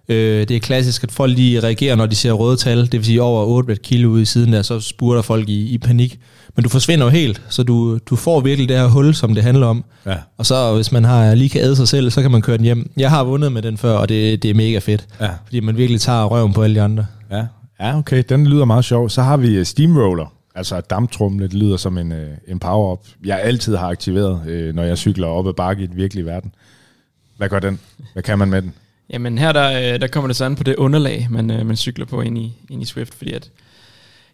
Øh, 0.08 0.48
det 0.48 0.56
er 0.56 0.60
klassisk, 0.60 1.04
at 1.04 1.12
folk 1.12 1.36
lige 1.36 1.60
reagerer, 1.60 1.96
når 1.96 2.06
de 2.06 2.16
ser 2.16 2.32
røde 2.32 2.56
tal, 2.56 2.82
det 2.82 2.92
vil 2.92 3.04
sige 3.04 3.22
over 3.22 3.44
8 3.44 3.76
kilo 3.76 4.08
ude 4.08 4.22
i 4.22 4.24
siden 4.24 4.52
der, 4.52 4.62
så 4.62 4.80
spurter 4.80 5.22
folk 5.22 5.48
i, 5.48 5.66
i 5.66 5.78
panik. 5.78 6.18
Men 6.57 6.62
du 6.62 6.68
forsvinder 6.68 7.05
jo 7.05 7.11
helt, 7.11 7.42
så 7.48 7.62
du, 7.62 7.98
du 7.98 8.16
får 8.16 8.40
virkelig 8.40 8.68
det 8.68 8.76
her 8.76 8.86
hul, 8.86 9.14
som 9.14 9.34
det 9.34 9.42
handler 9.42 9.66
om. 9.66 9.84
Ja. 10.07 10.16
Og 10.36 10.46
så 10.46 10.74
hvis 10.74 10.92
man 10.92 11.05
har 11.05 11.34
lige 11.34 11.48
kan 11.48 11.61
æde 11.61 11.76
sig 11.76 11.88
selv, 11.88 12.11
så 12.11 12.22
kan 12.22 12.30
man 12.30 12.42
køre 12.42 12.57
den 12.57 12.64
hjem. 12.64 12.90
Jeg 12.96 13.11
har 13.11 13.24
vundet 13.24 13.53
med 13.53 13.62
den 13.62 13.78
før, 13.78 13.92
og 13.96 14.09
det, 14.09 14.42
det 14.42 14.50
er 14.50 14.55
mega 14.55 14.78
fedt. 14.78 15.07
Ja. 15.20 15.30
Fordi 15.44 15.61
man 15.61 15.76
virkelig 15.76 16.00
tager 16.00 16.24
røven 16.24 16.53
på 16.53 16.62
alle 16.62 16.76
de 16.76 16.82
andre. 16.82 17.07
Ja. 17.30 17.46
ja, 17.80 17.98
okay. 17.98 18.22
Den 18.28 18.46
lyder 18.46 18.64
meget 18.64 18.84
sjov. 18.84 19.09
Så 19.09 19.22
har 19.22 19.36
vi 19.36 19.55
øh, 19.55 19.64
steamroller. 19.64 20.32
Altså 20.55 20.80
damptrumle, 20.80 21.44
det 21.44 21.55
lyder 21.55 21.76
som 21.76 21.98
en, 21.98 22.12
øh, 22.12 22.30
en 22.48 22.59
power-up. 22.59 22.98
Jeg 23.24 23.40
altid 23.40 23.76
har 23.76 23.88
aktiveret, 23.88 24.46
øh, 24.46 24.74
når 24.74 24.82
jeg 24.82 24.98
cykler 24.98 25.26
op 25.26 25.48
ad 25.48 25.53
bakke 25.53 25.82
i 25.82 25.86
den 25.86 25.96
virkelige 25.96 26.26
verden. 26.26 26.55
Hvad 27.36 27.48
gør 27.48 27.59
den? 27.59 27.80
Hvad 28.12 28.22
kan 28.22 28.38
man 28.38 28.50
med 28.50 28.62
den? 28.62 28.72
Jamen 29.11 29.38
her 29.38 29.53
der, 29.53 29.98
der 29.98 30.07
kommer 30.07 30.28
det 30.28 30.36
så 30.36 30.44
an 30.44 30.57
på 30.57 30.64
det 30.64 30.76
underlag, 30.76 31.26
man, 31.30 31.46
man 31.46 31.76
cykler 31.76 32.07
på 32.07 32.20
ind 32.20 32.38
i, 32.38 32.53
ind 32.70 32.82
i 32.82 32.84
Swift, 32.84 33.14
fordi 33.14 33.32
at 33.32 33.50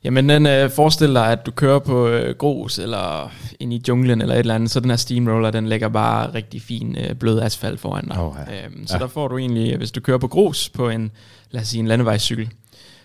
Jamen 0.05 0.29
den 0.29 0.47
øh, 0.47 0.71
forestiller 0.71 1.21
dig, 1.21 1.33
at 1.33 1.47
du 1.47 1.51
kører 1.51 1.79
på 1.79 2.09
øh, 2.09 2.35
grus 2.37 2.79
eller 2.79 3.33
ind 3.61 3.73
i 3.73 3.83
junglen 3.89 4.21
eller 4.23 4.35
et 4.35 4.39
eller 4.39 4.55
andet, 4.55 4.71
så 4.71 4.81
den 4.81 4.91
her 4.91 4.97
steamroller, 4.97 5.51
den 5.51 5.67
lægger 5.69 5.89
bare 5.89 6.35
rigtig 6.35 6.63
fin 6.63 6.97
øh, 6.99 7.15
blød 7.15 7.41
asfalt 7.41 7.81
foran 7.81 8.05
dig. 8.09 8.21
Åh, 8.21 8.35
ja. 8.51 8.65
øhm, 8.67 8.87
så 8.87 8.95
Ja. 8.97 9.03
der 9.03 9.07
får 9.09 9.29
du 9.29 9.39
egentlig, 9.39 9.77
hvis 9.77 9.93
du 9.93 10.01
kører 10.01 10.19
på 10.19 10.29
grus 10.29 10.69
på 10.69 10.89
en, 10.89 11.11
lad 11.51 11.61
os 11.63 11.69
sige 11.69 11.81
en 11.81 11.87
landevejscykel, 11.87 12.49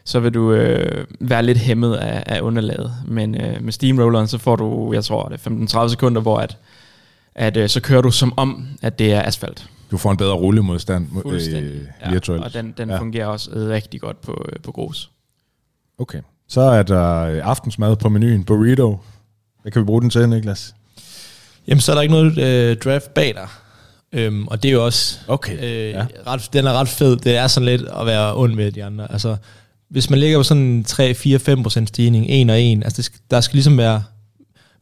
så 0.06 0.20
vil 0.20 0.34
du 0.34 0.52
øh, 0.54 1.06
være 1.20 1.44
lidt 1.44 1.58
hæmmet 1.58 1.96
af, 1.96 2.24
af 2.26 2.42
underlaget. 2.42 2.94
Men 3.08 3.42
øh, 3.42 3.62
med 3.64 3.74
steamrolleren, 3.74 4.28
så 4.28 4.38
får 4.38 4.56
du, 4.56 4.94
jeg 4.94 5.04
tror, 5.04 5.28
det 5.30 5.46
er 5.46 5.84
15-30 5.86 5.90
sekunder, 5.90 6.22
hvor 6.22 6.38
at, 6.38 6.58
at 7.36 7.58
øh, 7.58 7.70
så 7.70 7.82
kører 7.82 8.02
du 8.02 8.12
som 8.12 8.34
om, 8.38 8.68
at 8.82 9.00
det 9.00 9.14
er 9.14 9.22
asfalt. 9.24 9.70
Du 9.92 9.98
får 9.98 10.12
en 10.12 10.18
bedre 10.18 10.34
rullemodstand 10.34 11.08
øh, 11.26 12.12
virtuelt. 12.14 12.44
Og 12.44 12.54
den, 12.54 12.74
den 12.78 12.90
Ja. 12.90 12.96
ja. 12.96 13.02
fungerer 13.02 13.28
også 13.28 13.50
rigtig 13.54 14.02
godt 14.02 14.22
på, 14.22 14.46
øh, 14.52 14.60
på 14.64 14.72
grus. 14.72 15.10
Okay. 15.98 16.20
Så 16.54 16.62
er 16.62 16.84
der 16.84 17.20
øh, 17.20 17.40
aftensmad 17.44 17.96
på 17.96 18.10
menuen. 18.10 18.44
Burrito. 18.44 19.00
Hvad 19.62 19.72
kan 19.72 19.82
vi 19.82 19.86
bruge 19.86 20.02
den 20.02 20.10
til, 20.10 20.30
Niklas? 20.30 20.76
Jamen, 21.68 21.82
så 21.82 21.92
er 21.92 21.96
der 21.96 22.02
ikke 22.02 22.14
noget 22.14 22.38
øh, 22.38 22.78
draft 22.78 23.14
bag 23.14 23.34
dig. 23.36 23.48
Øhm, 24.14 24.48
og 24.48 24.64
det 24.64 24.70
er 24.70 24.74
jo 24.74 24.86
også... 24.86 25.18
Okay, 25.28 25.58
Øh, 25.64 25.90
ja. 25.90 26.06
ret, 26.28 26.50
den 26.54 26.68
er 26.68 26.74
ret 26.74 26.88
fed. 26.88 27.18
Det 27.18 27.38
er 27.38 27.48
sådan 27.48 27.66
lidt 27.66 27.82
at 28.00 28.06
være 28.06 28.36
ond 28.36 28.54
med 28.54 28.72
de 28.72 28.84
andre. 28.84 29.12
Altså, 29.12 29.36
hvis 29.90 30.10
man 30.10 30.20
ligger 30.20 30.40
på 30.40 30.44
sådan 30.44 30.64
en 30.64 30.86
3-4-5% 30.90 31.86
stigning, 31.86 32.26
en 32.30 32.50
og 32.50 32.62
en, 32.62 32.84
altså 32.84 32.98
det 32.98 33.06
skal, 33.06 33.20
der 33.32 33.42
skal 33.42 33.56
ligesom 33.56 33.78
være 33.78 34.04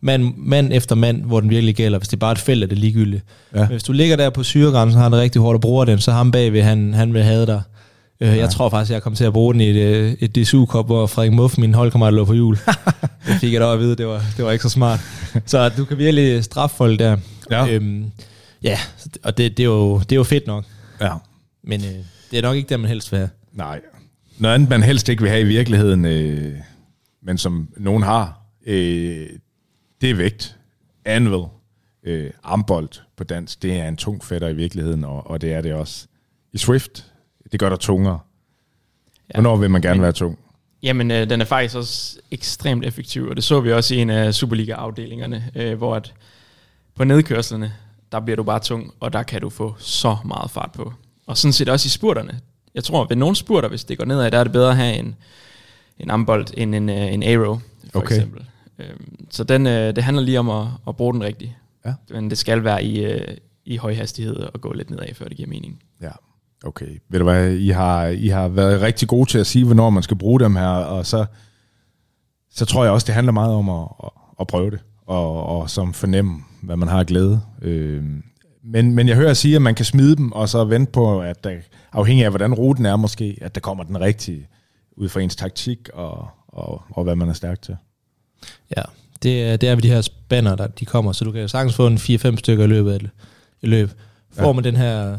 mand, 0.02 0.34
mand 0.38 0.74
efter 0.74 0.96
mand, 0.96 1.24
hvor 1.24 1.40
den 1.40 1.50
virkelig 1.50 1.76
gælder. 1.76 2.00
Hvis 2.00 2.08
det 2.08 2.16
er 2.18 2.20
bare 2.20 2.32
et 2.32 2.40
felt, 2.40 2.64
er 2.64 2.68
det 2.68 2.78
ligegyldigt. 2.78 3.24
Ja. 3.54 3.60
Men 3.60 3.68
hvis 3.68 3.84
du 3.84 3.92
ligger 3.94 4.16
der 4.16 4.30
på 4.30 4.44
syregrænsen, 4.44 5.02
har 5.02 5.10
det 5.10 5.20
rigtig 5.20 5.42
hårdt 5.42 5.56
og 5.56 5.62
bruger 5.62 5.86
den, 5.86 6.00
så 6.00 6.12
ham 6.12 6.32
bagved, 6.32 6.62
han, 6.62 6.94
han 6.94 7.14
vil 7.14 7.24
have 7.24 7.46
dig. 7.46 7.62
Øh, 8.22 8.38
Jeg 8.38 8.50
tror 8.50 8.70
faktisk, 8.70 8.92
jeg 8.92 9.04
kom 9.04 9.16
til 9.16 9.24
at 9.24 9.34
bruge 9.34 9.54
den 9.54 9.62
i 9.62 9.70
et, 9.70 9.76
øh, 9.76 10.14
et 10.20 10.36
DSU-kop, 10.36 10.86
hvor 10.86 11.08
Frederik 11.08 11.34
Muff, 11.34 11.58
min 11.58 11.74
holdkammerat, 11.74 12.14
lå 12.14 12.26
på 12.26 12.34
jul. 12.34 12.56
det 13.28 13.36
fik 13.42 13.54
jeg 13.54 13.62
da 13.62 13.74
at 13.74 13.80
vide, 13.80 13.96
det 13.96 14.08
var, 14.08 14.22
det 14.38 14.46
var 14.46 14.52
ikke 14.52 14.64
så 14.64 14.70
smart. 14.70 15.00
Så 15.46 15.70
du 15.70 15.86
kan 15.86 15.98
virkelig 15.98 16.44
straffe 16.44 16.76
folk 16.76 17.00
der. 17.00 17.18
Ja. 17.52 17.68
Øhm, 17.68 18.12
ja, 18.64 18.78
og 19.24 19.38
det, 19.38 19.58
det, 19.58 19.64
er 19.64 19.68
jo, 19.68 20.00
det 20.00 20.12
er 20.12 20.16
jo 20.16 20.24
fedt 20.24 20.48
nok. 20.48 20.66
Ja. 21.02 21.14
Men 21.64 21.82
øh, 21.82 21.92
det 22.32 22.38
er 22.38 22.42
nok 22.42 22.56
ikke 22.56 22.70
der, 22.70 22.78
man 22.78 22.90
helst 22.90 23.12
vil 23.12 23.18
have. 23.18 23.30
Nej. 23.54 23.82
Noget 24.38 24.56
andet, 24.56 24.70
man 24.70 24.84
helst 24.84 25.10
ikke 25.10 25.22
vil 25.22 25.30
have 25.32 25.42
i 25.42 25.48
virkeligheden, 25.48 26.06
øh, 26.06 26.56
men 27.24 27.38
som 27.38 27.68
nogen 27.78 28.04
har, 28.04 28.42
øh, 28.66 29.28
det 30.02 30.10
er 30.10 30.16
vægt. 30.16 30.58
Anvil. 31.06 31.44
Øh, 32.04 32.30
armbold 32.44 32.90
på 33.18 33.24
dansk, 33.24 33.62
det 33.62 33.74
er 33.74 33.88
en 33.88 33.98
tung 33.98 34.24
fætter 34.24 34.48
i 34.48 34.54
virkeligheden, 34.54 35.04
og, 35.04 35.30
og 35.30 35.42
det 35.42 35.54
er 35.54 35.62
det 35.62 35.74
også. 35.74 36.08
I 36.54 36.58
Swift, 36.58 37.06
det 37.52 37.60
gør 37.60 37.70
dig 37.70 37.80
tungere. 37.80 38.20
Ja. 39.30 39.34
Hvornår 39.34 39.58
vil 39.58 39.70
man 39.72 39.82
gerne 39.82 40.02
være 40.02 40.12
tung? 40.12 40.40
Jamen, 40.84 41.12
øh, 41.12 41.30
den 41.30 41.42
er 41.42 41.46
faktisk 41.46 41.76
også 41.76 42.18
ekstremt 42.32 42.86
effektiv, 42.86 43.28
og 43.28 43.36
det 43.36 43.44
så 43.44 43.60
vi 43.60 43.72
også 43.74 43.96
i 43.96 43.98
en 43.98 44.10
af 44.10 44.34
Superliga-afdelingerne, 44.34 45.52
øh, 45.56 45.78
hvor 45.78 45.96
at 45.96 46.14
på 46.96 47.04
nedkørslerne, 47.04 47.74
der 48.12 48.20
bliver 48.20 48.36
du 48.36 48.44
bare 48.44 48.60
tung, 48.60 48.94
og 49.00 49.14
der 49.14 49.24
kan 49.24 49.42
du 49.42 49.50
få 49.50 49.76
så 49.78 50.18
meget 50.26 50.52
fart 50.52 50.72
på. 50.72 50.94
Og 51.28 51.38
sådan 51.38 51.54
set 51.54 51.70
også 51.70 51.88
i 51.88 51.90
spurterne. 51.90 52.40
Jeg 52.76 52.84
tror, 52.84 53.06
ved 53.06 53.16
nogle 53.16 53.36
spurter, 53.36 53.70
hvis 53.70 53.84
det 53.84 53.98
går 53.98 54.06
nedad, 54.06 54.32
der 54.32 54.40
er 54.40 54.44
det 54.44 54.54
bedre 54.54 54.70
at 54.70 54.76
have 54.78 54.96
en, 54.96 55.16
en 56.00 56.10
ambold 56.12 56.48
end 56.58 56.76
en, 56.76 56.90
øh, 56.90 57.14
en 57.14 57.24
arrow, 57.24 57.60
for 57.92 58.00
Okay. 58.00 58.16
eksempel. 58.16 58.46
Øhm, 58.80 59.26
så 59.30 59.44
den, 59.44 59.68
øh, 59.68 59.96
det 59.96 60.04
handler 60.04 60.24
lige 60.24 60.40
om 60.40 60.50
at, 60.50 60.68
at 60.88 60.96
bruge 60.96 61.14
den 61.14 61.24
rigtigt. 61.24 61.52
Ja. 61.86 61.94
Men 62.10 62.30
det 62.30 62.38
skal 62.38 62.64
være 62.64 62.84
i, 62.84 63.04
øh, 63.06 63.38
i 63.66 63.78
høj 63.78 63.94
hastighed 63.94 64.36
og 64.36 64.62
gå 64.62 64.74
lidt 64.74 64.90
nedad, 64.90 65.14
før 65.14 65.28
det 65.28 65.38
giver 65.38 65.50
mening. 65.50 65.84
Ja, 66.02 66.10
okay. 66.66 67.02
Ved 67.10 67.20
du 67.20 67.24
hvad, 67.26 67.54
I 67.54 67.70
har, 67.70 68.06
I 68.08 68.28
har 68.28 68.48
været 68.48 68.82
rigtig 68.82 69.08
gode 69.08 69.30
til 69.30 69.38
at 69.40 69.48
sige, 69.48 69.66
hvornår 69.66 69.90
man 69.90 70.04
skal 70.04 70.18
bruge 70.18 70.40
dem 70.40 70.56
her, 70.56 70.68
og 70.68 71.06
så, 71.06 71.26
så 72.52 72.66
tror 72.66 72.84
jeg 72.84 72.94
også, 72.94 73.06
det 73.06 73.16
handler 73.16 73.32
meget 73.34 73.54
om 73.54 73.70
at, 73.70 73.88
at, 74.40 74.48
prøve 74.48 74.72
det, 74.72 74.80
og, 75.06 75.46
og 75.46 75.70
som 75.70 75.94
fornemme, 75.94 76.42
hvad 76.64 76.76
man 76.76 76.88
har 76.88 77.00
af 77.00 77.06
glæde. 77.06 77.42
Øh, 77.62 78.04
men, 78.64 78.96
men 78.96 79.08
jeg 79.08 79.16
hører 79.16 79.34
sige, 79.34 79.56
at 79.56 79.62
man 79.62 79.76
kan 79.76 79.86
smide 79.86 80.16
dem, 80.16 80.32
og 80.32 80.50
så 80.50 80.64
vente 80.64 80.92
på, 80.92 81.22
at 81.22 81.44
der, 81.44 81.52
afhængig 81.92 82.26
af, 82.26 82.32
hvordan 82.32 82.54
ruten 82.54 82.86
er 82.86 82.96
måske, 82.96 83.38
at 83.42 83.56
der 83.56 83.62
kommer 83.62 83.84
den 83.84 84.02
rigtige, 84.02 84.48
ud 84.98 85.10
fra 85.10 85.20
ens 85.22 85.36
taktik, 85.36 85.90
og, 85.94 86.28
og, 86.48 86.82
og 86.90 87.04
hvad 87.04 87.16
man 87.16 87.30
er 87.30 87.34
stærk 87.34 87.62
til. 87.62 87.76
Ja, 88.78 88.82
det 89.24 89.44
er, 89.44 89.58
det 89.58 89.70
er 89.70 89.76
ved 89.76 89.82
de 89.82 89.88
her 89.90 90.02
spanner, 90.02 90.56
der 90.56 90.68
de 90.68 90.86
kommer, 90.86 91.12
så 91.12 91.26
du 91.26 91.32
kan 91.32 91.50
sagtens 91.50 91.76
få 91.76 91.88
en 91.88 91.98
4-5 91.98 92.36
stykker 92.38 92.64
i 92.64 92.68
løbet 92.68 92.92
af 92.92 92.96
et 92.96 93.10
løb. 93.62 93.90
Får 94.34 94.48
Ja. 94.48 94.54
man 94.54 94.64
den 94.64 94.76
her 94.76 95.18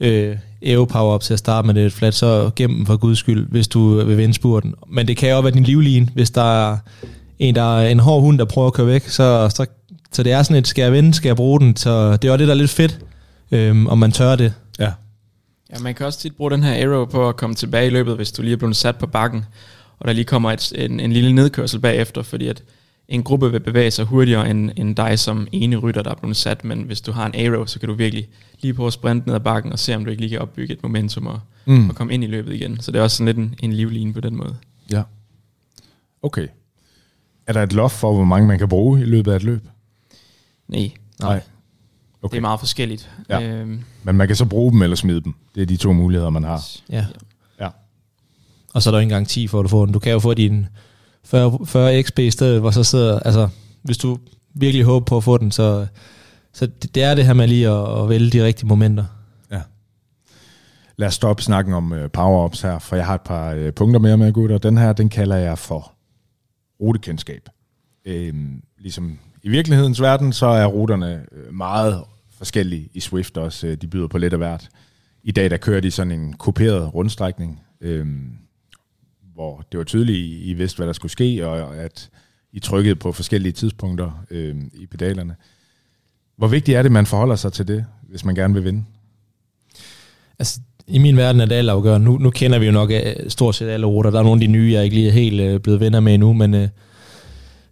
øh, 0.00 0.36
Aero 0.62 0.84
Power 0.84 1.14
Up 1.14 1.20
til 1.20 1.32
at 1.32 1.38
starte 1.38 1.66
med 1.66 1.74
det 1.74 1.92
flat, 1.92 2.14
så 2.14 2.50
gem 2.56 2.74
den 2.74 2.86
for 2.86 2.96
guds 2.96 3.18
skyld, 3.18 3.46
hvis 3.50 3.68
du 3.68 4.04
vil 4.04 4.18
vinde 4.18 4.34
spurten. 4.34 4.74
Men 4.88 5.08
det 5.08 5.16
kan 5.16 5.30
jo 5.30 5.36
også 5.36 5.42
være 5.42 5.54
din 5.54 5.62
livline, 5.62 6.08
hvis 6.14 6.30
der 6.30 6.70
er 6.70 6.76
en, 7.38 7.54
der 7.54 7.78
er 7.78 7.88
en 7.88 8.00
hård 8.00 8.22
hund, 8.22 8.38
der 8.38 8.44
prøver 8.44 8.66
at 8.66 8.72
køre 8.72 8.86
væk, 8.86 9.08
så, 9.08 9.48
så, 9.54 9.66
så 10.12 10.22
det 10.22 10.32
er 10.32 10.42
sådan 10.42 10.56
et, 10.56 10.66
skal 10.66 10.82
jeg 10.82 10.92
vinde, 10.92 11.14
skal 11.14 11.28
jeg 11.28 11.36
bruge 11.36 11.60
den, 11.60 11.76
så 11.76 12.16
det 12.16 12.28
er 12.28 12.32
også 12.32 12.38
det, 12.38 12.48
der 12.48 12.54
er 12.54 12.58
lidt 12.58 12.70
fedt, 12.70 13.00
øhm, 13.50 13.86
om 13.86 13.98
man 13.98 14.12
tør 14.12 14.36
det. 14.36 14.54
Ja. 14.78 14.92
Ja, 15.72 15.78
man 15.78 15.94
kan 15.94 16.06
også 16.06 16.18
tit 16.18 16.36
bruge 16.36 16.50
den 16.50 16.64
her 16.64 16.88
arrow 16.88 17.04
på 17.04 17.28
at 17.28 17.36
komme 17.36 17.56
tilbage 17.56 17.86
i 17.86 17.90
løbet, 17.90 18.16
hvis 18.16 18.32
du 18.32 18.42
lige 18.42 18.52
er 18.52 18.56
blevet 18.56 18.76
sat 18.76 18.96
på 18.96 19.06
bakken, 19.06 19.44
og 19.98 20.08
der 20.08 20.12
lige 20.12 20.24
kommer 20.24 20.52
et, 20.52 20.72
en, 20.76 21.00
en 21.00 21.12
lille 21.12 21.32
nedkørsel 21.32 21.80
bagefter, 21.80 22.22
fordi 22.22 22.48
at 22.48 22.62
en 23.08 23.22
gruppe 23.22 23.50
vil 23.50 23.60
bevæge 23.60 23.90
sig 23.90 24.04
hurtigere 24.04 24.50
end, 24.50 24.70
end 24.76 24.96
dig 24.96 25.18
som 25.18 25.46
ene 25.52 25.76
rytter, 25.76 26.02
der 26.02 26.10
er 26.10 26.14
blevet 26.14 26.36
sat, 26.36 26.64
men 26.64 26.82
hvis 26.82 27.00
du 27.00 27.12
har 27.12 27.26
en 27.26 27.46
arrow, 27.46 27.64
så 27.66 27.78
kan 27.80 27.88
du 27.88 27.94
virkelig 27.94 28.28
lige 28.60 28.74
på 28.74 28.86
at 28.86 28.92
sprinte 28.92 29.26
ned 29.26 29.34
ad 29.34 29.40
bakken 29.40 29.72
og 29.72 29.78
se, 29.78 29.96
om 29.96 30.04
du 30.04 30.10
ikke 30.10 30.20
lige 30.22 30.30
kan 30.30 30.38
opbygge 30.38 30.72
et 30.74 30.82
momentum 30.82 31.26
og, 31.26 31.40
Mm. 31.66 31.88
og 31.88 31.94
komme 31.94 32.14
ind 32.14 32.24
i 32.24 32.26
løbet 32.26 32.54
igen. 32.54 32.80
Så 32.80 32.90
det 32.92 32.98
er 32.98 33.02
også 33.02 33.16
sådan 33.16 33.26
lidt 33.26 33.36
en, 33.36 33.54
en 33.62 33.72
livline 33.72 34.12
på 34.12 34.20
den 34.20 34.36
måde. 34.36 34.56
Ja. 34.92 35.02
Okay. 36.22 36.46
Er 37.46 37.52
der 37.52 37.62
et 37.62 37.72
loft 37.72 37.94
for, 37.94 38.14
hvor 38.14 38.24
mange 38.24 38.48
man 38.48 38.58
kan 38.58 38.68
bruge 38.68 39.00
i 39.00 39.04
løbet 39.04 39.32
af 39.32 39.36
et 39.36 39.42
løb? 39.42 39.68
Nej, 40.68 40.90
Nej. 41.20 41.40
okay. 42.22 42.32
det 42.32 42.36
er 42.36 42.40
meget 42.40 42.60
forskelligt. 42.60 43.10
Ja. 43.28 43.42
Øhm, 43.42 43.84
Men 44.02 44.16
man 44.16 44.26
kan 44.26 44.36
så 44.36 44.44
bruge 44.44 44.72
dem 44.72 44.82
eller 44.82 44.96
smide 44.96 45.20
dem. 45.20 45.34
Det 45.54 45.62
er 45.62 45.66
de 45.66 45.76
to 45.76 45.92
muligheder, 45.92 46.30
man 46.30 46.44
har. 46.44 46.66
Ja. 46.90 47.06
Ja. 47.60 47.68
Og 48.74 48.82
så 48.82 48.90
er 48.90 48.92
der 48.92 48.98
jo 48.98 49.00
ikke 49.00 49.12
engang 49.12 49.28
10 49.28 49.46
for, 49.46 49.58
at 49.60 49.62
du 49.64 49.68
får 49.68 49.84
den. 49.84 49.92
Du 49.92 49.98
kan 49.98 50.12
jo 50.12 50.18
få 50.18 50.34
din 50.34 50.66
40, 51.24 51.66
40 51.66 52.02
XP 52.02 52.18
i 52.18 52.30
stedet, 52.30 52.60
hvor 52.60 52.70
så 52.70 52.84
sidder, 52.84 53.18
altså, 53.18 53.48
hvis 53.82 53.98
du 53.98 54.18
virkelig 54.54 54.84
håber 54.84 55.04
på 55.04 55.16
at 55.16 55.24
få 55.24 55.38
den, 55.38 55.50
så, 55.50 55.86
så 56.52 56.66
det, 56.66 56.94
det 56.94 57.02
er 57.02 57.14
det 57.14 57.26
her 57.26 57.32
med 57.32 57.48
lige 57.48 57.68
at, 57.68 58.02
at 58.02 58.08
vælge 58.08 58.30
de 58.30 58.44
rigtige 58.44 58.66
momenter. 58.66 59.04
Ja. 59.50 59.60
Lad 60.96 61.08
os 61.08 61.14
stoppe 61.14 61.42
snakken 61.42 61.74
om 61.74 61.92
uh, 61.92 61.98
power-ups 61.98 62.62
her, 62.62 62.78
for 62.78 62.96
jeg 62.96 63.06
har 63.06 63.14
et 63.14 63.20
par 63.20 63.54
uh, 63.54 63.70
punkter 63.70 64.00
mere 64.00 64.16
med, 64.16 64.32
gutter. 64.32 64.58
Den 64.58 64.78
her, 64.78 64.92
den 64.92 65.08
kalder 65.08 65.36
jeg 65.36 65.58
for 65.58 65.92
rutekendskab. 66.80 67.48
Øhm, 68.04 68.62
ligesom 68.78 69.18
i 69.42 69.48
virkelighedens 69.48 70.00
verden, 70.00 70.32
så 70.32 70.46
er 70.46 70.66
ruterne 70.66 71.26
øh, 71.32 71.54
meget 71.54 72.04
forskellige 72.30 72.88
i 72.94 73.00
Swift 73.00 73.36
også. 73.36 73.76
De 73.80 73.86
byder 73.86 74.08
på 74.08 74.18
lidt 74.18 74.32
af 74.32 74.38
hvert. 74.38 74.68
I 75.22 75.32
dag, 75.32 75.50
der 75.50 75.56
kører 75.56 75.80
de 75.80 75.90
sådan 75.90 76.12
en 76.12 76.32
kopieret 76.32 76.94
rundstrækning, 76.94 77.62
øhm, 77.80 78.30
hvor 79.38 79.64
det 79.72 79.78
var 79.78 79.84
tydeligt, 79.84 80.18
I 80.18 80.50
I 80.50 80.52
vidste, 80.52 80.76
hvad 80.76 80.86
der 80.86 80.92
skulle 80.92 81.12
ske, 81.12 81.46
og 81.46 81.76
at 81.76 82.10
I 82.52 82.60
trykkede 82.60 82.94
på 82.94 83.12
forskellige 83.12 83.52
tidspunkter 83.52 84.24
øh, 84.30 84.56
i 84.74 84.86
pedalerne. 84.86 85.34
Hvor 86.36 86.46
vigtigt 86.46 86.78
er 86.78 86.82
det, 86.82 86.92
man 86.92 87.06
forholder 87.06 87.36
sig 87.36 87.52
til 87.52 87.68
det, 87.68 87.84
hvis 88.08 88.24
man 88.24 88.34
gerne 88.34 88.54
vil 88.54 88.64
vinde? 88.64 88.84
Altså, 90.38 90.60
i 90.86 90.98
min 90.98 91.16
verden 91.16 91.40
er 91.40 91.46
det 91.46 91.54
altafgørende. 91.54 92.04
Nu, 92.04 92.18
nu 92.18 92.30
kender 92.30 92.58
vi 92.58 92.66
jo 92.66 92.72
nok 92.72 92.90
øh, 92.90 93.14
stort 93.28 93.54
set 93.54 93.68
alle 93.68 93.86
ruter. 93.86 94.10
Der 94.10 94.18
er 94.18 94.22
nogle 94.22 94.42
af 94.42 94.48
de 94.48 94.52
nye, 94.52 94.72
jeg 94.72 94.84
ikke 94.84 94.96
lige 94.96 95.08
er 95.08 95.12
helt 95.12 95.40
øh, 95.40 95.60
blevet 95.60 95.80
venner 95.80 96.00
med 96.00 96.14
endnu, 96.14 96.32
men 96.32 96.54
øh, 96.54 96.68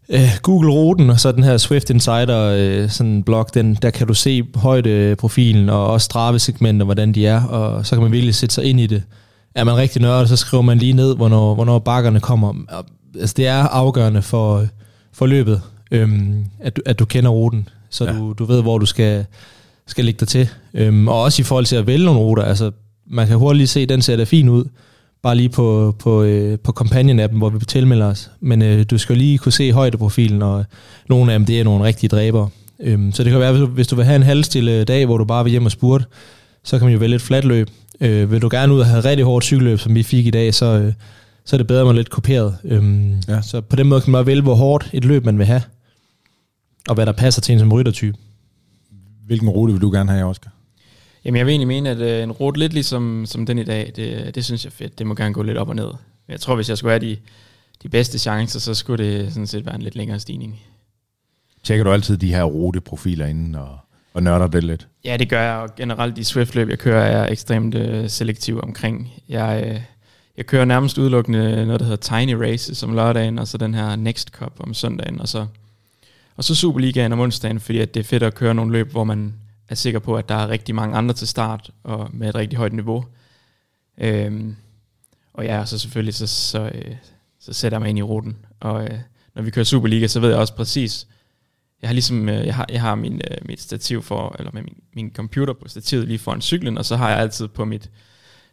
øh 0.08 0.28
Google 0.42 0.72
ruten 0.72 1.10
og 1.10 1.20
så 1.20 1.32
den 1.32 1.44
her 1.44 1.56
Swift 1.56 1.90
Insider 1.90 2.56
øh, 2.58 2.90
sådan 2.90 3.22
blog, 3.22 3.46
den, 3.54 3.74
der 3.74 3.90
kan 3.90 4.06
du 4.06 4.14
se 4.14 4.42
højdeprofilen 4.54 5.68
og 5.68 5.86
også 5.86 6.04
strafesegmenter, 6.04 6.84
hvordan 6.84 7.12
de 7.12 7.26
er, 7.26 7.44
og 7.44 7.86
så 7.86 7.96
kan 7.96 8.02
man 8.02 8.12
virkelig 8.12 8.34
sætte 8.34 8.54
sig 8.54 8.64
ind 8.64 8.80
i 8.80 8.86
det. 8.86 9.02
Er 9.56 9.64
man 9.64 9.76
rigtig 9.76 10.02
nørdet, 10.02 10.28
så 10.28 10.36
skriver 10.36 10.62
man 10.62 10.78
lige 10.78 10.92
ned, 10.92 11.16
hvornår, 11.16 11.54
hvornår 11.54 11.78
bakkerne 11.78 12.20
kommer. 12.20 12.54
Altså, 13.20 13.34
det 13.36 13.46
er 13.46 13.62
afgørende 13.62 14.22
for, 14.22 14.66
for 15.12 15.26
løbet, 15.26 15.60
øhm, 15.90 16.44
at, 16.60 16.76
du, 16.76 16.82
at 16.86 16.98
du 16.98 17.04
kender 17.04 17.30
ruten, 17.30 17.68
så 17.90 18.04
Ja. 18.04 18.12
du, 18.12 18.32
du 18.32 18.44
ved, 18.44 18.62
hvor 18.62 18.78
du 18.78 18.86
skal, 18.86 19.24
skal 19.86 20.04
lægge 20.04 20.18
dig 20.20 20.28
til. 20.28 20.48
Øhm, 20.74 21.08
og 21.08 21.22
også 21.22 21.42
i 21.42 21.44
forhold 21.44 21.64
til 21.66 21.76
at 21.76 21.86
vælge 21.86 22.04
nogle 22.04 22.20
ruter. 22.20 22.42
Altså, 22.42 22.70
man 23.06 23.26
kan 23.26 23.36
hurtigt 23.36 23.58
lige 23.58 23.66
se, 23.66 23.80
at 23.80 23.88
den 23.88 24.02
ser 24.02 24.16
da 24.16 24.24
fin 24.24 24.48
ud, 24.48 24.64
bare 25.22 25.34
lige 25.34 25.48
på, 25.48 25.94
på, 25.98 26.22
øh, 26.22 26.58
på 26.58 26.72
Companion-appen, 26.80 27.36
hvor 27.36 27.48
vi 27.48 27.64
tilmelder 27.64 28.06
os. 28.06 28.30
Men 28.40 28.62
øh, 28.62 28.84
du 28.90 28.98
skal 28.98 29.16
lige 29.16 29.38
kunne 29.38 29.52
se 29.52 29.72
højdeprofilen, 29.72 30.42
og 30.42 30.64
nogle 31.08 31.32
af 31.32 31.38
dem, 31.38 31.46
det 31.46 31.60
er 31.60 31.64
nogle 31.64 31.84
rigtige 31.84 32.08
dræbere. 32.08 32.48
Øhm, 32.80 33.12
så 33.12 33.24
det 33.24 33.30
kan 33.30 33.40
være, 33.40 33.52
hvis 33.52 33.60
du, 33.60 33.66
hvis 33.66 33.86
du 33.86 33.96
vil 33.96 34.04
have 34.04 34.16
en 34.16 34.22
halvstille 34.22 34.84
dag, 34.84 35.06
hvor 35.06 35.18
du 35.18 35.24
bare 35.24 35.44
vil 35.44 35.50
hjem 35.50 35.64
og 35.64 35.70
spurte, 35.70 36.04
så 36.64 36.78
kan 36.78 36.84
man 36.86 36.92
jo 36.92 36.98
vælge 36.98 37.16
et 37.16 37.22
flat 37.22 37.44
løb. 37.44 37.70
Øh, 38.00 38.30
vil 38.30 38.42
du 38.42 38.48
gerne 38.52 38.74
ud 38.74 38.80
og 38.80 38.86
have 38.86 39.00
rigtig 39.04 39.24
hårdt 39.24 39.44
cykelløb, 39.44 39.78
som 39.78 39.94
vi 39.94 40.02
fik 40.02 40.26
i 40.26 40.30
dag, 40.30 40.54
så, 40.54 40.66
øh, 40.66 40.92
så 41.44 41.56
er 41.56 41.58
det 41.58 41.66
bedre, 41.66 41.80
at 41.80 41.86
man 41.86 41.94
er 41.94 41.96
lidt 41.96 42.10
kopieret. 42.10 42.58
Øhm, 42.64 43.14
Ja. 43.28 43.42
Så 43.42 43.60
på 43.60 43.76
den 43.76 43.86
måde 43.86 44.00
kan 44.00 44.10
man 44.12 44.26
vælge, 44.26 44.42
hvor 44.42 44.54
hårdt 44.54 44.90
et 44.92 45.04
løb 45.04 45.24
man 45.24 45.38
vil 45.38 45.46
have, 45.46 45.62
og 46.88 46.94
hvad 46.94 47.06
der 47.06 47.12
passer 47.12 47.40
til 47.42 47.52
en 47.52 47.58
som 47.58 47.72
ryttertype. 47.72 48.16
Hvilken 49.26 49.48
rute 49.48 49.72
vil 49.72 49.82
du 49.82 49.90
gerne 49.90 50.12
have, 50.12 50.24
Oscar? 50.24 50.50
Jamen 51.24 51.38
jeg 51.38 51.46
vil 51.46 51.52
egentlig 51.52 51.68
mene, 51.68 51.90
at 51.90 51.98
øh, 51.98 52.22
en 52.22 52.32
rute 52.32 52.58
lidt 52.60 52.72
ligesom 52.72 53.26
som 53.26 53.46
den 53.46 53.58
i 53.58 53.64
dag, 53.64 53.92
det, 53.96 54.34
det 54.34 54.44
synes 54.44 54.64
jeg 54.64 54.70
er 54.70 54.74
fedt. 54.74 54.98
Det 54.98 55.06
må 55.06 55.14
gerne 55.14 55.34
gå 55.34 55.42
lidt 55.42 55.58
op 55.58 55.68
og 55.68 55.76
ned. 55.76 55.86
Men 55.86 56.32
Jeg 56.32 56.40
tror, 56.40 56.54
hvis 56.54 56.68
jeg 56.68 56.78
skulle 56.78 56.92
have 56.92 57.10
de, 57.10 57.16
de 57.82 57.88
bedste 57.88 58.18
chancer, 58.18 58.60
så 58.60 58.74
skulle 58.74 59.04
det 59.04 59.32
sådan 59.32 59.46
set 59.46 59.66
være 59.66 59.74
en 59.74 59.82
lidt 59.82 59.96
længere 59.96 60.20
stigning. 60.20 60.60
Tjekker 61.64 61.84
du 61.84 61.90
altid 61.92 62.16
de 62.16 62.28
her 62.34 62.42
ruteprofiler 62.44 63.26
inden 63.26 63.54
og, 63.54 63.78
og 64.16 64.22
nørder 64.22 64.46
det 64.46 64.64
lidt? 64.64 64.88
Ja, 65.04 65.16
det 65.16 65.28
gør 65.28 65.42
jeg, 65.42 65.56
og 65.56 65.74
generelt 65.74 66.16
de 66.16 66.24
Swift-løb, 66.24 66.68
jeg 66.68 66.78
kører, 66.78 67.04
er 67.04 67.32
ekstremt 67.32 67.74
øh, 67.74 68.08
selektiv 68.08 68.60
omkring. 68.62 69.12
Jeg, 69.28 69.64
øh, 69.66 69.80
jeg 70.36 70.46
kører 70.46 70.64
nærmest 70.64 70.98
udelukkende 70.98 71.66
noget, 71.66 71.80
der 71.80 71.86
hedder 71.86 72.18
Tiny 72.18 72.32
Races 72.32 72.82
om 72.82 72.94
lørdagen, 72.94 73.38
og 73.38 73.48
så 73.48 73.58
den 73.58 73.74
her 73.74 73.96
Next 73.96 74.28
Cup 74.28 74.52
om 74.58 74.74
søndagen, 74.74 75.20
og 75.20 75.28
så, 75.28 75.46
og 76.36 76.44
så 76.44 76.54
Superligaen 76.54 77.12
om 77.12 77.20
onsdagen, 77.20 77.60
fordi 77.60 77.78
at 77.78 77.94
det 77.94 78.00
er 78.00 78.04
fedt 78.04 78.22
at 78.22 78.34
køre 78.34 78.54
nogle 78.54 78.72
løb, 78.72 78.90
hvor 78.90 79.04
man 79.04 79.34
er 79.68 79.74
sikker 79.74 79.98
på, 79.98 80.16
at 80.16 80.28
der 80.28 80.34
er 80.34 80.48
rigtig 80.48 80.74
mange 80.74 80.96
andre 80.96 81.14
til 81.14 81.28
start, 81.28 81.70
og 81.84 82.10
med 82.12 82.28
et 82.28 82.34
rigtig 82.34 82.56
højt 82.58 82.72
niveau. 82.72 83.04
Øhm, 83.98 84.56
og 85.34 85.44
ja, 85.44 85.64
så 85.64 85.78
selvfølgelig, 85.78 86.14
så, 86.14 86.26
så, 86.26 86.70
øh, 86.74 86.96
så 87.40 87.52
sætter 87.52 87.76
jeg 87.76 87.80
mig 87.80 87.88
ind 87.88 87.98
i 87.98 88.02
ruten. 88.02 88.36
Og 88.60 88.84
øh, 88.84 88.98
når 89.34 89.42
vi 89.42 89.50
kører 89.50 89.64
Superliga, 89.64 90.06
så 90.06 90.20
ved 90.20 90.28
jeg 90.28 90.38
også 90.38 90.54
præcis, 90.54 91.06
jeg 91.86 91.90
har 91.90 91.94
ligesom, 91.94 92.28
øh, 92.28 92.46
jeg 92.46 92.54
har, 92.54 92.66
jeg 92.72 92.80
har 92.80 92.94
min, 92.94 93.20
øh, 93.30 93.36
mit 93.48 93.60
stativ 93.60 94.02
for, 94.02 94.36
eller 94.38 94.50
med 94.54 94.62
min, 94.62 94.74
min 94.94 95.10
computer 95.14 95.54
på 95.54 95.68
stativet 95.68 96.08
lige 96.08 96.18
foran 96.18 96.40
cyklen, 96.40 96.78
og 96.78 96.84
så 96.84 96.96
har 96.96 97.10
jeg 97.10 97.18
altid 97.18 97.48
på 97.48 97.64
mit, 97.64 97.90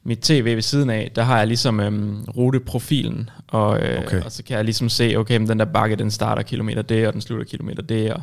mit 0.04 0.20
tv 0.20 0.56
ved 0.56 0.62
siden 0.62 0.90
af, 0.90 1.12
der 1.16 1.24
har 1.24 1.38
jeg 1.38 1.48
ligesom 1.48 1.80
øhm, 1.80 2.24
ruteprofilen, 2.38 3.30
og, 3.48 3.82
øh, 3.82 4.04
Okay. 4.06 4.22
og 4.22 4.32
så 4.32 4.44
kan 4.44 4.58
jeg 4.58 4.66
ligesom 4.66 4.90
se, 4.90 5.16
okay, 5.18 5.38
men 5.38 5.48
den 5.50 5.60
der 5.60 5.66
bakke, 5.66 5.96
den 5.96 6.12
starter 6.12 6.42
kilometer 6.44 6.82
det, 6.82 7.08
og 7.08 7.14
den 7.14 7.22
slutter 7.22 7.46
kilometer 7.46 7.82
det, 7.82 8.14
og 8.14 8.22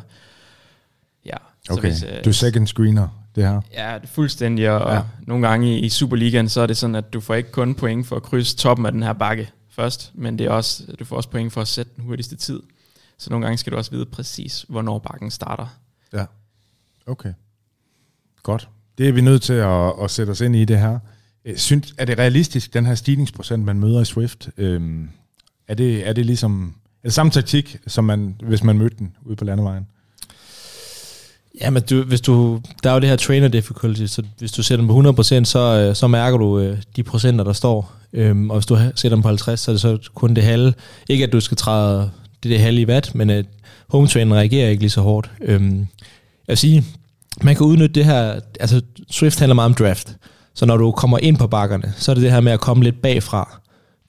ja. 1.25 1.35
Okay, 1.69 1.81
hvis, 1.81 2.03
øh, 2.03 2.23
du 2.25 2.29
er 2.29 2.33
second 2.33 2.67
screener, 2.67 3.07
det 3.35 3.43
her. 3.43 3.61
Ja, 3.73 3.93
det 4.01 4.03
er 4.03 4.07
fuldstændig, 4.13 4.69
og 4.69 4.89
Ja. 4.91 4.95
ja. 4.95 5.01
nogle 5.27 5.47
gange 5.47 5.79
i, 5.79 5.79
i 5.79 5.89
Superligaen, 5.89 6.49
så 6.49 6.61
er 6.61 6.67
det 6.67 6.77
sådan, 6.77 6.95
at 6.95 7.13
du 7.13 7.19
får 7.19 7.35
ikke 7.35 7.51
kun 7.51 7.75
point 7.75 8.07
for 8.07 8.15
at 8.15 8.23
krydse 8.23 8.57
toppen 8.57 8.85
af 8.85 8.91
den 8.91 9.03
her 9.03 9.13
bakke 9.13 9.49
først, 9.71 10.11
men 10.13 10.39
det 10.39 10.47
er 10.47 10.51
også, 10.51 10.83
du 10.99 11.05
får 11.05 11.15
også 11.15 11.29
point 11.29 11.53
for 11.53 11.61
at 11.61 11.67
sætte 11.67 11.91
den 11.95 12.03
hurtigste 12.03 12.35
tid. 12.35 12.59
Så 13.21 13.29
nogle 13.29 13.45
gange 13.45 13.57
skal 13.57 13.71
du 13.71 13.77
også 13.77 13.91
vide 13.91 14.05
præcis, 14.05 14.65
hvornår 14.69 14.99
bakken 14.99 15.31
starter. 15.31 15.77
Ja. 16.13 16.25
Okay. 17.05 17.33
Godt. 18.43 18.69
Det 18.97 19.07
er 19.07 19.11
vi 19.11 19.21
nødt 19.21 19.41
til 19.41 19.53
at, 19.53 19.93
at 20.03 20.11
sætte 20.11 20.31
os 20.31 20.41
ind 20.41 20.55
i 20.55 20.65
det 20.65 20.79
her. 20.79 20.99
Øh, 21.45 21.57
Synes, 21.57 21.93
er 21.97 22.05
det 22.05 22.19
realistisk, 22.19 22.73
den 22.73 22.85
her 22.85 22.95
stigningsprocent, 22.95 23.65
man 23.65 23.79
møder 23.79 24.01
i 24.01 24.05
Swift? 24.05 24.49
Øhm, 24.57 25.09
er, 25.67 25.73
det, 25.73 26.07
er 26.07 26.13
det 26.13 26.25
ligesom... 26.25 26.75
Er 27.03 27.07
det 27.07 27.13
samme 27.13 27.31
taktik, 27.31 27.77
som 27.87 28.03
man, 28.03 28.35
hvis 28.43 28.63
man 28.63 28.77
mødte 28.77 28.95
den 28.99 29.15
ude 29.25 29.35
på 29.35 29.45
landevejen? 29.45 29.87
Ja, 31.61 31.69
men 31.69 31.83
du, 31.83 32.03
hvis 32.03 32.21
du, 32.21 32.61
der 32.83 32.89
er 32.89 32.93
jo 32.93 32.99
det 32.99 33.09
her 33.09 33.15
trainer 33.15 33.47
difficulty, 33.47 34.05
så 34.05 34.23
hvis 34.37 34.51
du 34.51 34.63
sætter 34.63 34.85
den 34.85 35.03
på 35.03 35.21
100%, 35.21 35.43
så, 35.43 35.59
øh, 35.59 35.95
så 35.95 36.07
mærker 36.07 36.37
du 36.37 36.59
øh, 36.59 36.81
de 36.95 37.03
procenter, 37.03 37.43
der 37.43 37.53
står. 37.53 37.93
Øhm, 38.13 38.49
og 38.49 38.55
hvis 38.55 38.65
du 38.65 38.77
sætter 38.95 39.15
dem 39.15 39.21
på 39.21 39.27
50, 39.27 39.59
så 39.59 39.71
er 39.71 39.73
det 39.73 39.81
så 39.81 40.09
kun 40.13 40.33
det 40.33 40.43
halve. 40.43 40.73
Ikke 41.09 41.23
at 41.23 41.31
du 41.31 41.39
skal 41.39 41.57
træde 41.57 42.11
det, 42.43 42.51
det 42.51 42.59
halve 42.59 42.81
i 42.81 43.01
men 43.13 43.29
at 43.29 43.45
home 43.89 44.07
trainen 44.07 44.33
reagerer 44.33 44.69
ikke 44.69 44.81
lige 44.81 44.89
så 44.89 45.01
hårdt. 45.01 45.31
Øhm, 45.41 45.77
jeg 45.77 45.87
vil 46.47 46.57
sige, 46.57 46.83
man 47.41 47.55
kan 47.55 47.65
udnytte 47.65 47.95
det 47.95 48.05
her, 48.05 48.39
altså 48.59 48.81
Swift 49.09 49.39
handler 49.39 49.55
meget 49.55 49.65
om 49.65 49.73
draft. 49.73 50.15
Så 50.53 50.65
når 50.65 50.77
du 50.77 50.91
kommer 50.91 51.17
ind 51.17 51.37
på 51.37 51.47
bakkerne, 51.47 51.93
så 51.97 52.11
er 52.11 52.15
det 52.15 52.23
det 52.23 52.31
her 52.31 52.39
med 52.41 52.51
at 52.51 52.59
komme 52.59 52.83
lidt 52.83 53.01
bagfra, 53.01 53.59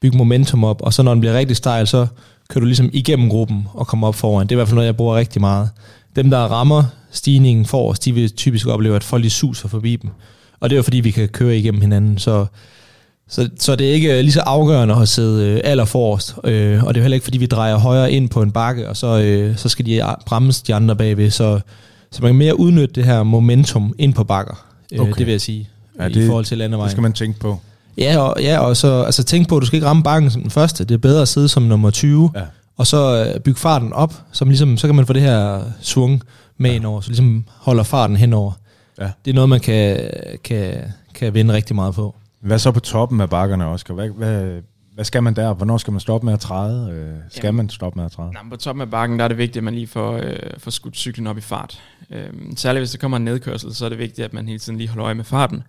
bygge 0.01 0.18
momentum 0.18 0.64
op, 0.64 0.83
og 0.83 0.93
så 0.93 1.03
når 1.03 1.12
den 1.12 1.20
bliver 1.20 1.35
rigtig 1.35 1.57
stejl, 1.57 1.87
så 1.87 2.07
kører 2.49 2.61
du 2.61 2.66
ligesom 2.66 2.91
igennem 2.93 3.28
gruppen 3.28 3.66
og 3.74 3.87
kommer 3.87 4.09
op 4.09 4.14
foran. 4.14 4.47
Det 4.47 4.53
er 4.53 4.57
i 4.57 4.59
hvert 4.59 4.68
fald 4.68 4.74
noget, 4.74 4.87
jeg 4.87 4.97
bruger 4.97 5.16
rigtig 5.16 5.41
meget. 5.41 5.70
Dem, 6.16 6.30
der 6.30 6.39
rammer 6.39 6.85
stigningen 7.11 7.66
forrest, 7.66 8.05
de 8.05 8.12
vil 8.12 8.30
typisk 8.30 8.66
opleve, 8.66 8.97
at 8.97 9.05
folk 9.05 9.20
lige 9.20 9.30
suser 9.30 9.68
forbi 9.68 9.97
dem. 9.97 10.11
Og 10.61 10.70
det 10.70 10.76
er 10.76 10.78
jo 10.78 10.83
fordi, 10.83 11.01
vi 11.01 11.11
kan 11.11 11.28
køre 11.28 11.59
igennem 11.59 11.80
hinanden. 11.80 12.18
Så, 12.18 12.47
så, 13.33 13.49
så 13.59 13.76
det 13.76 13.89
er 13.91 13.93
ikke 13.95 14.22
lige 14.22 14.33
så 14.33 14.41
afgørende 14.41 14.95
at 14.95 15.09
sidde 15.09 15.47
øh, 15.49 15.61
aller 15.64 15.85
forrest. 15.85 16.35
Øh, 16.45 16.85
og 16.85 16.95
det 16.95 17.01
er 17.01 17.03
jo 17.03 17.05
heller 17.05 17.14
ikke, 17.14 17.24
fordi 17.24 17.39
vi 17.39 17.47
drejer 17.47 17.76
højere 17.76 18.12
ind 18.12 18.28
på 18.28 18.43
en 18.43 18.53
bakke, 18.53 18.89
og 18.89 18.97
så, 18.97 19.18
øh, 19.20 19.57
så 19.57 19.68
skal 19.68 19.87
de 19.87 20.03
bremse 20.26 20.64
de 20.66 20.74
andre 20.74 20.97
bagved. 20.97 21.30
Så, 21.30 21.61
så 22.11 22.22
man 22.22 22.28
kan 22.28 22.39
mere 22.39 22.59
udnytte 22.61 22.95
det 22.95 23.05
her 23.05 23.22
momentum 23.22 23.95
ind 23.99 24.14
på 24.14 24.24
bakker. 24.24 24.64
Øh, 24.93 25.01
Okay. 25.01 25.12
Det 25.18 25.26
vil 25.26 25.33
jeg 25.33 25.41
sige. 25.41 25.68
Ja, 26.01 26.09
det- 26.09 26.16
I 26.16 26.26
forhold 26.26 26.45
til 26.45 26.59
landevejen. 26.59 26.85
Det 26.89 26.91
skal 26.93 27.03
man 27.03 27.12
tænke 27.12 27.41
på. 27.41 27.59
Ja, 27.99 28.18
og, 28.18 28.43
ja, 28.43 28.59
og 28.59 28.76
så 28.76 29.03
altså, 29.03 29.22
tænk 29.24 29.49
på, 29.49 29.57
at 29.57 29.61
du 29.61 29.66
skal 29.66 29.76
ikke 29.76 29.87
ramme 29.87 30.03
bakken 30.03 30.30
som 30.30 30.43
den 30.43 30.51
første. 30.51 30.85
Det 30.85 30.95
er 30.95 30.99
bedre 30.99 31.22
at 31.22 31.28
sidde 31.28 31.49
som 31.49 31.62
nummer 31.62 31.91
20, 31.91 32.30
Ja. 32.37 32.41
og 32.76 32.87
så 32.87 33.24
øh, 33.35 33.41
bygge 33.41 33.61
farten 33.61 33.93
op, 33.93 34.14
som 34.33 34.49
ligesom, 34.49 34.76
så 34.76 34.87
kan 34.89 34.95
man 34.97 35.07
få 35.07 35.12
det 35.12 35.22
her 35.22 35.61
svung 35.80 36.22
med 36.59 36.70
ja. 36.70 36.76
indover, 36.76 37.01
så 37.01 37.09
ligesom 37.09 37.45
holder 37.59 37.83
farten 37.83 38.16
henover. 38.16 38.53
Ja. 39.01 39.11
Det 39.24 39.30
er 39.30 39.35
noget, 39.35 39.49
man 39.49 39.61
kan, 39.61 40.01
kan, 40.45 40.74
kan 41.14 41.35
vinde 41.35 41.55
rigtig 41.55 41.76
meget 41.76 41.95
på. 41.95 42.14
Hvad 42.43 42.59
så 42.59 42.72
på 42.72 42.80
toppen 42.80 43.20
af 43.20 43.30
bakkerne, 43.30 43.66
Oscar? 43.66 43.95
Hvad, 43.95 44.09
hvad, 44.09 44.61
hvad 44.95 45.05
skal 45.05 45.22
man 45.22 45.36
der? 45.36 45.55
Hvornår 45.55 45.76
skal 45.78 45.90
man 45.93 46.01
stoppe 46.01 46.24
med 46.24 46.32
at 46.34 46.40
træde? 46.40 46.90
Øh, 46.90 47.16
skal 47.30 47.47
Jamen. 47.47 47.57
man 47.57 47.68
stoppe 47.68 47.99
med 47.99 48.05
at 48.05 48.12
træde? 48.12 48.32
Nå, 48.32 48.38
men 48.43 48.51
på 48.51 48.57
toppen 48.57 48.80
af 48.82 48.90
bakken, 48.90 49.18
der 49.18 49.24
er 49.24 49.28
det 49.28 49.38
vigtigt, 49.38 49.57
at 49.57 49.64
man 49.64 49.74
lige 49.74 49.86
får, 49.86 50.12
øh, 50.12 50.36
får 50.59 50.70
skudt 50.70 50.97
cyklen 50.97 51.26
op 51.26 51.38
i 51.38 51.40
fart. 51.40 51.82
Øh, 52.11 52.26
særligt 52.57 52.80
hvis 52.80 52.90
der 52.90 52.99
kommer 52.99 53.16
en 53.16 53.24
nedkørsel, 53.24 53.74
så 53.74 53.84
er 53.84 53.88
det 53.88 53.99
vigtigt, 53.99 54.24
at 54.24 54.32
man 54.32 54.47
hele 54.47 54.59
tiden 54.59 54.78
lige 54.78 54.88
holder 54.88 55.05
øje 55.05 55.14
med 55.14 55.24
farten, 55.24 55.62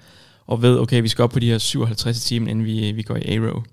og 0.47 0.61
ved, 0.61 0.79
okay, 0.79 1.01
vi 1.01 1.07
skal 1.07 1.23
op 1.23 1.29
på 1.29 1.39
de 1.39 1.49
her 1.49 1.57
57 1.57 2.17
i 2.17 2.21
timen, 2.21 2.47
inden 2.49 2.65
vi, 2.65 2.91
vi 2.91 3.01
går 3.01 3.15
i 3.15 3.35
A-row. 3.35 3.63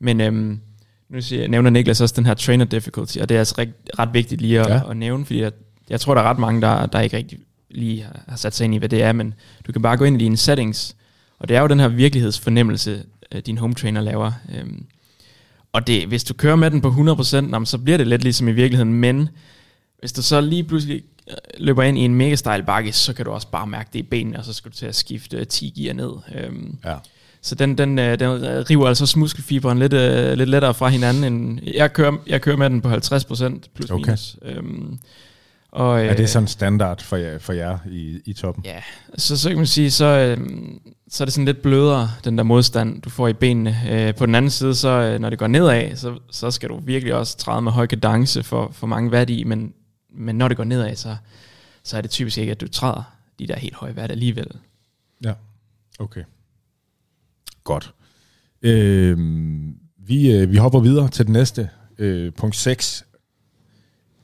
Men 0.00 0.20
øhm, 0.20 0.60
nu 1.08 1.20
siger, 1.20 1.48
nævner 1.48 1.70
Niklas 1.70 2.00
også 2.00 2.14
den 2.16 2.26
her 2.26 2.34
trainer 2.34 2.64
difficulty, 2.64 3.18
og 3.18 3.28
det 3.28 3.34
er 3.34 3.38
altså 3.38 3.54
ret, 3.58 3.72
ret 3.98 4.08
vigtigt 4.14 4.40
lige 4.40 4.60
at, 4.60 4.68
Ja. 4.68 4.90
at 4.90 4.96
nævne, 4.96 5.24
fordi 5.24 5.40
jeg, 5.40 5.52
jeg 5.90 6.00
tror, 6.00 6.14
der 6.14 6.22
er 6.22 6.30
ret 6.30 6.38
mange, 6.38 6.60
der, 6.62 6.86
der 6.86 7.00
ikke 7.00 7.16
rigtig 7.16 7.38
lige 7.70 8.02
har, 8.02 8.20
har 8.28 8.36
sat 8.36 8.54
sig 8.54 8.64
ind 8.64 8.74
i, 8.74 8.78
hvad 8.78 8.88
det 8.88 9.02
er, 9.02 9.12
men 9.12 9.34
du 9.66 9.72
kan 9.72 9.82
bare 9.82 9.96
gå 9.96 10.04
ind 10.04 10.20
i 10.22 10.24
dine 10.24 10.36
settings, 10.36 10.96
og 11.38 11.48
det 11.48 11.56
er 11.56 11.60
jo 11.60 11.66
den 11.66 11.80
her 11.80 11.88
virkelighedsfornemmelse, 11.88 13.02
øh, 13.32 13.42
din 13.46 13.58
home 13.58 13.74
trainer 13.74 14.00
laver. 14.00 14.32
Øhm, 14.58 14.86
og 15.72 15.86
det, 15.86 16.06
hvis 16.06 16.24
du 16.24 16.34
kører 16.34 16.56
med 16.56 16.70
den 16.70 16.80
på 16.80 16.88
100%, 16.88 17.40
nå, 17.40 17.58
men 17.58 17.66
så 17.66 17.78
bliver 17.78 17.96
det 17.98 18.06
lidt 18.06 18.22
ligesom 18.22 18.48
i 18.48 18.52
virkeligheden, 18.52 18.92
men 18.94 19.28
hvis 19.98 20.12
du 20.12 20.22
så 20.22 20.40
lige 20.40 20.64
pludselig 20.64 21.02
øh, 21.30 21.34
løber 21.58 21.82
ind 21.82 21.98
i 21.98 22.00
en 22.00 22.14
mega 22.14 22.34
stejl 22.34 22.62
bakke, 22.62 22.92
så 22.92 23.12
kan 23.12 23.24
du 23.24 23.30
også 23.30 23.48
bare 23.48 23.66
mærke 23.66 23.90
det 23.92 23.98
i 23.98 24.02
benene, 24.02 24.38
og 24.38 24.44
så 24.44 24.52
skal 24.52 24.70
du 24.70 24.76
til 24.76 24.86
at 24.86 24.94
skifte 24.94 25.36
øh, 25.36 25.46
10 25.46 25.72
gear 25.82 25.94
ned. 25.94 26.10
Øhm, 26.34 26.78
Ja. 26.84 26.94
så 27.42 27.54
den, 27.54 27.78
den, 27.78 27.98
øh, 27.98 28.18
den 28.18 28.30
river 28.70 28.88
altså 28.88 29.18
muskelfiberen 29.18 29.78
lidt, 29.78 29.92
lidt 30.38 30.48
lettere 30.50 30.74
fra 30.74 30.88
hinanden. 30.88 31.24
End, 31.24 31.60
jeg, 31.74 31.92
kører, 31.92 32.16
jeg 32.26 32.42
kører 32.42 32.56
med 32.56 32.70
den 32.70 32.80
på 32.80 32.88
50% 32.88 32.94
plus 33.74 33.90
Okay. 33.90 34.04
minus. 34.04 34.36
Øhm, 34.42 34.98
og, 35.76 36.04
Er 36.04 36.14
det 36.14 36.20
øh, 36.20 36.28
sådan 36.28 36.48
standard 36.48 37.02
for 37.02 37.16
jer, 37.16 37.38
for 37.38 37.52
jer 37.52 37.78
i, 37.90 38.20
i 38.24 38.32
toppen? 38.32 38.64
Ja, 38.64 38.82
så, 39.16 39.36
så 39.36 39.48
kan 39.48 39.56
man 39.56 39.66
sige, 39.66 39.90
så, 39.90 40.04
øhm, 40.04 40.80
så 41.08 41.24
er 41.24 41.26
det 41.26 41.32
sådan 41.32 41.44
lidt 41.44 41.62
blødere, 41.62 42.10
den 42.24 42.38
der 42.38 42.44
modstand, 42.44 43.02
du 43.02 43.10
får 43.10 43.28
i 43.28 43.32
benene. 43.32 43.76
Øh, 43.90 44.14
på 44.14 44.26
den 44.26 44.34
anden 44.34 44.50
side, 44.50 44.74
så 44.74 44.88
øh, 44.88 45.20
når 45.20 45.30
det 45.30 45.38
går 45.38 45.46
nedad, 45.46 45.96
så, 45.96 46.18
så 46.30 46.50
skal 46.50 46.68
du 46.68 46.80
virkelig 46.80 47.14
også 47.14 47.36
træde 47.36 47.62
med 47.62 47.72
høj 47.72 47.86
kadence 47.86 48.42
for, 48.42 48.70
for 48.72 48.86
mange 48.86 49.10
watt 49.10 49.30
i, 49.30 49.44
men, 49.44 49.72
men 50.10 50.36
når 50.36 50.48
det 50.48 50.56
går 50.56 50.64
nedad, 50.64 50.96
så, 50.96 51.16
så 51.82 51.96
er 51.96 52.00
det 52.00 52.10
typisk 52.10 52.38
ikke, 52.38 52.52
at 52.52 52.60
du 52.60 52.68
træder 52.68 53.02
de 53.38 53.46
der 53.46 53.56
helt 53.56 53.74
høje 53.74 53.94
watt 53.94 54.12
alligevel. 54.12 54.46
Ja, 55.24 55.32
okay. 55.98 56.22
Godt. 57.64 57.94
Øh, 58.62 59.18
vi, 59.98 60.32
øh, 60.32 60.50
vi 60.52 60.56
hopper 60.56 60.80
videre 60.80 61.08
til 61.08 61.26
den 61.26 61.32
næste. 61.32 61.70
Øh, 61.98 62.32
punkt 62.32 62.56
6. 62.56 63.04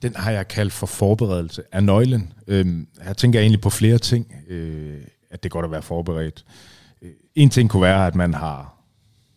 Den 0.03 0.17
har 0.17 0.31
jeg 0.31 0.49
kaldt 0.49 0.73
for 0.73 0.87
forberedelse 0.87 1.63
af 1.73 1.85
nøglen. 1.85 2.33
Øh, 2.47 2.87
her 3.03 3.13
tænker 3.13 3.39
jeg 3.39 3.45
egentlig 3.45 3.61
på 3.61 3.71
flere 3.71 3.99
ting, 3.99 4.35
øh, 4.49 5.01
at 5.31 5.43
det 5.43 5.49
er 5.49 5.53
godt 5.53 5.65
at 5.65 5.71
være 5.71 5.83
forberedt. 5.83 6.45
Øh, 7.03 7.11
en 7.35 7.51
ting 7.51 7.71
kunne 7.71 7.83
være, 7.83 8.07
at 8.07 8.15
man 8.15 8.35
har 8.35 8.77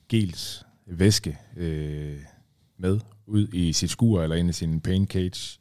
gels 0.09 0.66
væske 0.88 1.38
øh, 1.57 2.16
med 2.78 2.99
ud 3.28 3.47
i 3.53 3.74
sit 3.74 3.89
skur 3.89 4.24
eller 4.24 4.36
ind 4.36 4.49
i 4.49 4.53
sin 4.53 4.82
pain 4.82 5.07
cage, 5.07 5.59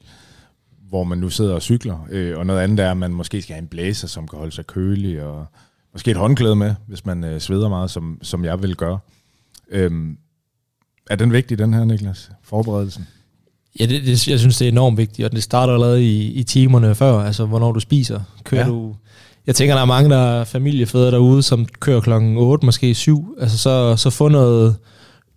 hvor 0.89 1.05
man 1.05 1.19
nu 1.19 1.31
sidder 1.31 1.55
og 1.55 1.63
cykler. 1.63 2.07
Øh, 2.11 2.39
og 2.39 2.47
noget 2.47 2.61
andet 2.61 2.81
er, 2.81 2.91
at 2.91 2.97
man 2.97 3.11
måske 3.11 3.43
skal 3.43 3.55
have 3.55 3.63
en 3.63 3.69
blæser, 3.69 4.09
som 4.09 4.29
kan 4.29 4.39
holde 4.39 4.53
sig 4.53 4.67
kølig, 4.67 5.23
og 5.23 5.47
måske 5.93 6.11
et 6.11 6.17
håndklæde 6.17 6.57
med, 6.57 6.75
hvis 6.87 7.07
man 7.07 7.25
øh, 7.25 7.41
sveder 7.41 7.69
meget, 7.69 7.91
som, 7.91 8.19
som 8.23 8.45
jeg 8.45 8.63
vil 8.63 8.77
gøre. 8.77 8.99
Øhm, 9.69 10.19
er 11.11 11.17
den 11.17 11.33
vigtig, 11.33 11.59
den 11.59 11.75
her, 11.75 11.85
Niklas? 11.85 12.31
Forberedelsen? 12.43 13.07
Ja, 13.81 13.87
det, 13.87 14.07
det, 14.07 14.29
jeg 14.29 14.39
synes, 14.39 14.57
det 14.59 14.65
er 14.65 14.73
enormt 14.73 14.99
vigtigt, 14.99 15.27
og 15.27 15.33
det 15.33 15.43
starter 15.43 15.73
allerede 15.73 16.05
i, 16.05 16.33
i 16.33 16.43
timerne 16.43 16.95
før, 16.95 17.19
altså 17.21 17.45
hvornår 17.47 17.73
du 17.73 17.81
spiser. 17.81 18.21
Kører 18.45 18.61
Ja. 18.63 18.69
du... 18.69 18.95
Jeg 19.47 19.55
tænker, 19.55 19.75
der 19.75 19.83
er 19.83 19.87
mange, 19.87 20.11
der 20.11 20.17
er 20.17 20.45
familiefædre 20.45 21.11
derude, 21.11 21.43
som 21.43 21.67
kører 21.81 22.01
klokken 22.01 22.37
8, 22.37 22.67
måske 22.67 22.95
7. 22.95 23.37
Altså 23.41 23.59
så, 23.59 23.97
så 23.97 24.11
få 24.11 24.29
noget, 24.29 24.77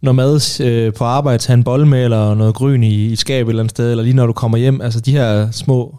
noget 0.02 0.16
mad 0.16 0.62
øh, 0.62 0.94
på 0.94 1.04
arbejde, 1.04 1.38
tage 1.38 1.54
en 1.54 1.64
bolle 1.64 1.88
med, 1.88 2.04
eller 2.04 2.34
noget 2.34 2.56
gryn 2.56 2.84
i, 2.84 2.96
i 2.96 3.12
et 3.14 3.20
skab 3.20 3.48
et 3.48 3.50
eller 3.50 3.64
andet 3.64 3.72
sted, 3.72 3.92
eller 3.92 4.04
lige 4.04 4.14
når 4.16 4.26
du 4.28 4.34
kommer 4.34 4.58
hjem. 4.58 4.82
Altså 4.82 5.00
de 5.00 5.12
her 5.12 5.52
små 5.52 5.98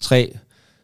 tre 0.00 0.32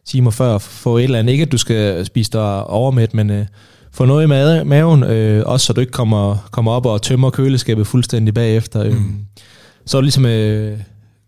timer 0.05 0.31
før, 0.31 0.57
få 0.57 0.97
et 0.97 1.03
eller 1.03 1.19
andet. 1.19 1.31
Ikke 1.31 1.41
at 1.41 1.51
du 1.51 1.57
skal 1.57 2.05
spise 2.05 2.31
dig 2.31 2.63
overmæt, 2.63 3.13
men 3.13 3.29
øh, 3.29 3.45
få 3.91 4.05
noget 4.05 4.23
i 4.23 4.27
mave, 4.27 4.65
maven, 4.65 5.03
øh, 5.03 5.43
også 5.45 5.65
så 5.65 5.73
du 5.73 5.81
ikke 5.81 5.91
kommer, 5.91 6.47
kommer 6.51 6.71
op 6.71 6.85
og 6.85 7.01
tømmer 7.01 7.29
køleskabet 7.29 7.87
fuldstændig 7.87 8.33
bagefter. 8.33 8.89
Mm. 8.89 9.15
Så 9.85 9.97
er 9.97 10.01
du 10.01 10.03
ligesom 10.03 10.25
øh, 10.25 10.77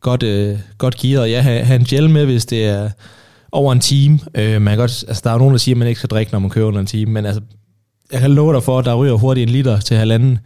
godt, 0.01 0.23
øh, 0.23 0.57
godt 0.77 0.95
gearet. 0.97 1.31
Ja, 1.31 1.41
have, 1.41 1.63
have 1.63 1.79
en 1.79 1.85
gel 1.85 2.09
med, 2.09 2.25
hvis 2.25 2.45
det 2.45 2.65
er 2.65 2.89
over 3.51 3.73
en 3.73 3.79
time. 3.79 4.19
Øh, 4.35 4.61
man 4.61 4.71
kan 4.71 4.77
godt, 4.77 5.03
altså, 5.07 5.21
der 5.23 5.29
er 5.29 5.33
jo 5.33 5.39
nogen, 5.39 5.53
der 5.53 5.59
siger, 5.59 5.75
at 5.75 5.79
man 5.79 5.87
ikke 5.87 5.99
skal 5.99 6.09
drikke, 6.09 6.31
når 6.31 6.39
man 6.39 6.49
kører 6.49 6.65
under 6.65 6.79
en 6.79 6.85
time, 6.85 7.11
men 7.11 7.25
altså, 7.25 7.41
jeg 8.11 8.19
kan 8.19 8.31
love 8.31 8.53
dig 8.53 8.63
for, 8.63 8.79
at 8.79 8.85
der 8.85 8.95
ryger 8.95 9.13
hurtigt 9.13 9.47
en 9.47 9.53
liter 9.53 9.79
til 9.79 9.97
halvanden. 9.97 10.39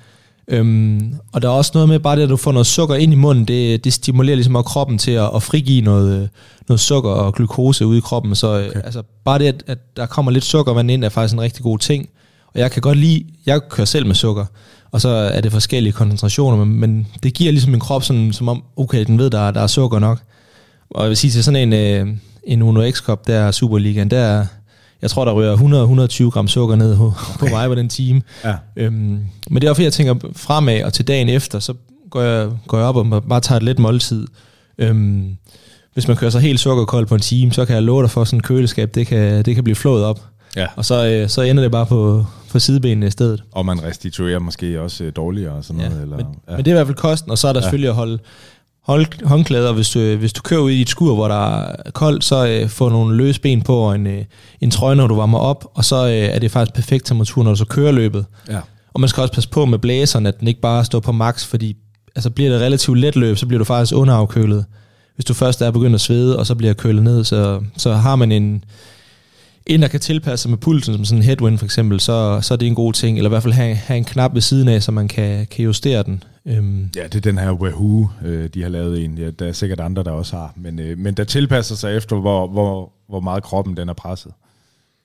Øhm, 0.48 1.16
og 1.34 1.42
der 1.42 1.48
er 1.48 1.54
også 1.54 1.72
noget 1.74 1.90
med, 1.90 2.00
bare 2.00 2.16
det, 2.16 2.24
at 2.24 2.30
du 2.30 2.38
får 2.38 2.52
noget 2.52 2.68
sukker 2.68 2.96
ind 2.96 3.14
i 3.14 3.16
munden, 3.16 3.46
det, 3.46 3.84
det 3.84 3.94
stimulerer 3.94 4.36
ligesom 4.36 4.56
også 4.56 4.68
kroppen 4.68 4.98
til 4.98 5.12
at, 5.12 5.30
at 5.36 5.44
frigive 5.44 5.82
noget, 5.82 6.22
øh, 6.22 6.28
noget 6.68 6.80
sukker 6.80 7.10
og 7.10 7.34
glukose 7.34 7.86
ud 7.86 7.98
i 7.98 8.00
kroppen. 8.00 8.36
Så 8.36 8.48
okay. 8.48 8.82
altså, 8.84 9.04
bare 9.26 9.40
det, 9.40 9.46
at, 9.46 9.64
at 9.68 9.78
der 9.98 10.06
kommer 10.06 10.32
lidt 10.32 10.44
sukkervand 10.44 10.92
ind, 10.92 11.04
er 11.04 11.10
faktisk 11.10 11.34
en 11.34 11.42
rigtig 11.42 11.64
god 11.64 11.80
ting. 11.80 12.10
Og 12.54 12.60
jeg 12.60 12.72
kan 12.72 12.82
godt 12.82 12.98
lide, 12.98 13.24
jeg 13.46 13.62
kører 13.70 13.86
selv 13.86 14.06
med 14.06 14.16
sukker, 14.16 14.46
og 14.92 15.02
så 15.02 15.10
er 15.10 15.42
det 15.42 15.52
forskellige 15.52 15.94
koncentrationer, 15.94 16.66
men, 16.66 16.80
men 16.80 17.08
det 17.24 17.34
giver 17.34 17.52
ligesom 17.52 17.72
min 17.72 17.80
krop 17.80 18.04
sådan, 18.04 18.34
som 18.34 18.48
om, 18.50 18.64
okay, 18.78 19.06
den 19.06 19.18
ved, 19.20 19.30
der, 19.30 19.40
er- 19.48 19.52
der 19.52 19.62
er 19.62 19.68
sukker 19.68 20.00
nok. 20.00 20.20
Og 20.90 21.02
jeg 21.04 21.10
vil 21.10 21.18
sige 21.18 21.32
til 21.32 21.44
sådan 21.44 21.74
en, 21.74 21.74
øh, 22.08 22.14
en 22.44 22.62
Uno 22.62 22.90
X-Cup, 22.92 23.24
der 23.28 23.36
er 23.40 23.52
Superligaen, 23.52 24.12
der 24.12 24.20
er, 24.20 24.46
jeg 25.02 25.10
tror, 25.10 25.26
der 25.26 25.32
rører 25.32 25.58
100-120 26.28 26.30
gram 26.30 26.48
sukker 26.48 26.76
ned 26.76 26.98
på, 26.98 27.06
okay. 27.06 27.40
på 27.40 27.46
mig 27.56 27.68
på 27.68 27.76
den 27.76 27.90
time. 27.90 28.22
Ja. 28.44 28.54
Øhm, 28.76 29.20
men 29.50 29.62
det 29.62 29.64
er 29.64 29.74
fordi, 29.74 29.84
jeg 29.84 29.94
tænker 29.94 30.16
fremad, 30.36 30.84
og 30.84 30.94
til 30.94 31.08
dagen 31.08 31.30
efter, 31.30 31.60
så 31.60 31.74
går 32.10 32.22
jeg, 32.22 32.50
går 32.68 32.78
jeg 32.78 32.88
op 32.88 32.96
og 32.96 33.24
bare 33.24 33.40
tager 33.42 33.58
et 33.58 33.64
lidt 33.64 33.80
måltid. 33.80 34.28
Øhm, 34.78 35.38
hvis 35.94 36.08
man 36.08 36.18
kører 36.18 36.32
sig 36.32 36.42
helt 36.42 36.60
sukkerkold 36.60 37.06
på 37.06 37.16
en 37.16 37.22
time, 37.22 37.52
så 37.52 37.66
kan 37.66 37.76
jeg 37.76 37.84
love 37.84 38.02
dig 38.02 38.10
for 38.12 38.24
sådan 38.24 38.38
en 38.38 38.44
køleskab, 38.44 38.96
det 38.96 39.08
kan, 39.08 39.46
det 39.46 39.56
kan 39.56 39.64
blive 39.64 39.76
flået 39.76 40.04
op. 40.06 40.22
Ja. 40.56 40.66
Og 40.76 40.86
så, 40.86 41.06
øh, 41.08 41.30
så 41.30 41.42
ender 41.42 41.64
det 41.64 41.72
bare 41.72 41.86
på, 41.86 42.26
på 42.54 42.60
sidebenene 42.60 43.08
i 43.08 43.12
stedet. 43.12 43.44
Og 43.52 43.66
man 43.66 43.84
restituerer 43.84 44.40
måske 44.40 44.82
også 44.82 45.04
øh, 45.04 45.12
dårligere 45.16 45.54
og 45.54 45.64
sådan 45.64 45.82
Ja, 45.82 45.88
noget. 45.90 46.02
Eller, 46.04 46.18
men, 46.18 46.26
ja. 46.50 46.56
men 46.56 46.66
det 46.66 46.68
er 46.72 46.76
i 46.76 46.78
hvert 46.78 46.88
fald 46.88 46.98
kosten, 46.98 47.32
og 47.32 47.38
så 47.38 47.48
er 47.48 47.54
der 47.54 47.60
Ja. 47.60 47.64
selvfølgelig 47.64 47.90
at 47.90 47.96
holde 47.96 48.20
hold, 48.82 49.26
håndklæder, 49.26 49.74
hvis 49.74 49.90
du, 49.90 50.00
hvis 50.16 50.34
du 50.34 50.42
kører 50.42 50.62
ud 50.62 50.72
i 50.72 50.82
et 50.82 50.90
skur, 50.90 51.14
hvor 51.16 51.28
der 51.28 51.60
er 51.62 51.92
koldt, 51.92 52.24
så 52.24 52.48
øh, 52.48 52.70
få 52.70 52.90
nogle 52.90 53.18
løse 53.18 53.42
ben 53.42 53.62
på 53.62 53.76
og 53.78 53.96
en, 53.96 54.08
øh, 54.08 54.24
en 54.62 54.72
trøje, 54.72 54.96
når 54.96 55.08
du 55.08 55.16
varmer 55.16 55.40
op, 55.40 55.66
og 55.74 55.86
så 55.86 56.06
øh, 56.06 56.12
er 56.12 56.40
det 56.40 56.52
faktisk 56.52 56.76
perfekt 56.76 57.06
temperatur, 57.06 57.44
når 57.44 57.52
du 57.52 57.58
så 57.58 57.66
kører 57.66 57.92
løbet. 57.92 58.26
ja. 58.50 58.60
Og 58.94 59.00
man 59.00 59.10
skal 59.10 59.22
også 59.22 59.34
passe 59.34 59.50
på 59.50 59.66
med 59.66 59.80
blæseren, 59.80 60.26
at 60.26 60.40
den 60.40 60.48
ikke 60.48 60.62
bare 60.62 60.86
står 60.86 61.00
på 61.00 61.12
max, 61.12 61.46
fordi 61.46 61.76
altså 62.16 62.30
bliver 62.30 62.52
det 62.52 62.62
relativt 62.62 63.00
let 63.00 63.16
løb, 63.16 63.38
så 63.38 63.46
bliver 63.46 63.58
du 63.58 63.64
faktisk 63.66 63.96
underafkølet. 63.96 64.66
Hvis 65.16 65.26
du 65.26 65.34
først 65.34 65.62
er 65.62 65.72
begyndt 65.72 65.96
at 65.96 66.02
svede, 66.02 66.40
og 66.40 66.48
så 66.48 66.56
bliver 66.56 66.74
kølet 66.74 67.04
ned, 67.04 67.24
så, 67.24 67.62
så 67.78 67.94
har 67.94 68.16
man 68.16 68.32
en, 68.32 68.64
en, 69.66 69.82
der 69.82 69.88
kan 69.88 70.00
tilpasse 70.00 70.44
sig 70.44 70.50
med 70.50 70.58
pulsen, 70.58 70.94
som 70.94 71.06
sådan 71.06 71.20
en 71.20 71.24
headwind 71.26 71.58
for 71.58 71.66
eksempel, 71.66 72.00
så, 72.00 72.40
så 72.42 72.54
er 72.54 72.58
det 72.58 72.68
en 72.68 72.76
god 72.76 72.94
ting. 72.94 73.18
Eller 73.18 73.30
i 73.30 73.34
hvert 73.34 73.44
fald 73.44 73.54
have, 73.54 73.76
have 73.76 73.98
en 73.98 74.04
knap 74.04 74.34
ved 74.34 74.42
siden 74.42 74.68
af, 74.68 74.84
så 74.84 74.92
man 74.92 75.08
kan, 75.08 75.48
kan 75.52 75.66
justere 75.66 76.04
den. 76.04 76.24
Øhm, 76.46 76.90
Ja, 76.96 77.04
det 77.04 77.16
er 77.16 77.20
den 77.20 77.38
her 77.38 77.52
Wahoo, 77.52 78.10
øh, 78.26 78.50
de 78.54 78.62
har 78.62 78.70
lavet 78.70 79.04
en. 79.04 79.18
Ja, 79.18 79.30
der 79.30 79.48
er 79.48 79.52
sikkert 79.52 79.80
andre, 79.80 80.04
der 80.04 80.12
også 80.12 80.36
har. 80.36 80.54
Men, 80.56 80.80
øh, 80.80 80.98
men 80.98 81.14
der 81.14 81.24
tilpasser 81.24 81.76
sig 81.76 81.98
efter, 81.98 82.16
hvor, 82.16 82.48
hvor, 82.48 82.92
hvor 83.10 83.20
meget 83.20 83.44
kroppen 83.44 83.78
den 83.78 83.90
er 83.90 83.94
presset. 83.94 84.32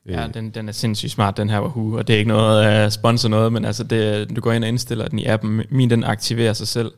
Ja, 0.09 0.27
den, 0.35 0.51
den 0.51 0.69
er 0.69 0.73
sindssygt 0.73 1.13
smart, 1.13 1.37
den 1.37 1.51
her 1.51 1.61
Wahoo, 1.61 1.97
og 1.97 2.09
det 2.09 2.15
er 2.15 2.19
ikke 2.19 2.29
noget 2.29 2.65
at 2.65 2.93
sponsor 2.93 3.29
noget, 3.29 3.53
men 3.53 3.65
altså 3.65 3.85
det, 3.85 4.37
du 4.37 4.41
går 4.41 4.53
ind 4.53 4.65
og 4.65 4.69
indstiller 4.69 5.09
den 5.09 5.19
i 5.19 5.25
appen. 5.25 5.63
Min 5.71 5.91
den 5.91 6.05
aktiverer 6.05 6.53
sig 6.53 6.69
selv 6.69 6.93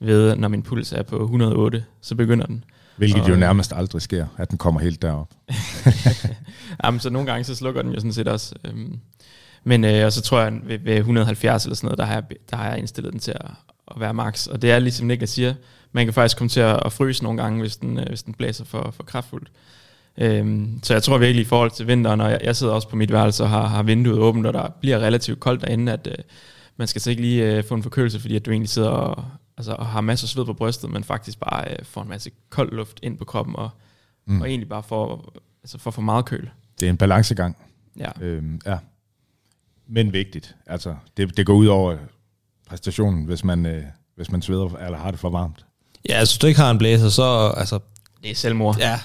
ved, 0.00 0.36
når 0.36 0.48
min 0.48 0.62
puls 0.62 0.92
er 0.92 1.02
på 1.02 1.22
108, 1.22 1.84
så 2.00 2.14
begynder 2.14 2.46
den. 2.46 2.64
Hvilket 2.98 3.22
Og- 3.22 3.28
jo 3.30 3.36
nærmest 3.36 3.72
aldrig 3.76 4.02
sker, 4.02 4.26
at 4.36 4.50
den 4.50 4.58
kommer 4.58 4.80
helt 4.80 5.02
derop. 5.02 5.34
Jamen, 6.84 7.00
så 7.00 7.10
nogle 7.10 7.26
gange 7.30 7.44
så 7.44 7.54
slukker 7.54 7.82
den 7.82 7.92
jo 7.92 8.00
sådan 8.00 8.12
set 8.12 8.28
også. 8.28 8.54
Øhm, 8.64 8.98
men 9.64 9.84
øh, 9.84 10.04
og 10.04 10.12
så 10.12 10.20
tror 10.22 10.40
jeg, 10.40 10.52
ved, 10.64 10.78
ved 10.78 10.94
170 10.96 11.64
eller 11.64 11.76
sådan 11.76 11.86
noget, 11.86 11.98
der 11.98 12.04
har 12.04 12.14
jeg, 12.14 12.22
der 12.50 12.56
har 12.56 12.68
jeg 12.68 12.78
indstillet 12.78 13.12
den 13.12 13.20
til 13.20 13.30
at, 13.30 13.50
at 13.94 14.00
være 14.00 14.14
max. 14.14 14.46
Og 14.46 14.62
det 14.62 14.70
er 14.70 14.78
ligesom 14.78 15.06
Niklas 15.06 15.30
siger, 15.30 15.54
man 15.92 16.06
kan 16.06 16.14
faktisk 16.14 16.36
komme 16.38 16.48
til 16.48 16.60
at, 16.60 16.80
at 16.84 16.92
fryse 16.92 17.22
nogle 17.22 17.42
gange, 17.42 17.60
hvis 17.60 17.76
den, 17.76 17.98
øh, 17.98 18.06
hvis 18.08 18.22
den 18.22 18.34
blæser 18.34 18.64
for, 18.64 18.90
for 18.96 19.02
kraftfuldt. 19.02 19.48
Øhm, 20.18 20.80
så 20.82 20.94
jeg 20.94 21.02
tror 21.02 21.18
virkelig 21.18 21.42
i 21.42 21.48
forhold 21.48 21.70
til 21.70 21.86
vinteren, 21.86 22.20
og 22.20 22.30
jeg, 22.30 22.40
jeg 22.44 22.56
sidder 22.56 22.72
også 22.72 22.88
på 22.88 22.96
mit 22.96 23.12
værelse 23.12 23.42
og 23.42 23.50
har, 23.50 23.66
har 23.66 23.82
vinduet 23.82 24.18
åbent, 24.18 24.46
og 24.46 24.52
der 24.54 24.68
bliver 24.80 24.98
relativt 24.98 25.40
koldt 25.40 25.60
derinde, 25.62 25.92
at 25.92 26.06
øh, 26.06 26.24
man 26.76 26.88
skal 26.88 27.00
så 27.00 27.10
ikke 27.10 27.22
lige 27.22 27.56
øh, 27.56 27.64
få 27.64 27.74
en 27.74 27.82
forkølelse, 27.82 28.20
fordi 28.20 28.36
at 28.36 28.46
du 28.46 28.50
egentlig 28.50 28.68
sidder 28.68 28.88
og, 28.88 29.24
altså, 29.58 29.72
og 29.72 29.86
har 29.86 30.00
masser 30.00 30.24
af 30.24 30.28
sved 30.28 30.44
på 30.44 30.52
brystet, 30.52 30.90
men 30.90 31.04
faktisk 31.04 31.40
bare 31.40 31.70
øh, 31.70 31.76
får 31.84 32.02
en 32.02 32.08
masse 32.08 32.30
kold 32.50 32.72
luft 32.72 33.00
ind 33.02 33.18
på 33.18 33.24
kroppen, 33.24 33.56
og, 33.56 33.70
Mm. 34.26 34.40
og 34.40 34.48
egentlig 34.48 34.68
bare 34.68 34.82
får, 34.82 35.32
altså, 35.62 35.78
får 35.78 35.90
for 35.90 36.02
meget 36.02 36.24
køl. 36.24 36.50
Det 36.80 36.86
er 36.86 36.90
en 36.90 36.96
balancegang. 36.96 37.56
Ja. 37.98 38.08
Øhm, 38.20 38.60
ja. 38.66 38.78
Men 39.88 40.12
vigtigt. 40.12 40.56
Altså, 40.66 40.94
det, 41.16 41.36
det 41.36 41.46
går 41.46 41.54
ud 41.54 41.66
over 41.66 41.96
præstationen, 42.68 43.24
hvis 43.24 43.44
man, 43.44 43.66
øh, 43.66 43.82
hvis 44.16 44.30
man 44.30 44.42
sveder 44.42 44.76
eller 44.76 44.98
har 44.98 45.10
det 45.10 45.20
for 45.20 45.30
varmt. 45.30 45.64
Ja, 46.08 46.14
altså, 46.14 46.34
hvis 46.34 46.38
du 46.38 46.46
ikke 46.46 46.60
har 46.60 46.70
en 46.70 46.78
blæser, 46.78 47.08
så... 47.08 47.52
Altså, 47.56 47.78
Det 48.22 48.30
er 48.30 48.34
selvmord. 48.34 48.78
ja, 48.78 49.00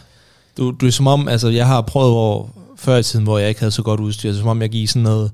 du, 0.58 0.72
du 0.72 0.86
er 0.88 0.92
som 0.92 1.08
om... 1.08 1.28
Altså, 1.28 1.48
jeg 1.50 1.68
har 1.68 1.82
prøvet 1.82 2.12
hvor, 2.12 2.50
før 2.78 2.98
i 2.98 3.04
tiden, 3.04 3.24
hvor 3.26 3.38
jeg 3.38 3.50
ikke 3.50 3.60
havde 3.62 3.72
så 3.72 3.84
godt 3.84 4.00
udstyr. 4.00 4.30
Altså, 4.30 4.40
som 4.40 4.50
om 4.50 4.62
jeg 4.62 4.70
gik 4.70 4.90
sådan 4.90 5.04
noget... 5.04 5.32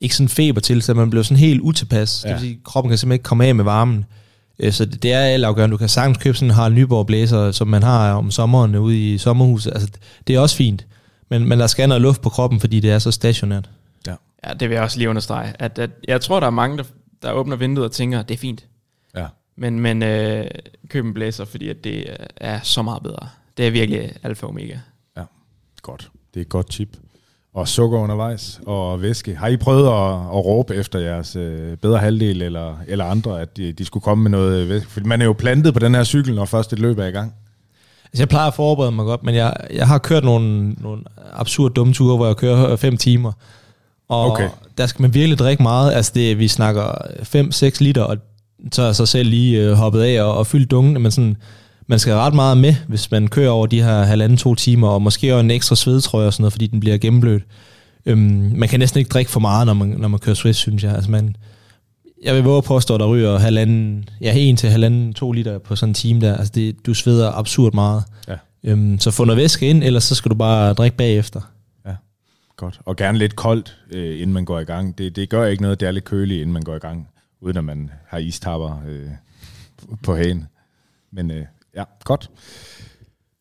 Ikke 0.00 0.16
sådan 0.16 0.28
feber 0.28 0.60
til, 0.60 0.82
så 0.82 0.94
man 0.94 1.10
blev 1.10 1.24
sådan 1.24 1.36
helt 1.36 1.60
utilpas. 1.60 2.24
Ja. 2.24 2.28
Det 2.28 2.34
vil 2.40 2.48
sige, 2.48 2.60
kroppen 2.64 2.88
kan 2.90 2.98
simpelthen 2.98 3.14
ikke 3.14 3.22
komme 3.22 3.44
af 3.46 3.54
med 3.54 3.64
varmen. 3.64 4.04
Øh, 4.58 4.72
Så 4.72 4.84
det, 4.84 5.02
det 5.02 5.12
er 5.12 5.18
altafgørende. 5.20 5.72
Du 5.72 5.76
kan 5.78 5.88
sagtens 5.88 6.18
købe 6.18 6.36
sådan 6.36 6.50
en 6.50 6.54
Harald 6.54 6.74
Nyborg 6.74 7.06
blæser, 7.06 7.50
som 7.50 7.68
man 7.68 7.82
har 7.82 8.12
om 8.12 8.30
sommeren 8.30 8.74
ude 8.76 9.14
i 9.14 9.18
sommerhuset. 9.18 9.72
Altså, 9.72 9.88
det 10.26 10.36
er 10.36 10.40
også 10.40 10.56
fint. 10.56 10.86
Men, 11.28 11.48
men 11.48 11.60
der 11.60 11.66
skal 11.66 11.88
noget 11.88 12.02
luft 12.02 12.22
på 12.22 12.28
kroppen, 12.28 12.60
fordi 12.60 12.80
det 12.80 12.90
er 12.90 12.98
så 12.98 13.10
stationært. 13.10 13.70
Ja, 14.46 14.52
det 14.52 14.68
vil 14.68 14.74
jeg 14.74 14.84
også 14.84 14.98
lige 14.98 15.08
understrege. 15.08 15.52
At, 15.58 15.78
at 15.78 15.90
jeg 16.08 16.20
tror, 16.20 16.40
der 16.40 16.46
er 16.46 16.50
mange, 16.50 16.78
der, 16.78 16.84
der 17.22 17.32
åbner 17.32 17.56
vinduet 17.56 17.84
og 17.84 17.92
tænker, 17.92 18.22
det 18.22 18.34
er 18.34 18.38
fint. 18.38 18.66
Ja. 19.16 19.26
Men, 19.56 19.80
men 19.80 20.02
øh, 20.02 20.46
køb 20.88 21.04
en 21.04 21.14
blæser, 21.14 21.44
fordi 21.44 21.68
at 21.68 21.84
det 21.84 22.16
er 22.36 22.60
så 22.62 22.82
meget 22.82 23.02
bedre. 23.02 23.28
Det 23.56 23.66
er 23.66 23.70
virkelig 23.70 24.12
alfa 24.22 24.46
og 24.46 24.50
omega. 24.50 24.78
Godt. 25.82 26.10
Det 26.34 26.40
er 26.40 26.44
et 26.44 26.48
godt 26.48 26.70
tip. 26.70 26.96
Og 27.56 27.68
sukker 27.68 27.98
undervejs, 27.98 28.60
og 28.66 29.02
væske. 29.02 29.36
Har 29.36 29.48
I 29.48 29.56
prøvet 29.56 29.86
at, 29.86 30.12
at 30.38 30.44
råbe 30.44 30.74
efter 30.74 30.98
jeres 30.98 31.36
øh, 31.36 31.76
bedre 31.76 31.98
halvdel 31.98 32.42
eller, 32.42 32.74
eller 32.88 33.04
andre, 33.04 33.40
at 33.40 33.56
de, 33.56 33.72
de 33.72 33.84
skulle 33.84 34.02
komme 34.02 34.22
med 34.22 34.30
noget 34.30 34.62
øh, 34.62 34.68
væske? 34.68 34.90
Fordi 34.90 35.06
man 35.06 35.20
er 35.20 35.24
jo 35.24 35.32
plantet 35.32 35.74
på 35.74 35.80
den 35.80 35.94
her 35.94 36.04
cykel, 36.04 36.34
når 36.34 36.44
først 36.44 36.72
et 36.72 36.78
løb 36.78 36.98
er 36.98 37.06
i 37.06 37.10
gang. 37.10 37.32
Altså, 38.04 38.22
jeg 38.22 38.28
plejer 38.28 38.46
at 38.46 38.54
forberede 38.54 38.92
mig 38.92 39.04
godt, 39.04 39.22
men 39.22 39.34
jeg, 39.34 39.56
jeg 39.74 39.88
har 39.88 39.98
kørt 39.98 40.24
nogle, 40.24 40.72
nogle 40.72 41.02
absurd 41.32 41.72
dumme 41.72 41.92
ture, 41.94 42.16
hvor 42.16 42.26
jeg 42.26 42.36
kører 42.36 42.76
fem 42.76 42.96
timer. 42.96 43.32
Og 44.08 44.30
Okay. 44.30 44.48
der 44.78 44.86
skal 44.86 45.02
man 45.02 45.14
virkelig 45.14 45.38
drikke 45.38 45.62
meget. 45.62 45.92
Altså, 45.92 46.12
det, 46.14 46.38
vi 46.38 46.48
snakker 46.48 46.84
5-6 47.36 47.76
liter, 47.80 48.02
og 48.02 48.16
så 48.72 48.82
er 48.82 48.86
jeg 48.86 48.96
så 48.96 49.06
selv 49.06 49.28
lige 49.30 49.62
øh, 49.62 49.72
hoppet 49.72 50.02
af 50.02 50.22
og, 50.22 50.34
og 50.34 50.46
fyldt 50.46 50.70
dungen. 50.70 51.02
Men 51.02 51.10
sådan, 51.10 51.36
man 51.86 51.98
skal 51.98 52.14
ret 52.14 52.34
meget 52.34 52.58
med, 52.58 52.74
hvis 52.88 53.10
man 53.10 53.28
kører 53.28 53.50
over 53.50 53.66
de 53.66 53.82
her 53.82 54.02
halvanden 54.02 54.38
to 54.38 54.54
timer, 54.54 54.88
og 54.88 55.02
måske 55.02 55.34
også 55.34 55.44
en 55.44 55.50
ekstra 55.50 55.76
svedtrøje 55.76 56.26
og 56.26 56.32
sådan 56.32 56.42
noget, 56.42 56.52
fordi 56.52 56.66
den 56.66 56.80
bliver 56.80 56.98
gennemblødt. 56.98 57.42
Øhm, 58.06 58.52
man 58.56 58.68
kan 58.68 58.80
næsten 58.80 58.98
ikke 58.98 59.08
drikke 59.08 59.30
for 59.30 59.40
meget, 59.40 59.66
når 59.66 59.74
man, 59.74 59.88
når 59.88 60.08
man 60.08 60.20
kører 60.20 60.34
Swiss, 60.34 60.58
synes 60.58 60.84
jeg. 60.84 60.94
Altså, 60.94 61.10
man, 61.10 61.36
jeg 62.22 62.34
vil 62.34 62.42
våge 62.42 62.58
at 62.58 62.64
påstå, 62.64 62.94
at 62.94 63.00
der 63.00 63.06
ryger 63.06 63.38
halvanden, 63.38 64.08
ja, 64.20 64.32
en 64.36 64.56
til 64.56 64.70
halvanden, 64.70 65.14
to 65.14 65.32
liter 65.32 65.58
på 65.58 65.76
sådan 65.76 65.90
en 65.90 65.94
time 65.94 66.20
der. 66.20 66.36
Altså, 66.36 66.52
det, 66.54 66.86
du 66.86 66.94
sveder 66.94 67.32
absurd 67.32 67.74
meget. 67.74 68.02
Ja. 68.28 68.36
Øhm, 68.64 68.98
så 68.98 69.10
få 69.10 69.24
noget 69.24 69.42
væske 69.42 69.70
ind, 69.70 69.84
ellers 69.84 70.04
så 70.04 70.14
skal 70.14 70.30
du 70.30 70.34
bare 70.34 70.72
drikke 70.72 70.96
bagefter. 70.96 71.40
Godt. 72.56 72.80
Og 72.84 72.96
gerne 72.96 73.18
lidt 73.18 73.36
koldt, 73.36 73.78
øh, 73.90 74.20
inden 74.20 74.32
man 74.32 74.44
går 74.44 74.60
i 74.60 74.64
gang. 74.64 74.98
Det, 74.98 75.16
det 75.16 75.28
gør 75.28 75.44
ikke 75.44 75.62
noget, 75.62 75.80
det 75.80 75.88
er 75.88 75.92
lidt 75.92 76.04
køligt, 76.04 76.40
inden 76.40 76.52
man 76.52 76.62
går 76.62 76.74
i 76.74 76.78
gang, 76.78 77.08
uden 77.40 77.56
at 77.56 77.64
man 77.64 77.90
har 78.06 78.18
istapper 78.18 78.82
øh, 78.88 79.10
på 80.02 80.16
hagen. 80.16 80.46
Men 81.12 81.30
øh, 81.30 81.44
ja, 81.76 81.84
godt. 82.04 82.30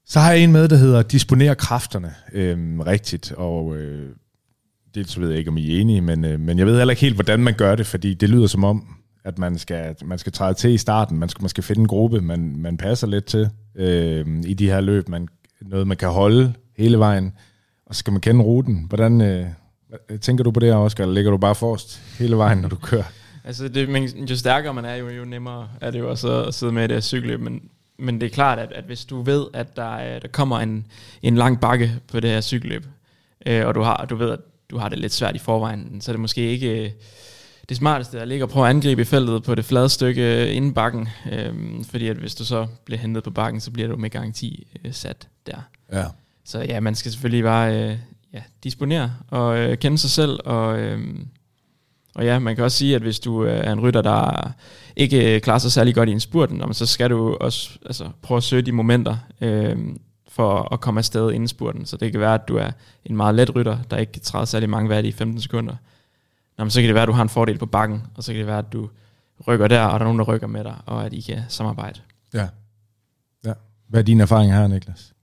Så 0.06 0.20
har 0.20 0.32
jeg 0.32 0.44
en 0.44 0.52
med, 0.52 0.68
der 0.68 0.76
hedder 0.76 1.02
Disponere 1.02 1.56
kræfterne 1.56 2.14
øhm, 2.34 2.80
rigtigt, 2.80 3.32
og 3.32 3.76
øh, 3.76 4.16
dels 4.96 5.20
ved 5.20 5.30
jeg 5.30 5.40
ikke, 5.40 5.50
om 5.50 5.58
I 5.58 5.76
er 5.76 5.82
enige, 5.82 6.02
men, 6.02 6.26
øh, 6.26 6.40
men 6.40 6.58
jeg 6.58 6.66
ved 6.66 6.78
heller 6.78 6.92
ikke 6.92 7.02
helt, 7.02 7.16
hvordan 7.16 7.40
man 7.40 7.54
gør 7.54 7.76
det, 7.76 7.88
fordi 7.88 8.14
det 8.14 8.30
lyder 8.30 8.48
som 8.48 8.64
om, 8.64 8.88
at 9.26 9.40
man 9.40 9.58
skal, 9.58 9.96
man 10.06 10.18
skal 10.18 10.32
træde 10.32 10.54
til 10.54 10.72
i 10.72 10.78
starten. 10.78 11.18
Man 11.18 11.30
skal 11.30 11.42
måske 11.42 11.62
finde 11.62 11.82
en 11.82 11.88
gruppe, 11.88 12.22
man, 12.22 12.56
man 12.58 12.78
passer 12.78 13.08
lidt 13.08 13.26
til 13.26 13.50
øh, 13.76 14.26
i 14.46 14.54
de 14.54 14.70
her 14.70 14.82
løb. 14.82 15.10
Man, 15.10 15.28
noget, 15.62 15.88
man 15.88 15.98
kan 15.98 16.10
holde 16.10 16.54
hele 16.78 17.00
vejen. 17.00 17.34
Og 17.86 17.96
så 17.96 18.00
skal 18.00 18.12
man 18.12 18.22
kende 18.22 18.44
ruten. 18.44 18.86
Hvordan 18.88 19.22
øh, 19.22 19.46
tænker 20.22 20.44
du 20.44 20.52
på 20.52 20.60
det 20.60 20.70
her, 20.70 20.76
Oscar? 20.76 21.04
Eller 21.04 21.14
ligger 21.14 21.32
du 21.32 21.38
bare 21.38 21.56
forrest 21.56 22.02
hele 22.20 22.38
vejen, 22.38 22.58
når 22.58 22.70
du 22.70 22.76
kører? 22.76 23.04
Altså, 23.44 23.68
det, 23.68 23.90
men 23.90 24.04
jo 24.04 24.36
stærkere 24.36 24.74
man 24.74 24.86
er, 24.86 24.96
jo, 24.96 25.10
jo 25.10 25.26
nemmere 25.26 25.70
er 25.82 25.92
det 25.92 26.00
jo 26.00 26.10
også 26.10 26.44
at 26.44 26.54
sidde 26.54 26.72
med 26.72 26.84
i 26.84 26.88
det 26.88 26.96
her 26.96 27.02
cykelløb. 27.02 27.40
Men, 27.40 27.62
men 27.98 28.22
det 28.22 28.28
er 28.28 28.34
klart, 28.34 28.60
at, 28.60 28.72
at 28.72 28.84
hvis 28.84 29.06
du 29.06 29.22
ved, 29.22 29.46
at 29.54 29.76
der, 29.76 29.96
er, 29.96 30.20
der 30.20 30.28
kommer 30.28 30.60
en, 30.60 30.88
en 31.22 31.36
lang 31.36 31.60
bakke 31.60 31.92
på 32.08 32.20
det 32.20 32.30
her 32.30 32.42
cykelløb, 32.42 32.86
øh, 33.46 33.68
og 33.68 33.76
du, 33.76 33.82
har, 33.82 34.06
du 34.10 34.16
ved, 34.16 34.32
at 34.32 34.40
du 34.70 34.78
har 34.78 34.90
det 34.90 35.00
lidt 35.00 35.14
svært 35.14 35.36
i 35.36 35.40
forvejen, 35.40 36.02
så 36.02 36.12
er 36.12 36.14
det 36.14 36.20
måske 36.20 36.42
ikke 36.42 36.86
øh, 36.86 36.92
det 37.70 37.78
smarteste 37.78 38.20
at 38.20 38.28
ligge 38.28 38.46
og 38.46 38.50
prøve 38.50 38.66
at 38.66 38.70
angribe 38.70 39.02
i 39.02 39.06
feltet 39.06 39.44
på 39.44 39.56
det 39.56 39.66
flade 39.66 39.90
stykke 39.90 40.54
inden 40.54 40.74
bakken. 40.74 41.10
Øh, 41.32 41.54
fordi 41.90 42.08
at 42.08 42.18
hvis 42.18 42.36
du 42.36 42.46
så 42.46 42.68
bliver 42.86 43.00
hentet 43.00 43.24
på 43.24 43.32
bakken, 43.32 43.62
så 43.62 43.72
bliver 43.72 43.88
du 43.88 43.96
med 43.96 44.10
garanti 44.10 44.68
øh, 44.86 44.94
sat 44.94 45.28
der. 45.46 45.58
Ja. 45.92 46.06
Så 46.46 46.60
ja, 46.60 46.80
man 46.80 46.96
skal 46.96 47.12
selvfølgelig 47.12 47.44
bare 47.44 47.84
øh, 47.84 47.98
ja, 48.34 48.42
disponere 48.64 49.14
og 49.28 49.58
øh, 49.58 49.78
kende 49.78 49.98
sig 49.98 50.10
selv. 50.10 50.40
Og, 50.46 50.80
øh, 50.80 51.00
og 52.16 52.26
ja, 52.26 52.40
man 52.40 52.56
kan 52.56 52.64
også 52.64 52.78
sige, 52.78 52.96
at 52.96 53.02
hvis 53.02 53.20
du 53.20 53.46
øh, 53.46 53.58
er 53.66 53.72
en 53.72 53.80
rytter, 53.80 54.02
der 54.02 54.52
ikke 54.96 55.36
øh, 55.36 55.42
klarer 55.42 55.60
sig 55.60 55.72
særlig 55.72 55.96
godt 55.96 56.10
i 56.10 56.12
en 56.12 56.20
spurt, 56.20 56.52
så 56.72 56.86
skal 56.86 57.10
du 57.10 57.38
også 57.40 57.70
altså, 57.86 58.10
prøve 58.22 58.38
at 58.38 58.44
søge 58.44 58.62
de 58.62 58.72
momenter 58.72 59.18
øh, 59.42 59.78
for 60.28 60.74
at 60.74 60.82
komme 60.82 61.00
afsted 61.00 61.32
inden 61.32 61.48
spurten. 61.48 61.86
Så 61.86 61.98
det 61.98 62.12
kan 62.12 62.22
være, 62.22 62.34
at 62.34 62.48
du 62.48 62.58
er 62.58 62.72
en 63.06 63.18
meget 63.18 63.36
let 63.36 63.56
rytter, 63.56 63.78
der 63.92 63.98
ikke 63.98 64.12
kan 64.12 64.22
træde 64.22 64.46
særlig 64.46 64.70
mange 64.70 64.90
værd 64.90 65.06
i 65.06 65.12
15 65.12 65.42
sekunder. 65.42 65.76
Nå, 66.58 66.64
men 66.64 66.72
så 66.72 66.82
kan 66.82 66.88
det 66.88 66.96
være, 66.96 67.04
at 67.04 67.08
du 67.08 67.14
har 67.14 67.22
en 67.22 67.30
fordel 67.30 67.58
på 67.58 67.66
bakken, 67.66 68.04
og 68.16 68.24
så 68.24 68.32
kan 68.32 68.40
det 68.40 68.48
være, 68.48 68.58
at 68.58 68.74
du 68.74 68.90
rykker 69.48 69.68
der, 69.68 69.82
og 69.82 70.00
der 70.00 70.00
er 70.00 70.04
nogen, 70.04 70.20
der 70.20 70.26
rykker 70.26 70.48
med 70.48 70.64
dig, 70.64 70.76
og 70.86 71.06
at 71.06 71.14
I 71.14 71.22
kan 71.22 71.40
samarbejde. 71.50 72.00
ja. 72.34 72.48
ja. 73.46 73.54
Hvad 73.88 74.00
er 74.00 74.04
din 74.04 74.22
erfaring 74.22 74.54
her, 74.54 74.68
Niklas? 74.68 75.14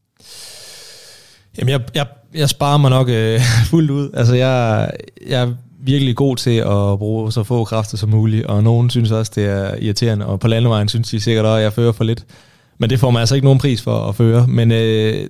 Jamen, 1.59 1.69
jeg, 1.69 1.81
jeg, 1.95 2.07
jeg 2.35 2.49
sparer 2.49 2.79
mig 2.79 2.91
nok 2.91 3.09
øh, 3.09 3.41
fuldt 3.71 3.91
ud. 3.91 4.11
Altså, 4.15 4.35
jeg, 4.35 4.91
jeg 5.27 5.55
virkelig 5.85 6.17
god 6.17 6.37
til 6.37 6.57
at 6.57 6.99
bruge 6.99 7.33
så 7.33 7.43
få 7.43 7.65
kræfter 7.65 7.97
som 7.97 8.09
muligt, 8.09 8.47
og 8.47 8.63
nogen 8.63 8.91
synes 8.91 9.11
også, 9.11 9.33
det 9.35 9.47
er 9.47 9.75
irriterende, 9.81 10.27
og 10.27 10.41
på 10.41 10.49
landevejen 10.49 10.89
synes 10.89 11.11
de 11.11 11.21
sikkert 11.21 11.45
også, 11.45 11.57
at 11.57 11.63
jeg 11.63 11.73
fører 11.73 11.93
for 11.93 12.05
lidt. 12.05 12.25
Men 12.79 12.91
det 12.91 13.01
får 13.01 13.11
man 13.11 13.21
altså 13.21 13.35
ikke 13.35 13.45
nogen 13.45 13.59
pris 13.59 13.83
for 13.83 14.09
at 14.09 14.15
føre. 14.15 14.47
Men 14.47 14.73
øh, 14.73 15.27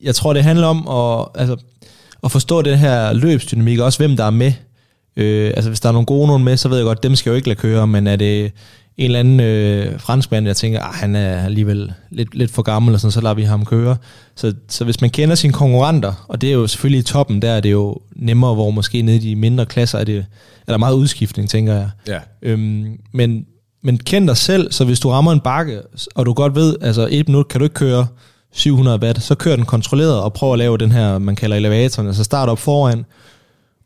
jeg 0.00 0.14
tror, 0.14 0.32
det 0.32 0.42
handler 0.42 0.66
om 0.66 0.88
at, 0.88 1.28
altså, 1.40 1.56
at 2.24 2.30
forstå 2.30 2.62
den 2.62 2.78
her 2.78 3.12
løbsdynamik, 3.12 3.78
og 3.78 3.84
også 3.84 3.98
hvem 3.98 4.16
der 4.16 4.24
er 4.24 4.30
med. 4.30 4.52
Øh, 5.16 5.52
altså, 5.56 5.70
hvis 5.70 5.80
der 5.80 5.88
er 5.88 5.92
nogle 5.92 6.06
gode 6.06 6.26
nogen 6.26 6.44
med, 6.44 6.56
så 6.56 6.68
ved 6.68 6.76
jeg 6.76 6.84
godt, 6.84 7.02
dem 7.02 7.14
skal 7.14 7.30
jo 7.30 7.36
ikke 7.36 7.48
lade 7.48 7.60
køre, 7.60 7.86
men 7.86 8.06
er 8.06 8.16
det 8.16 8.52
en 8.96 9.04
eller 9.04 9.20
anden 9.20 9.40
øh, 9.40 10.00
franskmand, 10.00 10.46
jeg 10.46 10.56
tænker, 10.56 10.80
ah, 10.80 10.94
han 10.94 11.16
er 11.16 11.44
alligevel 11.44 11.92
lidt, 12.10 12.34
lidt 12.34 12.50
for 12.50 12.62
gammel, 12.62 12.94
og 12.94 13.00
sådan, 13.00 13.12
så 13.12 13.20
lader 13.20 13.34
vi 13.34 13.42
ham 13.42 13.64
køre. 13.64 13.96
Så, 14.34 14.54
så 14.68 14.84
hvis 14.84 15.00
man 15.00 15.10
kender 15.10 15.34
sine 15.34 15.52
konkurrenter, 15.52 16.26
og 16.28 16.40
det 16.40 16.48
er 16.48 16.54
jo 16.54 16.66
selvfølgelig 16.66 16.98
i 16.98 17.02
toppen, 17.02 17.42
der 17.42 17.50
er 17.50 17.60
det 17.60 17.72
jo 17.72 17.98
nemmere, 18.16 18.54
hvor 18.54 18.70
måske 18.70 19.02
nede 19.02 19.16
i 19.16 19.20
de 19.20 19.36
mindre 19.36 19.66
klasser 19.66 19.98
er, 19.98 20.04
det, 20.04 20.16
er 20.66 20.72
der 20.72 20.76
meget 20.76 20.94
udskiftning, 20.94 21.50
tænker 21.50 21.74
jeg. 21.74 21.90
Ja. 22.08 22.18
Øhm, 22.42 22.98
men, 23.12 23.46
men 23.82 23.98
kend 23.98 24.28
dig 24.28 24.36
selv, 24.36 24.72
så 24.72 24.84
hvis 24.84 25.00
du 25.00 25.10
rammer 25.10 25.32
en 25.32 25.40
bakke, 25.40 25.80
og 26.14 26.26
du 26.26 26.32
godt 26.32 26.54
ved, 26.54 26.76
altså 26.80 27.08
et 27.10 27.28
minut 27.28 27.48
kan 27.48 27.60
du 27.60 27.64
ikke 27.64 27.74
køre 27.74 28.06
700 28.52 28.98
watt, 29.02 29.22
så 29.22 29.34
kør 29.34 29.56
den 29.56 29.64
kontrolleret 29.64 30.20
og 30.20 30.32
prøv 30.32 30.52
at 30.52 30.58
lave 30.58 30.78
den 30.78 30.92
her, 30.92 31.18
man 31.18 31.36
kalder 31.36 31.56
elevatoren, 31.56 32.08
altså 32.08 32.24
start 32.24 32.48
op 32.48 32.58
foran, 32.58 33.04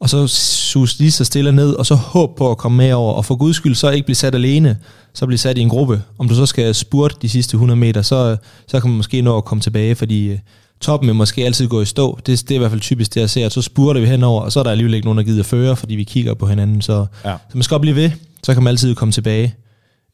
og 0.01 0.11
så 0.11 0.27
sus 0.27 0.99
lige 0.99 1.11
så 1.13 1.25
stille 1.25 1.53
ned, 1.53 1.73
og 1.73 1.87
så 1.87 1.95
håb 1.95 2.37
på 2.37 2.51
at 2.51 2.59
komme 2.59 2.77
med 2.77 2.93
over, 2.93 3.13
og 3.13 3.25
for 3.25 3.37
guds 3.37 3.57
skyld 3.57 3.75
så 3.75 3.91
ikke 3.91 4.05
blive 4.05 4.17
sat 4.17 4.35
alene, 4.35 4.79
så 5.15 5.27
blive 5.27 5.39
sat 5.39 5.59
i 5.59 5.61
en 5.61 5.69
gruppe. 5.69 6.03
Om 6.19 6.29
du 6.29 6.35
så 6.35 6.47
skal 6.47 6.75
spurte 6.75 7.15
de 7.23 7.29
sidste 7.29 7.55
100 7.55 7.81
meter, 7.81 8.03
så, 8.03 8.37
så 8.69 8.81
kan 8.81 8.91
man 8.91 8.97
måske 8.97 9.23
nå 9.23 9.37
at 9.37 9.45
komme 9.45 9.63
tilbage, 9.63 9.95
fordi 9.95 10.27
øh, 10.29 10.39
toppen 10.81 11.07
vil 11.07 11.15
måske 11.17 11.45
altid 11.45 11.69
gå 11.69 11.81
i 11.83 11.85
stå. 11.85 12.19
Det, 12.27 12.41
det 12.41 12.51
er 12.51 12.55
i 12.55 12.59
hvert 12.59 12.71
fald 12.71 12.81
typisk 12.81 13.15
det, 13.15 13.21
jeg 13.21 13.31
ser. 13.31 13.49
Så 13.49 13.63
spurter 13.63 14.01
vi 14.01 14.07
henover, 14.07 14.43
og 14.43 14.53
så 14.53 14.59
er 14.61 14.65
der 14.65 14.71
alligevel 14.71 14.95
ikke 14.95 15.07
nogen, 15.07 15.19
der 15.19 15.25
gider 15.25 15.43
føre, 15.43 15.77
fordi 15.77 15.95
vi 15.95 16.05
kigger 16.05 16.35
på 16.35 16.47
hinanden. 16.47 16.83
Så, 16.83 17.07
Ja. 17.25 17.33
så 17.51 17.57
man 17.59 17.63
skal 17.63 17.75
godt 17.75 17.81
blive 17.83 17.97
ved, 17.97 18.11
så 18.43 18.55
kan 18.55 18.63
man 18.63 18.71
altid 18.71 18.95
komme 18.95 19.13
tilbage. 19.13 19.55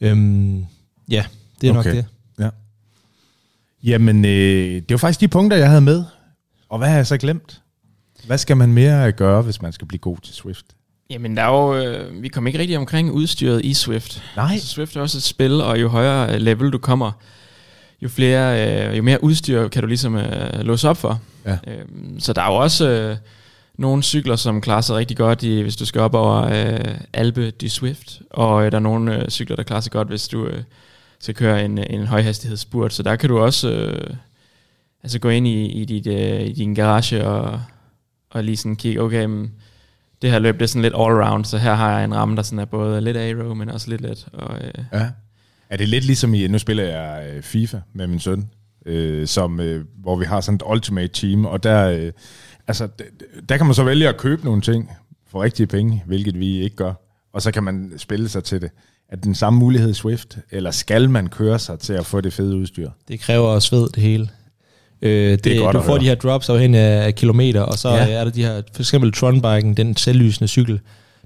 Øhm, 0.00 0.64
ja, 1.10 1.24
det 1.60 1.68
er 1.68 1.78
okay. 1.78 1.88
nok 1.90 1.96
det. 1.96 2.06
Ja. 2.40 2.48
Jamen, 3.84 4.24
øh, 4.24 4.74
det 4.74 4.90
var 4.90 4.96
faktisk 4.96 5.20
de 5.20 5.28
punkter, 5.28 5.56
jeg 5.56 5.68
havde 5.68 5.80
med. 5.80 6.04
Og 6.70 6.78
hvad 6.78 6.88
har 6.88 6.96
jeg 6.96 7.06
så 7.06 7.16
glemt? 7.16 7.60
Hvad 8.26 8.38
skal 8.38 8.56
man 8.56 8.72
mere 8.72 9.12
gøre, 9.12 9.42
hvis 9.42 9.62
man 9.62 9.72
skal 9.72 9.88
blive 9.88 9.98
god 9.98 10.16
til 10.22 10.34
Swift? 10.34 10.66
Jamen, 11.10 11.36
der 11.36 11.42
er 11.42 11.48
jo, 11.48 11.76
øh, 11.76 12.22
vi 12.22 12.28
kommer 12.28 12.48
ikke 12.48 12.58
rigtig 12.58 12.78
omkring 12.78 13.10
udstyret 13.10 13.64
i 13.64 13.74
Swift. 13.74 14.22
Nej. 14.36 14.52
Altså, 14.52 14.68
Swift 14.68 14.96
er 14.96 15.00
også 15.00 15.18
et 15.18 15.22
spil, 15.22 15.60
og 15.60 15.80
jo 15.80 15.88
højere 15.88 16.34
øh, 16.34 16.40
level 16.40 16.70
du 16.70 16.78
kommer, 16.78 17.12
jo, 18.02 18.08
flere, 18.08 18.68
øh, 18.88 18.96
jo 18.96 19.02
mere 19.02 19.24
udstyr 19.24 19.68
kan 19.68 19.82
du 19.82 19.86
ligesom 19.86 20.16
øh, 20.16 20.60
låse 20.60 20.88
op 20.88 20.96
for. 20.96 21.20
Ja. 21.46 21.58
Øhm, 21.66 22.20
så 22.20 22.32
der 22.32 22.42
er 22.42 22.46
jo 22.46 22.54
også 22.54 22.88
øh, 22.88 23.16
nogle 23.78 24.02
cykler, 24.02 24.36
som 24.36 24.60
klarer 24.60 24.80
sig 24.80 24.96
rigtig 24.96 25.16
godt, 25.16 25.42
i, 25.42 25.60
hvis 25.60 25.76
du 25.76 25.84
skal 25.84 26.00
op 26.00 26.14
over 26.14 26.42
øh, 26.42 26.98
Alpe 27.12 27.50
de 27.50 27.70
Swift, 27.70 28.20
og 28.30 28.64
øh, 28.64 28.72
der 28.72 28.78
er 28.78 28.82
nogle 28.82 29.22
øh, 29.22 29.28
cykler, 29.28 29.56
der 29.56 29.62
klarer 29.62 29.80
sig 29.80 29.92
godt, 29.92 30.08
hvis 30.08 30.28
du 30.28 30.46
øh, 30.46 30.62
skal 31.20 31.34
køre 31.34 31.64
en, 31.64 31.78
en 31.78 32.06
højhastighedsspurt. 32.06 32.92
Så 32.92 33.02
der 33.02 33.16
kan 33.16 33.28
du 33.28 33.38
også 33.38 33.70
øh, 33.70 34.16
altså 35.02 35.18
gå 35.18 35.28
ind 35.28 35.46
i, 35.46 35.66
i, 35.66 35.84
dit, 35.84 36.06
øh, 36.06 36.40
i 36.40 36.52
din 36.52 36.74
garage 36.74 37.26
og, 37.26 37.60
og 38.34 38.44
lige 38.44 38.56
sådan 38.56 38.76
kigge, 38.76 39.02
okay, 39.02 39.24
men 39.24 39.52
det 40.22 40.30
her 40.30 40.38
løb 40.38 40.54
det 40.54 40.62
er 40.62 40.66
sådan 40.66 40.82
lidt 40.82 40.94
all 40.94 41.12
around, 41.12 41.44
så 41.44 41.58
her 41.58 41.74
har 41.74 41.90
jeg 41.96 42.04
en 42.04 42.14
ramme, 42.14 42.36
der 42.36 42.42
sådan 42.42 42.58
er 42.58 42.64
både 42.64 43.00
lidt 43.00 43.16
aero, 43.16 43.54
men 43.54 43.68
også 43.68 43.90
lidt 43.90 44.00
let. 44.00 44.28
Og, 44.32 44.56
øh, 44.56 44.84
Ja. 44.92 45.10
Er 45.70 45.76
det 45.76 45.88
lidt 45.88 46.04
ligesom 46.04 46.34
i, 46.34 46.46
nu 46.48 46.58
spiller 46.58 46.84
jeg 46.84 47.30
øh, 47.34 47.42
FIFA 47.42 47.78
med 47.92 48.06
min 48.06 48.20
søn, 48.20 48.48
øh, 48.86 49.26
som, 49.26 49.60
øh, 49.60 49.84
hvor 50.02 50.16
vi 50.16 50.24
har 50.24 50.40
sådan 50.40 50.56
et 50.56 50.62
ultimate 50.70 51.08
team, 51.08 51.46
og 51.46 51.62
der, 51.62 51.90
øh, 51.90 52.12
altså, 52.68 52.88
der 53.48 53.56
kan 53.56 53.66
man 53.66 53.74
så 53.74 53.84
vælge 53.84 54.08
at 54.08 54.16
købe 54.16 54.44
nogle 54.44 54.62
ting 54.62 54.90
for 55.26 55.42
rigtige 55.42 55.66
penge, 55.66 56.02
hvilket 56.06 56.38
vi 56.38 56.60
ikke 56.60 56.76
gør, 56.76 56.92
og 57.32 57.42
så 57.42 57.50
kan 57.50 57.62
man 57.64 57.92
spille 57.96 58.28
sig 58.28 58.44
til 58.44 58.62
det. 58.62 58.70
Er 59.08 59.16
den 59.16 59.34
samme 59.34 59.58
mulighed 59.58 59.90
i 59.90 59.94
Swift, 59.94 60.38
eller 60.50 60.70
skal 60.70 61.10
man 61.10 61.26
køre 61.26 61.58
sig 61.58 61.78
til 61.78 61.92
at 61.92 62.06
få 62.06 62.20
det 62.20 62.32
fede 62.32 62.56
udstyr? 62.56 62.90
Det 63.08 63.20
kræver 63.20 63.48
også 63.48 63.68
sved, 63.68 63.88
det 63.88 64.02
hele. 64.02 64.28
Øh, 65.04 65.38
det, 65.44 65.46
er 65.46 65.60
godt 65.60 65.74
du 65.76 65.80
får 65.80 65.88
høre. 65.92 66.00
de 66.00 66.04
her 66.04 66.14
drops 66.14 66.48
afhængig 66.48 66.80
af, 66.80 67.14
kilometer, 67.14 67.60
og 67.60 67.78
så 67.78 67.88
Ja. 67.88 68.04
ja. 68.04 68.10
er 68.10 68.24
der 68.24 68.30
de 68.30 68.42
her, 68.42 68.62
for 68.72 68.82
eksempel 68.82 69.12
Tronbiken, 69.12 69.74
den 69.74 69.96
selvlysende 69.96 70.48
cykel. 70.48 70.80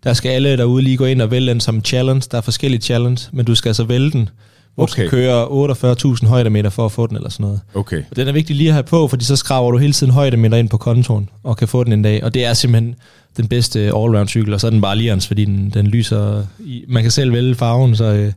Der 0.05 0.13
skal 0.13 0.29
alle 0.29 0.57
derude 0.57 0.83
lige 0.83 0.97
gå 0.97 1.05
ind 1.05 1.23
og 1.23 1.31
vælge 1.31 1.51
den 1.51 1.61
som 1.61 1.85
challenge. 1.85 2.23
Der 2.31 2.37
er 2.39 2.43
forskellige 2.43 2.81
challenge, 2.81 3.29
men 3.33 3.47
du 3.47 3.55
skal 3.55 3.69
altså 3.69 3.85
vælge 3.85 4.11
den, 4.11 4.29
hvor 4.75 4.85
okay. 4.85 5.03
du 5.03 5.09
skal 5.09 5.11
køre 5.11 6.15
48.000 6.17 6.27
højdemeter 6.27 6.71
for 6.71 6.85
at 6.85 6.93
få 6.93 7.07
den 7.07 7.17
eller 7.17 7.31
sådan 7.31 7.45
noget. 7.45 7.61
Okay. 7.75 8.03
Og 8.11 8.17
den 8.17 8.29
er 8.29 8.33
vigtig 8.33 8.57
lige 8.57 8.69
at 8.69 8.75
have 8.75 8.83
på, 8.83 9.09
fordi 9.09 9.25
så 9.25 9.37
skraver 9.37 9.71
du 9.73 9.79
hele 9.79 9.93
tiden 9.93 10.13
højdemeter 10.13 10.57
ind 10.57 10.69
på 10.69 10.77
kontoen 10.77 11.29
og 11.43 11.57
kan 11.57 11.69
få 11.69 11.85
den 11.85 11.93
en 11.93 12.03
dag. 12.03 12.25
Og 12.25 12.35
det 12.35 12.45
er 12.45 12.55
simpelthen 12.55 12.95
den 13.37 13.49
bedste 13.49 13.81
allround 13.81 14.29
cykel, 14.29 14.55
og 14.55 14.61
så 14.61 14.67
er 14.67 14.71
den 14.71 14.81
bare 14.81 14.97
lierens, 14.97 15.27
fordi 15.27 15.45
den, 15.45 15.71
den 15.75 15.87
lyser... 15.87 16.45
I, 16.61 16.85
man 16.89 17.03
kan 17.03 17.11
selv 17.11 17.33
vælge 17.33 17.55
farven, 17.55 17.97
så, 17.97 18.05
øh, 18.05 18.33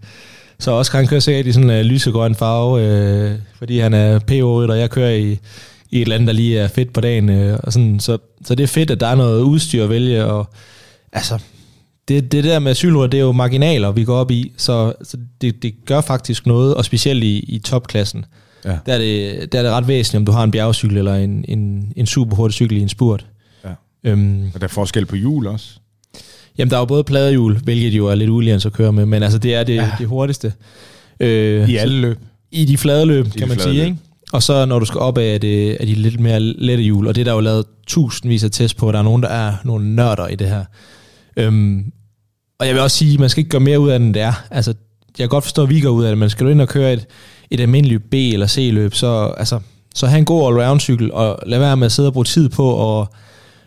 så 0.61 0.71
Oscar 0.71 0.97
han 0.99 1.07
kører 1.07 1.19
sikkert 1.19 1.45
i 1.45 1.51
sådan 1.51 1.69
en 1.69 1.75
øh, 1.77 1.81
lysegrøn 1.85 2.35
farve, 2.35 2.81
øh, 2.81 3.35
fordi 3.57 3.79
han 3.79 3.93
er 3.93 4.19
PO, 4.19 4.55
og 4.55 4.79
jeg 4.79 4.89
kører 4.89 5.11
i, 5.11 5.31
i 5.89 5.97
et 5.97 6.01
eller 6.01 6.15
andet, 6.15 6.27
der 6.27 6.33
lige 6.33 6.59
er 6.59 6.67
fedt 6.67 6.93
på 6.93 7.01
dagen. 7.01 7.29
Øh, 7.29 7.59
og 7.63 7.73
sådan, 7.73 7.99
så, 7.99 8.17
så 8.45 8.55
det 8.55 8.63
er 8.63 8.67
fedt, 8.67 8.91
at 8.91 8.99
der 8.99 9.07
er 9.07 9.15
noget 9.15 9.41
udstyr 9.41 9.83
at 9.83 9.89
vælge, 9.89 10.25
og 10.25 10.49
altså, 11.13 11.39
det, 12.07 12.31
det 12.31 12.43
der 12.43 12.59
med 12.59 12.75
cykelrytter, 12.75 13.09
det 13.09 13.17
er 13.17 13.21
jo 13.21 13.31
marginaler, 13.31 13.91
vi 13.91 14.03
går 14.03 14.15
op 14.15 14.31
i, 14.31 14.51
så, 14.57 14.93
så 15.03 15.17
det, 15.41 15.63
det 15.63 15.73
gør 15.85 16.01
faktisk 16.01 16.45
noget, 16.45 16.75
og 16.75 16.85
specielt 16.85 17.23
i, 17.23 17.39
i 17.39 17.59
topklassen. 17.59 18.25
Ja. 18.65 18.77
Der, 18.85 18.93
er 18.93 18.97
det, 18.97 19.51
der 19.51 19.59
er 19.59 19.63
det 19.63 19.71
ret 19.71 19.87
væsentligt, 19.87 20.19
om 20.19 20.25
du 20.25 20.31
har 20.31 20.43
en 20.43 20.51
bjergcykel 20.51 20.97
eller 20.97 21.15
en, 21.15 21.45
en, 21.47 21.93
en 21.95 22.05
super 22.05 22.35
hurtig 22.35 22.53
cykel 22.53 22.77
i 22.77 22.81
en 22.81 22.89
spurt. 22.89 23.25
Ja. 23.65 23.69
Øhm, 24.03 24.51
Og 24.53 24.61
der 24.61 24.67
er 24.67 24.71
forskel 24.71 25.05
på 25.05 25.15
hjul 25.15 25.47
også. 25.47 25.69
Jamen, 26.61 26.69
der 26.69 26.77
er 26.77 26.81
jo 26.81 26.85
både 26.85 27.03
pladehjul, 27.03 27.57
hvilket 27.63 27.97
jo 27.97 28.07
er 28.07 28.15
lidt 28.15 28.29
uligans 28.29 28.65
at 28.65 28.73
køre 28.73 28.93
med, 28.93 29.05
men 29.05 29.23
altså, 29.23 29.37
det 29.37 29.55
er 29.55 29.63
det, 29.63 29.75
ja. 29.75 29.91
det 29.99 30.07
hurtigste. 30.07 30.53
Øh, 31.19 31.69
I 31.69 31.75
alle 31.75 32.01
løb. 32.01 32.17
I 32.51 32.65
de 32.65 32.77
flade 32.77 33.05
løb, 33.05 33.25
kan 33.37 33.47
man 33.47 33.59
sige, 33.59 33.73
løb. 33.73 33.85
ikke? 33.85 33.97
Og 34.31 34.43
så 34.43 34.65
når 34.65 34.79
du 34.79 34.85
skal 34.85 34.99
op 34.99 35.17
af, 35.17 35.41
det, 35.41 35.77
af 35.79 35.85
de 35.85 35.93
lidt 35.93 36.19
mere 36.19 36.39
lette 36.39 36.83
hjul, 36.83 37.07
og 37.07 37.15
det 37.15 37.21
er 37.21 37.25
der 37.25 37.33
jo 37.33 37.39
lavet 37.39 37.65
tusindvis 37.87 38.43
af 38.43 38.51
test 38.51 38.77
på, 38.77 38.91
der 38.91 38.99
er 38.99 39.03
nogen, 39.03 39.23
der 39.23 39.29
er 39.29 39.53
nogle 39.63 39.95
nørder 39.95 40.27
i 40.27 40.35
det 40.35 40.47
her. 40.47 40.63
Øhm, 41.37 41.83
og 42.59 42.67
jeg 42.67 42.75
vil 42.75 42.81
også 42.83 42.97
sige, 42.97 43.17
man 43.17 43.29
skal 43.29 43.41
ikke 43.41 43.49
gøre 43.49 43.61
mere 43.61 43.79
ud 43.79 43.89
af 43.89 43.99
det, 43.99 44.05
end 44.05 44.13
det 44.13 44.21
er. 44.21 44.43
Altså, 44.51 44.73
jeg 45.17 45.23
kan 45.23 45.29
godt 45.29 45.43
forstå, 45.43 45.63
at 45.63 45.69
vi 45.69 45.79
går 45.79 45.89
ud 45.89 46.03
af 46.03 46.11
det, 46.11 46.17
men 46.17 46.29
skal 46.29 46.45
du 46.45 46.51
ind 46.51 46.61
og 46.61 46.67
køre 46.67 46.93
et, 46.93 47.05
et 47.51 47.59
almindeligt 47.59 48.09
B- 48.09 48.13
eller 48.13 48.47
C-løb, 48.47 48.93
så, 48.93 49.33
altså, 49.37 49.59
så 49.95 50.07
have 50.07 50.19
en 50.19 50.25
god 50.25 50.47
allround-cykel, 50.47 51.11
og 51.11 51.39
lad 51.45 51.59
være 51.59 51.77
med 51.77 51.85
at 51.85 51.91
sidde 51.91 52.09
og 52.09 52.13
bruge 52.13 52.25
tid 52.25 52.49
på, 52.49 52.69
og 52.69 53.13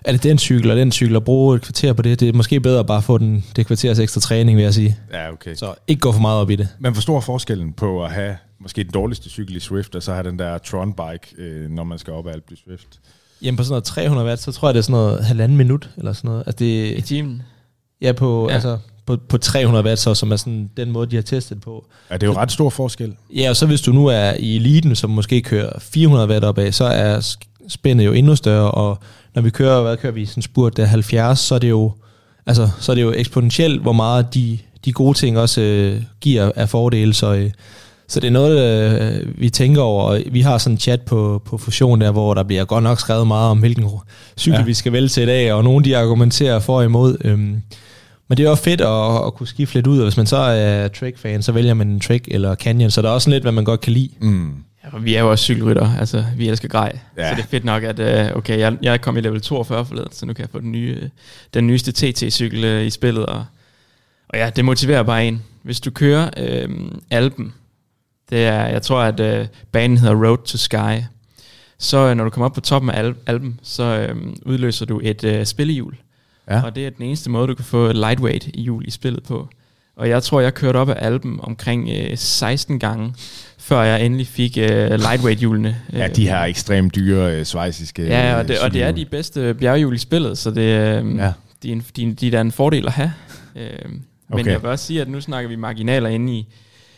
er 0.05 0.13
det 0.13 0.23
den 0.23 0.39
cykel 0.39 0.71
og 0.71 0.77
den 0.77 0.93
cykel, 0.93 1.17
og 1.17 1.25
bruge 1.25 1.57
et 1.57 1.63
kvarter 1.63 1.93
på 1.93 2.03
det, 2.03 2.21
det 2.21 2.29
er 2.29 2.33
måske 2.33 2.61
bedre 2.61 2.81
at 2.81 2.87
bare 2.87 3.03
få 3.03 3.19
den, 3.19 3.45
det 3.57 3.67
kvarters 3.67 3.99
ekstra 3.99 4.21
træning, 4.21 4.57
vil 4.57 4.63
jeg 4.63 4.75
sige. 4.75 4.97
Ja, 5.13 5.33
okay. 5.33 5.55
Så 5.55 5.75
ikke 5.87 6.01
gå 6.01 6.13
for 6.13 6.21
meget 6.21 6.41
op 6.41 6.51
i 6.51 6.57
det. 6.57 6.69
Man 6.79 6.95
forstår 6.95 7.21
forskellen 7.21 7.73
på 7.73 8.05
at 8.05 8.13
have 8.13 8.37
måske 8.61 8.85
den 8.85 8.93
dårligste 8.93 9.31
cykel 9.31 9.57
i 9.57 9.61
Swift, 9.61 9.95
og 9.95 10.03
så 10.03 10.13
have 10.13 10.29
den 10.29 10.39
der 10.39 10.59
Tron-bike, 10.59 11.43
øh, 11.43 11.71
når 11.71 11.85
man 11.85 11.99
skal 11.99 12.13
op 12.13 12.27
ad 12.27 12.33
Alpe 12.33 12.57
Swift. 12.65 12.87
Jamen 13.43 13.57
på 13.57 13.63
sådan 13.65 13.73
noget 13.73 13.85
300 13.85 14.27
watt, 14.27 14.43
så 14.43 14.53
tror 14.53 14.69
jeg, 14.69 14.75
det 14.75 14.79
er 14.79 14.83
sådan 14.83 14.93
noget 14.93 15.25
halvanden 15.25 15.59
minut, 15.59 15.91
eller 15.97 16.13
sådan 16.13 16.29
noget. 16.29 16.43
Altså 16.47 16.65
I 16.65 16.95
det, 16.97 17.05
timen. 17.05 17.43
ja, 18.03 18.13
på, 18.13 18.47
Ja. 18.49 18.55
Altså, 18.55 18.79
på, 19.07 19.17
på 19.29 19.39
300 19.39 19.85
watt, 19.85 20.01
så, 20.01 20.15
som 20.15 20.33
er 20.33 20.37
sådan 20.37 20.71
den 20.77 20.91
måde, 20.91 21.11
de 21.11 21.17
har 21.17 21.23
testet 21.23 21.61
på. 21.61 21.87
Ja, 22.11 22.15
det 22.15 22.23
er 22.23 22.27
jo 22.27 22.37
ret 22.37 22.53
stor 22.53 22.71
forskel. 22.71 23.15
Ja, 23.37 23.51
og 23.51 23.57
så 23.57 23.67
hvis 23.67 23.81
du 23.81 23.93
nu 23.93 24.07
er 24.07 24.33
i 24.39 24.57
eliten, 24.57 24.97
som 24.97 25.11
måske 25.11 25.43
kører 25.43 25.79
400 25.81 26.29
watt 26.29 26.45
opad, 26.45 26.73
så 26.73 26.85
er 26.85 27.37
spændet 27.69 28.05
jo 28.07 28.13
endnu 28.13 28.37
større, 28.37 28.71
og 28.71 28.99
når 29.35 29.43
vi 29.43 29.51
kører, 29.51 29.83
hvad 29.83 29.97
kører 29.97 30.13
vi, 30.13 30.27
sådan 30.27 30.43
spurt 30.43 30.77
der 30.77 30.85
70, 30.85 31.39
så 31.39 31.55
er 31.55 31.59
det 31.59 31.71
jo, 31.71 31.93
altså, 32.47 32.69
så 32.81 32.93
er 32.93 32.95
det 32.95 33.03
jo 33.03 33.13
eksponentielt, 33.17 33.83
hvor 33.83 33.93
meget 33.93 34.35
de, 34.35 34.59
de 34.85 34.93
gode 34.93 35.19
ting 35.19 35.39
også 35.39 35.61
øh, 35.61 36.03
giver 36.21 36.53
af 36.57 36.69
fordele, 36.69 37.15
så, 37.15 37.35
øh, 37.35 37.51
så 38.09 38.21
det 38.21 38.27
er 38.27 38.33
noget, 38.33 38.61
øh, 38.61 39.41
vi 39.41 39.51
tænker 39.51 39.83
over, 39.83 40.03
og 40.03 40.21
vi 40.31 40.41
har 40.41 40.59
sådan 40.59 40.75
en 40.75 40.79
chat 40.79 41.03
på, 41.03 41.43
på 41.47 41.59
Fusion 41.59 42.01
der, 42.01 42.11
hvor 42.11 42.35
der 42.35 42.43
bliver 42.43 42.65
godt 42.65 42.85
nok 42.85 43.01
skrevet 43.01 43.27
meget 43.27 43.51
om, 43.51 43.59
hvilken 43.59 43.89
cykel 44.39 44.59
Ja. 44.59 44.65
vi 44.65 44.75
skal 44.75 44.93
vælge 44.93 45.09
til 45.09 45.23
i 45.23 45.27
dag, 45.27 45.53
og 45.53 45.65
nogle 45.65 45.85
de 45.85 45.97
argumenterer 45.97 46.59
for 46.59 46.77
og 46.77 46.85
imod. 46.85 47.17
Øhm, 47.25 47.63
men 48.29 48.37
det 48.37 48.45
er 48.45 48.49
jo 48.49 48.55
fedt 48.55 48.81
at, 48.81 49.27
at 49.27 49.35
kunne 49.35 49.47
skifte 49.47 49.75
lidt 49.75 49.87
ud, 49.87 49.99
og 49.99 50.03
hvis 50.03 50.17
man 50.17 50.27
så 50.27 50.37
er 50.37 50.89
Trek-fan, 50.89 51.43
så 51.43 51.53
vælger 51.53 51.75
man 51.75 51.89
en 51.89 52.01
Trek 52.01 52.29
eller 52.29 52.55
Canyon, 52.55 52.91
så 52.91 53.03
der 53.03 53.09
er 53.09 53.13
også 53.13 53.31
lidt, 53.31 53.43
hvad 53.45 53.53
man 53.53 53.65
godt 53.65 53.81
kan 53.81 53.93
lide. 53.93 54.11
Mm. 54.21 54.53
Og 54.95 55.05
vi 55.05 55.15
er 55.15 55.21
jo 55.21 55.31
også 55.31 55.45
cykelrytter, 55.45 55.97
altså 55.99 56.25
vi 56.37 56.49
elsker 56.49 56.69
grej. 56.69 56.99
Ja. 57.17 57.31
Så 57.31 57.37
det 57.37 57.43
er 57.43 57.47
fedt 57.47 57.65
nok, 57.65 57.83
at 57.83 57.99
øh, 57.99 58.37
okay, 58.37 58.59
jeg, 58.59 58.77
jeg 58.83 59.01
kom 59.01 59.17
i 59.17 59.21
level 59.21 59.41
42 59.41 59.87
forleden, 59.87 60.13
så 60.13 60.27
nu 60.27 60.33
kan 60.33 60.43
jeg 60.43 60.51
få 60.51 60.61
den, 60.61 60.73
nye, 60.73 61.11
den 61.55 61.67
nyeste 61.67 61.93
TT-cykel 61.93 62.65
øh, 62.65 62.87
i 62.87 62.91
spillet. 62.91 63.27
Og, 63.27 63.45
og 64.29 64.39
ja, 64.39 64.51
det 64.57 64.65
motiverer 64.65 65.03
bare 65.03 65.27
en. 65.27 65.43
Hvis 65.63 65.81
du 65.81 65.91
kører 65.91 66.31
øh, 66.37 66.69
Alpen, 67.11 67.55
det 68.31 68.45
er, 68.45 68.67
jeg 68.67 68.83
tror, 68.83 69.01
at 69.01 69.21
øh, 69.21 69.47
banen 69.73 69.99
hedder 69.99 70.27
Road 70.27 70.39
to 70.45 70.59
Sky, 70.59 71.03
så 71.79 71.99
øh, 71.99 72.17
når 72.17 72.25
du 72.25 72.31
kommer 72.31 72.47
op 72.47 72.53
på 72.55 72.61
toppen 72.61 72.91
af 72.91 72.99
Al- 72.99 73.15
Alpen, 73.27 73.61
så 73.63 73.83
øh, 73.85 74.17
udløser 74.43 74.87
du 74.87 75.01
et 75.05 75.25
øh, 75.25 75.45
spillehjul. 75.47 75.97
Ja. 76.51 76.63
Og 76.63 76.75
det 76.75 76.87
er 76.87 76.91
den 76.91 77.07
eneste 77.07 77.31
måde, 77.31 77.49
du 77.49 77.55
kan 77.55 77.65
få 77.65 77.93
lightweight 77.93 78.45
hjul 78.55 78.89
i 78.89 78.91
spillet 78.91 79.23
på. 79.23 79.49
Og 79.97 80.09
jeg 80.09 80.23
tror, 80.23 80.41
jeg 80.41 80.55
kørte 80.55 80.77
op 80.77 80.89
ad 80.89 80.95
Alpen 80.99 81.39
omkring 81.43 81.91
øh, 82.11 82.17
16 82.19 82.79
gange, 82.79 83.15
før 83.59 83.83
jeg 83.83 84.07
endelig 84.07 84.27
fik 84.27 84.59
øh, 84.59 84.91
lightweight 84.91 85.41
hjulene. 85.41 85.77
Ja, 85.93 86.09
de 86.09 86.29
her 86.29 86.41
ekstremt 86.43 86.95
dyre 86.95 87.37
øh, 87.39 87.45
svejsiske 87.45 88.07
Ja, 88.07 88.37
og 88.39 88.49
det, 88.49 88.59
og 88.59 88.73
det 88.73 88.83
er 88.83 88.93
de 88.93 89.05
bedste 89.05 89.55
bjerghjul 89.55 89.95
i 89.95 89.99
spillet, 89.99 90.39
så 90.39 90.51
det, 90.51 90.61
øh, 90.61 91.17
Ja. 91.17 91.33
de, 91.63 91.73
er 91.73 91.81
de, 91.97 92.13
de 92.15 92.27
er 92.27 92.31
da 92.31 92.41
en 92.41 92.53
fordel 92.53 92.87
at 92.87 92.93
have. 92.93 93.13
Øh, 93.57 93.69
men 93.89 94.03
Okay. 94.41 94.47
jeg 94.53 94.63
vil 94.63 94.71
også 94.71 94.87
sige, 94.87 95.01
at 95.01 95.09
nu 95.09 95.21
snakker 95.21 95.49
vi 95.49 95.57
marginaler 95.57 96.09
inde 96.09 96.33
i, 96.33 96.47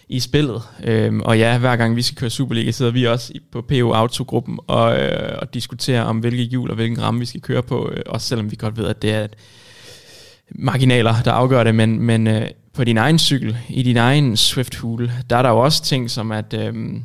i 0.08 0.20
spillet. 0.20 0.62
Øh, 0.84 1.16
og 1.18 1.38
ja, 1.38 1.58
hver 1.58 1.76
gang 1.76 1.96
vi 1.96 2.02
skal 2.02 2.16
køre 2.16 2.30
Superliga, 2.30 2.70
sidder 2.70 2.92
vi 2.92 3.04
også 3.06 3.32
på 3.52 3.62
PO 3.62 3.92
Auto-gruppen 3.92 4.58
og, 4.66 4.98
øh, 5.00 5.38
og 5.38 5.54
diskuterer 5.54 6.02
om, 6.02 6.18
hvilke 6.18 6.42
hjul 6.42 6.70
og 6.70 6.76
hvilken 6.76 7.02
ramme 7.02 7.20
vi 7.20 7.26
skal 7.26 7.40
køre 7.40 7.62
på, 7.62 7.90
øh, 7.94 8.02
også 8.06 8.28
selvom 8.28 8.50
vi 8.50 8.56
godt 8.58 8.76
ved, 8.78 8.86
at 8.86 9.02
det 9.02 9.12
er 9.12 9.26
marginaler, 10.50 11.14
der 11.24 11.32
afgør 11.32 11.64
det, 11.64 11.74
men, 11.74 12.00
men 12.00 12.26
øh, 12.26 12.46
på 12.76 12.84
din 12.84 12.96
egen 12.96 13.18
cykel, 13.18 13.56
i 13.68 13.82
din 13.82 13.96
egen 13.96 14.36
Swift-hule, 14.36 15.12
der 15.30 15.36
er 15.36 15.42
der 15.42 15.50
jo 15.50 15.58
også 15.58 15.84
ting 15.84 16.10
som, 16.10 16.32
at, 16.32 16.54
øh, 16.54 17.00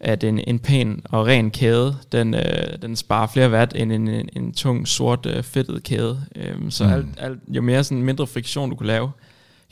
at 0.00 0.24
en, 0.24 0.40
en 0.46 0.58
pæn 0.58 1.02
og 1.04 1.26
ren 1.26 1.50
kæde, 1.50 1.96
den, 2.12 2.34
øh, 2.34 2.82
den 2.82 2.96
sparer 2.96 3.26
flere 3.26 3.50
watt 3.50 3.72
end 3.76 3.92
en, 3.92 4.08
en, 4.08 4.28
en 4.36 4.52
tung, 4.52 4.88
sort, 4.88 5.26
øh, 5.26 5.42
fedtet 5.42 5.82
kæde. 5.82 6.20
Øh, 6.36 6.70
så 6.70 6.84
Mm. 6.84 6.90
alt, 6.90 7.06
alt, 7.18 7.38
jo 7.48 7.62
mere 7.62 7.84
sådan 7.84 8.02
mindre 8.02 8.26
friktion 8.26 8.70
du 8.70 8.76
kan 8.76 8.86
lave, 8.86 9.10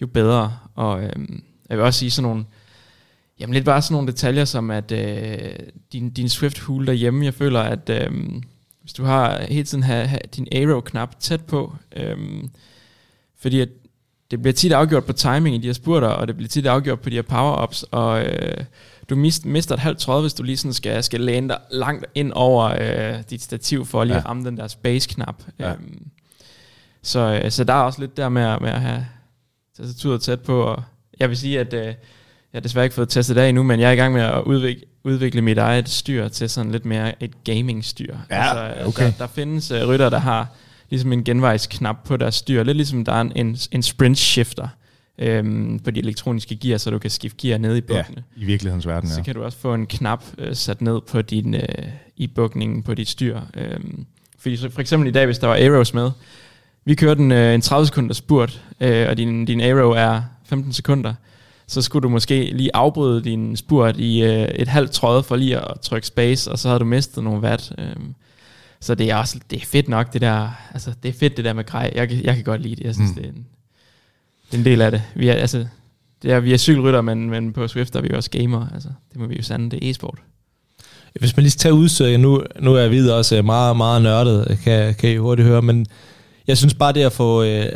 jo 0.01 0.07
bedre. 0.07 0.57
Og 0.75 1.03
øh, 1.03 1.13
jeg 1.69 1.77
vil 1.79 1.85
også 1.85 1.99
sige 1.99 2.11
sådan 2.11 2.29
nogle, 2.29 2.45
jamen 3.41 3.55
lidt 3.55 3.65
bare 3.65 3.83
sådan 3.83 3.95
nogle 3.95 4.09
detaljer, 4.09 4.45
som 4.45 4.71
at 4.71 4.93
øh, 4.93 5.59
din, 5.93 6.11
din 6.11 6.29
Swift-hule 6.29 6.87
derhjemme, 6.87 7.25
jeg 7.25 7.35
føler, 7.35 7.61
at 7.61 7.91
øh, 7.91 8.11
hvis 8.81 8.93
du 8.93 9.05
har 9.05 9.43
hele 9.49 9.65
tiden 9.65 9.85
have, 9.85 10.07
have 10.07 10.21
din 10.37 10.49
aero-knap 10.53 11.21
tæt 11.21 11.45
på, 11.45 11.75
øh, 11.97 12.17
fordi 13.39 13.61
at 13.61 13.69
det 14.31 14.43
bliver 14.43 14.53
tit 14.53 14.73
afgjort 14.73 15.05
på 15.05 15.13
timing 15.13 15.57
i 15.57 15.59
de 15.59 15.67
her 15.67 15.73
spurter, 15.73 16.09
og 16.09 16.29
det 16.29 16.37
bliver 16.37 16.49
tit 16.49 16.67
afgjort 16.67 17.01
på 17.01 17.11
de 17.11 17.15
her 17.15 17.23
power-ups, 17.23 17.85
og 17.91 18.25
øh, 18.25 18.65
du 19.11 19.17
mist, 19.17 19.45
mister 19.47 19.75
et 19.75 19.81
halvt 19.81 19.99
tråd, 19.99 20.21
hvis 20.23 20.35
du 20.35 20.43
lige 20.43 20.57
sådan 20.57 20.73
skal, 20.73 21.03
skal 21.05 21.21
læne 21.21 21.49
dig 21.49 21.59
langt 21.71 22.07
ind 22.15 22.33
over 22.35 22.65
øh, 22.81 23.23
dit 23.31 23.43
stativ, 23.43 23.87
for 23.87 24.01
at 24.01 24.07
lige 24.07 24.17
Ja. 24.17 24.21
ja. 24.25 24.29
ramme 24.29 24.45
den 24.45 24.57
der 24.57 24.67
space-knap. 24.67 25.43
Ja. 25.59 25.71
Øhm, 25.73 26.07
så, 27.03 27.41
øh, 27.45 27.51
så 27.51 27.65
der 27.65 27.73
er 27.75 27.81
også 27.81 28.01
lidt 28.01 28.17
der 28.17 28.29
med, 28.29 28.43
at- 28.43 28.61
med 28.61 28.71
at 28.71 28.81
have 28.81 29.07
tastaturet 29.77 30.23
tæt 30.23 30.41
på, 30.41 30.63
og 30.63 30.83
jeg 31.21 31.29
vil 31.29 31.37
sige, 31.37 31.61
at 31.61 31.75
øh, 31.75 31.85
jeg 31.87 31.95
har 32.55 32.61
desværre 32.61 32.85
ikke 32.85 32.95
fået 32.95 33.09
testet 33.09 33.37
det 33.37 33.43
af 33.43 33.49
endnu, 33.49 33.63
men 33.63 33.81
jeg 33.81 33.89
er 33.89 33.93
i 33.93 33.97
gang 33.97 34.15
med 34.15 34.23
at 34.23 34.43
udvikle, 34.43 34.83
udvikle 35.05 35.43
mit 35.43 35.59
eget 35.59 35.89
styr 35.89 36.29
til 36.29 36.51
sådan 36.51 36.73
lidt 36.73 36.85
mere 36.85 37.23
et 37.23 37.45
gaming-styr. 37.45 38.17
Ja, 38.31 38.43
altså, 38.61 38.87
okay. 38.89 39.05
Der, 39.07 39.13
der 39.19 39.27
findes 39.27 39.71
uh, 39.71 39.79
rytter, 39.89 40.11
der 40.11 40.19
har 40.19 40.49
ligesom 40.91 41.13
en 41.13 41.25
genvejsknap 41.25 41.97
på 42.05 42.17
deres 42.17 42.35
styr, 42.35 42.63
lidt 42.63 42.77
ligesom 42.77 43.05
der 43.05 43.13
er 43.13 43.21
en, 43.21 43.33
en, 43.37 43.57
en 43.73 43.83
sprint 43.83 44.19
shifter 44.19 44.69
øhm, 45.19 45.79
på 45.85 45.91
de 45.91 46.01
elektroniske 46.01 46.57
gear, 46.57 46.79
så 46.79 46.91
du 46.91 46.99
kan 46.99 47.11
skifte 47.11 47.37
gear 47.47 47.59
ned 47.59 47.77
i 47.77 47.81
Ja, 47.89 47.95
bukkene. 48.03 48.23
i 48.37 48.45
virkelighedens 48.45 48.87
verden, 48.87 49.09
Så 49.11 49.17
ja. 49.17 49.23
kan 49.23 49.35
du 49.35 49.43
også 49.45 49.59
få 49.59 49.75
en 49.75 49.87
knap 49.87 50.25
øh, 50.39 50.55
sat 50.57 50.83
ned 50.83 51.01
på 51.11 51.23
din, 51.23 51.55
øh, 51.55 51.63
i 52.17 52.27
bukningen 52.27 52.83
på 52.83 52.95
dit 52.95 53.09
styr. 53.09 53.41
Øhm, 53.57 54.07
fordi 54.39 54.57
så 54.57 54.71
for 54.71 54.81
eksempel 54.81 55.09
i 55.09 55.13
dag, 55.13 55.27
hvis 55.27 55.39
der 55.39 55.47
var 55.47 55.55
arrows 55.55 55.95
med, 55.95 56.11
vi 56.85 56.95
kørte 56.95 57.21
en, 57.23 57.33
øh, 57.33 57.55
en 57.55 57.61
30 57.61 57.87
sekunder 57.87 58.15
spurt, 58.15 58.63
øh, 58.81 59.09
og 59.09 59.17
din, 59.17 59.45
din 59.45 59.61
arrow 59.61 59.91
er 59.91 60.23
15 60.45 60.73
sekunder, 60.73 61.15
så 61.67 61.83
skulle 61.83 62.03
du 62.03 62.09
måske 62.09 62.51
lige 62.53 62.71
afbryde 62.77 63.25
din 63.25 63.57
spurt 63.57 63.97
i 63.99 64.23
øh, 64.23 64.31
et 64.49 64.69
halvt 64.69 64.91
tråd 64.91 65.23
for 65.23 65.37
lige 65.37 65.59
at 65.59 65.81
trykke 65.83 66.07
space, 66.07 66.51
og 66.51 66.59
så 66.59 66.69
havde 66.69 66.79
du 66.81 66.85
mistet 66.85 67.25
nogle 67.25 67.41
watt. 67.41 67.73
Øhm, 67.79 68.15
så 68.85 68.95
det 68.95 69.11
er 69.11 69.17
også 69.17 69.39
det 69.51 69.63
er 69.63 69.67
fedt 69.67 69.89
nok, 69.89 70.13
det 70.13 70.21
der, 70.21 70.49
altså 70.75 70.93
det 71.03 71.09
er 71.09 71.13
fedt 71.13 71.37
det 71.37 71.45
der 71.45 71.53
med 71.53 71.65
grej. 71.67 71.93
Jeg, 71.95 72.09
kan- 72.09 72.25
jeg 72.25 72.35
kan 72.35 72.45
godt 72.45 72.61
lide 72.63 72.77
det. 72.77 72.85
Jeg 72.85 72.95
synes, 72.95 73.11
Mm. 73.11 73.17
det, 73.17 73.25
er 73.25 73.29
en, 73.29 73.47
det 74.51 74.55
er 74.55 74.59
en 74.59 74.65
del 74.65 74.81
af 74.83 74.91
det. 74.91 75.03
Vi 75.15 75.29
er, 75.29 75.33
altså, 75.35 75.67
det 76.23 76.33
er, 76.33 76.41
vi 76.41 76.53
er 76.53 76.57
cykelrytter, 76.57 77.01
men, 77.01 77.31
men 77.31 77.53
på 77.53 77.69
Swift 77.69 77.97
er 77.97 78.01
vi 78.01 78.11
også 78.15 78.31
gamer. 78.31 78.67
Altså, 78.75 78.89
det 79.13 79.21
må 79.21 79.27
vi 79.27 79.37
jo 79.37 79.43
sande, 79.43 79.71
det 79.71 79.85
er 79.87 79.91
e-sport. 79.91 80.19
Hvis 81.21 81.37
man 81.37 81.43
lige 81.43 81.51
tager 81.51 81.73
udstyr, 81.73 82.17
nu, 82.17 82.43
nu 82.61 82.75
er 82.75 82.81
jeg 82.81 82.91
videre 82.91 83.17
også 83.17 83.37
øh, 83.37 83.45
meget, 83.45 83.77
meget 83.77 84.03
nørdet, 84.03 84.59
kan, 84.65 84.95
kan 84.95 85.11
I 85.11 85.17
hurtigt 85.17 85.49
høre, 85.49 85.63
men 85.63 85.87
jeg 86.47 86.59
synes 86.59 86.75
bare 86.75 86.93
det 86.93 87.01
at 87.05 87.13
få 87.13 87.43
øh, 87.43 87.67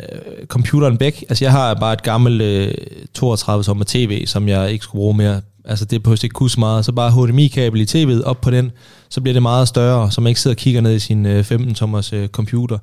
computeren 0.47 0.99
væk, 0.99 1.23
altså 1.29 1.45
jeg 1.45 1.51
har 1.51 1.73
bare 1.73 1.93
et 1.93 2.03
gammelt 2.03 2.41
øh, 2.41 2.73
32 3.13 3.63
tommer 3.63 3.85
tv, 3.87 4.25
som 4.25 4.47
jeg 4.47 4.71
ikke 4.71 4.83
skulle 4.83 4.99
bruge 4.99 5.17
mere, 5.17 5.41
altså 5.65 5.85
det 5.85 6.03
behøver 6.03 6.23
ikke 6.23 6.49
så 6.49 6.59
meget, 6.59 6.85
så 6.85 6.91
bare 6.91 7.11
HDMI-kabel 7.11 7.81
i 7.81 7.85
tv'et 7.85 8.23
op 8.23 8.41
på 8.41 8.51
den, 8.51 8.71
så 9.09 9.21
bliver 9.21 9.33
det 9.33 9.41
meget 9.41 9.67
større, 9.67 10.11
så 10.11 10.21
man 10.21 10.29
ikke 10.29 10.41
sidder 10.41 10.55
og 10.55 10.57
kigger 10.57 10.81
ned 10.81 10.95
i 10.95 10.99
sin 10.99 11.25
øh, 11.25 11.43
15 11.43 11.75
tommers 11.75 12.13
øh, 12.13 12.27
computer. 12.27 12.77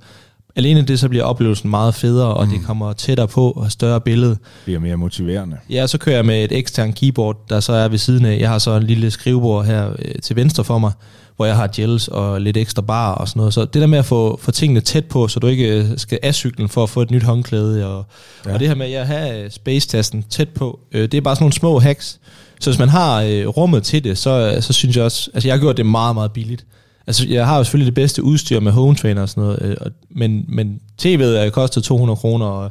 Alene 0.56 0.82
det, 0.82 1.00
så 1.00 1.08
bliver 1.08 1.24
oplevelsen 1.24 1.70
meget 1.70 1.94
federe, 1.94 2.34
og 2.34 2.46
mm. 2.46 2.50
det 2.50 2.66
kommer 2.66 2.92
tættere 2.92 3.28
på 3.28 3.50
og 3.50 3.72
større 3.72 4.00
billede. 4.00 4.30
Det 4.30 4.40
bliver 4.64 4.80
mere 4.80 4.96
motiverende. 4.96 5.56
Ja, 5.70 5.86
så 5.86 5.98
kører 5.98 6.16
jeg 6.16 6.24
med 6.24 6.44
et 6.44 6.52
ekstern 6.52 6.92
keyboard, 6.92 7.36
der 7.48 7.60
så 7.60 7.72
er 7.72 7.88
ved 7.88 7.98
siden 7.98 8.24
af. 8.24 8.38
Jeg 8.40 8.48
har 8.48 8.58
så 8.58 8.76
en 8.76 8.82
lille 8.82 9.10
skrivebord 9.10 9.64
her 9.64 9.90
øh, 9.98 10.14
til 10.22 10.36
venstre 10.36 10.64
for 10.64 10.78
mig, 10.78 10.92
hvor 11.36 11.46
jeg 11.46 11.56
har 11.56 11.70
gels 11.76 12.08
og 12.08 12.40
lidt 12.40 12.56
ekstra 12.56 12.82
bar 12.82 13.14
og 13.14 13.28
sådan 13.28 13.40
noget. 13.40 13.54
Så 13.54 13.64
det 13.64 13.80
der 13.80 13.86
med 13.86 13.98
at 13.98 14.04
få, 14.04 14.38
få 14.42 14.50
tingene 14.50 14.80
tæt 14.80 15.04
på, 15.04 15.28
så 15.28 15.40
du 15.40 15.46
ikke 15.46 15.78
øh, 15.78 15.84
skal 15.96 16.18
af 16.22 16.34
cyklen 16.34 16.68
for 16.68 16.82
at 16.82 16.90
få 16.90 17.02
et 17.02 17.10
nyt 17.10 17.22
håndklæde, 17.22 17.86
og, 17.86 18.04
ja. 18.46 18.54
og 18.54 18.60
det 18.60 18.68
her 18.68 18.74
med 18.74 18.92
at 18.92 19.06
have 19.06 19.44
øh, 19.44 19.50
space-tasten 19.50 20.22
tæt 20.22 20.48
på, 20.48 20.80
øh, 20.92 21.02
det 21.02 21.14
er 21.14 21.20
bare 21.20 21.36
sådan 21.36 21.42
nogle 21.42 21.52
små 21.52 21.78
hacks. 21.78 22.20
Så 22.60 22.70
hvis 22.70 22.78
man 22.78 22.88
har 22.88 23.22
øh, 23.22 23.46
rummet 23.46 23.82
til 23.82 24.04
det, 24.04 24.18
så, 24.18 24.52
øh, 24.54 24.62
så 24.62 24.72
synes 24.72 24.96
jeg 24.96 25.04
også, 25.04 25.30
altså 25.34 25.48
jeg 25.48 25.54
har 25.54 25.60
gjort 25.60 25.76
det 25.76 25.86
meget, 25.86 26.14
meget 26.14 26.32
billigt. 26.32 26.66
Altså, 27.06 27.26
jeg 27.28 27.46
har 27.46 27.58
jo 27.58 27.64
selvfølgelig 27.64 27.86
det 27.86 27.94
bedste 27.94 28.22
udstyr 28.22 28.60
med 28.60 28.72
home 28.72 28.94
trainer 28.94 29.22
og 29.22 29.28
sådan 29.28 29.42
noget, 29.42 29.62
øh, 29.62 29.76
men, 30.10 30.44
men 30.48 30.80
tv'et 31.02 31.22
er 31.22 31.50
kostet 31.50 31.84
200 31.84 32.16
kroner, 32.16 32.46
og, 32.46 32.70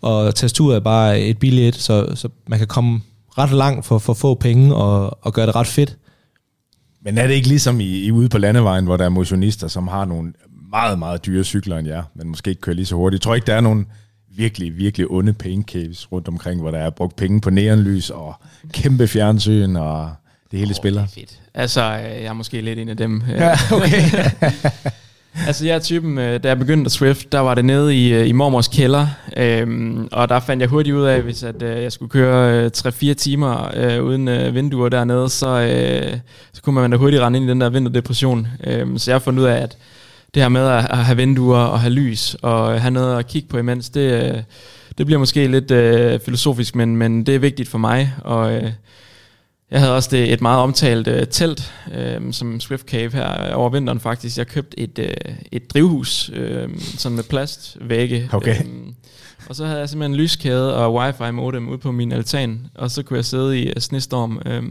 og 0.00 0.34
tastaturet 0.34 0.76
er 0.76 0.80
bare 0.80 1.20
et 1.20 1.38
billigt, 1.38 1.76
så, 1.76 2.06
så 2.14 2.28
man 2.46 2.58
kan 2.58 2.68
komme 2.68 3.00
ret 3.38 3.52
langt 3.52 3.86
for, 3.86 3.98
for 3.98 4.14
få 4.14 4.34
penge 4.34 4.74
og, 4.74 5.18
og 5.22 5.32
gøre 5.32 5.46
det 5.46 5.56
ret 5.56 5.66
fedt. 5.66 5.96
Men 7.02 7.18
er 7.18 7.26
det 7.26 7.34
ikke 7.34 7.48
ligesom 7.48 7.80
i, 7.80 8.04
i 8.04 8.10
ude 8.10 8.28
på 8.28 8.38
landevejen, 8.38 8.84
hvor 8.84 8.96
der 8.96 9.04
er 9.04 9.08
motionister, 9.08 9.68
som 9.68 9.88
har 9.88 10.04
nogle 10.04 10.32
meget, 10.70 10.98
meget 10.98 11.26
dyre 11.26 11.44
cykler 11.44 11.78
end 11.78 11.88
jer, 11.88 12.02
men 12.14 12.28
måske 12.28 12.50
ikke 12.50 12.60
kører 12.60 12.76
lige 12.76 12.86
så 12.86 12.94
hurtigt? 12.94 13.20
Jeg 13.20 13.22
tror 13.22 13.34
ikke, 13.34 13.46
der 13.46 13.54
er 13.54 13.60
nogen 13.60 13.86
virkelig, 14.36 14.76
virkelig 14.76 15.10
onde 15.10 15.32
pain 15.32 15.62
caves 15.62 16.12
rundt 16.12 16.28
omkring, 16.28 16.60
hvor 16.60 16.70
der 16.70 16.78
er 16.78 16.90
brugt 16.90 17.16
penge 17.16 17.40
på 17.40 17.50
neonlys 17.50 18.10
og 18.10 18.34
kæmpe 18.72 19.08
fjernsyn 19.08 19.76
og 19.76 20.10
det 20.50 20.58
hele 20.58 20.70
oh, 20.70 20.76
spiller. 20.76 21.00
Det 21.06 21.10
er 21.10 21.20
fedt. 21.20 21.40
Altså, 21.54 21.82
øh, 21.82 22.22
jeg 22.22 22.24
er 22.24 22.32
måske 22.32 22.60
lidt 22.60 22.78
en 22.78 22.88
af 22.88 22.96
dem. 22.96 23.22
Ja, 23.28 23.52
okay. 23.72 24.02
altså, 25.46 25.66
jeg 25.66 25.74
er 25.74 25.78
typen, 25.78 26.18
øh, 26.18 26.42
da 26.42 26.48
jeg 26.48 26.58
begyndte 26.58 26.88
at 26.88 26.92
Swift, 26.92 27.32
der 27.32 27.40
var 27.40 27.54
det 27.54 27.64
nede 27.64 28.06
i, 28.06 28.12
øh, 28.12 28.28
i 28.28 28.32
mormors 28.32 28.68
kælder, 28.68 29.06
øhm, 29.36 30.08
og 30.12 30.28
der 30.28 30.40
fandt 30.40 30.60
jeg 30.60 30.68
hurtigt 30.68 30.96
ud 30.96 31.04
af, 31.04 31.22
hvis 31.22 31.42
at, 31.42 31.62
øh, 31.62 31.82
jeg 31.82 31.92
skulle 31.92 32.10
køre 32.10 32.64
øh, 32.64 32.70
3-4 32.76 33.14
timer 33.14 33.70
øh, 33.76 34.04
uden 34.04 34.28
øh, 34.28 34.54
vinduer 34.54 34.88
dernede, 34.88 35.28
så, 35.28 35.48
øh, 35.48 36.18
så 36.52 36.62
kunne 36.62 36.74
man 36.74 36.90
da 36.90 36.96
hurtigt 36.96 37.22
rende 37.22 37.36
ind 37.36 37.46
i 37.46 37.50
den 37.50 37.60
der 37.60 37.70
vinterdepression. 37.70 38.46
Øhm, 38.64 38.98
så 38.98 39.10
jeg 39.10 39.14
har 39.14 39.20
fundet 39.20 39.42
ud 39.42 39.46
af, 39.46 39.56
at 39.56 39.76
det 40.34 40.42
her 40.42 40.48
med 40.48 40.68
at, 40.68 40.90
at 40.90 40.98
have 40.98 41.16
vinduer 41.16 41.58
og 41.58 41.80
have 41.80 41.92
lys 41.92 42.36
og 42.42 42.80
have 42.80 42.90
noget 42.90 43.18
at 43.18 43.26
kigge 43.26 43.48
på 43.48 43.58
imens, 43.58 43.90
det, 43.90 44.34
øh, 44.34 44.42
det 44.98 45.06
bliver 45.06 45.18
måske 45.18 45.46
lidt 45.46 45.70
øh, 45.70 46.20
filosofisk, 46.20 46.74
men, 46.74 46.96
men 46.96 47.26
det 47.26 47.34
er 47.34 47.38
vigtigt 47.38 47.68
for 47.68 47.78
mig, 47.78 48.14
og... 48.24 48.52
Øh, 48.52 48.72
jeg 49.70 49.80
havde 49.80 49.96
også 49.96 50.08
det, 50.12 50.32
et 50.32 50.40
meget 50.40 50.60
omtalt 50.60 51.08
øh, 51.08 51.26
telt, 51.26 51.72
øh, 51.94 52.32
som 52.32 52.60
Swift 52.60 52.86
Cave 52.86 53.10
her 53.12 53.54
over 53.54 53.70
vinteren 53.70 54.00
faktisk. 54.00 54.38
Jeg 54.38 54.46
købte 54.46 54.80
et, 54.80 54.98
øh, 54.98 55.34
et 55.52 55.70
drivhus, 55.70 56.30
øh, 56.34 56.68
sådan 56.78 57.16
med 57.16 57.24
plastvægge. 57.24 58.30
Okay. 58.32 58.60
Øh, 58.60 58.66
og 59.48 59.56
så 59.56 59.66
havde 59.66 59.78
jeg 59.78 59.88
simpelthen 59.88 60.12
en 60.12 60.16
lyskæde 60.16 60.76
og 60.76 60.94
wifi 60.94 61.30
modem 61.32 61.68
ude 61.68 61.78
på 61.78 61.92
min 61.92 62.12
altan, 62.12 62.66
og 62.74 62.90
så 62.90 63.02
kunne 63.02 63.16
jeg 63.16 63.24
sidde 63.24 63.60
i 63.60 63.66
øh, 63.68 63.76
snestorm. 63.78 64.40
Øh, 64.46 64.62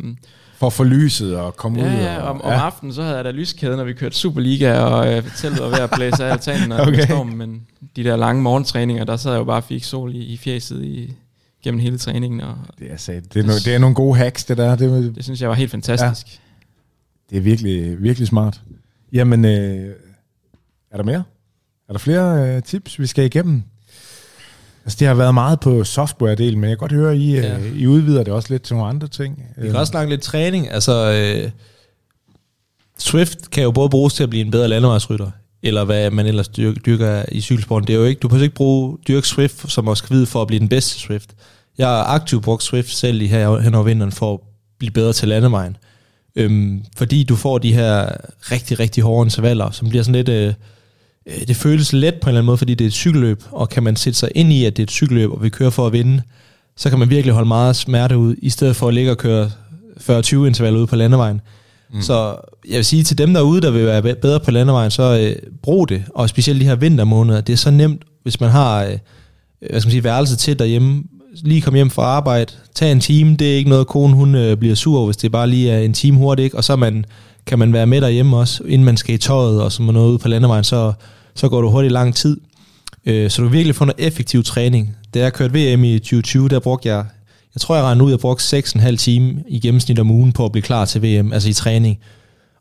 For 0.57 0.67
at 0.67 0.73
få 0.73 0.83
lyset 0.83 1.37
og 1.37 1.55
komme 1.55 1.79
ud. 1.79 1.83
ja, 1.85 2.13
ja, 2.13 2.21
og, 2.21 2.29
om, 2.29 2.41
om 2.41 2.51
aftenen 2.51 2.93
så 2.93 3.01
havde 3.03 3.15
jeg 3.15 3.25
da 3.25 3.31
lyskæde, 3.31 3.77
når 3.77 3.83
vi 3.83 3.93
kørte 3.93 4.15
Superliga, 4.15 4.79
og 4.79 5.13
øh, 5.13 5.23
teltet 5.37 5.61
var 5.63 5.69
ved 5.69 5.79
at 5.79 5.89
blæse 5.95 6.25
af 6.25 6.31
altanen 6.31 6.71
og 6.71 6.79
Okay. 6.87 7.05
storm, 7.05 7.27
men 7.27 7.61
de 7.95 8.03
der 8.03 8.15
lange 8.15 8.41
morgentræninger, 8.41 9.03
der 9.03 9.17
sad 9.17 9.31
jeg 9.31 9.39
jo 9.39 9.43
bare 9.43 9.57
og 9.57 9.63
fik 9.63 9.83
sol 9.83 10.15
i, 10.15 10.19
i 10.19 10.37
fjeset 10.37 10.83
i, 10.83 11.13
gennem 11.63 11.79
hele 11.79 11.97
træningen, 11.97 12.41
og 12.41 12.57
Det 12.79 12.91
er, 12.91 12.97
sat. 12.97 13.33
det, 13.33 13.39
er 13.39 13.47
no, 13.47 13.53
det 13.53 13.67
er 13.75 13.77
nogle 13.79 13.95
gode 13.95 14.17
hacks, 14.17 14.45
det 14.45 14.57
der. 14.57 14.75
Det, 14.75 15.15
det 15.15 15.23
synes 15.23 15.41
jeg 15.41 15.49
var 15.49 15.55
helt 15.55 15.71
fantastisk. 15.71 16.27
Ja. 16.27 16.39
det 17.29 17.37
er 17.37 17.41
virkelig, 17.41 18.03
virkelig 18.03 18.27
smart. 18.27 18.61
Jamen, 19.13 19.45
øh, 19.45 19.89
er 20.91 20.97
der 20.97 21.03
mere? 21.03 21.23
Er 21.89 21.93
der 21.93 21.99
flere 21.99 22.55
øh, 22.55 22.63
tips, 22.63 22.99
vi 22.99 23.05
skal 23.07 23.25
igennem? 23.25 23.63
Altså, 24.85 24.97
det 24.99 25.07
har 25.07 25.13
været 25.15 25.33
meget 25.33 25.59
på 25.59 25.83
software-delen, 25.83 26.55
men 26.55 26.63
jeg 26.63 26.69
kan 26.69 26.77
godt 26.77 26.91
høre, 26.91 27.11
at 27.11 27.17
I, 27.17 27.31
Ja. 27.35 27.57
øh, 27.57 27.77
I 27.77 27.87
udvider 27.87 28.23
det 28.23 28.33
også 28.33 28.47
lidt 28.53 28.61
til 28.63 28.75
nogle 28.75 28.89
andre 28.89 29.07
ting. 29.07 29.43
Vi 29.57 29.67
kan 29.67 29.75
også 29.75 29.91
snakke 29.91 30.09
lidt 30.09 30.21
træning. 30.21 30.71
Altså, 30.71 31.11
øh, 31.11 31.49
Swift 32.99 33.51
kan 33.51 33.63
jo 33.63 33.71
både 33.71 33.89
bruges 33.89 34.13
til 34.13 34.23
at 34.23 34.29
blive 34.29 34.45
en 34.45 34.51
bedre 34.51 34.67
landevejsrytter, 34.67 35.31
eller 35.63 35.83
hvad 35.83 36.11
man 36.11 36.25
ellers 36.25 36.47
dyrker, 36.47 36.79
dyrker 36.81 37.23
i 37.31 37.41
cykelsporten. 37.41 37.87
Det 37.87 37.95
er 37.95 37.99
jo 37.99 38.05
ikke, 38.05 38.19
du 38.19 38.27
behøver 38.27 38.43
ikke 38.43 38.55
bruge 38.55 38.97
dyrke 39.07 39.27
Swift 39.27 39.71
som 39.71 39.87
også 39.87 40.03
vide 40.09 40.25
for 40.25 40.41
at 40.41 40.47
blive 40.47 40.59
den 40.59 40.69
bedste 40.69 40.99
Swift. 40.99 41.29
Jeg 41.77 41.87
har 41.87 42.03
aktivt 42.03 42.43
brugt 42.43 42.63
Swift 42.63 42.89
selv 42.95 43.21
i 43.21 43.27
her 43.27 43.59
hen 43.59 43.75
over 43.75 43.83
vinteren 43.83 44.11
for 44.11 44.33
at 44.33 44.39
blive 44.79 44.91
bedre 44.91 45.13
til 45.13 45.27
landevejen. 45.27 45.77
Øhm, 46.35 46.85
fordi 46.97 47.23
du 47.23 47.35
får 47.35 47.57
de 47.57 47.73
her 47.73 48.09
rigtig, 48.51 48.79
rigtig 48.79 49.03
hårde 49.03 49.25
intervaller, 49.25 49.71
som 49.71 49.89
bliver 49.89 50.03
sådan 50.03 50.15
lidt... 50.15 50.29
Øh, 50.29 50.53
øh, 51.27 51.47
det 51.47 51.55
føles 51.55 51.93
let 51.93 52.13
på 52.13 52.25
en 52.25 52.29
eller 52.29 52.39
anden 52.39 52.45
måde, 52.45 52.57
fordi 52.57 52.73
det 52.75 52.85
er 52.85 52.89
et 52.89 52.93
cykelløb, 52.93 53.43
og 53.51 53.69
kan 53.69 53.83
man 53.83 53.95
sætte 53.95 54.19
sig 54.19 54.29
ind 54.35 54.53
i, 54.53 54.65
at 54.65 54.77
det 54.77 54.83
er 54.83 54.85
et 54.85 54.91
cykelløb, 54.91 55.31
og 55.31 55.43
vi 55.43 55.49
kører 55.49 55.69
for 55.69 55.87
at 55.87 55.93
vinde, 55.93 56.21
så 56.77 56.89
kan 56.89 56.99
man 56.99 57.09
virkelig 57.09 57.33
holde 57.33 57.47
meget 57.47 57.75
smerte 57.75 58.17
ud, 58.17 58.35
i 58.41 58.49
stedet 58.49 58.75
for 58.75 58.87
at 58.87 58.93
ligge 58.93 59.11
og 59.11 59.17
køre 59.17 59.49
40-20 60.09 60.09
intervaller 60.35 60.79
ude 60.79 60.87
på 60.87 60.95
landevejen. 60.95 61.41
Mm. 61.93 62.01
Så 62.01 62.35
jeg 62.69 62.75
vil 62.77 62.85
sige 62.85 63.03
til 63.03 63.17
dem 63.17 63.33
derude, 63.33 63.61
der 63.61 63.71
vil 63.71 63.85
være 63.85 64.01
be- 64.01 64.15
bedre 64.15 64.39
på 64.39 64.51
landevejen, 64.51 64.91
så 64.91 65.19
øh, 65.19 65.35
brug 65.63 65.89
det, 65.89 66.03
og 66.15 66.29
specielt 66.29 66.61
de 66.61 66.65
her 66.65 66.75
vintermåneder. 66.75 67.41
Det 67.41 67.53
er 67.53 67.57
så 67.57 67.71
nemt, 67.71 68.03
hvis 68.23 68.39
man 68.39 68.49
har 68.49 68.83
øh, 68.83 68.97
hvad 69.69 69.81
skal 69.81 69.87
man 69.87 69.91
sige, 69.91 70.03
værelse 70.03 70.35
til 70.35 70.59
derhjemme, 70.59 71.03
lige 71.43 71.61
komme 71.61 71.77
hjem 71.77 71.89
fra 71.89 72.03
arbejde, 72.03 72.53
tag 72.75 72.91
en 72.91 72.99
time, 72.99 73.35
det 73.35 73.53
er 73.53 73.57
ikke 73.57 73.69
noget, 73.69 73.87
konen 73.87 74.15
hun 74.15 74.35
øh, 74.35 74.57
bliver 74.57 74.75
sur 74.75 74.97
over, 74.97 75.05
hvis 75.07 75.17
det 75.17 75.31
bare 75.31 75.47
lige 75.49 75.71
er 75.71 75.79
en 75.79 75.93
time 75.93 76.17
hurtigt, 76.17 76.43
ikke? 76.43 76.57
og 76.57 76.63
så 76.63 76.75
man, 76.75 77.05
kan 77.45 77.59
man 77.59 77.73
være 77.73 77.85
med 77.87 78.01
derhjemme 78.01 78.37
også, 78.37 78.63
inden 78.63 78.85
man 78.85 78.97
skal 78.97 79.15
i 79.15 79.17
tøjet 79.17 79.61
og 79.61 79.71
sådan 79.71 79.93
noget 79.93 80.09
ude 80.09 80.17
på 80.17 80.27
landevejen, 80.27 80.63
så, 80.63 80.93
så 81.35 81.49
går 81.49 81.61
du 81.61 81.69
hurtigt 81.69 81.93
lang 81.93 82.15
tid. 82.15 82.37
Øh, 83.05 83.29
så 83.29 83.41
du 83.41 83.47
virkelig 83.47 83.75
får 83.75 83.85
noget 83.85 84.07
effektiv 84.07 84.43
træning. 84.43 84.95
Da 85.13 85.19
jeg 85.19 85.33
kørte 85.33 85.53
VM 85.53 85.83
i 85.83 85.99
2020, 85.99 86.49
der 86.49 86.59
brugte 86.59 86.89
jeg, 86.89 87.05
jeg 87.55 87.61
tror 87.61 87.75
jeg 87.75 87.83
regnede 87.83 88.05
ud, 88.05 88.09
at 88.09 88.11
jeg 88.11 88.19
brugte 88.19 88.57
6,5 88.57 88.95
time 88.95 89.43
i 89.47 89.59
gennemsnit 89.59 89.99
om 89.99 90.11
ugen 90.11 90.31
på 90.31 90.45
at 90.45 90.51
blive 90.51 90.61
klar 90.61 90.85
til 90.85 91.01
VM, 91.01 91.33
altså 91.33 91.49
i 91.49 91.53
træning. 91.53 91.99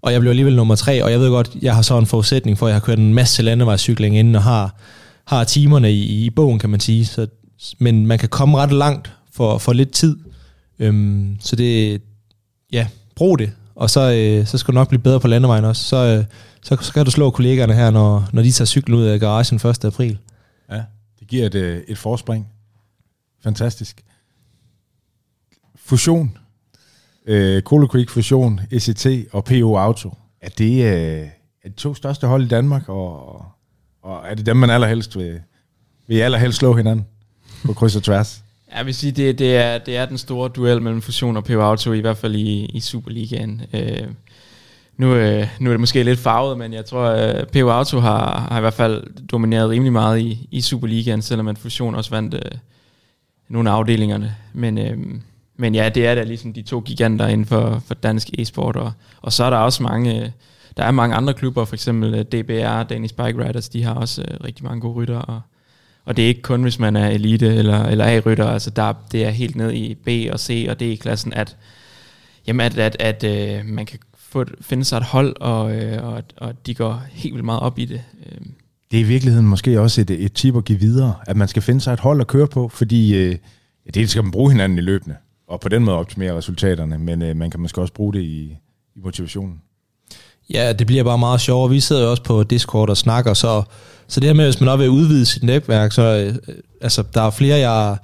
Og 0.03 0.13
jeg 0.13 0.21
blev 0.21 0.31
alligevel 0.31 0.57
nummer 0.57 0.75
tre, 0.75 1.05
og 1.05 1.11
jeg 1.11 1.21
ved 1.21 1.29
godt, 1.29 1.51
jeg 1.63 1.75
har 1.75 1.83
så 1.83 1.99
en 1.99 2.07
forudsætning 2.07 2.59
for, 2.59 2.67
at 2.67 2.71
jeg 2.71 2.75
har 2.75 2.81
kørt 2.81 2.99
en 2.99 3.15
masse 3.15 3.43
landevejscykling 3.43 4.19
inden, 4.19 4.35
og 4.35 4.43
har, 4.43 4.75
har 5.25 5.45
timerne 5.45 5.93
i, 5.93 6.25
i 6.25 6.31
bogen, 6.31 6.59
kan 6.59 6.71
man 6.71 6.81
sige. 6.81 7.07
Så, 7.07 7.27
men 7.79 8.07
man 8.07 8.19
kan 8.19 8.29
komme 8.29 8.59
ret 8.59 8.73
langt 8.73 9.13
for, 9.33 9.59
for 9.59 9.73
lidt 9.73 9.91
tid. 9.91 10.17
Øhm, 10.79 11.37
så 11.41 11.57
det, 11.57 12.03
ja, 12.73 12.87
brug 13.17 13.39
det. 13.39 13.51
Og 13.75 13.91
så, 13.91 14.13
øh, 14.13 14.47
så 14.47 14.59
skal 14.59 14.75
du 14.75 14.79
nok 14.79 14.89
blive 14.89 15.03
bedre 15.03 15.21
på 15.21 15.29
landevejen 15.29 15.65
også. 15.65 15.83
Så, 15.83 15.97
øh, 15.97 16.25
så, 16.63 16.77
så 16.81 16.93
kan 16.93 17.05
du 17.05 17.11
slå 17.11 17.31
kollegaerne 17.31 17.75
her, 17.75 17.91
når, 17.91 18.29
når 18.33 18.43
de 18.43 18.53
tager 18.53 18.67
cyklen 18.67 18.99
ud 18.99 19.05
af 19.05 19.21
garagen 19.21 19.71
1. 19.71 19.85
april. 19.85 20.19
Ja, 20.71 20.83
det 21.21 21.29
giver 21.29 21.47
et, 21.47 21.55
øh, 21.55 21.83
et 21.89 21.99
forspring. 21.99 22.49
Fantastisk. 23.43 24.05
Fusion. 25.77 26.39
Øh, 27.27 27.63
Colo 27.63 27.87
Creek 27.87 28.11
Fusion, 28.11 28.61
ECT 28.71 29.07
og 29.33 29.45
PO 29.45 29.77
Auto. 29.77 30.15
Er 30.41 30.49
det, 30.49 30.85
øh, 30.85 31.29
er 31.65 31.69
de 31.69 31.75
to 31.75 31.95
største 31.95 32.27
hold 32.27 32.45
i 32.45 32.49
Danmark, 32.49 32.89
og, 32.89 33.45
og 34.03 34.23
er 34.27 34.35
det 34.35 34.47
dem, 34.47 34.57
man 34.57 34.71
allerhelst 34.71 35.17
vil, 35.19 35.41
vil 36.07 36.21
allerhelst 36.21 36.59
slå 36.59 36.77
hinanden 36.77 37.07
på 37.65 37.73
kryds 37.73 37.97
og 37.97 38.03
tværs? 38.03 38.44
Jeg 38.77 38.87
vil 38.87 38.95
sige, 38.95 39.13
det, 39.13 39.39
det, 39.39 39.57
er, 39.57 39.79
det 39.79 39.97
er 39.97 40.07
den 40.07 40.19
store 40.19 40.49
duel 40.49 40.83
mellem 40.83 41.03
Fusion 41.03 41.37
og 41.37 41.45
PO 41.45 41.61
Auto, 41.61 41.93
i 41.93 42.01
hvert 42.01 42.17
fald 42.17 42.35
i, 42.35 42.65
i 42.65 42.81
Superligaen. 42.81 43.63
Øh, 43.75 44.09
nu, 44.97 45.15
øh, 45.15 45.49
nu 45.61 45.71
er 45.71 45.73
det 45.73 45.81
måske 45.81 46.03
lidt 46.03 46.19
farvet, 46.19 46.59
men 46.59 46.73
jeg 46.73 46.85
tror, 46.85 47.11
øh, 47.11 47.19
at 47.19 47.49
PO 47.51 47.69
Auto 47.69 48.01
har, 48.01 48.49
har 48.51 48.59
i 48.59 48.61
hvert 48.61 48.75
fald 48.75 49.27
domineret 49.27 49.71
rimelig 49.71 49.93
meget 49.93 50.21
i, 50.21 50.49
i 50.51 50.61
Superligaen, 50.61 51.23
selvom 51.23 51.49
at 51.49 51.59
Fusion 51.59 51.95
også 51.95 52.11
vandt 52.11 52.35
øh, 52.35 52.59
nogle 53.49 53.71
af 53.71 53.75
afdelingerne. 53.75 54.37
Men, 54.53 54.79
øh, 54.79 54.99
men 55.57 55.75
ja, 55.75 55.89
det 55.89 56.07
er 56.07 56.15
da 56.15 56.23
ligesom 56.23 56.53
de 56.53 56.63
to 56.63 56.81
giganter 56.81 57.27
inden 57.27 57.47
for, 57.47 57.83
for 57.87 57.95
dansk 57.95 58.29
e-sport, 58.39 58.77
og, 58.77 58.93
og 59.23 59.33
så 59.33 59.45
er 59.45 59.51
der 59.51 59.57
også 59.57 59.83
mange... 59.83 60.23
Øh, 60.23 60.31
der 60.77 60.85
er 60.85 60.91
mange 60.91 61.17
andre 61.17 61.35
klubber, 61.35 61.65
for 61.65 61.75
eksempel 61.75 62.15
øh, 62.15 62.25
DBR, 62.25 62.83
Danish 62.83 63.15
Bike 63.15 63.49
Riders, 63.49 63.69
de 63.69 63.83
har 63.83 63.95
også 63.95 64.23
øh, 64.23 64.45
rigtig 64.45 64.65
mange 64.65 64.81
gode 64.81 64.95
rytter, 64.95 65.19
og, 65.19 65.41
og 66.05 66.17
det 66.17 66.25
er 66.25 66.29
ikke 66.29 66.43
kun, 66.43 66.63
hvis 66.63 66.79
man 66.79 66.97
er 66.97 67.09
elite 67.09 67.55
eller, 67.55 67.85
eller 67.85 68.05
A-rytter, 68.05 68.47
altså 68.47 68.71
der, 68.71 68.93
det 69.13 69.25
er 69.25 69.31
helt 69.31 69.57
ned 69.57 69.73
i 69.73 69.95
B 69.95 70.33
og 70.33 70.41
C 70.41 70.67
og 70.71 70.81
D-klassen, 70.81 71.33
at, 71.33 71.57
jamen 72.47 72.67
at, 72.67 72.79
at, 72.79 72.97
at 73.01 73.25
øh, 73.25 73.67
man 73.67 73.87
kan 73.87 73.99
få, 74.19 74.45
finde 74.61 74.85
sig 74.85 74.97
et 74.97 75.03
hold, 75.03 75.37
og, 75.41 75.77
øh, 75.77 76.05
og, 76.05 76.23
og 76.37 76.67
de 76.67 76.75
går 76.75 77.03
helt 77.11 77.35
vildt 77.35 77.45
meget 77.45 77.61
op 77.61 77.79
i 77.79 77.85
det. 77.85 78.03
Øh. 78.27 78.39
Det 78.91 79.01
er 79.01 79.05
i 79.05 79.09
virkeligheden 79.09 79.47
måske 79.47 79.81
også 79.81 80.01
et, 80.01 80.11
et 80.11 80.33
tip 80.33 80.57
at 80.57 80.65
give 80.65 80.79
videre, 80.79 81.15
at 81.27 81.37
man 81.37 81.49
skal 81.49 81.63
finde 81.63 81.81
sig 81.81 81.93
et 81.93 82.01
hold 82.01 82.21
at 82.21 82.27
køre 82.27 82.47
på, 82.47 82.69
fordi 82.69 83.17
øh, 83.17 83.37
det 83.95 84.11
skal 84.11 84.23
man 84.23 84.33
bruge 84.33 84.51
hinanden 84.51 84.79
i 84.79 84.81
løbende, 84.81 85.17
og 85.47 85.61
på 85.61 85.69
den 85.69 85.85
måde 85.85 85.97
optimere 85.97 86.37
resultaterne, 86.37 86.99
men 86.99 87.23
øh, 87.23 87.37
man 87.37 87.51
kan 87.51 87.61
måske 87.61 87.81
også 87.81 87.93
bruge 87.93 88.13
det 88.13 88.21
i, 88.21 88.59
i 88.95 89.01
motivationen. 89.05 89.61
Ja, 90.53 90.73
det 90.73 90.87
bliver 90.87 91.05
bare 91.05 91.19
meget 91.19 91.41
sjovere. 91.41 91.71
Vi 91.71 91.81
sidder 91.81 92.03
jo 92.03 92.11
også 92.11 92.23
på 92.23 92.43
Discord 92.43 92.91
og 92.91 92.97
snakker, 92.97 93.35
så, 93.35 93.63
så 94.09 94.21
det 94.21 94.29
her 94.29 94.35
med, 94.35 94.45
hvis 94.45 94.61
man 94.61 94.69
også 94.69 94.79
vil 94.79 94.91
udvide 94.91 95.27
sit 95.27 95.43
netværk, 95.43 95.93
så 95.93 96.03
øh, 96.03 96.35
altså, 96.81 97.03
der 97.15 97.23
er 97.23 97.31
flere, 97.31 97.59
jeg 97.59 97.97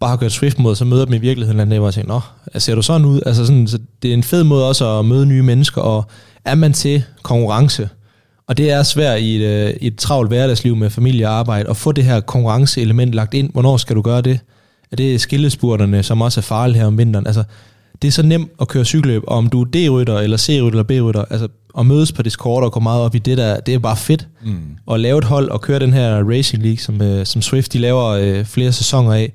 bare 0.00 0.10
har 0.10 0.16
kørt 0.16 0.32
Swift 0.32 0.58
mod, 0.58 0.74
så 0.74 0.84
møder 0.84 1.04
dem 1.04 1.14
i 1.14 1.18
virkeligheden, 1.18 1.72
og 1.72 1.84
jeg 1.84 1.94
tænker, 1.94 2.14
nå, 2.14 2.20
altså, 2.46 2.66
ser 2.66 2.74
du 2.74 2.82
sådan 2.82 3.06
ud? 3.06 3.20
Altså, 3.26 3.46
sådan, 3.46 3.68
så 3.68 3.78
det 4.02 4.10
er 4.10 4.14
en 4.14 4.22
fed 4.22 4.44
måde 4.44 4.68
også 4.68 4.98
at 4.98 5.04
møde 5.04 5.26
nye 5.26 5.42
mennesker, 5.42 5.80
og 5.80 6.04
er 6.44 6.54
man 6.54 6.72
til 6.72 7.04
konkurrence, 7.22 7.88
og 8.46 8.56
det 8.58 8.70
er 8.70 8.82
svært 8.82 9.20
i 9.20 9.36
et, 9.36 9.42
øh, 9.42 9.70
et 9.80 9.96
travlt 9.96 10.28
hverdagsliv 10.28 10.76
med 10.76 10.90
familie 10.90 11.28
og 11.28 11.34
arbejde, 11.34 11.70
at 11.70 11.76
få 11.76 11.92
det 11.92 12.04
her 12.04 12.20
konkurrenceelement 12.20 13.14
lagt 13.14 13.34
ind. 13.34 13.52
Hvornår 13.52 13.76
skal 13.76 13.96
du 13.96 14.02
gøre 14.02 14.20
det? 14.20 14.40
Er 14.92 14.96
det 14.96 15.20
skillespurterne, 15.20 16.02
som 16.02 16.20
også 16.20 16.40
er 16.40 16.42
farlige 16.42 16.78
her 16.78 16.86
om 16.86 16.98
vinteren? 16.98 17.26
Altså, 17.26 17.44
det 18.02 18.08
er 18.08 18.12
så 18.12 18.22
nemt 18.22 18.50
at 18.60 18.68
køre 18.68 18.84
cykelløb, 18.84 19.22
om 19.26 19.48
du 19.48 19.60
er 19.60 19.64
D-rytter, 19.64 20.18
eller 20.18 20.36
C-rytter, 20.36 20.80
eller 20.80 20.82
B-rytter, 20.82 21.24
altså 21.24 21.48
at 21.78 21.86
mødes 21.86 22.12
på 22.12 22.22
Discord 22.22 22.64
og 22.64 22.72
gå 22.72 22.80
meget 22.80 23.02
op 23.02 23.14
i 23.14 23.18
det 23.18 23.38
der, 23.38 23.60
det 23.60 23.74
er 23.74 23.78
bare 23.78 23.96
fedt. 23.96 24.28
Mm. 24.44 24.76
At 24.90 25.00
lave 25.00 25.18
et 25.18 25.24
hold 25.24 25.48
og 25.48 25.60
køre 25.60 25.78
den 25.78 25.92
her 25.92 26.30
Racing 26.30 26.62
League, 26.62 26.78
som, 26.78 27.02
øh, 27.02 27.26
som 27.26 27.42
Swift 27.42 27.72
de 27.72 27.78
laver 27.78 28.04
øh, 28.04 28.44
flere 28.44 28.72
sæsoner 28.72 29.12
af, 29.12 29.32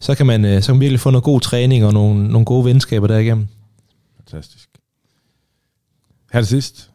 så 0.00 0.14
kan, 0.14 0.26
man, 0.26 0.44
øh, 0.44 0.62
så 0.62 0.66
kan 0.66 0.74
man 0.74 0.80
virkelig 0.80 1.00
få 1.00 1.10
noget 1.10 1.24
god 1.24 1.40
træning 1.40 1.84
og 1.84 1.92
nogle, 1.92 2.28
nogle 2.28 2.44
gode 2.44 2.64
venskaber 2.64 3.06
derigennem. 3.06 3.46
Fantastisk. 4.16 4.68
Her 6.32 6.40
til 6.40 6.48
sidst, 6.48 6.90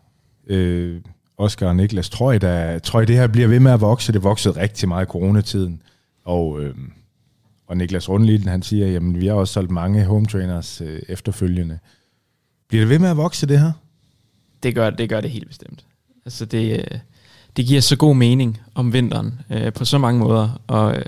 øh, 0.47 1.01
Oscar 1.37 1.67
og 1.67 1.75
Niklas, 1.75 2.09
tror 2.09 2.31
I, 2.31 2.37
der, 2.37 2.79
tror 2.79 3.01
I, 3.01 3.05
det 3.05 3.15
her 3.15 3.27
bliver 3.27 3.47
ved 3.47 3.59
med 3.59 3.71
at 3.71 3.81
vokse? 3.81 4.13
Det 4.13 4.23
voksede 4.23 4.61
rigtig 4.61 4.87
meget 4.87 5.05
i 5.05 5.09
coronatiden, 5.09 5.81
og... 6.25 6.61
Øh, 6.61 6.75
og 7.67 7.77
Niklas 7.77 8.09
Rundliden, 8.09 8.47
han 8.47 8.61
siger, 8.61 8.87
jamen 8.87 9.19
vi 9.19 9.27
har 9.27 9.33
også 9.33 9.53
solgt 9.53 9.71
mange 9.71 10.05
home 10.05 10.25
trainers 10.25 10.81
øh, 10.81 11.01
efterfølgende. 11.09 11.79
Bliver 12.67 12.81
det 12.81 12.89
ved 12.89 12.99
med 12.99 13.09
at 13.09 13.17
vokse 13.17 13.47
det 13.47 13.59
her? 13.59 13.71
Det 14.63 14.75
gør 14.75 14.89
det, 14.89 15.09
gør 15.09 15.21
det 15.21 15.29
helt 15.29 15.47
bestemt. 15.47 15.85
Altså 16.25 16.45
det, 16.45 16.71
øh, 16.71 16.99
det 17.57 17.65
giver 17.65 17.81
så 17.81 17.95
god 17.95 18.15
mening 18.15 18.61
om 18.75 18.93
vinteren 18.93 19.39
øh, 19.49 19.73
på 19.73 19.85
så 19.85 19.97
mange 19.97 20.19
måder. 20.19 20.61
Og, 20.67 20.95
øh, 20.95 21.05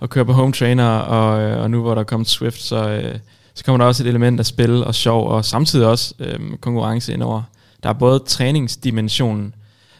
at 0.00 0.10
køre 0.10 0.24
på 0.24 0.32
home 0.32 0.52
trainer, 0.52 0.88
og, 0.88 1.40
øh, 1.40 1.62
og 1.62 1.70
nu 1.70 1.82
hvor 1.82 1.94
der 1.94 2.00
er 2.00 2.04
kommet 2.04 2.28
Swift, 2.28 2.62
så, 2.62 2.88
øh, 2.88 3.18
så 3.54 3.64
kommer 3.64 3.78
der 3.78 3.84
også 3.84 4.02
et 4.02 4.08
element 4.08 4.40
af 4.40 4.46
spil 4.46 4.84
og 4.84 4.94
sjov, 4.94 5.28
og 5.28 5.44
samtidig 5.44 5.86
også 5.86 6.14
øh, 6.18 6.56
konkurrence 6.60 7.12
indover. 7.12 7.42
Der 7.82 7.88
er 7.88 7.92
både 7.92 8.18
træningsdimensionen 8.18 9.54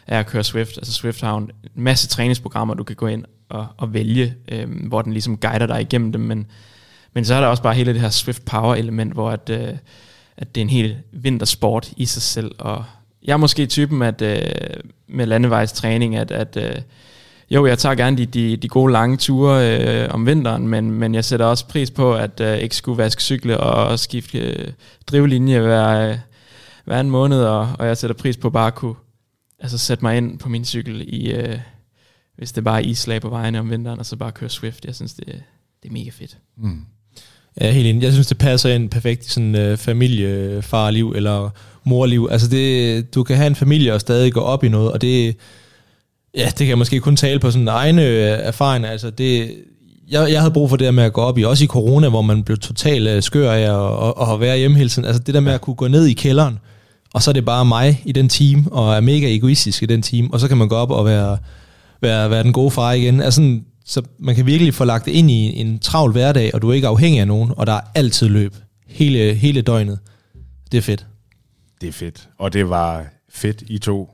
af 0.07 0.19
at 0.19 0.25
køre 0.25 0.43
Swift, 0.43 0.77
altså 0.77 0.93
Swift 0.93 1.21
har 1.21 1.37
en 1.37 1.51
masse 1.75 2.07
træningsprogrammer, 2.07 2.73
du 2.73 2.83
kan 2.83 2.95
gå 2.95 3.07
ind 3.07 3.25
og, 3.49 3.67
at 3.81 3.93
vælge, 3.93 4.35
øh, 4.51 4.87
hvor 4.87 5.01
den 5.01 5.13
ligesom 5.13 5.37
guider 5.37 5.65
dig 5.65 5.81
igennem 5.81 6.11
dem, 6.11 6.21
men, 6.21 6.45
men 7.13 7.25
så 7.25 7.35
er 7.35 7.39
der 7.39 7.47
også 7.47 7.63
bare 7.63 7.73
hele 7.73 7.93
det 7.93 8.01
her 8.01 8.09
Swift 8.09 8.45
Power 8.45 8.75
element, 8.75 9.13
hvor 9.13 9.29
at, 9.29 9.49
øh, 9.49 9.73
at 10.37 10.55
det 10.55 10.61
er 10.61 10.65
en 10.65 10.69
helt 10.69 10.95
vintersport 11.11 11.91
i 11.97 12.05
sig 12.05 12.21
selv, 12.21 12.51
og 12.59 12.83
jeg 13.23 13.33
er 13.33 13.37
måske 13.37 13.65
typen 13.65 14.01
at 14.01 14.21
øh, 14.21 14.39
med 15.07 15.25
landevejstræning, 15.25 16.15
at, 16.15 16.31
at 16.31 16.57
øh, 16.57 16.81
jo, 17.49 17.65
jeg 17.65 17.77
tager 17.77 17.95
gerne 17.95 18.17
de, 18.17 18.25
de, 18.25 18.57
de 18.57 18.67
gode 18.67 18.91
lange 18.93 19.17
ture 19.17 19.79
øh, 19.79 20.13
om 20.13 20.25
vinteren, 20.25 20.67
men, 20.67 20.91
men 20.91 21.15
jeg 21.15 21.25
sætter 21.25 21.45
også 21.45 21.67
pris 21.67 21.91
på, 21.91 22.15
at 22.15 22.39
øh, 22.39 22.57
ikke 22.57 22.75
skulle 22.75 22.97
vaske 22.97 23.21
cykle 23.21 23.59
og 23.59 23.99
skifte 23.99 24.39
øh, 24.39 24.67
drivlinje 25.07 25.59
hver, 25.59 26.09
øh, 26.09 26.17
hver 26.85 26.99
en 26.99 27.09
måned, 27.09 27.43
og, 27.43 27.69
og 27.79 27.87
jeg 27.87 27.97
sætter 27.97 28.15
pris 28.15 28.37
på 28.37 28.49
bare 28.49 28.67
at 28.67 28.75
kunne 28.75 28.95
altså, 29.59 29.77
sætte 29.77 30.05
mig 30.05 30.17
ind 30.17 30.39
på 30.39 30.49
min 30.49 30.65
cykel 30.65 31.03
i... 31.07 31.31
Øh, 31.31 31.59
hvis 32.37 32.51
det 32.51 32.63
bare 32.63 32.83
er 32.83 32.87
islag 32.87 33.21
på 33.21 33.29
vejene 33.29 33.59
om 33.59 33.69
vinteren, 33.69 33.99
og 33.99 34.05
så 34.05 34.15
bare 34.15 34.31
køre 34.31 34.49
Swift. 34.49 34.85
Jeg 34.85 34.95
synes, 34.95 35.13
det, 35.13 35.25
det 35.83 35.89
er 35.89 35.93
mega 35.93 36.09
fedt. 36.09 36.37
Mm. 36.57 36.81
Ja, 37.61 37.71
helt 37.71 37.87
enig. 37.87 38.03
Jeg 38.03 38.11
synes, 38.11 38.27
det 38.27 38.37
passer 38.37 38.69
ind 38.69 38.89
perfekt 38.89 39.25
i 39.25 39.29
sådan 39.29 39.71
uh, 39.71 39.77
familiefarliv 39.77 41.13
eller 41.15 41.49
morliv. 41.83 42.27
Altså, 42.31 42.47
det, 42.47 43.15
du 43.15 43.23
kan 43.23 43.37
have 43.37 43.47
en 43.47 43.55
familie 43.55 43.93
og 43.93 44.01
stadig 44.01 44.33
gå 44.33 44.39
op 44.39 44.63
i 44.63 44.69
noget, 44.69 44.91
og 44.91 45.01
det, 45.01 45.35
ja, 46.35 46.45
det 46.45 46.57
kan 46.57 46.67
jeg 46.67 46.77
måske 46.77 46.99
kun 46.99 47.15
tale 47.15 47.39
på 47.39 47.51
sådan 47.51 47.67
egne 47.67 48.05
øh, 48.05 48.39
erfaringer. 48.41 48.89
Altså, 48.89 49.09
det, 49.09 49.55
jeg, 50.09 50.31
jeg 50.31 50.39
havde 50.39 50.53
brug 50.53 50.69
for 50.69 50.77
det 50.77 50.85
der 50.85 50.91
med 50.91 51.03
at 51.03 51.13
gå 51.13 51.21
op 51.21 51.37
i, 51.37 51.43
også 51.43 51.63
i 51.63 51.67
corona, 51.67 52.09
hvor 52.09 52.21
man 52.21 52.43
blev 52.43 52.57
totalt 52.57 53.17
uh, 53.17 53.23
skør 53.23 53.51
af 53.51 53.61
at, 53.61 54.27
at, 54.27 54.33
at 54.33 54.39
være 54.39 54.57
hjemme 54.57 54.77
hele 54.77 54.89
tiden. 54.89 55.05
Altså, 55.05 55.23
det 55.23 55.33
der 55.33 55.39
med 55.39 55.53
at 55.53 55.61
kunne 55.61 55.75
gå 55.75 55.87
ned 55.87 56.05
i 56.05 56.13
kælderen, 56.13 56.59
og 57.13 57.23
så 57.23 57.31
er 57.31 57.33
det 57.33 57.45
bare 57.45 57.65
mig 57.65 58.01
i 58.05 58.11
den 58.11 58.29
team, 58.29 58.67
og 58.71 58.95
er 58.95 59.01
mega 59.01 59.35
egoistisk 59.35 59.83
i 59.83 59.85
den 59.85 60.01
team, 60.01 60.29
og 60.33 60.39
så 60.39 60.47
kan 60.47 60.57
man 60.57 60.67
gå 60.67 60.75
op 60.75 60.91
og 60.91 61.05
være 61.05 61.37
være, 62.01 62.29
være 62.29 62.43
den 62.43 62.53
gode 62.53 62.71
far 62.71 62.91
igen. 62.91 63.21
Altså, 63.21 63.59
så 63.85 64.01
man 64.19 64.35
kan 64.35 64.45
virkelig 64.45 64.73
få 64.73 64.85
lagt 64.85 65.05
det 65.05 65.11
ind 65.11 65.31
i 65.31 65.59
en 65.61 65.79
travl 65.79 66.11
hverdag, 66.11 66.51
og 66.53 66.61
du 66.61 66.69
er 66.69 66.73
ikke 66.73 66.87
afhængig 66.87 67.19
af 67.19 67.27
nogen, 67.27 67.51
og 67.57 67.67
der 67.67 67.73
er 67.73 67.81
altid 67.95 68.27
løb. 68.27 68.55
Hele, 68.87 69.33
hele 69.33 69.61
døgnet. 69.61 69.99
Det 70.71 70.77
er 70.77 70.81
fedt. 70.81 71.05
Det 71.81 71.89
er 71.89 71.93
fedt. 71.93 72.29
Og 72.37 72.53
det 72.53 72.69
var 72.69 73.05
fedt, 73.29 73.63
I 73.67 73.77
to 73.77 74.09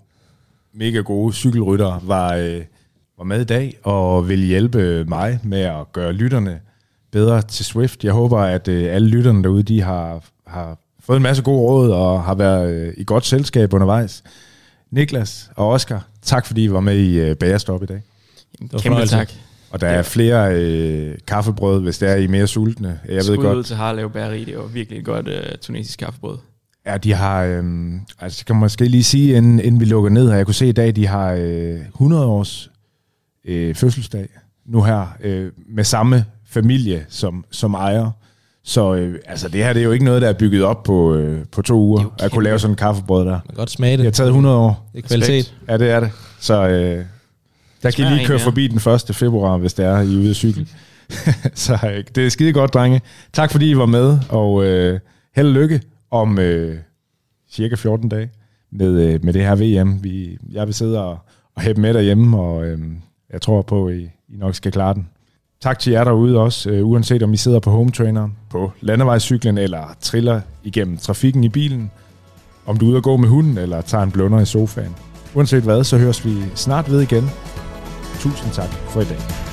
mega 0.73 0.99
gode 0.99 1.33
cykelrytter 1.33 1.99
var, 2.03 2.35
øh, 2.35 2.61
var 3.17 3.23
med 3.23 3.41
i 3.41 3.43
dag 3.43 3.77
og 3.83 4.29
vil 4.29 4.39
hjælpe 4.39 5.05
mig 5.07 5.39
med 5.43 5.61
at 5.61 5.93
gøre 5.93 6.13
lytterne 6.13 6.59
bedre 7.11 7.41
til 7.41 7.65
Swift. 7.65 8.03
Jeg 8.03 8.13
håber, 8.13 8.39
at 8.39 8.67
øh, 8.67 8.95
alle 8.95 9.07
lytterne 9.07 9.43
derude, 9.43 9.63
de 9.63 9.81
har, 9.81 10.23
har 10.47 10.77
fået 10.99 11.17
en 11.17 11.23
masse 11.23 11.43
gode 11.43 11.59
råd 11.59 11.91
og 11.91 12.23
har 12.23 12.35
været 12.35 12.73
øh, 12.73 12.93
i 12.97 13.03
godt 13.03 13.25
selskab 13.25 13.73
undervejs. 13.73 14.23
Niklas 14.93 15.49
og 15.55 15.69
Oscar, 15.69 16.07
tak 16.21 16.45
fordi 16.45 16.63
I 16.63 16.71
var 16.71 16.79
med 16.79 16.97
i 16.97 17.31
uh, 17.31 17.37
Bagerstop 17.37 17.83
i 17.83 17.85
dag. 17.85 18.01
Kæmpe 18.79 19.05
tak. 19.05 19.31
Og 19.69 19.81
der 19.81 19.87
er 19.87 20.01
flere 20.01 20.55
øh, 20.55 21.17
kaffebrød, 21.27 21.81
hvis 21.81 21.97
der 21.97 22.07
er 22.07 22.15
I 22.15 22.27
mere 22.27 22.47
sultne. 22.47 22.99
Jeg 23.09 23.23
Skud 23.23 23.35
ved 23.35 23.43
godt. 23.43 23.57
ud 23.57 23.63
til 23.63 23.75
Harlev 23.75 24.11
Bageri, 24.11 24.43
det 24.43 24.57
var 24.57 24.65
virkelig 24.65 24.99
et 24.99 25.05
godt 25.05 25.27
uh, 25.27 25.33
tunesisk 25.61 25.99
kaffebrød. 25.99 26.37
Ja, 26.85 26.97
de 26.97 27.13
har, 27.13 27.43
øh, 27.43 27.63
altså 28.19 28.45
kan 28.45 28.55
man 28.55 28.59
måske 28.59 28.85
lige 28.85 29.03
sige, 29.03 29.37
inden, 29.37 29.59
inden 29.59 29.79
vi 29.79 29.85
lukker 29.85 30.09
ned 30.09 30.29
her, 30.29 30.35
jeg 30.35 30.45
kunne 30.45 30.53
se 30.53 30.67
i 30.67 30.71
dag, 30.71 30.95
de 30.95 31.07
har 31.07 31.31
øh, 31.31 31.79
100 31.79 32.25
års 32.25 32.71
øh, 33.45 33.75
fødselsdag 33.75 34.29
nu 34.65 34.83
her, 34.83 35.17
øh, 35.23 35.51
med 35.69 35.83
samme 35.83 36.25
familie 36.45 37.05
som, 37.09 37.45
som 37.51 37.73
ejer. 37.73 38.11
Så 38.65 38.95
øh, 38.95 39.19
altså, 39.25 39.49
det 39.49 39.63
her 39.63 39.73
det 39.73 39.79
er 39.79 39.83
jo 39.83 39.91
ikke 39.91 40.05
noget, 40.05 40.21
der 40.21 40.29
er 40.29 40.33
bygget 40.33 40.63
op 40.63 40.83
på, 40.83 41.15
øh, 41.15 41.45
på 41.51 41.61
to 41.61 41.79
uger, 41.79 42.15
at 42.19 42.31
kunne 42.31 42.43
lave 42.43 42.59
sådan 42.59 42.71
en 42.71 42.75
kaffebrød 42.75 43.25
der. 43.25 43.31
Man 43.31 43.41
kan 43.49 43.55
godt 43.55 43.69
smage 43.69 43.91
det. 43.91 43.99
Det 43.99 44.05
har 44.05 44.11
taget 44.11 44.27
100 44.27 44.55
år. 44.55 44.89
Det 44.93 45.03
er 45.03 45.07
kvalitet. 45.07 45.55
Ja, 45.67 45.77
det 45.77 45.89
er 45.89 45.99
det. 45.99 46.11
Så 46.39 46.67
øh, 46.67 47.05
der 47.83 47.91
kan 47.91 48.05
I 48.05 48.09
lige 48.15 48.27
køre 48.27 48.39
forbi 48.39 48.67
den 48.67 48.93
1. 49.09 49.15
februar, 49.15 49.57
hvis 49.57 49.73
det 49.73 49.85
er, 49.85 50.01
I 50.01 50.13
er 50.15 50.19
ude 50.19 50.29
at 50.29 50.35
cykle. 50.35 50.67
så 51.55 51.77
øh, 51.83 52.03
det 52.15 52.25
er 52.25 52.29
skide 52.29 52.53
godt, 52.53 52.73
drenge. 52.73 53.01
Tak 53.33 53.51
fordi 53.51 53.69
I 53.69 53.77
var 53.77 53.85
med, 53.85 54.19
og 54.29 54.65
øh, 54.65 54.99
held 55.35 55.47
og 55.47 55.53
lykke 55.53 55.81
om 56.11 56.39
øh, 56.39 56.77
cirka 57.51 57.75
14 57.75 58.09
dage 58.09 58.29
med, 58.71 59.01
øh, 59.01 59.25
med 59.25 59.33
det 59.33 59.41
her 59.41 59.55
VM. 59.83 60.03
Vi, 60.03 60.37
jeg 60.51 60.65
vil 60.65 60.73
sidde 60.73 61.03
og, 61.03 61.17
og 61.55 61.61
hæppe 61.61 61.81
med 61.81 61.93
derhjemme, 61.93 62.39
og 62.39 62.65
øh, 62.65 62.79
jeg 63.33 63.41
tror 63.41 63.61
på, 63.61 63.87
at 63.87 63.95
I, 63.95 64.03
I 64.03 64.37
nok 64.37 64.55
skal 64.55 64.71
klare 64.71 64.93
den. 64.93 65.07
Tak 65.63 65.79
til 65.79 65.91
jer 65.91 66.03
derude 66.03 66.39
også, 66.39 66.69
øh, 66.69 66.87
uanset 66.87 67.23
om 67.23 67.33
I 67.33 67.37
sidder 67.37 67.59
på 67.59 67.71
home 67.71 67.91
trainer, 67.91 68.29
på 68.49 68.71
landevejscyklen 68.81 69.57
eller 69.57 69.95
triller 70.01 70.41
igennem 70.63 70.97
trafikken 70.97 71.43
i 71.43 71.49
bilen. 71.49 71.91
Om 72.65 72.77
du 72.77 72.85
er 72.85 72.89
ude 72.89 72.97
at 72.97 73.03
gå 73.03 73.17
med 73.17 73.29
hunden 73.29 73.57
eller 73.57 73.81
tager 73.81 74.03
en 74.03 74.11
blunder 74.11 74.39
i 74.39 74.45
sofaen. 74.45 74.95
Uanset 75.35 75.63
hvad, 75.63 75.83
så 75.83 75.97
høres 75.97 76.25
vi 76.25 76.35
snart 76.55 76.91
ved 76.91 77.01
igen. 77.01 77.29
Tusind 78.19 78.51
tak 78.51 78.69
for 78.69 79.01
i 79.01 79.05
dag. 79.05 79.52